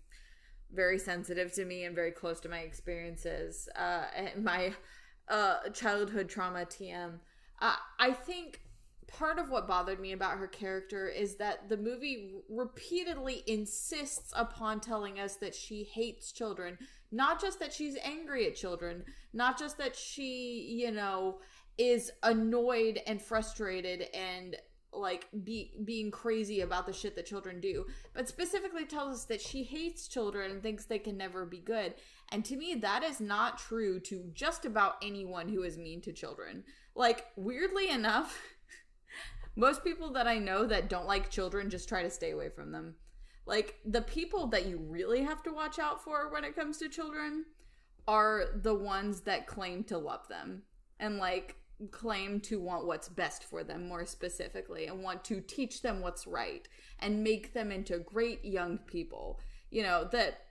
very 0.73 0.99
sensitive 0.99 1.51
to 1.53 1.65
me 1.65 1.85
and 1.85 1.95
very 1.95 2.11
close 2.11 2.39
to 2.41 2.49
my 2.49 2.59
experiences, 2.59 3.67
uh, 3.75 4.05
and 4.15 4.43
my 4.43 4.73
uh, 5.27 5.69
childhood 5.73 6.29
trauma. 6.29 6.65
TM. 6.65 7.13
Uh, 7.59 7.75
I 7.99 8.11
think 8.11 8.61
part 9.07 9.39
of 9.39 9.49
what 9.49 9.67
bothered 9.67 9.99
me 9.99 10.11
about 10.11 10.37
her 10.37 10.47
character 10.47 11.07
is 11.07 11.35
that 11.35 11.69
the 11.69 11.77
movie 11.77 12.33
repeatedly 12.49 13.43
insists 13.47 14.33
upon 14.35 14.79
telling 14.79 15.19
us 15.19 15.35
that 15.37 15.53
she 15.53 15.83
hates 15.83 16.31
children 16.31 16.77
not 17.11 17.39
just 17.39 17.59
that 17.59 17.71
she's 17.71 17.97
angry 18.03 18.47
at 18.47 18.55
children 18.55 19.03
not 19.31 19.59
just 19.59 19.77
that 19.77 19.95
she 19.95 20.75
you 20.79 20.91
know 20.91 21.37
is 21.77 22.11
annoyed 22.23 22.99
and 23.05 23.21
frustrated 23.21 24.07
and 24.13 24.57
like 24.99 25.27
be 25.43 25.73
being 25.83 26.11
crazy 26.11 26.61
about 26.61 26.85
the 26.85 26.93
shit 26.93 27.15
that 27.15 27.25
children 27.25 27.59
do. 27.59 27.85
But 28.13 28.27
specifically 28.27 28.85
tells 28.85 29.15
us 29.15 29.25
that 29.25 29.41
she 29.41 29.63
hates 29.63 30.07
children 30.07 30.51
and 30.51 30.63
thinks 30.63 30.85
they 30.85 30.99
can 30.99 31.17
never 31.17 31.45
be 31.45 31.59
good. 31.59 31.95
And 32.31 32.43
to 32.45 32.55
me 32.55 32.75
that 32.75 33.03
is 33.03 33.19
not 33.19 33.57
true 33.57 33.99
to 34.01 34.29
just 34.33 34.65
about 34.65 34.95
anyone 35.01 35.49
who 35.49 35.63
is 35.63 35.77
mean 35.77 36.01
to 36.01 36.13
children. 36.13 36.63
Like 36.95 37.25
weirdly 37.35 37.89
enough 37.89 38.41
most 39.55 39.83
people 39.83 40.11
that 40.13 40.27
I 40.27 40.37
know 40.37 40.65
that 40.65 40.89
don't 40.89 41.07
like 41.07 41.29
children 41.29 41.69
just 41.69 41.89
try 41.89 42.03
to 42.03 42.09
stay 42.09 42.31
away 42.31 42.49
from 42.49 42.71
them. 42.71 42.95
Like 43.45 43.75
the 43.85 44.01
people 44.01 44.47
that 44.47 44.65
you 44.65 44.77
really 44.77 45.23
have 45.23 45.43
to 45.43 45.53
watch 45.53 45.79
out 45.79 46.03
for 46.03 46.31
when 46.31 46.43
it 46.43 46.55
comes 46.55 46.77
to 46.79 46.89
children 46.89 47.45
are 48.07 48.45
the 48.61 48.73
ones 48.73 49.21
that 49.21 49.47
claim 49.47 49.83
to 49.85 49.97
love 49.97 50.27
them. 50.27 50.63
And 50.99 51.17
like 51.17 51.55
claim 51.91 52.39
to 52.39 52.59
want 52.59 52.85
what's 52.85 53.09
best 53.09 53.43
for 53.43 53.63
them 53.63 53.87
more 53.87 54.05
specifically 54.05 54.87
and 54.87 55.03
want 55.03 55.23
to 55.25 55.41
teach 55.41 55.81
them 55.81 56.01
what's 56.01 56.25
right 56.25 56.67
and 56.99 57.23
make 57.23 57.53
them 57.53 57.71
into 57.71 57.99
great 57.99 58.43
young 58.45 58.77
people. 58.77 59.39
You 59.69 59.83
know, 59.83 60.07
that 60.11 60.45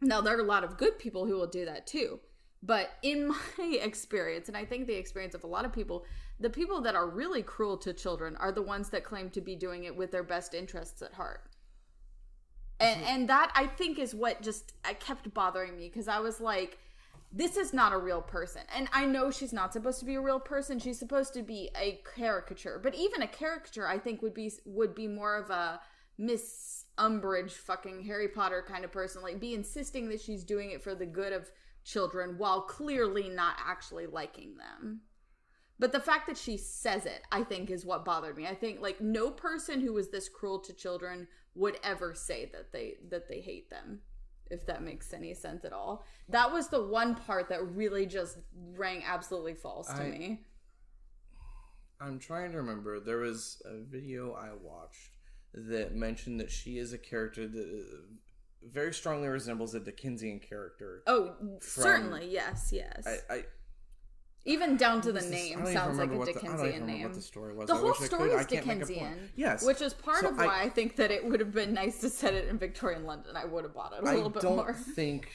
now 0.00 0.20
there 0.20 0.36
are 0.36 0.40
a 0.40 0.44
lot 0.44 0.64
of 0.64 0.76
good 0.76 0.98
people 0.98 1.26
who 1.26 1.34
will 1.34 1.46
do 1.46 1.64
that 1.64 1.86
too. 1.86 2.20
But 2.62 2.90
in 3.02 3.28
my 3.58 3.64
experience, 3.64 4.48
and 4.48 4.56
I 4.56 4.64
think 4.64 4.86
the 4.86 4.94
experience 4.94 5.34
of 5.34 5.44
a 5.44 5.48
lot 5.48 5.64
of 5.64 5.72
people, 5.72 6.04
the 6.40 6.50
people 6.50 6.80
that 6.82 6.94
are 6.94 7.08
really 7.08 7.42
cruel 7.42 7.76
to 7.78 7.92
children 7.92 8.36
are 8.36 8.52
the 8.52 8.62
ones 8.62 8.90
that 8.90 9.04
claim 9.04 9.30
to 9.30 9.40
be 9.40 9.56
doing 9.56 9.84
it 9.84 9.96
with 9.96 10.10
their 10.10 10.22
best 10.22 10.54
interests 10.54 11.02
at 11.02 11.14
heart. 11.14 11.42
And 12.80 13.02
and 13.02 13.28
that 13.28 13.50
I 13.56 13.66
think 13.66 13.98
is 13.98 14.14
what 14.14 14.40
just 14.40 14.74
uh, 14.84 14.94
kept 15.00 15.32
bothering 15.34 15.76
me 15.76 15.88
because 15.88 16.06
I 16.06 16.20
was 16.20 16.40
like 16.40 16.78
this 17.30 17.56
is 17.56 17.72
not 17.72 17.92
a 17.92 17.98
real 17.98 18.22
person. 18.22 18.62
And 18.74 18.88
I 18.92 19.04
know 19.04 19.30
she's 19.30 19.52
not 19.52 19.72
supposed 19.72 19.98
to 20.00 20.06
be 20.06 20.14
a 20.14 20.20
real 20.20 20.40
person. 20.40 20.78
She's 20.78 20.98
supposed 20.98 21.34
to 21.34 21.42
be 21.42 21.70
a 21.78 22.00
caricature. 22.16 22.80
But 22.82 22.94
even 22.94 23.22
a 23.22 23.28
caricature 23.28 23.86
I 23.86 23.98
think 23.98 24.22
would 24.22 24.34
be 24.34 24.50
would 24.64 24.94
be 24.94 25.06
more 25.06 25.36
of 25.36 25.50
a 25.50 25.80
Miss 26.16 26.84
Umbridge 26.98 27.52
fucking 27.52 28.02
Harry 28.04 28.28
Potter 28.28 28.64
kind 28.66 28.84
of 28.84 28.90
person 28.90 29.22
like 29.22 29.38
be 29.38 29.54
insisting 29.54 30.08
that 30.08 30.20
she's 30.20 30.42
doing 30.42 30.72
it 30.72 30.82
for 30.82 30.94
the 30.94 31.06
good 31.06 31.32
of 31.32 31.50
children 31.84 32.34
while 32.38 32.62
clearly 32.62 33.28
not 33.28 33.56
actually 33.64 34.06
liking 34.06 34.56
them. 34.56 35.02
But 35.78 35.92
the 35.92 36.00
fact 36.00 36.26
that 36.26 36.36
she 36.36 36.56
says 36.56 37.06
it, 37.06 37.22
I 37.30 37.44
think, 37.44 37.70
is 37.70 37.86
what 37.86 38.04
bothered 38.04 38.36
me. 38.36 38.46
I 38.46 38.54
think 38.54 38.80
like 38.80 39.00
no 39.00 39.30
person 39.30 39.80
who 39.80 39.92
was 39.92 40.10
this 40.10 40.28
cruel 40.28 40.58
to 40.60 40.72
children 40.72 41.28
would 41.54 41.78
ever 41.84 42.14
say 42.14 42.50
that 42.52 42.72
they 42.72 42.94
that 43.10 43.28
they 43.28 43.40
hate 43.40 43.70
them, 43.70 44.00
if 44.50 44.66
that 44.66 44.82
makes 44.82 45.12
any 45.12 45.34
sense 45.34 45.64
at 45.64 45.72
all. 45.72 46.04
That 46.28 46.52
was 46.52 46.68
the 46.68 46.84
one 46.84 47.14
part 47.14 47.48
that 47.48 47.64
really 47.74 48.06
just 48.06 48.38
rang 48.76 49.02
absolutely 49.06 49.54
false 49.54 49.88
to 49.88 50.02
I- 50.02 50.10
me. 50.10 50.40
I'm 52.00 52.18
trying 52.18 52.52
to 52.52 52.58
remember. 52.58 53.00
There 53.00 53.18
was 53.18 53.60
a 53.64 53.82
video 53.82 54.32
I 54.32 54.50
watched 54.52 55.10
that 55.52 55.94
mentioned 55.96 56.38
that 56.40 56.50
she 56.50 56.78
is 56.78 56.92
a 56.92 56.98
character 56.98 57.48
that 57.48 57.58
uh, 57.60 57.96
very 58.62 58.92
strongly 58.94 59.28
resembles 59.28 59.74
a 59.74 59.80
Dickensian 59.80 60.38
character. 60.40 61.02
Oh, 61.06 61.34
certainly, 61.60 62.28
yes, 62.30 62.70
yes. 62.72 63.04
I, 63.06 63.34
I 63.34 63.42
even 64.48 64.76
down 64.76 65.00
to 65.02 65.12
the 65.12 65.20
name 65.20 65.64
sounds 65.66 65.98
like 65.98 66.10
a 66.10 66.16
what 66.16 66.26
the- 66.32 66.38
I 66.38 66.42
don't 66.42 66.44
even 66.44 66.60
Dickensian 66.62 66.86
name. 66.86 67.02
what 67.04 67.14
the 67.14 67.20
story 67.22 67.54
was. 67.54 67.68
The 67.68 67.74
I 67.74 67.78
whole 67.78 67.94
story 67.94 68.30
is 68.30 68.36
I 68.40 68.44
can't 68.44 68.66
make 68.66 68.76
a 68.76 68.80
point. 68.80 68.88
Dickensian. 68.88 69.30
Yes. 69.36 69.64
Which 69.64 69.80
is 69.82 69.94
part 69.94 70.20
So 70.20 70.30
of 70.30 70.38
I- 70.38 70.46
why 70.46 70.62
I 70.62 70.68
think 70.68 70.96
that 70.96 71.10
it 71.10 71.24
would 71.24 71.40
have 71.40 71.52
been 71.52 71.74
nice 71.74 72.00
to 72.00 72.10
set 72.10 72.34
it 72.34 72.48
in 72.48 72.58
Victorian 72.58 73.04
London. 73.04 73.36
I 73.36 73.44
would 73.44 73.64
have 73.64 73.74
bought 73.74 73.92
it 73.92 74.04
a 74.04 74.08
I 74.08 74.14
little 74.14 74.30
bit 74.30 74.42
more. 74.44 74.70
I 74.70 74.72
don't 74.72 74.76
think 74.76 75.28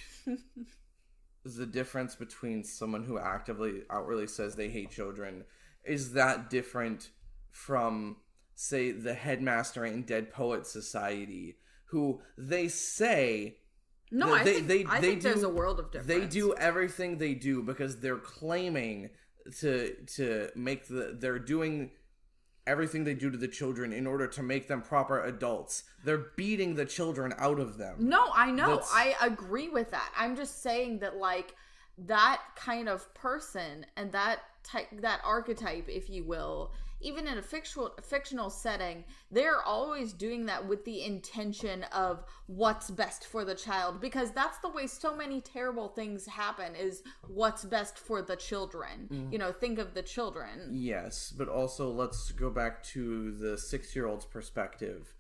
the 1.46 1.66
difference 1.66 2.16
between 2.16 2.64
someone 2.64 3.04
who 3.04 3.18
actively 3.20 3.84
outwardly 3.90 4.28
says 4.28 4.56
they 4.56 4.70
hate 4.70 4.92
children 4.92 5.44
is 5.84 6.14
that 6.14 6.50
different 6.50 7.10
from 7.52 8.18
say 8.56 8.92
the 8.92 9.14
headmaster 9.14 9.86
in 9.86 10.04
Dead 10.04 10.32
Poet 10.32 10.66
Society 10.66 11.58
who 11.88 12.22
they 12.38 12.68
say 12.68 13.58
No, 14.14 14.34
I 14.34 14.44
they- 14.44 14.54
think, 14.54 14.68
they- 14.68 14.86
I 14.86 15.02
they 15.02 15.08
think 15.10 15.22
there's 15.24 15.42
do- 15.42 15.48
a 15.48 15.54
world 15.54 15.80
of 15.80 15.92
difference. 15.92 16.08
they 16.08 16.26
do 16.26 16.54
everything 16.56 17.18
they 17.18 17.34
do 17.34 17.62
because 17.64 18.00
they're 18.00 18.18
claiming 18.18 19.10
to 19.60 19.96
to 20.16 20.50
make 20.56 20.88
the 20.88 21.18
they're 21.20 21.40
doing 21.40 21.92
everything 22.66 23.04
they 23.04 23.14
do 23.14 23.30
to 23.30 23.38
the 23.38 23.48
children 23.48 23.92
in 23.92 24.08
order 24.08 24.26
to 24.28 24.42
make 24.42 24.68
them 24.70 24.82
proper 24.82 25.22
adults. 25.22 25.84
They're 26.06 26.28
beating 26.38 26.76
the 26.76 26.86
children 26.86 27.34
out 27.38 27.60
of 27.60 27.78
them. 27.78 27.96
No, 28.00 28.30
I 28.34 28.52
know. 28.52 28.68
That's- 28.70 28.90
I 28.94 29.16
agree 29.22 29.68
with 29.68 29.92
that. 29.92 30.14
I'm 30.16 30.36
just 30.38 30.62
saying 30.62 31.00
that 31.00 31.18
like 31.18 31.56
that 31.98 32.42
kind 32.56 32.88
of 32.88 33.14
person 33.14 33.86
and 33.98 34.12
that 34.14 34.40
type 34.64 34.88
that 35.02 35.20
archetype 35.26 35.90
if 35.90 36.10
you 36.10 36.24
will 36.24 36.72
even 37.04 37.28
in 37.28 37.38
a 37.38 37.42
fictional 37.42 37.92
fictional 38.02 38.50
setting 38.50 39.04
they're 39.32 39.62
always 39.64 40.14
doing 40.14 40.46
that 40.46 40.68
with 40.68 40.84
the 40.86 41.04
intention 41.04 41.84
of 41.92 42.24
what's 42.48 42.90
best 42.90 43.26
for 43.26 43.44
the 43.46 43.56
child 43.56 44.00
because 44.02 44.32
that's 44.32 44.58
the 44.60 44.70
way 44.70 44.88
so 44.88 45.16
many 45.16 45.42
terrible 45.42 45.90
things 45.90 46.26
happen 46.26 46.76
is 46.76 47.04
what's 47.28 47.64
best 47.66 47.98
for 47.98 48.22
the 48.22 48.36
children 48.36 49.08
Mm-hmm. 49.12 49.32
you 49.34 49.38
know 49.40 49.52
think 49.52 49.80
of 49.80 49.94
the 49.94 50.02
children 50.04 50.70
Yes, 50.72 51.34
but 51.38 51.48
also 51.48 51.92
let's 51.92 52.32
go 52.32 52.50
back 52.50 52.84
to 52.94 53.32
the 53.34 53.58
six-year-old's 53.58 54.26
perspective. 54.26 55.14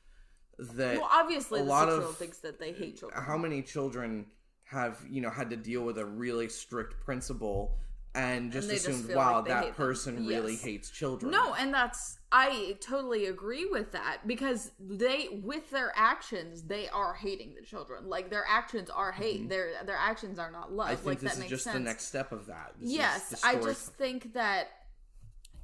That 0.60 0.97
well 0.97 1.10
obviously 1.11 1.60
a 1.60 1.64
the 1.64 1.69
lot 1.69 1.85
six 1.88 1.93
of- 1.93 1.99
year 1.99 2.07
old 2.07 2.18
thinks 2.18 2.38
that 2.39 2.60
they 2.60 2.72
hate 2.72 2.97
children 2.99 3.22
how 3.23 3.38
many 3.38 3.61
children 3.61 4.27
have 4.65 4.99
you 5.10 5.22
know 5.22 5.30
had 5.30 5.49
to 5.49 5.55
deal 5.57 5.84
with 5.84 5.97
a 5.97 6.05
really 6.05 6.47
strict 6.47 6.99
principal 7.03 7.77
and 8.15 8.52
just 8.52 8.69
just 8.69 8.88
assumed, 8.88 9.07
feel 9.07 9.18
wow, 9.18 9.38
like 9.38 9.48
that 9.48 9.65
them." 9.65 9.73
person 9.73 10.27
really 10.27 10.56
hates 10.56 10.90
children. 10.90 11.31
No, 11.31 11.53
and 11.56 11.73
that's 11.73 12.19
I 12.31 12.77
totally 12.80 13.26
agree 13.26 13.65
with 13.65 13.91
that 13.94 14.27
because 14.27 14.72
they 14.80 15.40
with 15.44 15.69
their 15.72 15.91
actions 15.95 16.64
they 16.64 16.90
are 16.90 17.14
hating 17.14 17.56
the 17.56 17.65
children. 17.65 18.07
Like 18.07 18.30
their 18.30 18.45
actions 18.48 18.90
are 18.90 19.11
hate. 19.11 19.49
Their 19.49 19.84
their 19.85 19.98
actions 19.98 20.40
are 20.40 20.52
not 20.52 20.72
love. 20.72 20.88
Mm-hmm. 20.88 20.94
I 20.94 20.95
think 20.95 21.06
like 21.07 21.19
this 21.19 21.31
that 21.31 21.35
is 21.35 21.40
makes 21.40 21.49
just 21.49 21.64
sense. 21.64 21.73
the 21.76 21.84
next 21.84 22.06
step 22.06 22.31
of 22.31 22.45
that. 22.48 22.73
This 22.80 22.91
yes, 22.91 23.41
I 23.44 23.56
just 23.56 23.94
think 23.94 24.34
that 24.34 24.69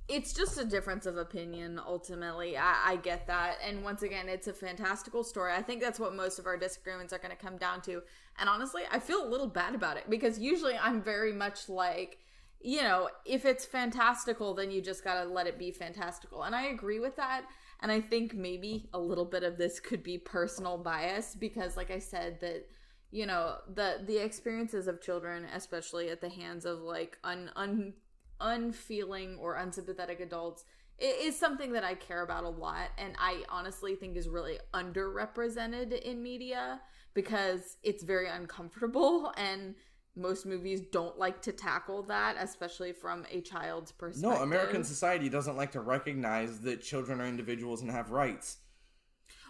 it's 0.10 0.34
just 0.34 0.60
a 0.60 0.66
difference 0.66 1.06
of 1.06 1.18
opinion 1.18 1.80
ultimately. 1.86 2.58
I, 2.58 2.76
I 2.86 2.96
get 2.96 3.28
that. 3.28 3.58
And 3.64 3.84
once 3.84 4.02
again, 4.02 4.28
it's 4.28 4.48
a 4.48 4.54
fantastical 4.54 5.24
story. 5.24 5.54
I 5.54 5.62
think 5.62 5.82
that's 5.82 6.00
what 6.00 6.16
most 6.16 6.40
of 6.40 6.48
our 6.48 6.58
disagreements 6.58 7.14
are 7.14 7.20
going 7.20 7.30
to 7.30 7.38
come 7.38 7.58
down 7.58 7.82
to. 7.82 8.02
And 8.40 8.50
honestly, 8.50 8.82
I 8.92 9.00
feel 9.00 9.24
a 9.24 9.30
little 9.30 9.48
bad 9.48 9.76
about 9.76 9.98
it 9.98 10.10
because 10.10 10.40
usually 10.40 10.76
I'm 10.76 11.04
very 11.04 11.32
much 11.32 11.70
like, 11.70 12.18
you 12.62 12.82
know, 12.82 13.10
if 13.26 13.46
it's 13.46 13.66
fantastical, 13.66 14.54
then 14.54 14.72
you 14.72 14.82
just 14.82 15.04
got 15.04 15.24
to 15.24 15.30
let 15.30 15.48
it 15.48 15.58
be 15.58 15.72
fantastical. 15.72 16.44
And 16.44 16.56
I 16.56 16.68
agree 16.68 17.00
with 17.00 17.16
that. 17.16 17.46
And 17.82 17.92
I 17.92 18.02
think 18.02 18.34
maybe 18.34 18.90
a 18.94 19.00
little 19.00 19.26
bit 19.26 19.44
of 19.44 19.58
this 19.58 19.80
could 19.80 20.04
be 20.04 20.18
personal 20.18 20.78
bias 20.78 21.36
because, 21.36 21.78
like 21.78 21.92
I 21.92 22.00
said, 22.00 22.42
that 22.42 22.66
you 23.12 23.26
know 23.26 23.56
the 23.74 24.04
the 24.06 24.18
experiences 24.18 24.88
of 24.88 25.02
children 25.02 25.46
especially 25.56 26.10
at 26.10 26.22
the 26.22 26.30
hands 26.30 26.66
of 26.66 26.82
like 26.82 27.18
un, 27.24 27.50
un 27.56 27.94
unfeeling 28.40 29.38
or 29.40 29.56
unsympathetic 29.56 30.20
adults 30.20 30.64
it 30.98 31.20
is 31.22 31.38
something 31.38 31.72
that 31.72 31.84
i 31.84 31.94
care 31.94 32.22
about 32.22 32.44
a 32.44 32.50
lot 32.50 32.90
and 32.98 33.16
i 33.18 33.44
honestly 33.50 33.96
think 33.96 34.16
is 34.16 34.30
really 34.30 34.60
underrepresented 34.74 36.00
in 36.02 36.22
media 36.22 36.80
because 37.14 37.78
it's 37.84 38.04
very 38.04 38.30
uncomfortable 38.30 39.34
and 39.38 39.76
most 40.20 40.46
movies 40.46 40.82
don't 40.82 41.18
like 41.18 41.42
to 41.42 41.52
tackle 41.52 42.04
that 42.04 42.36
especially 42.40 42.92
from 42.92 43.26
a 43.32 43.42
child's 43.42 43.92
perspective 43.92 44.38
No, 44.38 44.44
American 44.44 44.84
society 44.84 45.30
doesn't 45.30 45.58
like 45.58 45.72
to 45.72 45.82
recognize 45.82 46.60
that 46.60 46.84
children 46.84 47.20
are 47.20 47.26
individuals 47.26 47.82
and 47.82 47.90
have 47.90 48.12
rights. 48.12 48.59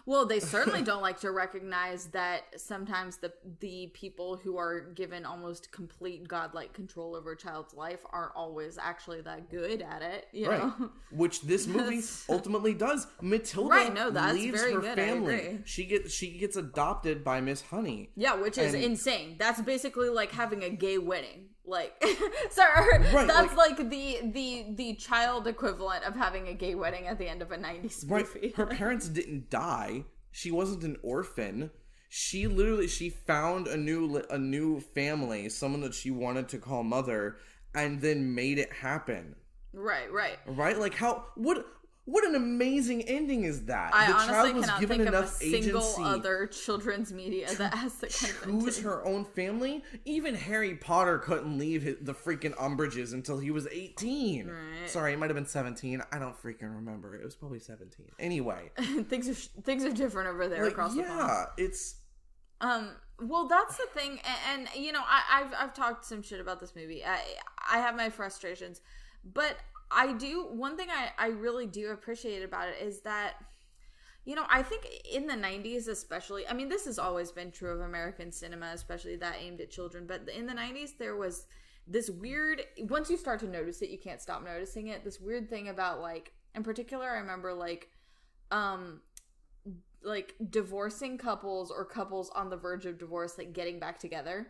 Well, 0.06 0.26
they 0.26 0.40
certainly 0.40 0.82
don't 0.82 1.02
like 1.02 1.20
to 1.20 1.30
recognize 1.30 2.06
that 2.06 2.42
sometimes 2.60 3.18
the 3.18 3.32
the 3.60 3.88
people 3.94 4.36
who 4.36 4.56
are 4.56 4.80
given 4.80 5.24
almost 5.24 5.70
complete 5.70 6.26
godlike 6.26 6.72
control 6.72 7.14
over 7.14 7.32
a 7.32 7.36
child's 7.36 7.74
life 7.74 8.00
aren't 8.10 8.34
always 8.34 8.78
actually 8.78 9.20
that 9.22 9.50
good 9.50 9.82
at 9.82 10.02
it. 10.02 10.26
You 10.32 10.48
Right. 10.50 10.58
know? 10.60 10.90
Which 11.10 11.42
this 11.42 11.66
movie 11.76 12.00
ultimately 12.28 12.74
does. 12.74 13.06
Matilda 13.20 13.68
Right, 13.70 13.94
no, 13.94 14.10
that's 14.10 14.34
leaves 14.34 14.60
very 14.60 14.72
her 14.74 14.80
good, 14.80 14.96
family. 14.96 15.60
She 15.64 15.84
gets 15.84 16.12
she 16.12 16.38
gets 16.38 16.56
adopted 16.56 17.22
by 17.22 17.40
Miss 17.40 17.60
Honey. 17.62 18.10
Yeah, 18.16 18.34
which 18.34 18.58
is 18.58 18.74
And- 18.74 18.82
insane. 18.82 19.36
That's 19.38 19.60
basically 19.60 20.08
like 20.08 20.32
having 20.32 20.64
a 20.64 20.70
gay 20.70 20.98
wedding. 20.98 21.49
Like, 21.66 22.02
sir 22.50 22.64
Right, 23.12 23.26
that's 23.26 23.54
like, 23.56 23.76
the 23.76 24.18
the 24.32 24.66
the 24.74 24.94
child 24.94 25.46
equivalent 25.46 26.04
of 26.04 26.14
having 26.14 26.48
a 26.48 26.54
gay 26.54 26.74
wedding 26.74 27.06
at 27.06 27.18
the 27.18 27.28
end 27.28 27.42
of 27.42 27.52
a 27.52 27.56
'90s 27.56 28.10
Right. 28.10 28.26
Her 28.56 28.66
parents 28.82 29.08
didn't 29.08 29.50
die. 29.50 30.04
She 30.32 30.50
wasn't 30.50 30.84
an 30.84 30.96
orphan. 31.02 31.70
She 32.08 32.46
literally 32.46 32.88
she 32.88 33.10
found 33.10 33.68
a 33.68 33.76
new 33.76 34.22
a 34.30 34.38
new 34.38 34.80
family, 34.80 35.48
someone 35.48 35.82
that 35.82 35.94
she 35.94 36.10
wanted 36.10 36.48
to 36.48 36.58
call 36.58 36.82
mother, 36.82 37.36
and 37.74 38.00
then 38.00 38.34
made 38.34 38.58
it 38.58 38.72
happen. 38.72 39.36
right, 39.72 40.10
right. 40.10 40.38
Right? 40.46 40.78
Like 40.78 40.94
how 40.94 41.26
what 41.36 41.64
what 42.10 42.24
an 42.24 42.34
amazing 42.34 43.02
ending 43.02 43.44
is 43.44 43.66
that? 43.66 43.94
I 43.94 44.06
the 44.06 44.12
honestly 44.14 44.32
child 44.34 44.54
was 44.56 44.64
cannot 44.64 44.80
given 44.80 44.96
think 44.98 45.08
of 45.08 45.14
a 45.14 45.18
enough 45.18 45.30
single 45.30 45.94
other 46.04 46.46
children's 46.48 47.12
media 47.12 47.54
that 47.54 47.72
has 47.74 47.94
the 47.96 48.08
kind 48.08 48.56
of 48.56 48.64
choose 48.64 48.80
her 48.80 49.04
own 49.06 49.24
family. 49.24 49.84
Even 50.04 50.34
Harry 50.34 50.74
Potter 50.74 51.18
couldn't 51.18 51.56
leave 51.56 51.82
his, 51.82 51.96
the 52.00 52.12
freaking 52.12 52.54
Umbridges 52.56 53.12
until 53.12 53.38
he 53.38 53.52
was 53.52 53.68
18. 53.70 54.48
Right. 54.48 54.56
Sorry, 54.90 55.12
it 55.12 55.20
might 55.20 55.30
have 55.30 55.36
been 55.36 55.46
17. 55.46 56.02
I 56.10 56.18
don't 56.18 56.36
freaking 56.42 56.74
remember. 56.74 57.14
It 57.14 57.24
was 57.24 57.36
probably 57.36 57.60
17. 57.60 58.06
Anyway, 58.18 58.72
things 59.08 59.28
are 59.28 59.62
things 59.62 59.84
are 59.84 59.92
different 59.92 60.30
over 60.30 60.48
there 60.48 60.64
like, 60.64 60.72
across 60.72 60.96
the 60.96 61.04
pond. 61.04 61.18
yeah, 61.18 61.44
it's 61.56 61.94
Um, 62.60 62.90
well, 63.22 63.46
that's 63.46 63.76
the 63.76 63.86
thing, 63.94 64.18
and, 64.50 64.68
and 64.68 64.84
you 64.84 64.90
know, 64.90 65.02
I, 65.06 65.42
I've 65.42 65.54
I've 65.56 65.74
talked 65.74 66.04
some 66.04 66.22
shit 66.22 66.40
about 66.40 66.58
this 66.58 66.74
movie. 66.74 67.04
I 67.04 67.20
I 67.70 67.78
have 67.78 67.94
my 67.94 68.10
frustrations, 68.10 68.80
but 69.24 69.56
I 69.90 70.12
do 70.12 70.46
one 70.50 70.76
thing 70.76 70.88
I 70.90 71.10
I 71.18 71.28
really 71.28 71.66
do 71.66 71.90
appreciate 71.90 72.42
about 72.42 72.68
it 72.68 72.76
is 72.82 73.00
that. 73.02 73.34
You 74.26 74.34
know, 74.34 74.44
I 74.50 74.62
think 74.62 74.86
in 75.10 75.26
the 75.26 75.34
90s, 75.34 75.88
especially, 75.88 76.46
I 76.46 76.52
mean, 76.52 76.68
this 76.68 76.84
has 76.84 76.98
always 76.98 77.32
been 77.32 77.50
true 77.50 77.70
of 77.70 77.80
American 77.80 78.30
cinema, 78.30 78.70
especially 78.74 79.16
that 79.16 79.36
aimed 79.40 79.62
at 79.62 79.70
children, 79.70 80.06
but 80.06 80.28
in 80.28 80.46
the 80.46 80.52
90s, 80.52 80.92
there 80.98 81.16
was 81.16 81.46
this 81.86 82.10
weird, 82.10 82.60
once 82.80 83.08
you 83.08 83.16
start 83.16 83.40
to 83.40 83.48
notice 83.48 83.80
it, 83.80 83.88
you 83.88 83.98
can't 83.98 84.20
stop 84.20 84.44
noticing 84.44 84.88
it. 84.88 85.04
This 85.04 85.20
weird 85.20 85.48
thing 85.48 85.70
about, 85.70 86.02
like, 86.02 86.32
in 86.54 86.62
particular, 86.62 87.08
I 87.08 87.18
remember, 87.18 87.54
like, 87.54 87.88
um, 88.50 89.00
like 90.02 90.34
divorcing 90.50 91.18
couples 91.18 91.70
or 91.70 91.84
couples 91.84 92.30
on 92.30 92.48
the 92.48 92.56
verge 92.56 92.86
of 92.86 92.98
divorce 92.98 93.36
like 93.36 93.52
getting 93.52 93.78
back 93.78 93.98
together 93.98 94.48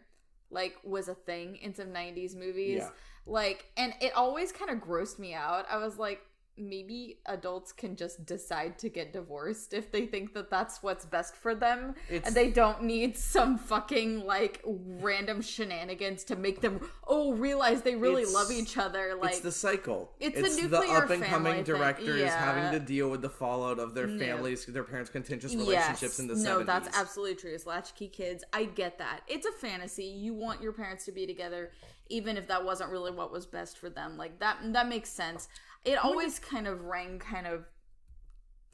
like 0.50 0.76
was 0.84 1.08
a 1.08 1.14
thing 1.14 1.56
in 1.56 1.74
some 1.74 1.92
90s 1.92 2.36
movies 2.36 2.78
Yeah. 2.78 2.90
Like 3.26 3.66
and 3.76 3.94
it 4.00 4.12
always 4.14 4.50
kind 4.52 4.70
of 4.70 4.78
grossed 4.78 5.18
me 5.18 5.34
out 5.34 5.66
i 5.70 5.76
was 5.76 5.98
like 5.98 6.20
maybe 6.58 7.18
adults 7.24 7.72
can 7.72 7.96
just 7.96 8.26
decide 8.26 8.78
to 8.78 8.90
get 8.90 9.14
divorced 9.14 9.72
if 9.72 9.90
they 9.90 10.04
think 10.04 10.34
that 10.34 10.50
that's 10.50 10.82
what's 10.82 11.06
best 11.06 11.34
for 11.34 11.54
them 11.54 11.94
It's- 12.10 12.26
and 12.26 12.36
they 12.36 12.50
don't 12.50 12.82
need 12.82 13.16
some 13.16 13.56
fucking 13.56 14.26
like 14.26 14.60
random 14.66 15.40
shenanigans 15.40 16.22
to 16.24 16.36
make 16.36 16.60
them 16.60 16.86
oh 17.08 17.32
realize 17.32 17.80
they 17.80 17.94
really 17.96 18.22
It's- 18.22 18.34
love 18.34 18.50
each 18.50 18.76
other 18.76 19.14
like 19.18 19.30
it's 19.32 19.40
the 19.40 19.52
cycle. 19.52 20.12
it's 20.20 20.36
a 20.38 20.42
the 20.42 20.62
nuclear 20.68 20.98
up 21.04 21.08
and 21.08 21.22
coming 21.24 21.62
directors 21.62 22.20
Yeah. 22.20 22.38
having 22.54 22.78
to 22.78 22.84
deal 22.84 23.08
with 23.08 23.22
the 23.22 23.30
fallout 23.30 23.78
of 23.78 23.94
their 23.94 24.06
No. 24.08 24.18
families, 24.18 24.66
their 24.66 24.84
parents' 24.84 25.08
contentious 25.08 25.54
relationships 25.54 26.18
in 26.18 26.26
the 26.26 26.34
no, 26.34 26.58
70s. 26.60 26.66
that's 26.66 26.98
absolutely 26.98 27.36
true. 27.36 27.54
It's 27.54 27.64
latchkey 27.64 28.08
kids. 28.08 28.44
I 28.52 28.64
get 28.64 28.98
that. 28.98 29.20
It's 29.28 29.46
a 29.46 29.52
fantasy. 29.52 30.04
You 30.04 30.34
want 30.34 30.60
your 30.60 30.72
parents 30.72 31.06
to 31.06 31.12
be 31.12 31.26
together, 31.26 31.70
even 32.10 32.36
if 32.36 32.48
that 32.48 32.64
wasn't 32.64 32.90
really 32.90 33.12
what 33.12 33.32
was 33.32 33.46
best 33.46 33.78
for 33.78 33.88
them. 33.88 34.16
Like 34.16 34.40
that. 34.40 34.58
That 34.72 34.88
makes 34.88 35.10
sense. 35.10 35.48
It 35.84 35.96
always 35.96 36.38
kind 36.38 36.66
of 36.66 36.82
rang 36.82 37.18
kind 37.18 37.46
of 37.46 37.64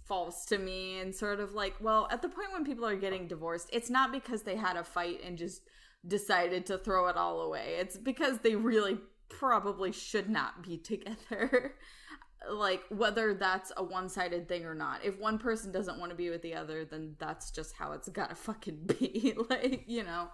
false 0.05 0.45
to 0.47 0.59
me, 0.59 1.01
and 1.01 1.15
sort 1.15 1.41
of 1.41 1.53
like, 1.53 1.75
well, 1.81 2.09
at 2.11 2.23
the 2.23 2.29
point 2.29 2.53
when 2.53 2.65
people 2.65 2.87
are 2.87 2.97
getting 2.97 3.27
divorced, 3.29 3.69
it's 3.73 3.91
not 3.91 4.13
because 4.13 4.43
they 4.43 4.57
had 4.57 4.77
a 4.77 4.85
fight 4.85 5.21
and 5.25 5.37
just 5.39 5.63
decided 6.07 6.67
to 6.67 6.79
throw 6.79 7.09
it 7.09 7.17
all 7.17 7.43
away. 7.43 7.77
It's 7.79 7.97
because 7.97 8.39
they 8.39 8.55
really 8.55 8.99
probably 9.29 9.93
should 9.93 10.29
not 10.29 10.63
be 10.63 10.77
together. 10.93 11.75
like 12.51 12.83
whether 12.91 13.35
that's 13.35 13.73
a 13.77 13.83
one-sided 13.83 14.47
thing 14.47 14.65
or 14.65 14.75
not 14.75 15.05
if 15.05 15.19
one 15.19 15.39
person 15.39 15.73
doesn't 15.73 15.99
want 15.99 16.11
to 16.11 16.17
be 16.17 16.31
with 16.31 16.43
the 16.43 16.55
other 16.55 16.85
then 16.85 17.17
that's 17.19 17.51
just 17.51 17.75
how 17.75 17.93
it's 17.93 18.09
gotta 18.11 18.35
fucking 18.35 18.79
be 18.87 19.35
like 19.51 19.83
you 19.87 20.05
know 20.05 20.29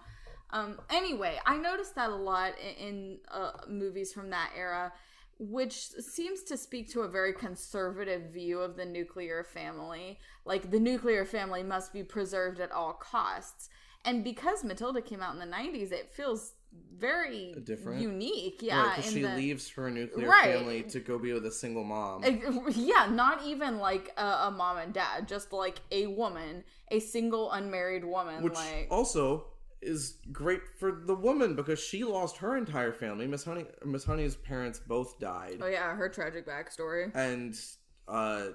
um 0.53 0.79
anyway 0.89 1.37
i 1.45 1.57
noticed 1.57 1.95
that 1.95 2.09
a 2.09 2.15
lot 2.15 2.53
in, 2.59 2.87
in 2.87 3.17
uh, 3.29 3.51
movies 3.67 4.13
from 4.13 4.29
that 4.29 4.51
era 4.57 4.93
which 5.39 5.87
seems 5.99 6.43
to 6.43 6.55
speak 6.55 6.89
to 6.91 7.01
a 7.01 7.07
very 7.09 7.33
conservative 7.33 8.31
view 8.31 8.59
of 8.59 8.77
the 8.77 8.85
nuclear 8.85 9.43
family 9.43 10.17
like 10.45 10.71
the 10.71 10.79
nuclear 10.79 11.25
family 11.25 11.63
must 11.63 11.91
be 11.91 12.03
preserved 12.03 12.59
at 12.61 12.71
all 12.71 12.93
costs 12.93 13.67
and 14.05 14.23
because 14.23 14.63
matilda 14.63 15.01
came 15.01 15.21
out 15.21 15.33
in 15.33 15.39
the 15.39 15.55
90s 15.55 15.91
it 15.91 16.09
feels 16.09 16.53
very 16.97 17.53
Different. 17.63 18.01
unique 18.01 18.59
Right, 18.61 18.67
yeah 18.67 18.95
in 18.97 19.01
she 19.03 19.21
the- 19.21 19.35
leaves 19.35 19.69
her 19.71 19.91
nuclear 19.91 20.27
Right. 20.27 20.53
family 20.55 20.81
to 20.83 20.99
go 20.99 21.19
be 21.19 21.31
with 21.33 21.45
a 21.45 21.51
single 21.51 21.83
mom. 21.83 22.23
yeah, 22.71 23.07
not 23.11 23.45
even 23.45 23.77
like 23.77 24.11
a, 24.17 24.25
a 24.47 24.51
mom 24.51 24.77
and 24.77 24.91
dad, 24.91 25.27
just 25.27 25.53
like 25.53 25.81
a 25.91 26.07
woman, 26.07 26.63
a 26.89 26.99
single 26.99 27.51
unmarried 27.51 28.03
woman. 28.03 28.41
which 28.43 28.55
like, 28.55 28.87
also 28.89 29.45
is 29.83 30.17
great 30.31 30.61
for 30.79 30.91
the 31.05 31.15
woman 31.15 31.55
because 31.55 31.79
she 31.79 32.03
lost 32.03 32.37
her 32.37 32.57
entire 32.57 32.93
family. 32.93 33.27
Miss 33.27 33.43
Honey, 33.43 33.65
Miss 33.85 34.03
Honey's 34.05 34.35
parents 34.35 34.79
both 34.79 35.19
died, 35.19 35.59
oh 35.61 35.67
yeah, 35.67 35.95
her 35.95 36.09
tragic 36.09 36.47
backstory. 36.47 37.11
and 37.15 37.55
uh, 38.07 38.47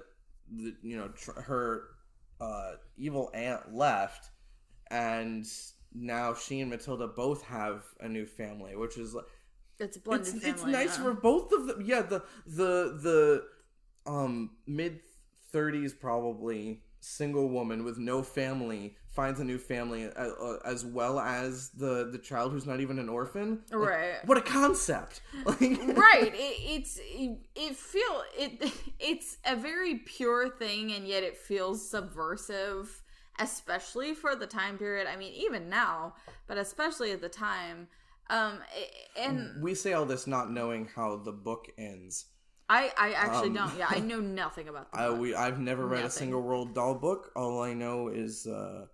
the, 0.51 0.75
you 0.83 0.97
know 0.97 1.09
tr- 1.09 1.39
her 1.41 1.83
uh, 2.41 2.73
evil 2.97 3.29
aunt 3.33 3.73
left, 3.73 4.29
and 4.91 5.45
now 5.93 6.33
she 6.33 6.59
and 6.61 6.69
Matilda 6.69 7.07
both 7.07 7.43
have 7.43 7.83
a 7.99 8.07
new 8.07 8.25
family, 8.25 8.75
which 8.75 8.97
is 8.97 9.13
like 9.13 9.25
It's 9.79 9.97
a 9.97 9.99
blended 9.99 10.27
it's, 10.35 10.43
family. 10.43 10.51
it's 10.51 10.63
nice 10.65 10.97
yeah. 10.97 11.03
for 11.03 11.13
both 11.13 11.51
of 11.51 11.67
them. 11.67 11.81
Yeah, 11.85 12.01
the 12.01 12.23
the 12.45 12.99
the 13.01 13.43
um 14.09 14.51
mid 14.67 14.99
thirties 15.51 15.93
probably 15.93 16.81
single 16.99 17.49
woman 17.49 17.83
with 17.83 17.97
no 17.97 18.21
family 18.21 18.95
finds 19.11 19.39
a 19.39 19.43
new 19.43 19.57
family 19.57 20.05
uh, 20.05 20.09
uh, 20.29 20.59
as 20.65 20.85
well 20.85 21.19
as 21.19 21.69
the 21.69 22.09
the 22.11 22.17
child 22.17 22.51
who's 22.51 22.65
not 22.65 22.79
even 22.79 22.99
an 22.99 23.09
orphan. 23.09 23.61
Like, 23.71 23.89
Right. 23.89 24.25
What 24.25 24.37
a 24.37 24.41
concept. 24.41 25.21
Like, 25.45 25.59
right 25.61 26.33
it, 26.35 26.55
it's 26.75 26.99
it, 27.01 27.37
it 27.55 27.75
feel 27.75 28.23
it 28.37 28.71
it's 28.99 29.37
a 29.45 29.55
very 29.55 29.95
pure 29.95 30.49
thing 30.49 30.91
and 30.91 31.07
yet 31.07 31.23
it 31.23 31.37
feels 31.37 31.87
subversive 31.89 33.01
especially 33.39 34.13
for 34.13 34.35
the 34.35 34.45
time 34.45 34.77
period 34.77 35.07
i 35.07 35.15
mean 35.15 35.33
even 35.33 35.69
now 35.69 36.13
but 36.47 36.57
especially 36.57 37.11
at 37.13 37.21
the 37.21 37.29
time 37.29 37.87
um 38.29 38.59
and 39.17 39.63
We 39.63 39.73
say 39.75 39.93
all 39.93 40.05
this 40.05 40.27
not 40.27 40.51
knowing 40.51 40.89
how 40.93 41.15
the 41.17 41.31
book 41.31 41.67
ends. 41.77 42.25
i 42.69 42.91
i 42.97 43.13
actually 43.13 43.47
Um, 43.49 43.53
don't 43.55 43.77
yeah 43.77 43.87
i 43.89 43.99
know 43.99 44.19
nothing 44.19 44.67
about 44.67 44.91
the 44.91 44.99
I 44.99 45.09
we 45.09 45.33
I've 45.33 45.59
never 45.59 45.87
read 45.87 46.03
a 46.05 46.09
single 46.09 46.43
Roald 46.43 46.73
Dahl 46.73 46.95
book. 46.95 47.31
All 47.35 47.61
I 47.63 47.73
know 47.73 48.09
is 48.09 48.45
uh, 48.45 48.85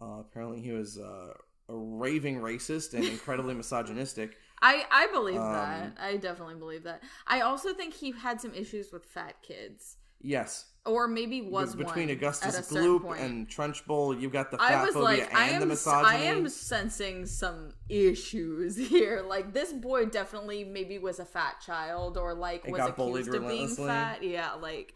uh, 0.00 0.20
apparently 0.20 0.60
he 0.60 0.72
was 0.72 0.98
uh, 0.98 1.32
a 1.68 1.74
raving 1.76 2.40
racist 2.40 2.94
and 2.94 3.04
incredibly 3.04 3.54
misogynistic. 3.62 4.36
I 4.62 4.84
I 4.90 5.06
believe 5.12 5.40
Um, 5.40 5.52
that. 5.52 5.96
I 6.00 6.16
definitely 6.16 6.54
believe 6.56 6.84
that. 6.84 7.02
I 7.26 7.40
also 7.40 7.74
think 7.74 7.94
he 7.94 8.12
had 8.12 8.40
some 8.40 8.54
issues 8.54 8.92
with 8.92 9.04
fat 9.04 9.36
kids, 9.42 9.96
Yes, 10.20 10.66
or 10.86 11.06
maybe 11.06 11.42
was 11.42 11.74
Be- 11.74 11.84
between 11.84 12.08
Augustus 12.10 12.54
at 12.54 12.60
a 12.60 12.64
certain 12.64 12.98
Gloop 12.98 13.18
and 13.20 13.48
Trunchbull, 13.48 14.18
you've 14.20 14.32
got 14.32 14.50
the 14.50 14.60
I 14.60 14.68
fat 14.70 14.86
was 14.86 14.94
phobia 14.94 15.04
like, 15.24 15.28
and 15.34 15.38
I 15.38 15.58
the 15.58 15.90
am, 15.90 16.04
I 16.06 16.14
am 16.16 16.48
sensing 16.48 17.26
some 17.26 17.72
issues 17.88 18.76
here. 18.88 19.22
Like 19.26 19.52
this 19.52 19.72
boy 19.72 20.06
definitely 20.06 20.64
maybe 20.64 20.98
was 20.98 21.18
a 21.18 21.24
fat 21.26 21.60
child, 21.64 22.16
or 22.16 22.34
like 22.34 22.64
And 22.64 22.72
was 22.72 22.80
accused 22.88 23.34
of 23.34 23.46
being 23.48 23.68
fat. 23.68 24.22
Yeah, 24.22 24.52
like 24.54 24.94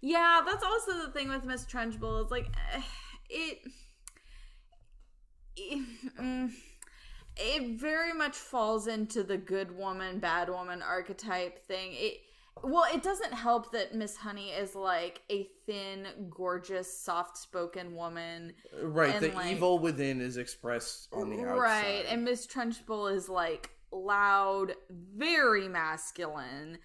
yeah, 0.00 0.42
that's 0.46 0.62
also 0.64 0.92
the 1.04 1.10
thing 1.10 1.28
with 1.28 1.44
Miss 1.44 1.64
Trunchbull. 1.64 2.22
It's 2.22 2.30
like 2.30 2.48
it. 3.30 3.58
It 5.58 5.84
mm, 6.20 6.52
it 7.36 7.78
very 7.78 8.12
much 8.12 8.36
falls 8.36 8.86
into 8.86 9.22
the 9.22 9.36
good 9.36 9.76
woman, 9.76 10.18
bad 10.18 10.48
woman 10.48 10.82
archetype 10.82 11.58
thing. 11.66 11.92
It 11.92 12.20
well, 12.62 12.84
it 12.92 13.02
doesn't 13.02 13.32
help 13.32 13.72
that 13.72 13.94
Miss 13.94 14.16
Honey 14.16 14.50
is 14.50 14.74
like 14.74 15.22
a 15.30 15.48
thin, 15.66 16.06
gorgeous, 16.30 16.92
soft-spoken 16.92 17.94
woman, 17.94 18.52
right, 18.82 19.14
and, 19.14 19.24
the 19.24 19.36
like- 19.36 19.52
evil 19.52 19.78
within 19.78 20.20
is 20.20 20.36
expressed 20.36 21.08
on 21.12 21.30
the 21.30 21.40
outside. 21.42 21.58
right? 21.58 22.04
And 22.08 22.24
Miss 22.24 22.46
Trunchbull 22.46 23.14
is 23.14 23.28
like 23.28 23.70
loud, 23.92 24.74
very 24.90 25.68
masculine, 25.68 26.78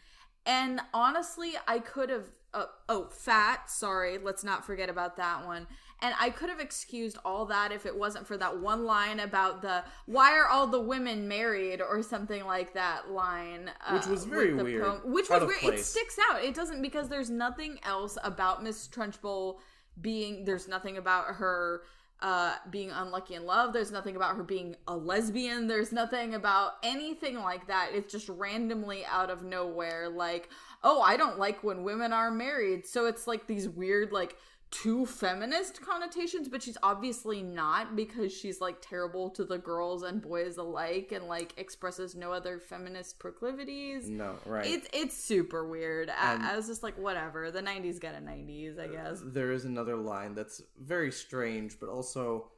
and 0.45 0.81
honestly, 0.93 1.53
I 1.67 1.79
could 1.79 2.09
have. 2.09 2.27
Uh, 2.53 2.65
oh, 2.87 3.07
fat. 3.09 3.67
Sorry, 3.67 4.19
let's 4.19 4.43
not 4.43 4.63
forget 4.63 4.87
about 4.87 5.17
that 5.17 5.43
one. 5.43 5.65
And 6.03 6.13
I 6.19 6.30
could 6.30 6.49
have 6.49 6.59
excused 6.59 7.17
all 7.23 7.45
that 7.45 7.71
if 7.71 7.85
it 7.85 7.97
wasn't 7.97 8.27
for 8.27 8.38
that 8.38 8.59
one 8.59 8.84
line 8.84 9.21
about 9.21 9.61
the 9.61 9.84
"Why 10.05 10.34
are 10.38 10.47
all 10.47 10.67
the 10.67 10.80
women 10.81 11.27
married?" 11.30 11.81
or 11.81 12.03
something 12.03 12.45
like 12.45 12.73
that 12.73 13.09
line, 13.09 13.71
uh, 13.88 13.93
Which 13.93 14.07
was 14.07 14.25
very 14.25 14.53
weird. 14.53 14.84
poem- 14.84 15.11
which 15.11 15.30
was 15.30 15.43
weird. 15.43 15.63
It 15.80 15.84
sticks 15.85 16.17
out. 16.30 16.43
It 16.43 16.53
doesn't 16.53 16.81
because 16.81 17.07
there's 17.07 17.30
nothing 17.31 17.80
else 17.84 18.17
about 18.23 18.61
Miss 18.61 18.88
Trunchbull 18.89 19.59
being. 20.01 20.43
There's 20.45 20.67
nothing 20.67 20.97
about 20.97 21.25
her 21.35 21.84
uh 22.21 22.55
being 22.69 22.89
unlucky 22.91 23.34
in 23.34 23.45
love 23.45 23.73
there's 23.73 23.91
nothing 23.91 24.15
about 24.15 24.35
her 24.38 24.43
being 24.43 24.75
a 24.88 24.95
lesbian 24.95 25.67
there's 25.67 25.91
nothing 25.91 26.35
about 26.35 26.73
anything 26.84 27.35
like 27.39 27.67
that 27.67 27.89
it's 27.91 28.09
just 28.11 28.30
randomly 28.30 29.03
out 29.05 29.30
of 29.30 29.43
nowhere 29.43 30.07
like 30.07 30.47
oh 30.84 31.01
i 31.01 31.17
don't 31.17 31.38
like 31.38 31.63
when 31.65 31.84
women 31.84 32.13
are 32.13 32.31
married 32.31 32.85
so 32.85 33.07
it's 33.07 33.27
like 33.27 33.45
these 33.47 33.67
weird 33.67 34.11
like 34.13 34.38
two 34.73 35.05
feminist 35.05 35.79
connotations 35.81 36.49
but 36.49 36.63
she's 36.63 36.77
obviously 36.81 37.43
not 37.43 37.95
because 37.95 38.33
she's 38.33 38.59
like 38.59 38.77
terrible 38.81 39.29
to 39.29 39.45
the 39.45 39.57
girls 39.59 40.01
and 40.01 40.19
boys 40.19 40.57
alike 40.57 41.11
and 41.11 41.25
like 41.27 41.53
expresses 41.57 42.15
no 42.15 42.31
other 42.31 42.57
feminist 42.57 43.19
proclivities 43.19 44.09
No, 44.09 44.35
right. 44.47 44.65
it's 44.65 44.87
it's 44.91 45.15
super 45.15 45.67
weird 45.67 46.09
I, 46.09 46.33
Um, 46.33 46.41
I 46.41 46.55
was 46.55 46.65
just 46.65 46.81
like 46.81 46.97
whatever 46.97 47.51
the 47.51 47.61
90s 47.61 47.99
got 47.99 48.15
a 48.15 48.17
90s 48.17 48.79
i 48.79 48.87
guess 48.87 49.21
there 49.23 49.51
is 49.51 49.65
another 49.65 49.95
line 49.95 50.33
that's 50.33 50.61
very 50.81 51.11
strange, 51.11 51.79
but 51.79 51.89
also 51.89 52.49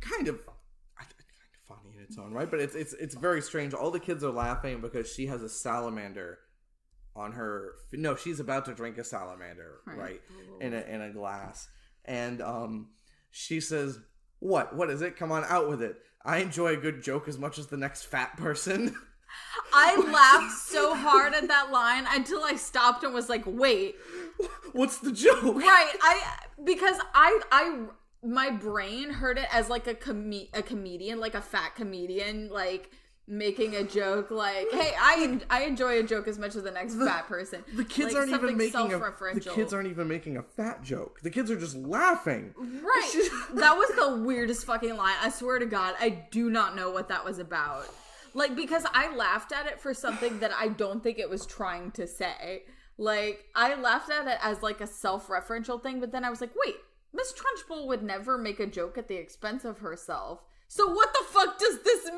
kind 0.00 0.26
of 0.28 0.44
kind 0.44 1.08
of 1.08 1.60
funny 1.68 1.94
in 1.96 2.02
its 2.02 2.18
own 2.18 2.32
right. 2.32 2.50
But 2.50 2.60
it's 2.60 2.74
it's 2.74 2.92
it's 2.94 3.14
very 3.14 3.40
strange. 3.42 3.74
All 3.74 3.90
the 3.90 4.00
kids 4.00 4.22
are 4.24 4.30
laughing 4.30 4.80
because 4.80 5.10
she 5.12 5.26
has 5.26 5.42
a 5.42 5.48
salamander 5.48 6.38
on 7.16 7.32
her. 7.32 7.74
No, 7.92 8.14
she's 8.16 8.40
about 8.40 8.64
to 8.66 8.74
drink 8.74 8.98
a 8.98 9.04
salamander, 9.04 9.80
Right. 9.86 9.98
right, 9.98 10.20
in 10.60 10.74
a 10.74 10.80
in 10.82 11.00
a 11.00 11.10
glass, 11.10 11.68
and 12.04 12.40
um, 12.42 12.88
she 13.30 13.60
says, 13.60 13.98
"What? 14.38 14.76
What 14.76 14.90
is 14.90 15.02
it? 15.02 15.16
Come 15.16 15.32
on, 15.32 15.44
out 15.44 15.68
with 15.68 15.82
it." 15.82 15.96
I 16.24 16.38
enjoy 16.38 16.74
a 16.74 16.76
good 16.76 17.02
joke 17.02 17.28
as 17.28 17.38
much 17.38 17.56
as 17.58 17.68
the 17.68 17.76
next 17.76 18.04
fat 18.04 18.36
person. 18.36 18.96
I 19.72 19.96
laughed 19.96 20.56
so 20.58 20.94
hard 20.94 21.34
at 21.34 21.48
that 21.48 21.70
line 21.70 22.04
until 22.08 22.42
I 22.42 22.56
stopped 22.56 23.04
and 23.04 23.12
was 23.14 23.28
like, 23.28 23.42
"Wait, 23.46 23.96
What's 24.72 24.98
the 24.98 25.12
joke? 25.12 25.56
right?" 25.56 25.92
I 26.02 26.38
because 26.64 26.98
I 27.14 27.40
I 27.52 27.84
my 28.24 28.50
brain 28.50 29.10
heard 29.10 29.38
it 29.38 29.46
as 29.52 29.68
like 29.68 29.86
a 29.86 29.94
com- 29.94 30.32
a 30.54 30.62
comedian, 30.62 31.20
like 31.20 31.34
a 31.34 31.40
fat 31.42 31.74
comedian, 31.76 32.48
like 32.50 32.90
making 33.28 33.74
a 33.76 33.82
joke, 33.82 34.30
like, 34.30 34.70
"Hey, 34.70 34.94
I 34.98 35.40
I 35.50 35.62
enjoy 35.64 35.98
a 35.98 36.02
joke 36.02 36.28
as 36.28 36.38
much 36.38 36.54
as 36.54 36.62
the 36.62 36.70
next 36.70 36.94
fat 36.94 37.26
person." 37.26 37.64
The 37.74 37.84
kids 37.84 38.14
Like, 38.14 38.22
aren't 38.22 38.32
even 38.32 38.56
making 38.56 38.92
a. 38.92 38.98
The 38.98 39.52
kids 39.52 39.74
aren't 39.74 39.88
even 39.88 40.08
making 40.08 40.36
a 40.36 40.42
fat 40.42 40.82
joke. 40.82 41.20
The 41.22 41.30
kids 41.30 41.50
are 41.50 41.58
just 41.58 41.76
laughing. 41.76 42.54
Right. 42.56 43.28
that 43.54 43.76
was 43.76 43.90
the 43.96 44.22
weirdest 44.24 44.64
fucking 44.66 44.96
line. 44.96 45.16
I 45.20 45.30
swear 45.30 45.58
to 45.58 45.66
God, 45.66 45.94
I 45.98 46.10
do 46.30 46.50
not 46.50 46.76
know 46.76 46.90
what 46.90 47.08
that 47.08 47.24
was 47.24 47.38
about. 47.38 47.88
Like, 48.34 48.54
because 48.54 48.84
I 48.92 49.14
laughed 49.14 49.52
at 49.52 49.66
it 49.66 49.80
for 49.80 49.94
something 49.94 50.40
that 50.40 50.52
I 50.52 50.68
don't 50.68 51.02
think 51.02 51.18
it 51.18 51.30
was 51.30 51.46
trying 51.46 51.90
to 51.92 52.06
say. 52.06 52.64
Like, 52.98 53.46
I 53.54 53.74
laughed 53.74 54.10
at 54.10 54.26
it 54.26 54.38
as 54.42 54.62
like 54.62 54.80
a 54.80 54.86
self 54.86 55.28
referential 55.28 55.82
thing, 55.82 56.00
but 56.00 56.12
then 56.12 56.24
I 56.24 56.30
was 56.30 56.40
like, 56.40 56.52
wait, 56.54 56.76
Miss 57.12 57.32
Trunchbull 57.32 57.86
would 57.86 58.02
never 58.02 58.36
make 58.36 58.60
a 58.60 58.66
joke 58.66 58.98
at 58.98 59.08
the 59.08 59.16
expense 59.16 59.64
of 59.64 59.78
herself. 59.78 60.40
So 60.68 60.90
what 60.90 61.12
the 61.12 61.24
fuck 61.28 61.58
does 61.58 61.78
this 61.82 62.10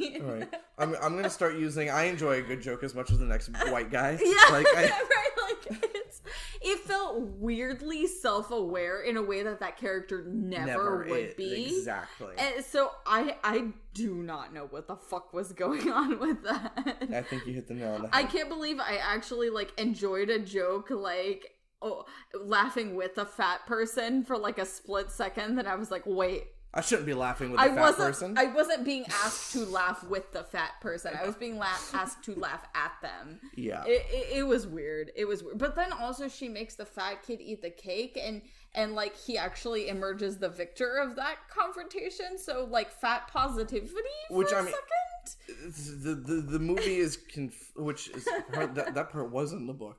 mean? 0.00 0.22
All 0.22 0.32
right. 0.32 0.54
I'm, 0.78 0.94
I'm 1.02 1.16
gonna 1.16 1.28
start 1.30 1.56
using. 1.56 1.90
I 1.90 2.04
enjoy 2.04 2.38
a 2.38 2.42
good 2.42 2.62
joke 2.62 2.82
as 2.84 2.94
much 2.94 3.10
as 3.10 3.18
the 3.18 3.24
next 3.24 3.48
white 3.70 3.90
guy. 3.90 4.12
Yeah, 4.22 4.52
Like 4.52 4.66
I, 4.76 4.82
right. 4.84 5.30
Like 5.70 5.80
it's, 5.94 6.20
it 6.62 6.78
felt 6.80 7.20
weirdly 7.20 8.06
self-aware 8.06 9.02
in 9.02 9.16
a 9.16 9.22
way 9.22 9.42
that 9.42 9.60
that 9.60 9.76
character 9.76 10.24
never, 10.28 10.66
never 10.66 11.04
would 11.08 11.18
it- 11.20 11.36
be. 11.36 11.76
exactly. 11.78 12.34
And 12.38 12.64
so 12.64 12.90
I 13.06 13.36
I 13.44 13.68
do 13.94 14.14
not 14.14 14.52
know 14.54 14.66
what 14.70 14.86
the 14.88 14.96
fuck 14.96 15.32
was 15.32 15.52
going 15.52 15.90
on 15.92 16.18
with 16.20 16.42
that. 16.44 16.96
I 17.12 17.22
think 17.22 17.46
you 17.46 17.52
hit 17.54 17.66
the 17.68 17.74
nail 17.74 17.94
on 17.94 18.02
the 18.02 18.08
head. 18.08 18.14
I 18.14 18.24
can't 18.24 18.48
believe 18.48 18.78
I 18.80 18.96
actually 18.98 19.50
like 19.50 19.72
enjoyed 19.78 20.30
a 20.30 20.38
joke 20.38 20.90
like 20.90 21.54
oh 21.82 22.04
laughing 22.40 22.94
with 22.96 23.18
a 23.18 23.26
fat 23.26 23.66
person 23.66 24.24
for 24.24 24.36
like 24.38 24.58
a 24.58 24.66
split 24.66 25.10
second. 25.10 25.56
Then 25.56 25.66
I 25.66 25.74
was 25.74 25.90
like, 25.90 26.02
wait. 26.06 26.44
I 26.76 26.80
shouldn't 26.82 27.06
be 27.06 27.14
laughing 27.14 27.50
with 27.50 27.58
a 27.60 27.64
I 27.64 27.68
fat 27.68 27.80
wasn't. 27.80 27.98
person. 27.98 28.38
I 28.38 28.44
wasn't 28.46 28.84
being 28.84 29.04
asked 29.24 29.52
to 29.54 29.64
laugh 29.64 30.04
with 30.04 30.30
the 30.32 30.44
fat 30.44 30.72
person. 30.82 31.14
I 31.20 31.24
was 31.26 31.34
being 31.34 31.56
la- 31.58 31.66
asked 31.94 32.22
to 32.24 32.34
laugh 32.34 32.64
at 32.74 32.92
them. 33.02 33.40
yeah. 33.56 33.82
It, 33.86 34.04
it, 34.10 34.36
it 34.38 34.46
was 34.46 34.66
weird. 34.66 35.10
It 35.16 35.24
was 35.24 35.42
weird. 35.42 35.58
But 35.58 35.74
then 35.74 35.92
also 35.92 36.28
she 36.28 36.48
makes 36.48 36.74
the 36.74 36.84
fat 36.84 37.22
kid 37.26 37.40
eat 37.40 37.62
the 37.62 37.70
cake 37.70 38.18
and 38.22 38.42
and 38.74 38.94
like 38.94 39.16
he 39.16 39.38
actually 39.38 39.88
emerges 39.88 40.36
the 40.36 40.50
victor 40.50 40.96
of 40.98 41.16
that 41.16 41.36
confrontation. 41.48 42.36
So 42.38 42.68
like 42.70 42.90
fat 42.92 43.28
positivity 43.28 43.94
for 44.28 44.36
Which, 44.36 44.52
a 44.52 44.56
I 44.56 44.62
mean- 44.62 44.72
second. 44.72 46.02
The, 46.04 46.14
the 46.14 46.34
the 46.42 46.58
movie 46.60 46.96
is 46.98 47.16
conf- 47.16 47.72
which 47.74 48.08
is 48.10 48.24
that 48.52 48.94
that 48.94 49.10
part 49.10 49.30
was 49.32 49.52
in 49.52 49.66
the 49.66 49.72
book. 49.72 49.98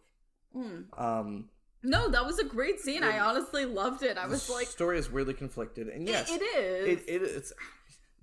Hmm. 0.54 0.82
Um, 0.98 1.50
No, 1.88 2.10
that 2.10 2.26
was 2.26 2.38
a 2.38 2.44
great 2.44 2.82
scene. 2.82 3.02
I 3.02 3.20
honestly 3.20 3.64
loved 3.64 4.04
it. 4.04 4.18
I 4.18 4.28
was 4.28 4.50
like, 4.50 4.68
story 4.68 5.00
is 5.00 5.10
weirdly 5.10 5.34
conflicted, 5.34 5.88
and 5.88 6.06
yes, 6.06 6.30
it 6.30 6.42
is. 6.42 6.88
it, 6.88 7.04
it 7.08 7.22
it's 7.24 7.54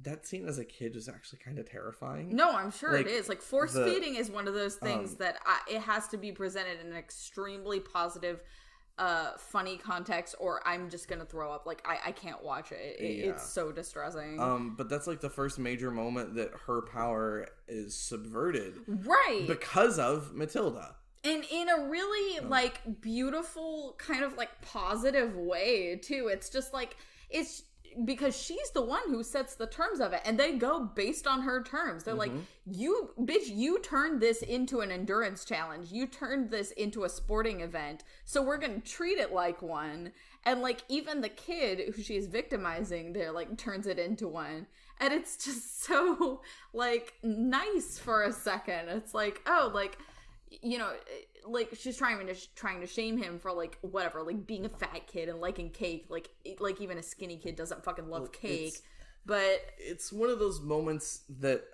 that 0.03 0.27
scene 0.27 0.47
as 0.47 0.59
a 0.59 0.65
kid 0.67 0.95
was 0.95 1.09
actually 1.09 1.39
kind 1.39 1.59
of 1.59 1.69
terrifying. 1.69 2.37
no, 2.37 2.55
I'm 2.55 2.71
sure 2.71 2.93
like, 2.93 3.07
it 3.07 3.13
is. 3.13 3.29
Like 3.29 3.41
force 3.41 3.73
the- 3.73 3.87
feeding 3.87 4.17
is 4.17 4.31
one 4.31 4.47
of 4.47 4.53
those 4.53 4.75
things 4.75 5.13
um, 5.13 5.17
that 5.21 5.39
I, 5.47 5.61
it 5.71 5.81
has 5.81 6.09
to 6.09 6.19
be 6.19 6.31
presented 6.31 6.79
in 6.81 6.89
an 6.89 6.97
extremely 6.97 7.81
positive, 7.81 8.43
uh, 8.99 9.33
funny 9.39 9.79
context, 9.79 10.35
or 10.39 10.61
I'm 10.69 10.91
just 10.91 11.09
gonna 11.09 11.25
throw 11.25 11.51
up. 11.51 11.65
Like 11.65 11.83
I, 11.87 12.09
I 12.09 12.13
can't 12.13 12.45
watch 12.45 12.71
it. 12.71 12.97
it 13.01 13.25
Yeah. 13.25 13.31
It's 13.31 13.49
so 13.49 13.73
distressing. 13.73 14.39
Um, 14.39 14.75
but 14.77 14.91
that's 14.91 15.07
like 15.07 15.23
the 15.23 15.31
first 15.31 15.59
major 15.59 15.91
moment 15.91 16.35
that 16.35 16.51
her 16.67 16.83
power 16.83 17.49
is 17.67 17.97
subverted 17.97 18.75
right. 18.87 19.45
because 19.47 19.99
of 19.99 20.35
Matilda. 20.35 20.97
And 21.25 21.45
in 21.51 21.69
a 21.69 21.89
really 21.89 22.41
like 22.47 23.01
beautiful 23.01 23.95
kind 23.99 24.23
of 24.23 24.37
like 24.37 24.51
positive 24.61 25.37
way 25.37 25.97
too 25.97 26.29
it's 26.33 26.49
just 26.49 26.73
like 26.73 26.97
it's 27.31 27.65
because 28.05 28.37
she's 28.41 28.71
the 28.71 28.83
one 28.83 29.03
who 29.07 29.23
sets 29.23 29.55
the 29.55 29.67
terms 29.67 30.01
of 30.01 30.13
it 30.13 30.21
and 30.25 30.39
they 30.39 30.53
go 30.53 30.81
based 30.81 31.27
on 31.27 31.43
her 31.43 31.63
terms. 31.63 32.05
They're 32.05 32.15
like, 32.15 32.31
mm-hmm. 32.31 32.73
"You 32.73 33.11
bitch, 33.21 33.55
you 33.55 33.81
turned 33.81 34.21
this 34.21 34.43
into 34.43 34.81
an 34.81 34.91
endurance 34.91 35.45
challenge. 35.45 35.93
You 35.93 36.07
turned 36.07 36.51
this 36.51 36.73
into 36.73 37.05
a 37.05 37.09
sporting 37.09 37.61
event. 37.61 38.05
So 38.25 38.43
we're 38.43 38.59
going 38.59 38.81
to 38.81 38.89
treat 38.89 39.19
it 39.19 39.33
like 39.33 39.63
one." 39.63 40.13
And 40.45 40.61
like 40.61 40.83
even 40.89 41.21
the 41.21 41.29
kid 41.29 41.95
who 41.95 42.03
she's 42.03 42.27
victimizing, 42.27 43.13
they're 43.13 43.33
like 43.33 43.57
turns 43.57 43.87
it 43.87 43.99
into 43.99 44.29
one. 44.29 44.67
And 45.01 45.13
it's 45.13 45.37
just 45.37 45.83
so 45.85 46.41
like 46.73 47.15
nice 47.23 47.99
for 47.99 48.25
a 48.25 48.33
second. 48.33 48.89
It's 48.89 49.15
like, 49.15 49.41
"Oh, 49.47 49.71
like 49.73 49.99
you 50.63 50.79
know, 50.79 50.93
like 51.47 51.71
she's 51.79 51.97
trying 51.97 52.27
to 52.27 52.55
trying 52.55 52.81
to 52.81 52.87
shame 52.87 53.17
him 53.19 53.39
for 53.39 53.53
like 53.53 53.79
whatever, 53.83 54.23
like 54.23 54.47
being 54.47 54.65
a 54.65 54.69
fat 54.69 55.07
kid 55.07 55.29
and 55.29 55.41
liking 55.41 55.71
cake. 55.71 56.07
Like 56.09 56.29
like 56.61 56.81
even 56.81 56.99
a 56.99 57.03
skinny 57.03 57.37
kid 57.37 57.57
doesn't 57.57 57.85
fucking 57.85 58.09
love 58.09 58.33
cake. 58.33 58.51
it's- 58.69 58.83
But 59.27 59.61
it's 59.79 60.13
one 60.13 60.31
of 60.31 60.39
those 60.39 60.61
moments 60.61 61.23
that 61.41 61.65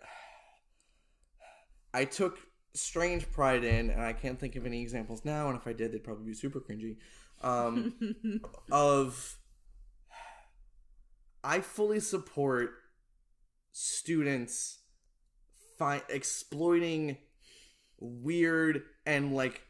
I 1.92 2.04
took 2.04 2.38
strange 2.74 3.28
pride 3.32 3.64
in, 3.64 3.90
and 3.90 4.00
I 4.00 4.12
can't 4.12 4.38
think 4.38 4.54
of 4.56 4.64
any 4.66 4.80
examples 4.82 5.24
now. 5.24 5.48
And 5.48 5.58
if 5.58 5.66
I 5.66 5.72
did, 5.72 5.92
they'd 5.92 6.04
probably 6.04 6.26
be 6.26 6.34
super 6.34 6.60
cringy. 6.60 6.96
Um, 7.42 7.94
of 8.72 9.36
I 11.42 11.60
fully 11.60 12.00
support 12.00 12.70
students 13.72 14.78
fi- 15.78 16.02
exploiting 16.08 17.16
weird 18.00 18.82
and 19.06 19.34
like 19.34 19.62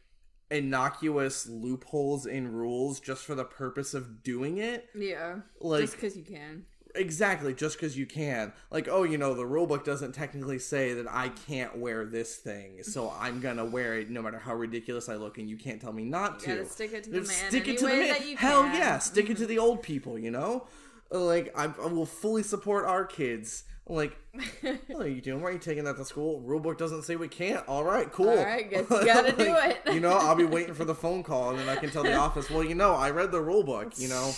innocuous 0.49 1.47
loopholes 1.47 2.25
in 2.25 2.51
rules 2.51 2.99
just 2.99 3.23
for 3.25 3.35
the 3.35 3.45
purpose 3.45 3.93
of 3.93 4.23
doing 4.23 4.57
it. 4.57 4.89
yeah, 4.95 5.37
Like- 5.59 5.81
just 5.81 5.93
because 5.95 6.17
you 6.17 6.23
can. 6.23 6.65
Exactly, 6.93 7.53
just 7.53 7.77
because 7.77 7.97
you 7.97 8.05
can. 8.05 8.51
Like, 8.69 8.89
oh, 8.89 9.03
you 9.03 9.17
know, 9.17 9.33
the 9.33 9.43
rulebook 9.43 9.85
doesn't 9.85 10.11
technically 10.11 10.59
say 10.59 10.93
that 10.95 11.05
I 11.09 11.29
can't 11.29 11.77
wear 11.77 12.03
this 12.05 12.35
thing, 12.35 12.83
so 12.83 13.13
I'm 13.17 13.39
gonna 13.39 13.63
wear 13.63 13.97
it 13.97 14.09
no 14.09 14.21
matter 14.21 14.39
how 14.39 14.55
ridiculous 14.55 15.07
I 15.07 15.15
look, 15.15 15.37
and 15.37 15.49
you 15.49 15.55
can't 15.55 15.79
tell 15.79 15.93
me 15.93 16.03
not 16.03 16.45
You 16.45 16.55
to. 16.57 16.65
stick 16.65 16.91
it 16.91 17.05
to 17.05 17.09
the 17.11 17.17
man 17.21 17.27
Stick 17.49 17.69
it 17.69 17.77
to 17.77 17.85
the 17.85 17.93
man. 17.95 18.07
that 18.09 18.27
you 18.27 18.35
Hell 18.35 18.63
can. 18.63 18.75
yeah, 18.75 18.97
stick 18.99 19.29
it 19.29 19.37
to 19.37 19.45
the 19.47 19.57
old 19.57 19.81
people. 19.83 20.19
You 20.19 20.31
know, 20.31 20.67
like 21.09 21.53
I, 21.57 21.73
I 21.81 21.85
will 21.87 22.05
fully 22.05 22.43
support 22.43 22.83
our 22.85 23.05
kids. 23.05 23.63
Like, 23.87 24.15
what 24.87 25.05
are 25.05 25.09
you 25.09 25.21
doing? 25.21 25.41
Why 25.41 25.49
are 25.49 25.53
you 25.53 25.59
taking 25.59 25.83
that 25.85 25.97
to 25.97 26.05
school? 26.05 26.41
Rulebook 26.45 26.77
doesn't 26.77 27.03
say 27.03 27.15
we 27.15 27.27
can't. 27.27 27.67
All 27.67 27.83
right, 27.83 28.11
cool. 28.11 28.29
All 28.29 28.35
right, 28.35 28.69
guess 28.69 28.89
you 28.89 29.05
gotta 29.05 29.31
do 29.31 29.55
it. 29.57 29.93
You 29.93 29.99
know, 29.99 30.11
I'll 30.11 30.35
be 30.35 30.45
waiting 30.45 30.73
for 30.73 30.85
the 30.85 30.95
phone 31.03 31.23
call, 31.23 31.49
and 31.49 31.59
then 31.59 31.67
I 31.67 31.75
can 31.75 31.89
tell 31.89 32.03
the 32.03 32.15
office, 32.15 32.49
well, 32.49 32.63
you 32.63 32.75
know, 32.75 32.93
I 32.93 33.09
read 33.09 33.31
the 33.31 33.39
rulebook. 33.41 33.99
You 33.99 34.07
know, 34.09 34.31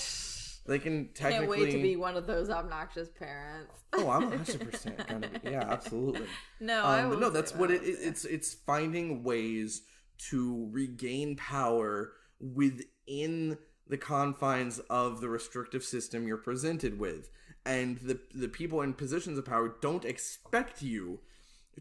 they 0.65 0.79
can 0.79 1.09
technically. 1.13 1.57
Can't 1.57 1.67
wait 1.67 1.71
to 1.73 1.81
be 1.81 1.95
one 1.97 2.15
of 2.15 2.25
those 2.25 2.49
obnoxious 2.49 3.09
parents. 3.09 3.73
Oh, 3.93 4.09
I'm 4.09 4.29
100 4.29 4.71
percent 4.71 5.07
gonna 5.07 5.27
be. 5.27 5.51
Yeah, 5.51 5.65
absolutely. 5.69 6.27
No, 6.59 6.83
I 6.83 7.03
Um, 7.03 7.19
no, 7.19 7.29
that's 7.29 7.51
that. 7.51 7.59
what 7.59 7.69
it, 7.69 7.83
it. 7.83 7.97
It's 8.01 8.25
it's 8.25 8.53
finding 8.53 9.23
ways 9.23 9.83
to 10.29 10.69
regain 10.71 11.35
power 11.35 12.13
within 12.39 13.57
the 13.87 13.97
confines 13.97 14.79
of 14.89 15.19
the 15.19 15.27
restrictive 15.27 15.83
system 15.83 16.25
you're 16.27 16.37
presented 16.37 16.97
with, 16.97 17.29
and 17.65 17.97
the 17.97 18.19
the 18.33 18.47
people 18.47 18.81
in 18.81 18.93
positions 18.93 19.37
of 19.37 19.45
power 19.45 19.75
don't 19.81 20.05
expect 20.05 20.81
you 20.81 21.19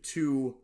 to 0.03 0.57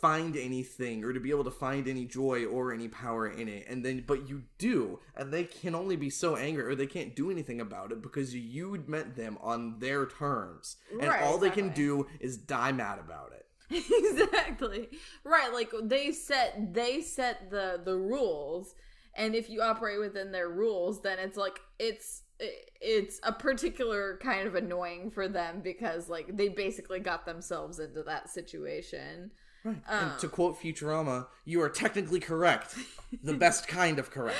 find 0.00 0.36
anything 0.36 1.02
or 1.04 1.12
to 1.12 1.20
be 1.20 1.30
able 1.30 1.44
to 1.44 1.50
find 1.50 1.88
any 1.88 2.04
joy 2.04 2.44
or 2.44 2.72
any 2.72 2.88
power 2.88 3.26
in 3.26 3.48
it. 3.48 3.66
And 3.68 3.84
then 3.84 4.04
but 4.06 4.28
you 4.28 4.42
do 4.58 5.00
and 5.16 5.32
they 5.32 5.44
can 5.44 5.74
only 5.74 5.96
be 5.96 6.10
so 6.10 6.36
angry 6.36 6.64
or 6.64 6.74
they 6.74 6.86
can't 6.86 7.16
do 7.16 7.30
anything 7.30 7.60
about 7.60 7.92
it 7.92 8.02
because 8.02 8.34
you 8.34 8.82
met 8.86 9.16
them 9.16 9.38
on 9.40 9.78
their 9.78 10.06
terms. 10.06 10.76
And 10.92 11.08
Right, 11.08 11.22
all 11.22 11.38
they 11.38 11.50
can 11.50 11.70
do 11.70 12.06
is 12.20 12.36
die 12.36 12.72
mad 12.72 12.98
about 12.98 13.32
it. 13.32 13.46
Exactly. 13.88 14.88
Right 15.24 15.52
like 15.52 15.72
they 15.82 16.12
set 16.12 16.72
they 16.72 17.00
set 17.00 17.50
the 17.50 17.80
the 17.84 17.96
rules 17.96 18.74
and 19.14 19.34
if 19.34 19.50
you 19.50 19.62
operate 19.62 19.98
within 19.98 20.30
their 20.30 20.48
rules 20.48 21.02
then 21.02 21.18
it's 21.18 21.36
like 21.36 21.58
it's 21.78 22.22
it's 22.38 23.18
a 23.22 23.32
particular 23.32 24.18
kind 24.22 24.46
of 24.46 24.54
annoying 24.54 25.10
for 25.10 25.26
them 25.26 25.60
because 25.62 26.08
like 26.08 26.36
they 26.36 26.48
basically 26.48 27.00
got 27.00 27.24
themselves 27.24 27.78
into 27.78 28.02
that 28.02 28.28
situation 28.28 29.30
Right. 29.66 29.76
Um, 29.88 30.10
and 30.10 30.18
to 30.20 30.28
quote 30.28 30.60
Futurama, 30.60 31.26
you 31.44 31.60
are 31.60 31.68
technically 31.68 32.20
correct. 32.20 32.76
The 33.24 33.34
best 33.34 33.66
kind 33.66 33.98
of 33.98 34.10
correct. 34.10 34.38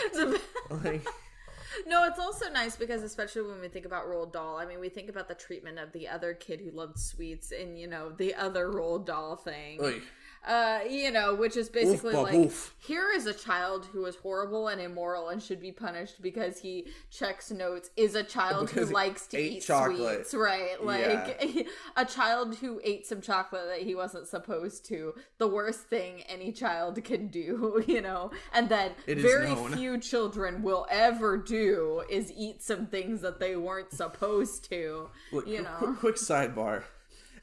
like, 0.71 1.05
No, 1.87 2.05
it's 2.05 2.19
also 2.19 2.49
nice 2.51 2.77
because 2.77 3.03
especially 3.03 3.43
when 3.43 3.61
we 3.61 3.69
think 3.69 3.85
about 3.85 4.07
Roald 4.07 4.33
Dahl, 4.33 4.57
I 4.57 4.65
mean, 4.65 4.81
we 4.81 4.89
think 4.89 5.11
about 5.11 5.29
the 5.29 5.35
treatment 5.35 5.79
of 5.79 5.93
the 5.93 6.09
other 6.09 6.33
kid 6.33 6.61
who 6.61 6.71
loved 6.71 6.99
sweets 6.99 7.53
and 7.53 7.79
you 7.79 7.87
know 7.87 8.11
the 8.11 8.35
other 8.35 8.69
Roald 8.69 9.05
Dahl 9.05 9.37
thing. 9.37 9.81
Oy. 9.83 10.01
Uh, 10.47 10.79
you 10.89 11.11
know, 11.11 11.35
which 11.35 11.57
is 11.57 11.69
basically 11.69 12.15
Oof, 12.15 12.23
like 12.23 12.35
baboof. 12.35 12.71
here 12.79 13.11
is 13.13 13.27
a 13.27 13.35
child 13.35 13.87
who 13.93 14.05
is 14.05 14.15
horrible 14.15 14.69
and 14.69 14.81
immoral 14.81 15.29
and 15.31 15.43
should 15.43 15.61
be 15.61 15.73
punished 15.73 16.23
because 16.23 16.61
he 16.61 16.87
checks 17.11 17.51
notes. 17.51 17.91
Is 17.97 18.15
a 18.15 18.23
child 18.23 18.69
Because 18.69 18.89
who 18.89 18.95
likes 18.95 19.27
to 19.29 19.39
eat 19.39 19.63
chocolate. 19.63 20.29
sweets, 20.29 20.35
right? 20.35 20.83
Like 20.83 21.67
a 21.97 22.05
child 22.05 22.55
who 22.57 22.81
ate 22.85 23.07
some 23.07 23.21
chocolate 23.21 23.67
that 23.69 23.83
he 23.83 23.97
wasn't 23.97 24.29
supposed 24.29 24.85
to. 24.87 25.15
The 25.39 25.49
worst 25.49 25.81
thing 25.89 26.23
any 26.29 26.53
child 26.53 27.03
can 27.03 27.27
do, 27.27 27.83
you 27.89 28.01
know, 28.01 28.31
and 28.53 28.69
that 28.69 28.93
very 29.07 29.49
known. 29.49 29.73
few 29.75 29.99
children 29.99 30.63
will 30.63 30.87
ever 30.91 31.37
do 31.39 32.03
is 32.09 32.33
eat 32.37 32.63
some 32.63 32.87
things 32.87 33.21
that 33.23 33.41
they 33.41 33.57
weren't 33.57 33.93
supposed 33.93 34.69
to. 34.71 35.09
Look, 35.33 35.49
you 35.49 35.63
know, 35.63 35.71
quick, 35.79 35.97
quick 35.99 36.17
sidebar. 36.17 36.85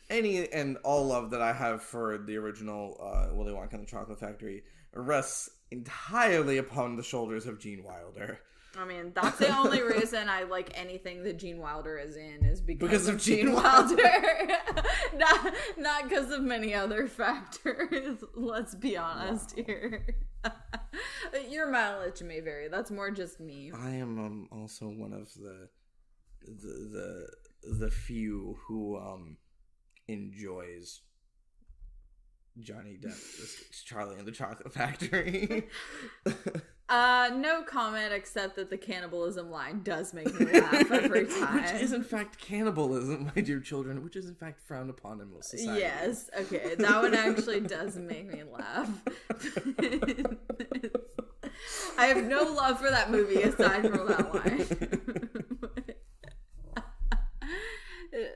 Any 0.09 0.51
and 0.51 0.77
all 0.84 1.07
love 1.07 1.31
that 1.31 1.41
I 1.41 1.53
have 1.53 1.81
for 1.81 2.17
the 2.17 2.38
original 2.38 2.97
uh, 3.01 3.34
Willy 3.34 3.53
Wonka 3.53 3.73
and 3.73 3.84
the 3.84 3.88
Chocolate 3.88 4.19
Factory 4.19 4.63
rests 4.93 5.49
entirely 5.71 6.57
upon 6.57 6.95
the 6.95 7.03
shoulders 7.03 7.45
of 7.45 7.59
Gene 7.59 7.84
Wilder. 7.84 8.39
I 8.77 8.85
mean, 8.85 9.11
that's 9.13 9.38
the 9.38 9.55
only 9.55 9.81
reason 9.84 10.30
I 10.30 10.43
like 10.43 10.71
anything 10.73 11.23
that 11.23 11.38
Gene 11.38 11.59
Wilder 11.59 11.97
is 11.97 12.15
in 12.15 12.43
is 12.43 12.59
because, 12.59 12.89
Because 12.89 13.07
of 13.07 13.21
Gene 13.21 13.53
Wilder, 13.53 13.95
not 15.15 15.53
not 15.77 16.09
because 16.09 16.31
of 16.31 16.41
many 16.41 16.73
other 16.73 17.07
factors. 17.07 18.23
Let's 18.35 18.73
be 18.73 18.97
honest 18.97 19.55
here. 19.55 20.07
Your 21.49 21.69
mileage 21.69 22.21
may 22.23 22.39
vary. 22.39 22.67
That's 22.67 22.89
more 22.89 23.11
just 23.11 23.39
me. 23.39 23.71
I 23.75 23.91
am 23.91 24.19
um, 24.19 24.47
also 24.51 24.88
one 24.88 25.13
of 25.13 25.31
the 25.35 25.69
the 26.41 27.27
the 27.71 27.77
the 27.80 27.91
few 27.91 28.57
who 28.67 28.97
um 28.97 29.38
enjoys 30.07 31.01
Johnny 32.59 32.97
Depp, 33.01 33.84
Charlie 33.85 34.17
and 34.17 34.27
the 34.27 34.31
Chocolate 34.31 34.73
Factory. 34.73 35.67
Uh, 36.89 37.30
no 37.38 37.63
comment 37.63 38.11
except 38.11 38.57
that 38.57 38.69
the 38.69 38.77
cannibalism 38.77 39.49
line 39.49 39.81
does 39.84 40.13
make 40.13 40.38
me 40.38 40.59
laugh 40.59 40.91
every 40.91 41.25
time. 41.25 41.55
which 41.63 41.71
is 41.81 41.93
in 41.93 42.03
fact 42.03 42.38
cannibalism, 42.38 43.31
my 43.35 43.41
dear 43.41 43.61
children, 43.61 44.03
which 44.03 44.17
is 44.17 44.27
in 44.27 44.35
fact 44.35 44.59
frowned 44.61 44.89
upon 44.89 45.21
in 45.21 45.31
most 45.34 45.49
societies. 45.49 45.81
Yes, 45.81 46.30
okay, 46.38 46.75
that 46.75 47.01
one 47.01 47.15
actually 47.15 47.61
does 47.61 47.95
make 47.95 48.27
me 48.31 48.43
laugh. 48.43 48.89
I 51.97 52.07
have 52.07 52.25
no 52.25 52.43
love 52.43 52.80
for 52.80 52.89
that 52.91 53.09
movie 53.09 53.41
aside 53.41 53.89
from 53.89 54.07
that 54.09 54.35
line. 54.35 54.67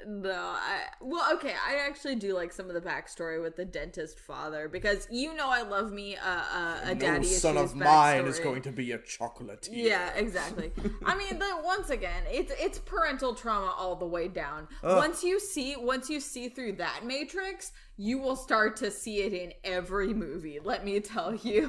no, 0.07 0.31
I 0.31 0.76
well, 1.01 1.33
okay. 1.35 1.53
I 1.67 1.75
actually 1.87 2.15
do 2.15 2.33
like 2.33 2.51
some 2.51 2.67
of 2.67 2.73
the 2.73 2.81
backstory 2.81 3.41
with 3.41 3.55
the 3.55 3.65
dentist 3.65 4.19
father 4.19 4.67
because 4.67 5.07
you 5.11 5.33
know 5.33 5.49
I 5.49 5.61
love 5.61 5.91
me 5.91 6.15
a 6.15 6.19
a, 6.27 6.81
a 6.85 6.95
No 6.95 6.99
daddy 6.99 7.25
son 7.25 7.57
of 7.57 7.75
mine 7.75 8.25
is 8.25 8.39
going 8.39 8.61
to 8.63 8.71
be 8.71 8.91
a 8.91 8.97
chocolatier. 8.99 9.69
Yeah, 9.71 10.13
exactly. 10.15 10.71
I 11.05 11.17
mean, 11.17 11.39
the, 11.39 11.59
once 11.63 11.89
again, 11.89 12.23
it's 12.29 12.51
it's 12.59 12.79
parental 12.79 13.33
trauma 13.35 13.73
all 13.77 13.95
the 13.95 14.05
way 14.07 14.27
down. 14.27 14.67
Once 14.83 15.23
you 15.23 15.39
see 15.39 15.75
once 15.75 16.09
you 16.09 16.19
see 16.19 16.49
through 16.49 16.73
that 16.73 17.05
matrix, 17.05 17.71
you 17.97 18.17
will 18.19 18.35
start 18.35 18.75
to 18.77 18.91
see 18.91 19.21
it 19.23 19.33
in 19.33 19.53
every 19.63 20.13
movie. 20.13 20.59
Let 20.63 20.85
me 20.85 20.99
tell 20.99 21.35
you. 21.35 21.67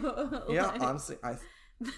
Yeah, 0.48 0.66
Like- 0.66 0.82
honestly, 0.82 1.16
I, 1.22 1.36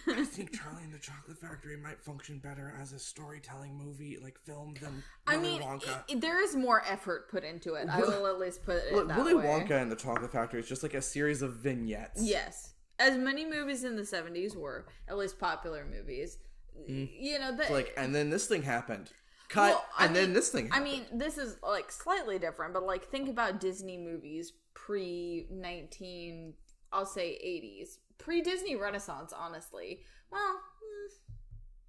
I 0.08 0.24
think 0.24 0.52
Charlie 0.52 0.82
and 0.84 0.92
the 0.92 0.98
Chocolate 0.98 1.38
Factory 1.38 1.76
might 1.76 2.02
function 2.02 2.38
better 2.38 2.74
as 2.80 2.92
a 2.92 2.98
storytelling 2.98 3.74
movie, 3.76 4.18
like 4.22 4.38
film, 4.38 4.74
than 4.80 5.02
I 5.26 5.36
Willy 5.36 5.58
mean, 5.58 5.62
Wonka. 5.62 6.02
i- 6.10 6.14
there 6.18 6.42
is 6.42 6.54
more 6.54 6.82
effort 6.86 7.30
put 7.30 7.44
into 7.44 7.74
it. 7.74 7.88
I 7.88 8.00
will 8.00 8.26
at 8.26 8.38
least 8.38 8.62
put 8.64 8.76
it 8.76 8.92
Look, 8.92 9.08
that 9.08 9.16
Willy 9.16 9.34
way. 9.34 9.44
Wonka 9.44 9.80
and 9.80 9.90
the 9.90 9.96
Chocolate 9.96 10.32
Factory 10.32 10.60
is 10.60 10.68
just 10.68 10.82
like 10.82 10.94
a 10.94 11.00
series 11.02 11.40
of 11.42 11.54
vignettes. 11.54 12.22
Yes, 12.22 12.74
as 12.98 13.16
many 13.16 13.44
movies 13.48 13.84
in 13.84 13.96
the 13.96 14.02
'70s 14.02 14.54
were, 14.54 14.86
at 15.08 15.16
least 15.16 15.38
popular 15.38 15.86
movies. 15.86 16.38
You 16.86 17.38
know, 17.38 17.52
Mm. 17.52 17.70
Like, 17.70 17.92
and 17.96 18.14
then 18.14 18.30
this 18.30 18.46
thing 18.46 18.62
happened. 18.62 19.10
Cut, 19.48 19.70
Well, 19.72 19.84
and 19.98 20.14
then 20.14 20.32
this 20.32 20.50
thing 20.50 20.68
I 20.72 20.78
mean, 20.80 21.04
this 21.12 21.36
is 21.36 21.56
like 21.62 21.90
slightly 21.90 22.38
different, 22.38 22.72
but 22.72 22.84
like 22.84 23.06
think 23.10 23.28
about 23.28 23.60
Disney 23.60 23.98
movies 23.98 24.52
pre 24.74 25.46
nineteen, 25.50 26.54
I'll 26.92 27.04
say 27.06 27.32
eighties, 27.42 27.98
pre 28.20 28.40
Disney 28.42 28.76
Renaissance. 28.76 29.32
Honestly, 29.36 30.00
well, 30.30 30.40
mm, 30.40 31.00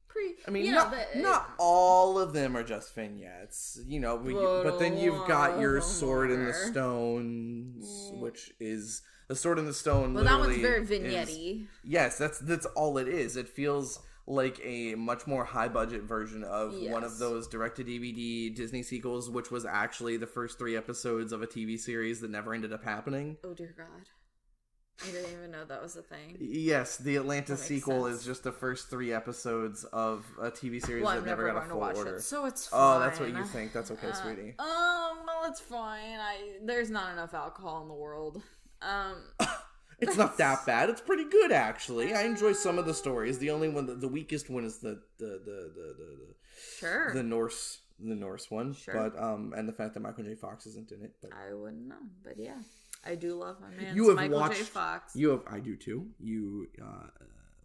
Pre, 0.07 0.33
I 0.45 0.51
mean, 0.51 0.65
you 0.65 0.71
know, 0.71 0.89
not, 0.89 0.91
the- 1.13 1.19
not 1.19 1.49
all 1.57 2.19
of 2.19 2.33
them 2.33 2.57
are 2.57 2.63
just 2.63 2.93
vignettes, 2.93 3.79
you 3.85 3.99
know. 3.99 4.17
But, 4.17 4.29
you, 4.29 4.61
but 4.63 4.77
then 4.77 4.97
you've 4.97 5.25
got 5.25 5.59
your 5.59 5.79
Sword 5.79 6.31
in 6.31 6.45
the. 6.45 6.53
Stones, 6.53 8.11
which 8.15 8.51
is 8.59 9.03
the 9.29 9.35
Sword 9.35 9.57
in 9.57 9.65
the 9.65 9.73
Stone. 9.73 10.13
Well, 10.13 10.25
that 10.25 10.39
one's 10.39 10.57
very 10.57 10.81
is- 10.81 10.89
vignette 10.89 11.29
Yes, 11.83 12.17
that's 12.17 12.39
that's 12.39 12.65
all 12.67 12.97
it 12.97 13.07
is. 13.07 13.37
It 13.37 13.47
feels 13.47 13.99
like 14.27 14.59
a 14.63 14.95
much 14.95 15.25
more 15.25 15.45
high 15.45 15.67
budget 15.67 16.03
version 16.03 16.43
of 16.43 16.73
one 16.89 17.03
of 17.03 17.17
those 17.17 17.47
direct 17.47 17.77
to 17.77 17.83
DVD 17.83 18.53
Disney 18.53 18.83
sequels, 18.83 19.29
which 19.29 19.49
was 19.49 19.65
actually 19.65 20.17
the 20.17 20.27
first 20.27 20.59
three 20.59 20.75
episodes 20.75 21.31
of 21.31 21.41
a 21.41 21.47
TV 21.47 21.79
series 21.79 22.19
that 22.21 22.29
never 22.31 22.53
ended 22.53 22.73
up 22.73 22.83
happening. 22.83 23.37
Oh 23.45 23.53
dear 23.53 23.73
God, 23.77 24.09
I 25.03 25.11
didn't 25.11 25.31
even 25.31 25.51
know 25.51 25.65
that 25.65 25.81
was 25.81 25.95
a 25.95 26.01
thing. 26.01 26.37
Yes, 26.39 26.97
the 26.97 27.17
Atlantis 27.17 27.61
sequel 27.61 28.05
sense. 28.05 28.19
is 28.19 28.25
just 28.25 28.43
the 28.43 28.51
first 28.51 28.89
three 28.89 29.11
episodes 29.13 29.83
of 29.85 30.25
a 30.39 30.51
TV 30.51 30.83
series 30.85 31.03
Well, 31.03 31.13
that 31.13 31.19
I'm 31.19 31.25
never 31.25 31.47
never 31.47 31.59
got 31.59 31.65
a 31.65 31.69
full 31.69 31.83
order. 31.83 32.15
it, 32.17 32.21
so 32.21 32.45
it's 32.45 32.67
fine. 32.67 32.97
Oh, 32.97 32.99
that's 32.99 33.19
what 33.19 33.29
you 33.29 33.43
think. 33.45 33.73
That's 33.73 33.91
okay, 33.91 34.09
Uh, 34.09 34.13
sweetie. 34.13 34.53
Um, 34.59 35.25
well, 35.25 35.45
it's 35.47 35.59
fine. 35.59 36.19
I 36.19 36.57
there's 36.63 36.89
not 36.89 37.13
enough 37.13 37.33
alcohol 37.33 37.81
in 37.83 37.87
the 37.87 37.93
world. 37.95 38.41
Um, 38.81 39.15
It's 39.99 40.17
not 40.17 40.37
that 40.39 40.65
bad. 40.65 40.89
It's 40.89 41.01
pretty 41.01 41.25
good 41.29 41.51
actually. 41.51 42.13
I 42.13 42.23
enjoy 42.23 42.53
some 42.53 42.79
of 42.79 42.85
the 42.87 42.93
stories. 42.93 43.37
The 43.37 43.51
only 43.51 43.69
one, 43.69 43.99
the 43.99 44.07
weakest 44.07 44.49
one, 44.49 44.65
is 44.65 44.79
the 44.79 44.99
the 45.19 45.39
the 45.45 45.71
the 45.75 45.95
the, 45.99 46.17
sure. 46.79 47.09
the, 47.13 47.17
the 47.19 47.23
Norse 47.23 47.81
the 47.99 48.15
Norse 48.15 48.49
one. 48.49 48.73
Sure. 48.73 48.95
But 48.95 49.21
um, 49.21 49.53
and 49.55 49.69
the 49.69 49.73
fact 49.73 49.93
that 49.93 49.99
Michael 49.99 50.23
J. 50.23 50.33
Fox 50.33 50.65
isn't 50.65 50.91
in 50.91 51.03
it. 51.03 51.11
But 51.21 51.31
I 51.33 51.53
wouldn't 51.53 51.87
know, 51.87 52.01
but 52.23 52.33
yeah, 52.39 52.57
I 53.03 53.15
do 53.15 53.35
love 53.35 53.57
my 53.59 53.69
man. 53.69 53.95
you 53.95 54.09
have 54.09 54.17
Michael 54.17 54.39
watched. 54.39 54.57
J. 54.57 54.63
Fox. 54.63 55.15
You 55.15 55.29
have. 55.29 55.41
I 55.47 55.59
do 55.59 55.75
too. 55.75 56.07
You. 56.19 56.67
Uh, 56.81 57.07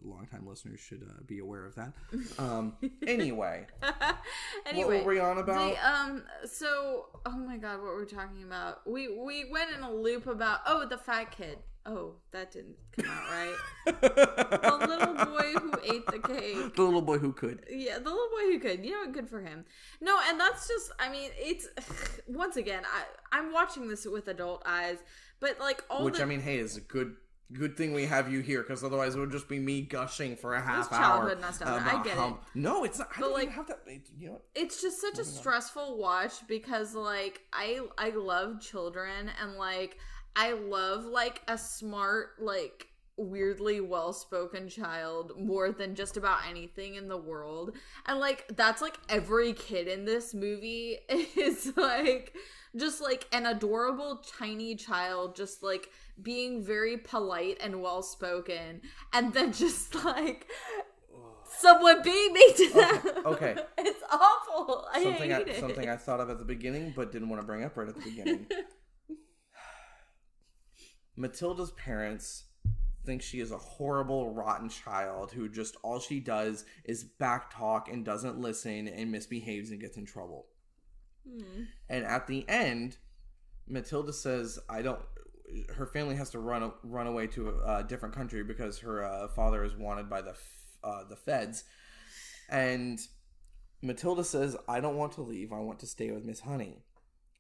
longtime 0.04 0.46
listeners 0.46 0.80
should 0.80 1.02
uh, 1.02 1.22
be 1.26 1.40
aware 1.40 1.64
of 1.66 1.74
that. 1.74 1.92
Um, 2.38 2.74
anyway, 3.06 3.66
anyway, 4.66 4.96
what 4.98 5.04
were 5.04 5.12
we 5.12 5.18
on 5.20 5.38
about? 5.38 5.74
The, 5.74 5.88
um. 5.88 6.22
So, 6.44 7.06
oh 7.24 7.36
my 7.36 7.56
God, 7.56 7.78
what 7.78 7.86
were 7.86 8.00
we 8.00 8.06
talking 8.06 8.42
about? 8.44 8.88
We 8.88 9.08
we 9.08 9.50
went 9.50 9.70
in 9.76 9.82
a 9.82 9.90
loop 9.90 10.26
about 10.26 10.60
oh 10.66 10.86
the 10.86 10.98
fat 10.98 11.30
kid. 11.30 11.58
Oh, 11.88 12.14
that 12.32 12.50
didn't 12.50 12.74
come 12.96 13.06
out 13.08 13.30
right. 13.30 13.54
the 13.86 14.86
little 14.88 15.14
boy 15.14 15.52
who 15.60 15.72
ate 15.94 16.06
the 16.06 16.18
cake. 16.18 16.74
the 16.74 16.82
little 16.82 17.00
boy 17.02 17.18
who 17.18 17.32
could. 17.32 17.64
Yeah, 17.70 17.98
the 17.98 18.10
little 18.10 18.28
boy 18.30 18.42
who 18.52 18.58
could. 18.58 18.84
You 18.84 18.90
know 18.92 19.00
what? 19.00 19.12
Good 19.12 19.28
for 19.28 19.40
him. 19.40 19.64
No, 20.00 20.18
and 20.28 20.38
that's 20.40 20.66
just. 20.66 20.90
I 20.98 21.08
mean, 21.10 21.30
it's 21.36 21.68
once 22.26 22.56
again. 22.56 22.82
I 22.84 23.04
I'm 23.38 23.52
watching 23.52 23.88
this 23.88 24.04
with 24.06 24.28
adult 24.28 24.62
eyes, 24.66 24.98
but 25.40 25.60
like 25.60 25.84
all 25.88 26.04
Which 26.04 26.16
the, 26.16 26.22
I 26.22 26.26
mean, 26.26 26.40
hey, 26.40 26.58
is 26.58 26.76
a 26.76 26.80
good 26.80 27.14
good 27.52 27.76
thing 27.76 27.94
we 27.94 28.04
have 28.06 28.32
you 28.32 28.40
here 28.40 28.60
because 28.62 28.82
otherwise 28.82 29.14
it 29.14 29.20
would 29.20 29.30
just 29.30 29.48
be 29.48 29.60
me 29.60 29.80
gushing 29.80 30.34
for 30.34 30.56
a 30.56 30.60
half 30.60 30.92
hour. 30.92 30.98
childhood 30.98 31.40
nostalgia. 31.40 31.84
I 31.96 32.02
get 32.02 32.16
how- 32.16 32.28
it. 32.30 32.34
No, 32.56 32.82
it's 32.82 32.98
not. 32.98 33.08
I 33.16 33.20
But, 33.20 33.30
like- 33.32 33.50
have 33.50 33.70
it- 33.86 34.08
You 34.18 34.30
know, 34.30 34.40
it's 34.56 34.82
just 34.82 35.00
such 35.00 35.20
a 35.20 35.24
stressful 35.24 35.96
watch 35.98 36.32
because 36.48 36.96
like 36.96 37.42
I 37.52 37.80
I 37.96 38.10
love 38.10 38.60
children 38.60 39.30
and 39.40 39.54
like 39.54 39.98
I 40.36 40.52
love 40.52 41.04
like 41.04 41.42
a 41.48 41.56
smart 41.56 42.34
like 42.38 42.88
weirdly 43.16 43.80
well-spoken 43.80 44.68
child 44.68 45.32
more 45.40 45.72
than 45.72 45.94
just 45.94 46.18
about 46.18 46.40
anything 46.48 46.96
in 46.96 47.08
the 47.08 47.16
world. 47.16 47.74
And 48.04 48.20
like 48.20 48.46
that's 48.54 48.82
like 48.82 48.98
every 49.08 49.54
kid 49.54 49.88
in 49.88 50.04
this 50.04 50.34
movie 50.34 50.98
is 51.08 51.72
like 51.76 52.34
just 52.76 53.00
like 53.00 53.26
an 53.32 53.46
adorable 53.46 54.22
tiny 54.38 54.74
child 54.74 55.34
just 55.34 55.62
like 55.62 55.88
being 56.20 56.62
very 56.62 56.98
polite 56.98 57.56
and 57.62 57.80
well-spoken 57.80 58.82
and 59.14 59.32
then 59.32 59.52
just 59.54 59.94
like 60.04 60.46
someone 61.48 62.02
beat 62.02 62.32
me 62.32 62.52
to 62.52 62.70
that. 62.74 63.22
okay. 63.24 63.56
it's 63.78 64.02
awful. 64.10 64.86
I 64.92 65.02
something 65.02 65.32
I, 65.32 65.40
it. 65.40 65.60
something 65.60 65.88
I 65.88 65.96
thought 65.96 66.20
of 66.20 66.28
at 66.28 66.38
the 66.38 66.44
beginning 66.44 66.92
but 66.94 67.12
didn't 67.12 67.30
want 67.30 67.40
to 67.40 67.46
bring 67.46 67.64
up 67.64 67.76
right 67.78 67.88
at 67.88 67.94
the 67.94 68.02
beginning. 68.02 68.46
Matilda's 71.16 71.70
parents 71.72 72.44
think 73.06 73.22
she 73.22 73.40
is 73.40 73.52
a 73.52 73.58
horrible, 73.58 74.34
rotten 74.34 74.68
child 74.68 75.32
who 75.32 75.48
just 75.48 75.76
all 75.82 76.00
she 76.00 76.20
does 76.20 76.64
is 76.84 77.06
backtalk 77.20 77.90
and 77.90 78.04
doesn't 78.04 78.38
listen 78.38 78.88
and 78.88 79.10
misbehaves 79.10 79.70
and 79.70 79.80
gets 79.80 79.96
in 79.96 80.04
trouble. 80.04 80.46
Hmm. 81.26 81.62
And 81.88 82.04
at 82.04 82.26
the 82.26 82.46
end, 82.48 82.98
Matilda 83.66 84.12
says, 84.12 84.58
"I 84.68 84.82
don't." 84.82 85.00
Her 85.74 85.86
family 85.86 86.16
has 86.16 86.30
to 86.30 86.40
run 86.40 86.72
run 86.82 87.06
away 87.06 87.28
to 87.28 87.50
a, 87.50 87.78
a 87.78 87.84
different 87.84 88.14
country 88.14 88.42
because 88.42 88.80
her 88.80 89.04
uh, 89.04 89.28
father 89.28 89.64
is 89.64 89.74
wanted 89.74 90.10
by 90.10 90.20
the 90.20 90.30
f- 90.30 90.76
uh, 90.84 91.04
the 91.08 91.16
feds, 91.16 91.64
and 92.48 92.98
Matilda 93.82 94.24
says, 94.24 94.56
"I 94.68 94.80
don't 94.80 94.96
want 94.96 95.12
to 95.12 95.22
leave. 95.22 95.52
I 95.52 95.60
want 95.60 95.78
to 95.80 95.86
stay 95.86 96.10
with 96.10 96.24
Miss 96.24 96.40
Honey." 96.40 96.82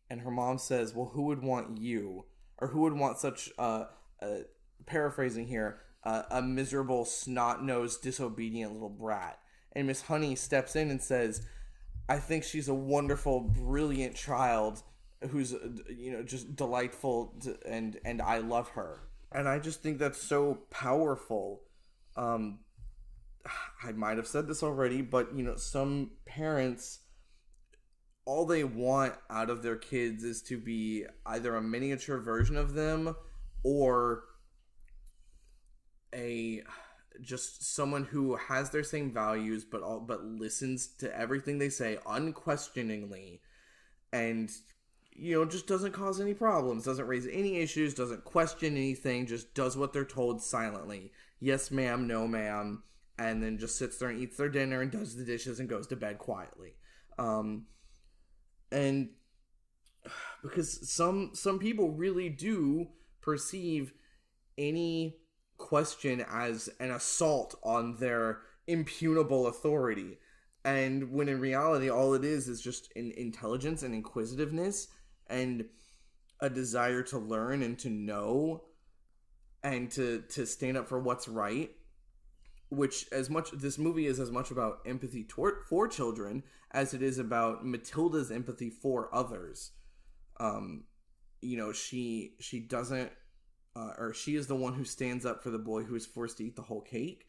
And 0.08 0.20
her 0.20 0.30
mom 0.30 0.58
says, 0.58 0.94
"Well, 0.94 1.10
who 1.14 1.22
would 1.22 1.42
want 1.42 1.78
you, 1.78 2.26
or 2.58 2.68
who 2.68 2.80
would 2.80 2.94
want 2.94 3.18
such 3.18 3.50
uh, 3.58 3.84
uh 4.22 4.38
paraphrasing 4.86 5.46
here, 5.46 5.80
uh, 6.04 6.22
a 6.30 6.42
miserable, 6.42 7.04
snot 7.04 7.62
nosed, 7.62 8.02
disobedient 8.02 8.72
little 8.72 8.88
brat?" 8.88 9.38
And 9.72 9.86
Miss 9.86 10.02
Honey 10.02 10.36
steps 10.36 10.74
in 10.74 10.90
and 10.90 11.02
says, 11.02 11.46
I 12.08 12.18
think 12.18 12.44
she's 12.44 12.68
a 12.68 12.74
wonderful, 12.74 13.40
brilliant 13.40 14.14
child 14.14 14.82
who's 15.30 15.54
uh, 15.54 15.68
you 15.88 16.12
know 16.12 16.22
just 16.22 16.54
delightful 16.54 17.34
to, 17.42 17.56
and 17.66 17.98
and 18.04 18.22
I 18.22 18.38
love 18.38 18.68
her. 18.70 19.00
And 19.32 19.48
I 19.48 19.58
just 19.58 19.82
think 19.82 19.98
that's 19.98 20.20
so 20.20 20.58
powerful. 20.70 21.62
Um 22.16 22.60
I 23.84 23.92
might 23.92 24.16
have 24.16 24.26
said 24.26 24.46
this 24.46 24.62
already, 24.62 25.02
but 25.02 25.34
you 25.34 25.42
know 25.42 25.56
some 25.56 26.12
parents 26.26 27.00
all 28.26 28.44
they 28.44 28.64
want 28.64 29.14
out 29.30 29.48
of 29.48 29.62
their 29.62 29.76
kids 29.76 30.24
is 30.24 30.42
to 30.42 30.58
be 30.58 31.06
either 31.24 31.54
a 31.54 31.62
miniature 31.62 32.18
version 32.18 32.56
of 32.56 32.74
them 32.74 33.14
or 33.62 34.24
a 36.14 36.62
just 37.22 37.74
someone 37.74 38.04
who 38.04 38.36
has 38.36 38.70
their 38.70 38.84
same 38.84 39.10
values 39.10 39.64
but 39.64 39.82
all 39.82 40.00
but 40.00 40.24
listens 40.24 40.86
to 40.86 41.18
everything 41.18 41.58
they 41.58 41.68
say 41.70 41.98
unquestioningly 42.06 43.40
and 44.12 44.50
you 45.12 45.34
know 45.34 45.44
just 45.46 45.66
doesn't 45.66 45.92
cause 45.92 46.20
any 46.20 46.34
problems 46.34 46.84
doesn't 46.84 47.06
raise 47.06 47.26
any 47.28 47.56
issues 47.56 47.94
doesn't 47.94 48.24
question 48.24 48.76
anything 48.76 49.26
just 49.26 49.54
does 49.54 49.76
what 49.76 49.92
they're 49.92 50.04
told 50.04 50.42
silently. 50.42 51.10
Yes 51.40 51.70
ma'am 51.70 52.06
no 52.06 52.26
ma'am 52.26 52.82
and 53.18 53.42
then 53.42 53.56
just 53.56 53.76
sits 53.76 53.96
there 53.96 54.10
and 54.10 54.20
eats 54.20 54.36
their 54.36 54.50
dinner 54.50 54.82
and 54.82 54.90
does 54.90 55.16
the 55.16 55.24
dishes 55.24 55.58
and 55.58 55.68
goes 55.68 55.86
to 55.86 55.96
bed 55.96 56.18
quietly. 56.18 56.74
Um 57.18 57.66
and 58.72 59.10
because 60.42 60.90
some 60.90 61.30
some 61.34 61.58
people 61.58 61.90
really 61.90 62.28
do 62.28 62.88
perceive 63.20 63.92
any 64.58 65.16
question 65.58 66.24
as 66.30 66.68
an 66.80 66.90
assault 66.90 67.54
on 67.62 67.96
their 67.96 68.40
impugnable 68.66 69.46
authority. 69.46 70.18
And 70.64 71.12
when 71.12 71.28
in 71.28 71.40
reality 71.40 71.88
all 71.88 72.14
it 72.14 72.24
is 72.24 72.48
is 72.48 72.60
just 72.60 72.90
an 72.96 73.12
intelligence 73.16 73.82
and 73.82 73.94
inquisitiveness 73.94 74.88
and 75.28 75.66
a 76.40 76.50
desire 76.50 77.02
to 77.04 77.18
learn 77.18 77.62
and 77.62 77.78
to 77.78 77.90
know 77.90 78.64
and 79.62 79.90
to 79.92 80.22
to 80.30 80.46
stand 80.46 80.76
up 80.76 80.88
for 80.88 81.00
what's 81.00 81.28
right 81.28 81.70
which 82.68 83.06
as 83.12 83.30
much 83.30 83.50
this 83.52 83.78
movie 83.78 84.06
is 84.06 84.20
as 84.20 84.30
much 84.30 84.50
about 84.50 84.80
empathy 84.86 85.24
toward 85.24 85.54
for 85.68 85.88
children 85.88 86.42
as 86.70 86.94
it 86.94 87.02
is 87.02 87.18
about 87.18 87.64
Matilda's 87.64 88.30
empathy 88.30 88.70
for 88.70 89.14
others 89.14 89.72
um 90.38 90.84
you 91.40 91.56
know 91.56 91.72
she 91.72 92.34
she 92.40 92.60
doesn't 92.60 93.10
uh, 93.76 93.92
or 93.98 94.14
she 94.14 94.36
is 94.36 94.46
the 94.46 94.54
one 94.54 94.72
who 94.72 94.84
stands 94.84 95.26
up 95.26 95.42
for 95.42 95.50
the 95.50 95.58
boy 95.58 95.82
who 95.82 95.94
is 95.94 96.06
forced 96.06 96.38
to 96.38 96.44
eat 96.44 96.56
the 96.56 96.62
whole 96.62 96.80
cake. 96.80 97.26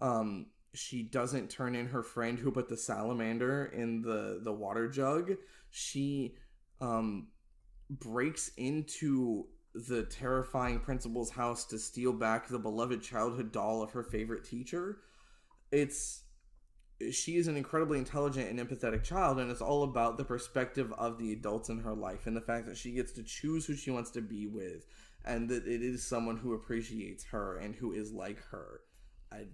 Um, 0.00 0.46
she 0.72 1.02
doesn't 1.02 1.50
turn 1.50 1.74
in 1.74 1.88
her 1.88 2.04
friend 2.04 2.38
who 2.38 2.52
put 2.52 2.68
the 2.68 2.76
salamander 2.76 3.66
in 3.66 4.02
the 4.02 4.40
the 4.42 4.52
water 4.52 4.88
jug. 4.88 5.32
She 5.70 6.36
um, 6.80 7.28
breaks 7.90 8.52
into 8.56 9.46
the 9.74 10.04
terrifying 10.04 10.78
principal's 10.78 11.30
house 11.30 11.64
to 11.66 11.78
steal 11.78 12.12
back 12.12 12.48
the 12.48 12.58
beloved 12.58 13.02
childhood 13.02 13.50
doll 13.50 13.82
of 13.82 13.90
her 13.90 14.04
favorite 14.04 14.44
teacher. 14.44 14.98
It's 15.72 16.22
she 17.12 17.36
is 17.36 17.48
an 17.48 17.56
incredibly 17.56 17.98
intelligent 17.98 18.50
and 18.50 18.58
empathetic 18.58 19.02
child 19.02 19.38
and 19.38 19.50
it's 19.50 19.62
all 19.62 19.84
about 19.84 20.18
the 20.18 20.24
perspective 20.24 20.92
of 20.98 21.18
the 21.18 21.32
adults 21.32 21.68
in 21.68 21.78
her 21.80 21.94
life 21.94 22.26
and 22.26 22.36
the 22.36 22.40
fact 22.40 22.66
that 22.66 22.76
she 22.76 22.92
gets 22.92 23.12
to 23.12 23.22
choose 23.22 23.64
who 23.66 23.74
she 23.74 23.90
wants 23.90 24.10
to 24.10 24.20
be 24.20 24.46
with 24.46 24.86
and 25.24 25.48
that 25.48 25.66
it 25.66 25.82
is 25.82 26.04
someone 26.04 26.36
who 26.36 26.54
appreciates 26.54 27.24
her 27.24 27.56
and 27.58 27.74
who 27.74 27.92
is 27.92 28.12
like 28.12 28.42
her. 28.50 28.80
I 29.32 29.46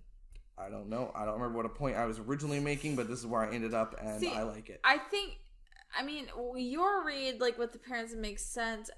I 0.58 0.70
don't 0.70 0.88
know. 0.88 1.12
I 1.14 1.24
don't 1.24 1.34
remember 1.34 1.58
what 1.58 1.66
a 1.66 1.70
point 1.70 1.96
I 1.96 2.06
was 2.06 2.18
originally 2.18 2.60
making, 2.60 2.96
but 2.96 3.08
this 3.08 3.18
is 3.18 3.26
where 3.26 3.42
I 3.42 3.54
ended 3.54 3.74
up 3.74 3.94
and 4.00 4.18
See, 4.18 4.32
I 4.32 4.42
like 4.42 4.70
it. 4.70 4.80
I 4.84 4.96
think, 4.96 5.38
I 5.96 6.02
mean, 6.02 6.28
your 6.56 7.04
read, 7.04 7.40
like 7.40 7.58
with 7.58 7.72
the 7.72 7.78
parents, 7.78 8.14
it 8.14 8.18
makes 8.18 8.42
sense. 8.42 8.90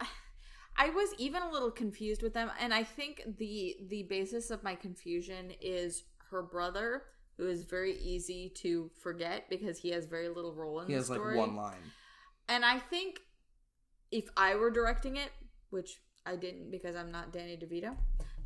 I 0.76 0.90
was 0.90 1.10
even 1.18 1.42
a 1.42 1.50
little 1.50 1.70
confused 1.70 2.22
with 2.22 2.34
them, 2.34 2.50
and 2.60 2.74
I 2.74 2.82
think 2.82 3.22
the 3.38 3.76
the 3.88 4.02
basis 4.02 4.50
of 4.50 4.62
my 4.62 4.74
confusion 4.74 5.52
is 5.60 6.02
her 6.30 6.42
brother 6.42 7.04
who 7.36 7.48
is 7.48 7.64
very 7.64 7.98
easy 7.98 8.48
to 8.56 8.90
forget 9.02 9.48
because 9.50 9.78
he 9.78 9.90
has 9.90 10.06
very 10.06 10.28
little 10.28 10.54
role 10.54 10.80
in 10.80 10.86
He 10.86 10.94
the 10.94 10.98
has 10.98 11.10
like 11.10 11.18
story. 11.18 11.36
one 11.36 11.54
line. 11.56 11.92
And 12.48 12.64
I 12.64 12.78
think 12.78 13.20
if 14.10 14.28
I 14.36 14.54
were 14.54 14.70
directing 14.70 15.16
it, 15.16 15.30
which 15.70 16.00
I 16.24 16.36
didn't 16.36 16.70
because 16.70 16.96
I'm 16.96 17.10
not 17.12 17.32
Danny 17.32 17.56
DeVito. 17.56 17.96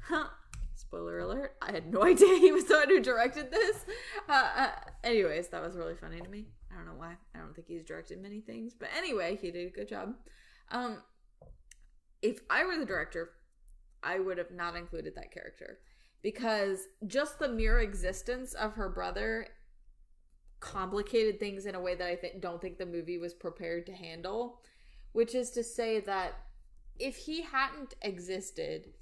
Huh. 0.02 0.26
Spoiler 0.74 1.18
alert, 1.20 1.56
I 1.60 1.72
had 1.72 1.92
no 1.92 2.02
idea 2.06 2.38
he 2.38 2.52
was 2.52 2.64
the 2.64 2.74
one 2.74 2.88
who 2.88 3.00
directed 3.00 3.50
this. 3.50 3.84
Uh, 4.28 4.48
uh, 4.56 4.70
anyways, 5.04 5.48
that 5.48 5.62
was 5.62 5.76
really 5.76 5.94
funny 5.94 6.20
to 6.20 6.28
me. 6.28 6.46
I 6.72 6.76
don't 6.76 6.86
know 6.86 6.94
why. 6.98 7.16
I 7.34 7.38
don't 7.38 7.54
think 7.54 7.68
he's 7.68 7.84
directed 7.84 8.20
many 8.22 8.40
things. 8.40 8.74
But 8.78 8.88
anyway, 8.96 9.38
he 9.40 9.50
did 9.50 9.66
a 9.66 9.70
good 9.70 9.88
job. 9.88 10.14
Um, 10.70 11.02
if 12.22 12.40
I 12.48 12.64
were 12.64 12.76
the 12.78 12.86
director, 12.86 13.30
I 14.02 14.18
would 14.18 14.38
have 14.38 14.50
not 14.50 14.76
included 14.76 15.14
that 15.16 15.32
character 15.32 15.78
because 16.22 16.88
just 17.06 17.38
the 17.38 17.48
mere 17.48 17.80
existence 17.80 18.54
of 18.54 18.74
her 18.74 18.88
brother 18.88 19.46
complicated 20.60 21.40
things 21.40 21.64
in 21.66 21.74
a 21.74 21.80
way 21.80 21.94
that 21.94 22.06
I 22.06 22.14
th- 22.16 22.40
don't 22.40 22.60
think 22.60 22.78
the 22.78 22.86
movie 22.86 23.18
was 23.18 23.34
prepared 23.34 23.86
to 23.86 23.92
handle. 23.92 24.60
Which 25.12 25.34
is 25.34 25.50
to 25.52 25.64
say 25.64 26.00
that 26.00 26.34
if 26.98 27.16
he 27.16 27.42
hadn't 27.42 27.94
existed, 28.02 28.92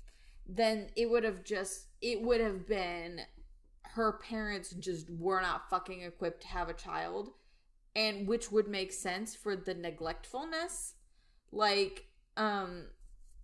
then 0.47 0.89
it 0.97 1.11
would 1.11 1.25
have 1.25 1.45
just 1.45 1.89
it 2.01 2.23
would 2.23 2.41
have 2.41 2.67
been 2.67 3.21
her 3.83 4.13
parents 4.13 4.71
just 4.71 5.11
were 5.11 5.41
not 5.41 5.69
fucking 5.69 6.03
equipped 6.03 6.43
to 6.43 6.49
have 6.49 6.69
a 6.69 6.75
child, 6.75 7.31
and 7.95 8.27
which 8.27 8.51
would 8.51 8.69
make 8.69 8.93
sense 8.93 9.35
for 9.35 9.57
the 9.57 9.75
neglectfulness, 9.75 10.95
like 11.53 12.07
um 12.37 12.85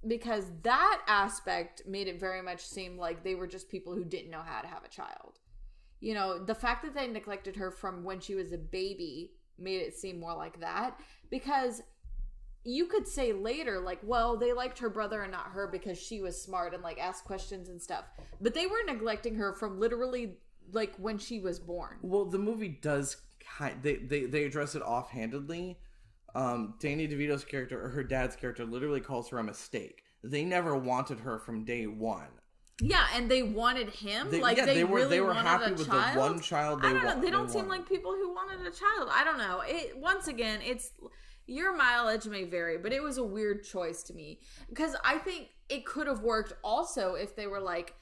because 0.07 0.45
that 0.63 1.03
aspect 1.07 1.83
made 1.87 2.09
it 2.09 2.21
very 2.21 2.43
much 2.43 2.61
seem 2.65 2.99
like 2.99 3.23
they 3.23 3.35
were 3.35 3.47
just 3.47 3.69
people 3.69 3.95
who 3.95 4.05
didn't 4.05 4.31
know 4.31 4.43
how 4.45 4.61
to 4.61 4.67
have 4.69 4.85
a 4.85 4.89
child. 4.89 5.39
You 6.01 6.15
know, 6.15 6.39
the 6.39 6.55
fact 6.55 6.85
that 6.85 6.95
they 6.95 7.07
neglected 7.07 7.57
her 7.57 7.71
from 7.71 8.05
when 8.05 8.21
she 8.21 8.35
was 8.35 8.53
a 8.53 8.59
baby 8.59 9.33
made 9.59 9.81
it 9.81 9.97
seem 9.97 10.19
more 10.19 10.35
like 10.35 10.61
that 10.61 10.99
because 11.31 11.83
you 12.65 12.87
could 12.87 13.07
say 13.07 13.33
later 13.33 13.79
like 13.79 14.01
well 14.03 14.37
they 14.37 14.53
liked 14.53 14.79
her 14.81 14.89
brother 14.91 15.23
and 15.23 15.31
not 15.31 15.47
her 15.53 15.69
because 15.69 15.97
she 16.01 16.21
was 16.21 16.41
smart 16.41 16.75
and 16.75 16.83
like 16.83 16.99
asked 16.99 17.25
questions 17.25 17.69
and 17.69 17.81
stuff 17.81 18.05
but 18.41 18.53
they 18.55 18.67
were 18.67 18.83
neglecting 18.87 19.37
her 19.37 19.53
from 19.53 19.79
literally 19.79 20.39
like 20.73 20.95
when 20.97 21.19
she 21.19 21.39
was 21.39 21.59
born 21.59 21.99
Well, 22.03 22.25
the 22.25 22.39
movie 22.39 22.69
does 22.81 23.19
kind. 23.57 23.83
They 23.83 23.97
they 23.97 24.25
they 24.25 24.45
address 24.45 24.75
it 24.75 24.83
offhandedly. 24.83 25.79
Um, 26.35 26.75
Danny 26.81 27.07
DeVito's 27.07 27.45
character 27.45 27.85
or 27.85 27.89
her 27.91 28.03
dad's 28.03 28.35
character 28.37 28.65
literally 28.65 29.01
calls 29.01 29.29
her 29.31 29.39
a 29.39 29.45
mistake. 29.45 30.03
They 30.23 30.45
never 30.45 30.77
wanted 30.77 31.21
her 31.21 31.39
from 31.39 31.65
day 31.65 31.87
one. 31.87 32.29
yeah 32.81 33.07
and 33.15 33.31
they 33.31 33.43
wanted 33.45 33.89
him 33.91 34.31
They- 34.31 34.41
like 34.41 34.57
yeah, 34.57 34.65
they, 34.67 34.75
they 34.75 34.85
were- 34.85 34.97
really 34.97 35.11
they 35.11 35.21
were 35.21 35.33
happy 35.35 35.71
with 35.73 35.87
the 35.87 36.03
one 36.19 36.41
child 36.41 36.83
they 36.83 36.89
i 36.89 36.93
don't 36.93 37.03
know 37.05 37.09
wa- 37.11 37.15
they 37.15 37.21
they 37.27 37.31
don't 37.31 37.49
seem 37.49 37.69
wanted. 37.69 37.79
like 37.83 37.89
people 37.89 38.11
who 38.13 38.35
wanted 38.35 38.67
a 38.67 38.71
child 38.73 39.09
i 39.13 39.23
don't 39.23 39.39
know 39.39 39.63
it 39.65 39.97
once 39.97 40.27
again 40.27 40.59
it's 40.61 40.91
your 41.47 41.77
mileage 41.77 42.27
may 42.27 42.43
vary 42.43 42.77
but 42.79 42.93
it 42.93 43.01
was 43.01 43.17
a 43.19 43.23
weird 43.23 43.63
choice 43.63 44.03
to 44.03 44.13
me 44.13 44.41
because 44.71 44.97
i 45.05 45.17
think 45.19 45.51
it 45.69 45.87
could 45.87 46.09
have 46.09 46.21
worked 46.23 46.53
also 46.65 47.15
if 47.15 47.37
they 47.37 47.47
were 47.47 47.61
like 47.61 47.95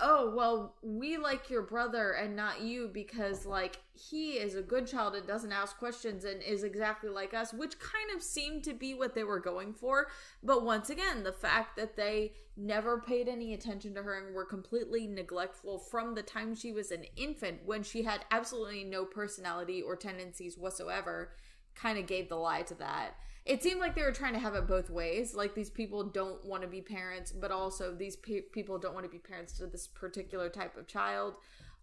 oh 0.00 0.32
well 0.36 0.74
we 0.82 1.16
like 1.16 1.48
your 1.48 1.62
brother 1.62 2.12
and 2.12 2.36
not 2.36 2.60
you 2.60 2.90
because 2.92 3.46
like 3.46 3.80
he 3.94 4.32
is 4.32 4.54
a 4.54 4.62
good 4.62 4.86
child 4.86 5.14
and 5.14 5.26
doesn't 5.26 5.52
ask 5.52 5.78
questions 5.78 6.24
and 6.24 6.42
is 6.42 6.64
exactly 6.64 7.08
like 7.08 7.32
us 7.32 7.54
which 7.54 7.78
kind 7.78 8.10
of 8.14 8.22
seemed 8.22 8.62
to 8.62 8.74
be 8.74 8.92
what 8.92 9.14
they 9.14 9.24
were 9.24 9.40
going 9.40 9.72
for. 9.72 10.08
But 10.42 10.64
once 10.64 10.90
again 10.90 11.22
the 11.22 11.32
fact 11.32 11.76
that 11.76 11.96
they 11.96 12.32
never 12.58 13.00
paid 13.00 13.28
any 13.28 13.54
attention 13.54 13.94
to 13.94 14.02
her 14.02 14.14
and 14.18 14.34
were 14.34 14.44
completely 14.44 15.06
neglectful 15.06 15.78
from 15.78 16.14
the 16.14 16.22
time 16.22 16.54
she 16.54 16.72
was 16.72 16.90
an 16.90 17.04
infant 17.16 17.60
when 17.64 17.82
she 17.82 18.02
had 18.02 18.24
absolutely 18.30 18.84
no 18.84 19.04
personality 19.04 19.80
or 19.82 19.96
tendencies 19.96 20.58
whatsoever 20.58 21.32
kind 21.74 21.98
of 21.98 22.06
gave 22.06 22.28
the 22.28 22.36
lie 22.36 22.62
to 22.62 22.74
that 22.74 23.14
it 23.46 23.62
seemed 23.62 23.80
like 23.80 23.94
they 23.94 24.02
were 24.02 24.12
trying 24.12 24.32
to 24.32 24.38
have 24.40 24.54
it 24.54 24.66
both 24.66 24.90
ways 24.90 25.34
like 25.34 25.54
these 25.54 25.70
people 25.70 26.02
don't 26.04 26.44
want 26.44 26.62
to 26.62 26.68
be 26.68 26.80
parents 26.80 27.30
but 27.32 27.50
also 27.50 27.94
these 27.94 28.16
pe- 28.16 28.40
people 28.52 28.76
don't 28.78 28.92
want 28.94 29.04
to 29.06 29.10
be 29.10 29.18
parents 29.18 29.52
to 29.58 29.66
this 29.66 29.86
particular 29.86 30.48
type 30.48 30.76
of 30.76 30.86
child 30.86 31.34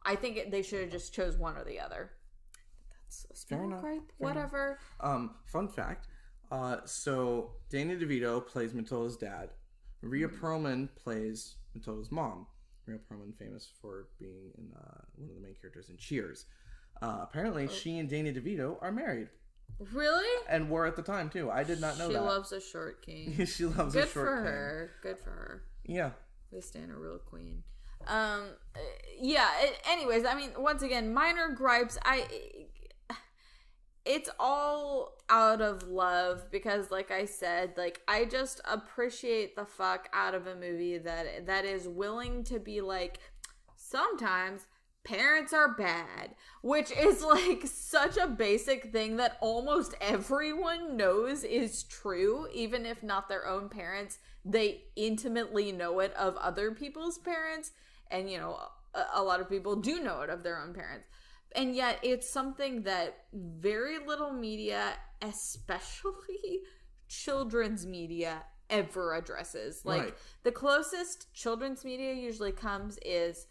i 0.05 0.15
think 0.15 0.37
it, 0.37 0.51
they 0.51 0.61
should 0.61 0.81
have 0.81 0.91
just 0.91 1.13
chose 1.13 1.37
one 1.37 1.55
or 1.57 1.63
the 1.63 1.79
other 1.79 2.11
that's 2.99 3.25
a 3.31 3.35
small 3.35 3.63
enough, 3.65 3.81
gripe 3.81 4.01
fair 4.19 4.27
whatever 4.29 4.79
Um, 4.99 5.35
fun 5.45 5.67
fact. 5.67 6.07
Uh, 6.51 6.77
so 6.85 7.51
Danny 7.69 7.95
DeVito 7.95 8.45
plays 8.45 8.73
Matilda's 8.75 9.17
dad. 9.17 9.49
Rhea 10.01 10.27
Hmm. 10.27 10.35
Perlman 10.45 10.89
plays 10.95 11.55
Matilda's 11.73 12.11
mom. 12.11 12.45
Rhea 12.85 12.99
Perlman, 12.99 13.35
famous 13.37 13.67
for 13.81 14.09
being 14.19 14.51
in 14.57 14.71
uh, 14.75 15.01
one 15.15 15.29
of 15.29 15.35
the 15.35 15.41
main 15.41 15.55
characters 15.59 15.89
in 15.89 15.97
Cheers. 15.97 16.45
Uh, 17.01 17.19
apparently, 17.23 17.63
Oh. 17.63 17.67
she 17.67 17.97
and 17.97 18.07
Danny 18.09 18.31
DeVito 18.33 18.77
are 18.81 18.91
married, 18.91 19.29
really 19.91 20.27
and 20.49 20.69
were 20.69 20.85
at 20.85 20.95
the 20.95 21.01
time 21.01 21.29
too. 21.29 21.49
I 21.51 21.63
did 21.63 21.81
not 21.81 21.97
know 21.97 22.07
she 22.07 22.13
that. 22.13 22.23
loves 22.23 22.51
a 22.51 22.61
short 22.61 23.05
king 23.05 23.45
she 23.45 23.65
loves 23.65 23.93
good 23.93 24.05
a 24.05 24.07
short 24.07 24.27
for 24.27 24.35
king. 24.37 24.45
her 24.45 24.91
good 25.01 25.19
for 25.19 25.31
her 25.31 25.63
Yeah, 25.85 26.11
We 26.51 26.61
stand 26.61 26.91
a 26.91 26.95
real 26.95 27.17
queen. 27.19 27.63
Um, 28.07 28.43
yeah. 29.19 29.47
It, 29.61 29.79
anyways, 29.89 30.25
I 30.25 30.35
mean, 30.35 30.51
once 30.57 30.83
again, 30.83 31.13
minor 31.13 31.49
gripes. 31.49 31.97
I, 32.03 32.27
it's 34.05 34.29
all 34.37 35.13
out 35.29 35.61
of 35.61 35.83
love 35.87 36.51
because, 36.51 36.91
like 36.91 37.11
I 37.11 37.23
said, 37.25 37.73
like 37.77 38.01
I 38.07 38.25
just 38.25 38.59
appreciate 38.65 39.55
the 39.55 39.65
fuck 39.65 40.09
out 40.13 40.35
of 40.35 40.47
a 40.47 40.55
movie 40.55 40.97
that 40.97 41.45
that 41.45 41.63
is 41.63 41.87
willing 41.87 42.43
to 42.45 42.59
be 42.59 42.81
like, 42.81 43.19
sometimes 43.77 44.67
parents 45.03 45.53
are 45.53 45.73
bad, 45.75 46.35
which 46.61 46.91
is 46.91 47.23
like 47.23 47.63
such 47.65 48.17
a 48.17 48.27
basic 48.27 48.91
thing 48.91 49.17
that 49.17 49.37
almost 49.41 49.95
everyone 50.01 50.95
knows 50.97 51.43
is 51.43 51.83
true, 51.83 52.47
even 52.53 52.85
if 52.85 53.03
not 53.03 53.27
their 53.29 53.47
own 53.47 53.69
parents. 53.69 54.19
They 54.45 54.83
intimately 54.95 55.71
know 55.71 55.99
it 55.99 56.13
of 56.15 56.35
other 56.37 56.71
people's 56.71 57.17
parents, 57.17 57.71
and 58.11 58.29
you 58.29 58.37
know, 58.37 58.59
a, 58.93 59.05
a 59.15 59.23
lot 59.23 59.39
of 59.39 59.49
people 59.49 59.75
do 59.75 59.99
know 60.01 60.21
it 60.21 60.29
of 60.29 60.43
their 60.43 60.59
own 60.61 60.73
parents. 60.73 61.07
And 61.55 61.75
yet, 61.75 61.99
it's 62.01 62.29
something 62.29 62.81
that 62.83 63.25
very 63.33 63.99
little 64.05 64.31
media, 64.33 64.93
especially 65.21 66.61
children's 67.07 67.85
media, 67.85 68.43
ever 68.69 69.13
addresses. 69.13 69.85
Like, 69.85 70.01
Right. 70.01 70.13
the 70.43 70.51
closest 70.51 71.31
children's 71.33 71.85
media 71.85 72.13
usually 72.13 72.51
comes 72.51 72.97
is 73.05 73.45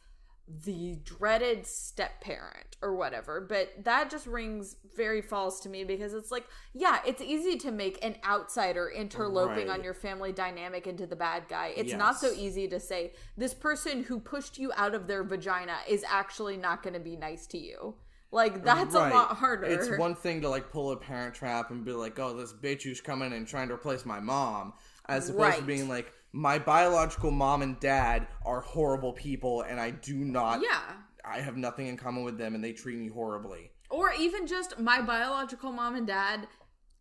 the 0.49 0.97
dreaded 1.05 1.67
step 1.67 2.21
parent 2.21 2.77
or 2.83 2.95
whatever 2.97 3.41
but 3.41 3.73
that 3.85 4.11
just 4.11 4.27
rings 4.27 4.77
very 4.97 5.23
false 5.23 5.61
to 5.61 5.69
me 5.69 5.85
because 5.85 6.13
it's 6.13 6.31
like 6.31 6.45
yeah 6.75 6.99
it's 7.07 7.23
easy 7.23 7.57
to 7.57 7.71
make 7.71 8.05
an 8.05 8.17
outsider 8.27 8.89
interloping 8.89 9.71
on 9.71 9.83
your 9.83 9.95
family 9.95 10.33
dynamic 10.33 10.87
into 10.87 11.07
the 11.07 11.17
bad 11.17 11.45
guy. 11.49 11.73
It's 11.77 11.93
not 11.95 12.19
so 12.19 12.33
easy 12.33 12.69
to 12.69 12.81
say 12.81 13.13
this 13.37 13.55
person 13.55 14.03
who 14.05 14.19
pushed 14.19 14.59
you 14.59 14.73
out 14.77 14.95
of 14.95 15.07
their 15.07 15.23
vagina 15.23 15.77
is 15.89 16.05
actually 16.09 16.57
not 16.57 16.83
going 16.83 16.95
to 16.95 17.01
be 17.01 17.17
nice 17.17 17.47
to 17.49 17.59
you. 17.59 17.95
Like 18.31 18.65
that's 18.65 18.95
Right. 18.95 19.13
a 19.13 19.15
lot 19.15 19.37
harder. 19.37 19.67
It's 19.67 19.91
one 19.99 20.15
thing 20.15 20.41
to 20.43 20.49
like 20.49 20.71
pull 20.71 20.91
a 20.93 20.97
parent 20.97 21.35
trap 21.35 21.71
and 21.71 21.85
be 21.85 21.93
like, 21.93 22.19
"Oh, 22.19 22.35
this 22.35 22.53
bitch 22.53 22.83
who's 22.83 23.01
coming 23.01 23.33
and 23.33 23.47
trying 23.47 23.69
to 23.69 23.75
replace 23.75 24.05
my 24.07 24.21
mom," 24.21 24.73
as 25.07 25.29
opposed 25.29 25.59
to 25.59 25.63
being 25.65 25.89
like, 25.89 26.13
"My 26.33 26.59
biological 26.59 27.31
mom 27.31 27.63
and 27.63 27.79
dad 27.81 28.27
are 28.45 28.61
horrible 28.61 29.13
people, 29.13 29.63
and 29.63 29.79
I 29.81 29.91
do 29.91 30.17
not. 30.17 30.63
yeah 30.63 30.97
I 31.25 31.41
have 31.41 31.57
nothing 31.57 31.87
in 31.87 31.97
common 31.97 32.25
with 32.25 32.37
them, 32.37 32.55
and 32.55 32.65
they 32.65 32.73
treat 32.73 32.99
me 32.99 33.09
horribly." 33.09 33.73
or 33.93 34.11
even 34.19 34.47
just 34.47 34.81
my 34.81 35.01
biological 35.03 35.71
mom 35.71 35.95
and 35.95 36.07
dad 36.07 36.49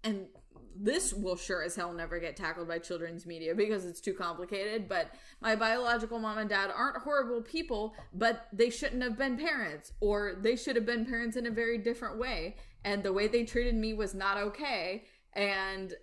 and 0.04 0.28
this 0.76 1.14
will 1.14 1.36
sure 1.36 1.64
as 1.64 1.76
hell 1.76 1.94
never 1.94 2.20
get 2.20 2.36
tackled 2.36 2.68
by 2.68 2.78
children's 2.78 3.26
media 3.26 3.56
because 3.56 3.86
it's 3.86 4.02
too 4.02 4.14
complicated 4.14 4.88
but 4.90 5.12
my 5.40 5.56
biological 5.56 6.20
mom 6.20 6.38
and 6.38 6.50
dad 6.50 6.70
aren't 6.76 7.02
horrible 7.02 7.42
people 7.42 7.96
but 8.14 8.48
they 8.52 8.70
shouldn't 8.70 9.02
have 9.02 9.18
been 9.18 9.38
parents 9.38 9.94
or 10.02 10.36
they 10.42 10.56
should 10.56 10.76
have 10.76 10.86
been 10.86 11.06
parents 11.06 11.38
in 11.38 11.48
a 11.48 11.52
very 11.52 11.78
different 11.78 12.18
way 12.20 12.56
and 12.84 13.04
the 13.04 13.14
way 13.14 13.28
they 13.28 13.44
treated 13.44 13.76
me 13.76 13.94
was 13.94 14.14
not 14.14 14.38
okay 14.38 15.04
and 15.34 15.94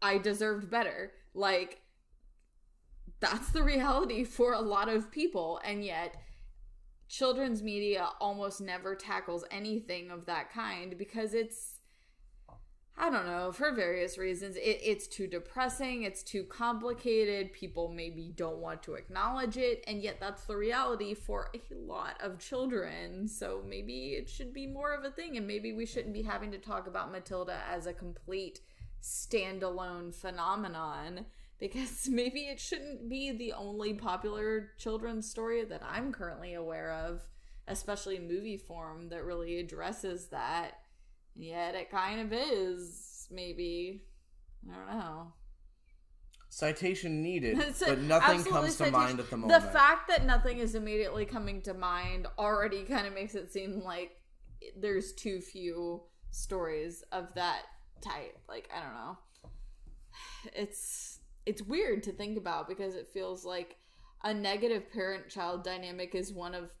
i 0.00 0.16
deserved 0.16 0.70
better 0.70 1.12
like 1.34 1.80
that's 3.20 3.50
the 3.50 3.62
reality 3.62 4.24
for 4.36 4.52
a 4.52 4.60
lot 4.60 4.88
of 4.88 5.10
people 5.10 5.60
and 5.64 5.84
yet 5.84 6.16
children's 7.08 7.62
media 7.62 8.08
almost 8.20 8.60
never 8.60 8.94
tackles 8.94 9.44
anything 9.50 10.10
of 10.10 10.26
that 10.26 10.50
kind 10.52 10.96
because 10.96 11.34
it's 11.34 11.80
I 13.02 13.08
don't 13.08 13.26
know, 13.26 13.50
for 13.50 13.72
various 13.72 14.18
reasons. 14.18 14.56
It, 14.56 14.78
it's 14.82 15.06
too 15.06 15.26
depressing, 15.26 16.02
it's 16.02 16.22
too 16.22 16.44
complicated, 16.44 17.50
people 17.54 17.88
maybe 17.88 18.30
don't 18.36 18.58
want 18.58 18.82
to 18.82 18.94
acknowledge 18.94 19.56
it, 19.56 19.82
and 19.86 20.02
yet 20.02 20.18
that's 20.20 20.44
the 20.44 20.56
reality 20.56 21.14
for 21.14 21.48
a 21.54 21.74
lot 21.74 22.20
of 22.20 22.38
children. 22.38 23.26
So 23.26 23.62
maybe 23.66 24.16
it 24.18 24.28
should 24.28 24.52
be 24.52 24.66
more 24.66 24.92
of 24.92 25.04
a 25.04 25.10
thing, 25.10 25.38
and 25.38 25.46
maybe 25.46 25.72
we 25.72 25.86
shouldn't 25.86 26.12
be 26.12 26.20
having 26.22 26.50
to 26.52 26.58
talk 26.58 26.86
about 26.86 27.10
Matilda 27.10 27.62
as 27.70 27.86
a 27.86 27.94
complete 27.94 28.60
standalone 29.02 30.14
phenomenon 30.14 31.24
because 31.60 32.08
maybe 32.10 32.40
it 32.40 32.58
shouldn't 32.58 33.08
be 33.08 33.30
the 33.32 33.52
only 33.52 33.94
popular 33.94 34.70
children's 34.78 35.30
story 35.30 35.64
that 35.64 35.82
I'm 35.88 36.12
currently 36.12 36.54
aware 36.54 36.92
of. 36.92 37.22
especially 37.68 38.18
movie 38.18 38.56
form, 38.56 39.10
that 39.10 39.24
really 39.24 39.58
addresses 39.60 40.28
that. 40.28 40.72
Yet 41.36 41.74
it 41.76 41.90
kind 41.90 42.20
of 42.20 42.32
is, 42.32 43.28
maybe. 43.30 44.02
I 44.68 44.74
don't 44.74 44.98
know. 44.98 45.32
Citation 46.48 47.22
needed, 47.22 47.58
a- 47.60 47.72
but 47.86 48.00
nothing 48.00 48.42
comes 48.42 48.76
to 48.76 48.90
mind 48.90 49.20
at 49.20 49.30
the 49.30 49.36
moment. 49.36 49.62
The 49.62 49.68
fact 49.70 50.08
that 50.08 50.26
nothing 50.26 50.58
is 50.58 50.74
immediately 50.74 51.24
coming 51.24 51.62
to 51.62 51.74
mind 51.74 52.26
already 52.38 52.82
kind 52.82 53.06
of 53.06 53.14
makes 53.14 53.36
it 53.36 53.52
seem 53.52 53.82
like 53.84 54.10
there's 54.76 55.12
too 55.12 55.40
few 55.40 56.02
stories 56.32 57.04
of 57.12 57.32
that 57.36 57.62
type. 58.00 58.36
Like 58.48 58.68
I 58.76 58.82
don't 58.82 58.94
know. 58.94 59.18
It's 60.54 61.09
it's 61.46 61.62
weird 61.62 62.02
to 62.04 62.12
think 62.12 62.38
about 62.38 62.68
because 62.68 62.94
it 62.94 63.08
feels 63.12 63.44
like 63.44 63.76
a 64.24 64.34
negative 64.34 64.92
parent-child 64.92 65.64
dynamic 65.64 66.14
is 66.14 66.32
one 66.32 66.54
of 66.54 66.72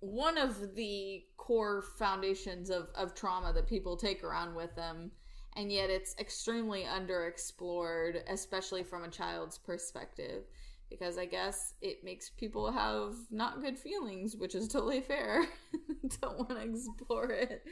one 0.00 0.36
of 0.38 0.74
the 0.74 1.24
core 1.36 1.82
foundations 1.98 2.70
of, 2.70 2.90
of 2.94 3.14
trauma 3.14 3.52
that 3.52 3.66
people 3.66 3.96
take 3.96 4.22
around 4.22 4.54
with 4.54 4.74
them. 4.76 5.10
And 5.56 5.72
yet 5.72 5.88
it's 5.88 6.14
extremely 6.18 6.82
underexplored 6.82 8.22
especially 8.28 8.82
from 8.82 9.04
a 9.04 9.08
child's 9.08 9.56
perspective 9.56 10.44
because 10.88 11.18
i 11.18 11.24
guess 11.24 11.74
it 11.82 12.04
makes 12.04 12.30
people 12.30 12.70
have 12.70 13.14
not 13.30 13.60
good 13.60 13.78
feelings 13.78 14.36
which 14.36 14.54
is 14.54 14.68
totally 14.68 15.00
fair. 15.00 15.46
Don't 16.20 16.38
want 16.38 16.50
to 16.50 16.70
explore 16.70 17.30
it. 17.30 17.64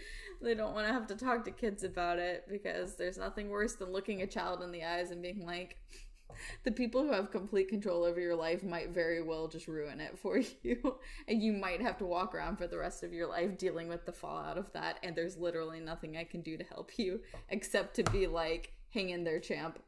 They 0.42 0.54
don't 0.54 0.74
want 0.74 0.86
to 0.86 0.92
have 0.92 1.06
to 1.08 1.14
talk 1.14 1.44
to 1.44 1.50
kids 1.50 1.84
about 1.84 2.18
it 2.18 2.44
because 2.50 2.96
there's 2.96 3.16
nothing 3.16 3.48
worse 3.48 3.74
than 3.74 3.92
looking 3.92 4.22
a 4.22 4.26
child 4.26 4.62
in 4.62 4.72
the 4.72 4.84
eyes 4.84 5.10
and 5.10 5.22
being 5.22 5.46
like 5.46 5.78
the 6.64 6.72
people 6.72 7.02
who 7.02 7.12
have 7.12 7.30
complete 7.30 7.68
control 7.68 8.02
over 8.02 8.20
your 8.20 8.34
life 8.34 8.64
might 8.64 8.90
very 8.90 9.22
well 9.22 9.46
just 9.46 9.68
ruin 9.68 10.00
it 10.00 10.18
for 10.18 10.40
you. 10.62 10.96
And 11.28 11.42
you 11.42 11.52
might 11.52 11.80
have 11.80 11.98
to 11.98 12.06
walk 12.06 12.34
around 12.34 12.56
for 12.56 12.66
the 12.66 12.78
rest 12.78 13.02
of 13.02 13.12
your 13.12 13.28
life 13.28 13.56
dealing 13.56 13.88
with 13.88 14.04
the 14.04 14.12
fallout 14.12 14.58
of 14.58 14.72
that 14.72 14.98
and 15.02 15.14
there's 15.14 15.36
literally 15.36 15.80
nothing 15.80 16.16
i 16.16 16.24
can 16.24 16.40
do 16.42 16.56
to 16.56 16.64
help 16.64 16.98
you 16.98 17.20
except 17.50 17.94
to 17.96 18.02
be 18.04 18.26
like 18.26 18.72
hang 18.90 19.10
in 19.10 19.24
there 19.24 19.40
champ 19.40 19.78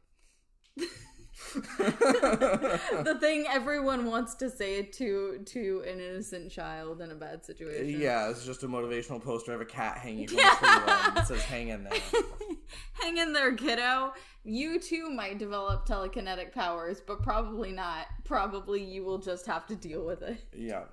the 1.77 3.17
thing 3.19 3.45
everyone 3.47 4.05
wants 4.05 4.33
to 4.35 4.49
say 4.49 4.81
to 4.81 5.39
to 5.45 5.83
an 5.87 5.99
innocent 5.99 6.51
child 6.51 6.99
in 7.01 7.11
a 7.11 7.15
bad 7.15 7.45
situation 7.45 7.99
yeah, 7.99 8.29
it's 8.29 8.45
just 8.45 8.63
a 8.63 8.67
motivational 8.67 9.21
poster 9.21 9.53
of 9.53 9.61
a 9.61 9.65
cat 9.65 9.97
hanging 9.97 10.27
from 10.27 10.39
a 10.39 10.41
tree 10.41 10.57
that 10.57 11.27
says 11.27 11.43
"Hang 11.43 11.69
in 11.69 11.83
there." 11.83 11.99
hang 12.93 13.17
in 13.17 13.33
there 13.33 13.53
kiddo 13.55 14.13
you 14.43 14.79
too 14.79 15.09
might 15.09 15.37
develop 15.37 15.87
telekinetic 15.87 16.51
powers 16.53 17.01
but 17.05 17.21
probably 17.21 17.71
not 17.71 18.07
probably 18.23 18.83
you 18.83 19.03
will 19.03 19.19
just 19.19 19.45
have 19.45 19.65
to 19.67 19.75
deal 19.75 20.05
with 20.05 20.21
it 20.23 20.39
Yeah, 20.55 20.85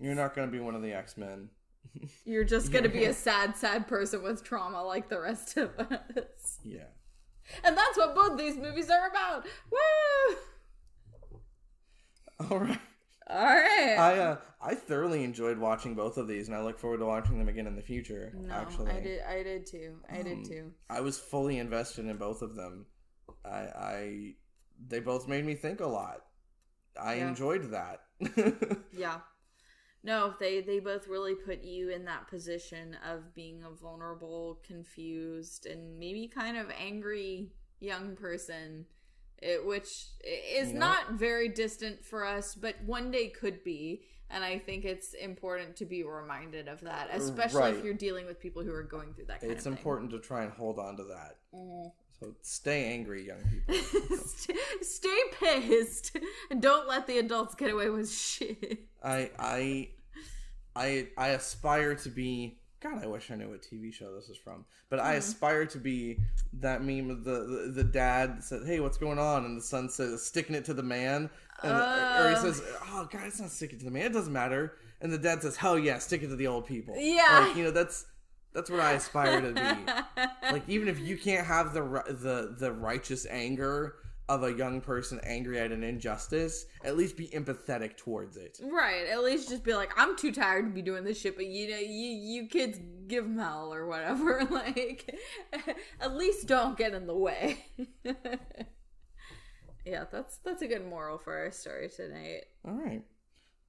you're 0.00 0.14
not 0.14 0.34
gonna 0.34 0.50
be 0.50 0.60
one 0.60 0.74
of 0.74 0.82
the 0.82 0.92
X 0.92 1.16
Men. 1.16 1.48
You're 2.24 2.44
just 2.44 2.72
gonna 2.72 2.88
be 2.88 3.04
a 3.04 3.14
sad, 3.14 3.56
sad 3.56 3.88
person 3.88 4.22
with 4.22 4.44
trauma 4.44 4.82
like 4.82 5.08
the 5.08 5.20
rest 5.20 5.56
of 5.56 5.70
us. 5.78 6.58
Yeah. 6.64 6.84
And 7.64 7.76
that's 7.76 7.96
what 7.96 8.14
both 8.14 8.38
these 8.38 8.56
movies 8.56 8.90
are 8.90 9.08
about. 9.08 9.46
Woo! 9.70 10.36
All 12.50 12.58
right. 12.58 12.78
Alright. 13.30 13.98
I 13.98 14.18
uh, 14.18 14.36
I 14.62 14.74
thoroughly 14.74 15.22
enjoyed 15.22 15.58
watching 15.58 15.94
both 15.94 16.16
of 16.16 16.26
these, 16.28 16.48
and 16.48 16.56
I 16.56 16.62
look 16.62 16.78
forward 16.78 16.98
to 17.00 17.04
watching 17.06 17.38
them 17.38 17.48
again 17.48 17.66
in 17.66 17.76
the 17.76 17.82
future. 17.82 18.32
no, 18.34 18.54
actually, 18.54 18.90
I 18.90 19.00
did 19.00 19.20
I 19.22 19.42
did 19.42 19.66
too. 19.66 19.96
I 20.10 20.22
did 20.22 20.44
too. 20.46 20.72
I 20.88 21.00
was 21.02 21.18
fully 21.18 21.58
invested 21.58 22.06
in 22.06 22.16
both 22.16 22.40
of 22.40 22.56
them. 22.56 22.86
I, 23.44 23.50
I 23.58 24.34
they 24.86 25.00
both 25.00 25.28
made 25.28 25.44
me 25.44 25.54
think 25.56 25.80
a 25.80 25.86
lot. 25.86 26.20
I 26.98 27.16
Yeah. 27.16 27.28
enjoyed 27.28 27.70
that. 27.72 28.00
Yeah. 28.92 29.18
No, 30.04 30.32
they 30.38 30.60
they 30.60 30.78
both 30.78 31.08
really 31.08 31.34
put 31.34 31.62
you 31.62 31.90
in 31.90 32.04
that 32.04 32.28
position 32.28 32.96
of 33.06 33.34
being 33.34 33.62
a 33.64 33.70
vulnerable, 33.70 34.60
confused, 34.66 35.66
and 35.66 35.98
maybe 35.98 36.28
kind 36.28 36.56
of 36.56 36.66
angry 36.78 37.50
young 37.80 38.14
person, 38.16 38.86
it, 39.42 39.64
which 39.66 40.06
is 40.24 40.72
know- 40.72 40.78
not 40.80 41.12
very 41.12 41.48
distant 41.48 42.04
for 42.04 42.24
us, 42.24 42.54
but 42.54 42.76
one 42.86 43.10
day 43.10 43.28
could 43.28 43.62
be. 43.64 44.02
And 44.30 44.44
I 44.44 44.58
think 44.58 44.84
it's 44.84 45.14
important 45.14 45.74
to 45.76 45.86
be 45.86 46.04
reminded 46.04 46.68
of 46.68 46.82
that, 46.82 47.08
especially 47.12 47.60
Right. 47.60 47.74
if 47.76 47.82
you're 47.82 47.94
dealing 47.94 48.26
with 48.26 48.38
people 48.38 48.62
who 48.62 48.72
are 48.74 48.82
going 48.82 49.14
through 49.14 49.24
that 49.26 49.40
kind 49.40 49.50
it's 49.50 49.64
of 49.64 49.72
thing. 49.72 49.78
important 49.78 50.10
to 50.10 50.18
try 50.20 50.42
and 50.44 50.52
hold 50.52 50.78
on 50.78 50.98
to 50.98 51.04
that. 51.04 51.38
Mm. 51.54 51.92
So 52.20 52.34
stay 52.42 52.92
angry, 52.92 53.26
young 53.26 53.38
people. 53.48 54.16
Stay 54.82 55.20
pissed 55.38 56.16
and 56.50 56.60
don't 56.60 56.88
let 56.88 57.06
the 57.06 57.18
adults 57.18 57.54
get 57.54 57.70
away 57.70 57.90
with 57.90 58.10
shit. 58.10 58.80
I 59.02 59.30
I 59.38 59.88
I 60.74 61.08
I 61.16 61.28
aspire 61.28 61.94
to 61.96 62.08
be. 62.08 62.58
God, 62.80 63.02
I 63.02 63.08
wish 63.08 63.30
I 63.32 63.34
knew 63.34 63.48
what 63.50 63.62
TV 63.62 63.92
show 63.92 64.14
this 64.14 64.28
is 64.28 64.36
from. 64.36 64.64
But 64.88 65.00
I 65.00 65.12
hmm. 65.12 65.18
aspire 65.18 65.66
to 65.66 65.78
be 65.78 66.18
that 66.60 66.82
meme 66.82 67.10
of 67.10 67.24
the, 67.24 67.44
the 67.66 67.72
the 67.76 67.84
dad 67.84 68.38
that 68.38 68.44
said, 68.44 68.62
"Hey, 68.66 68.80
what's 68.80 68.98
going 68.98 69.18
on?" 69.18 69.44
and 69.44 69.56
the 69.56 69.62
son 69.62 69.88
says, 69.88 70.24
"Sticking 70.24 70.54
it 70.56 70.64
to 70.66 70.74
the 70.74 70.82
man," 70.82 71.30
and, 71.62 71.72
or 71.72 72.30
he 72.30 72.36
Oh. 72.36 72.42
says, 72.42 72.62
"Oh 72.86 73.08
God, 73.10 73.22
it's 73.26 73.40
not 73.40 73.50
sticking 73.50 73.76
it 73.76 73.80
to 73.80 73.84
the 73.84 73.90
man. 73.90 74.06
It 74.06 74.12
doesn't 74.12 74.32
matter." 74.32 74.76
And 75.00 75.12
the 75.12 75.18
dad 75.18 75.42
says, 75.42 75.56
"Hell 75.56 75.78
yeah, 75.78 75.98
stick 75.98 76.22
it 76.22 76.28
to 76.28 76.36
the 76.36 76.46
old 76.48 76.66
people." 76.66 76.94
Yeah. 76.96 77.46
like, 77.46 77.56
you 77.56 77.64
know 77.64 77.70
that's 77.70 78.06
that's 78.52 78.70
what 78.70 78.80
I 78.80 78.92
aspire 78.92 79.40
to 79.40 79.52
be. 79.52 80.22
like 80.52 80.68
even 80.68 80.88
if 80.88 80.98
you 80.98 81.16
can't 81.16 81.46
have 81.46 81.74
the 81.74 81.82
the 82.08 82.54
the 82.58 82.72
righteous 82.72 83.26
anger 83.28 83.96
of 84.28 84.42
a 84.42 84.52
young 84.52 84.80
person 84.80 85.18
angry 85.24 85.58
at 85.58 85.72
an 85.72 85.82
injustice, 85.82 86.66
at 86.84 86.96
least 86.96 87.16
be 87.16 87.28
empathetic 87.28 87.96
towards 87.96 88.36
it. 88.36 88.60
Right. 88.62 89.06
At 89.06 89.24
least 89.24 89.48
just 89.48 89.64
be 89.64 89.74
like, 89.74 89.90
I'm 89.96 90.16
too 90.16 90.32
tired 90.32 90.66
to 90.66 90.70
be 90.70 90.82
doing 90.82 91.02
this 91.02 91.18
shit, 91.18 91.34
but 91.36 91.46
you 91.46 91.70
know, 91.70 91.78
you 91.78 92.10
you 92.10 92.46
kids 92.46 92.78
give 93.06 93.24
them 93.24 93.38
hell 93.38 93.72
or 93.72 93.86
whatever. 93.86 94.46
Like, 94.58 95.14
at 96.00 96.16
least 96.16 96.46
don't 96.48 96.76
get 96.76 96.94
in 96.94 97.06
the 97.06 97.14
way. 97.14 97.66
yeah, 99.84 100.04
that's 100.10 100.38
that's 100.38 100.62
a 100.62 100.66
good 100.66 100.86
moral 100.86 101.18
for 101.18 101.36
our 101.36 101.50
story 101.50 101.88
tonight. 101.88 102.44
All 102.66 102.74
right. 102.74 103.02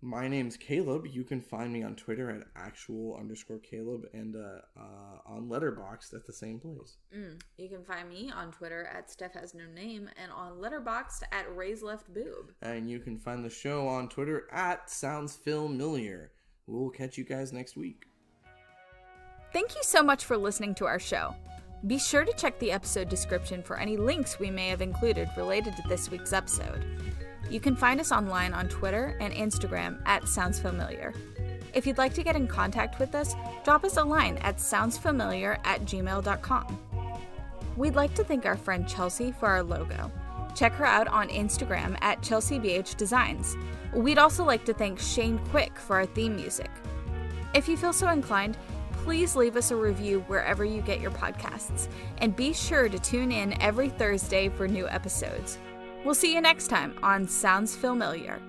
My 0.01 0.30
name's 0.30 0.55
Caleb. 0.55 1.07
You 1.07 1.26
can 1.26 1.41
find 1.41 1.73
me 1.73 1.84
on 1.84 1.95
Twitter 1.95 2.31
at 2.31 2.47
actual 2.55 3.17
underscore 3.19 3.59
Caleb 3.59 4.03
and 4.13 4.34
uh, 4.34 4.61
uh, 4.80 5.17
on 5.34 5.49
Letterboxd 5.49 6.13
at 6.13 6.26
the 6.26 6.31
same 6.31 6.57
place. 6.59 6.97
Mm. 7.13 7.41
You 7.57 7.67
can 7.67 7.84
find 7.84 8.07
me 8.07 8.31
on 8.34 8.51
Twitter 8.51 8.85
at 8.85 9.11
Steph 9.11 9.34
Has 9.34 9.53
No 9.53 9.65
Name 9.65 10.09
and 10.15 10.31
on 10.31 10.53
Letterboxd 10.53 11.23
at 11.34 11.53
Ray's 11.53 11.84
Left 11.84 12.13
Boob. 12.13 12.53
And 12.61 12.89
you 12.89 12.99
can 12.99 13.17
find 13.17 13.43
the 13.43 13.49
show 13.49 13.89
on 13.89 14.07
Twitter 14.07 14.47
at 14.53 14.89
Sounds 14.89 15.35
Familiar. 15.35 16.31
We'll 16.65 16.91
catch 16.91 17.17
you 17.17 17.26
guys 17.26 17.51
next 17.51 17.76
week. 17.76 18.05
Thank 19.51 19.76
you 19.76 19.81
so 19.84 20.01
much 20.01 20.23
for 20.23 20.38
listening 20.38 20.76
to 20.76 20.85
our 20.85 20.99
show. 20.99 21.35
Be 21.88 21.97
sure 21.97 22.23
to 22.23 22.34
check 22.34 22.57
the 22.59 22.71
episode 22.71 23.09
description 23.09 23.63
for 23.63 23.77
any 23.77 23.97
links 23.97 24.39
we 24.39 24.49
may 24.49 24.69
have 24.69 24.81
included 24.81 25.30
related 25.35 25.76
to 25.76 25.84
this 25.89 26.09
week's 26.09 26.31
episode. 26.31 26.85
You 27.49 27.59
can 27.59 27.76
find 27.76 27.99
us 27.99 28.11
online 28.11 28.53
on 28.53 28.69
Twitter 28.69 29.17
and 29.19 29.34
Instagram 29.34 30.01
at 30.05 30.27
Sounds 30.27 30.59
Familiar. 30.59 31.13
If 31.73 31.88
you'd 31.88 31.97
like 31.97 32.13
to 32.13 32.23
get 32.23 32.35
in 32.35 32.47
contact 32.47 32.99
with 32.99 33.15
us, 33.15 33.35
drop 33.63 33.84
us 33.84 33.97
a 33.97 34.03
line 34.03 34.38
at 34.38 34.57
soundsfamiliar 34.57 35.59
at 35.63 35.81
gmail.com. 35.81 36.80
We'd 37.76 37.95
like 37.95 38.13
to 38.15 38.23
thank 38.23 38.45
our 38.45 38.57
friend 38.57 38.88
Chelsea 38.88 39.31
for 39.31 39.47
our 39.47 39.63
logo. 39.63 40.11
Check 40.55 40.73
her 40.73 40.85
out 40.85 41.07
on 41.07 41.30
Instagram 41.30 41.97
at 42.01 42.21
ChelseaBH 42.21 42.97
Designs. 42.97 43.55
We'd 43.93 44.17
also 44.17 44.43
like 44.43 44.65
to 44.65 44.73
thank 44.73 44.99
Shane 44.99 45.39
Quick 45.49 45.77
for 45.77 45.95
our 45.95 46.05
theme 46.05 46.35
music. 46.35 46.69
If 47.53 47.67
you 47.67 47.77
feel 47.77 47.93
so 47.93 48.09
inclined, 48.09 48.57
please 48.91 49.35
leave 49.35 49.55
us 49.55 49.71
a 49.71 49.76
review 49.76 50.21
wherever 50.27 50.65
you 50.65 50.81
get 50.81 50.99
your 50.99 51.11
podcasts, 51.11 51.88
and 52.17 52.35
be 52.35 52.53
sure 52.53 52.89
to 52.89 52.99
tune 52.99 53.31
in 53.31 53.59
every 53.61 53.89
Thursday 53.89 54.49
for 54.49 54.67
new 54.67 54.88
episodes. 54.88 55.57
We'll 56.05 56.15
see 56.15 56.34
you 56.34 56.41
next 56.41 56.69
time 56.69 56.95
on 57.03 57.27
Sounds 57.27 57.76
Familiar. 57.76 58.41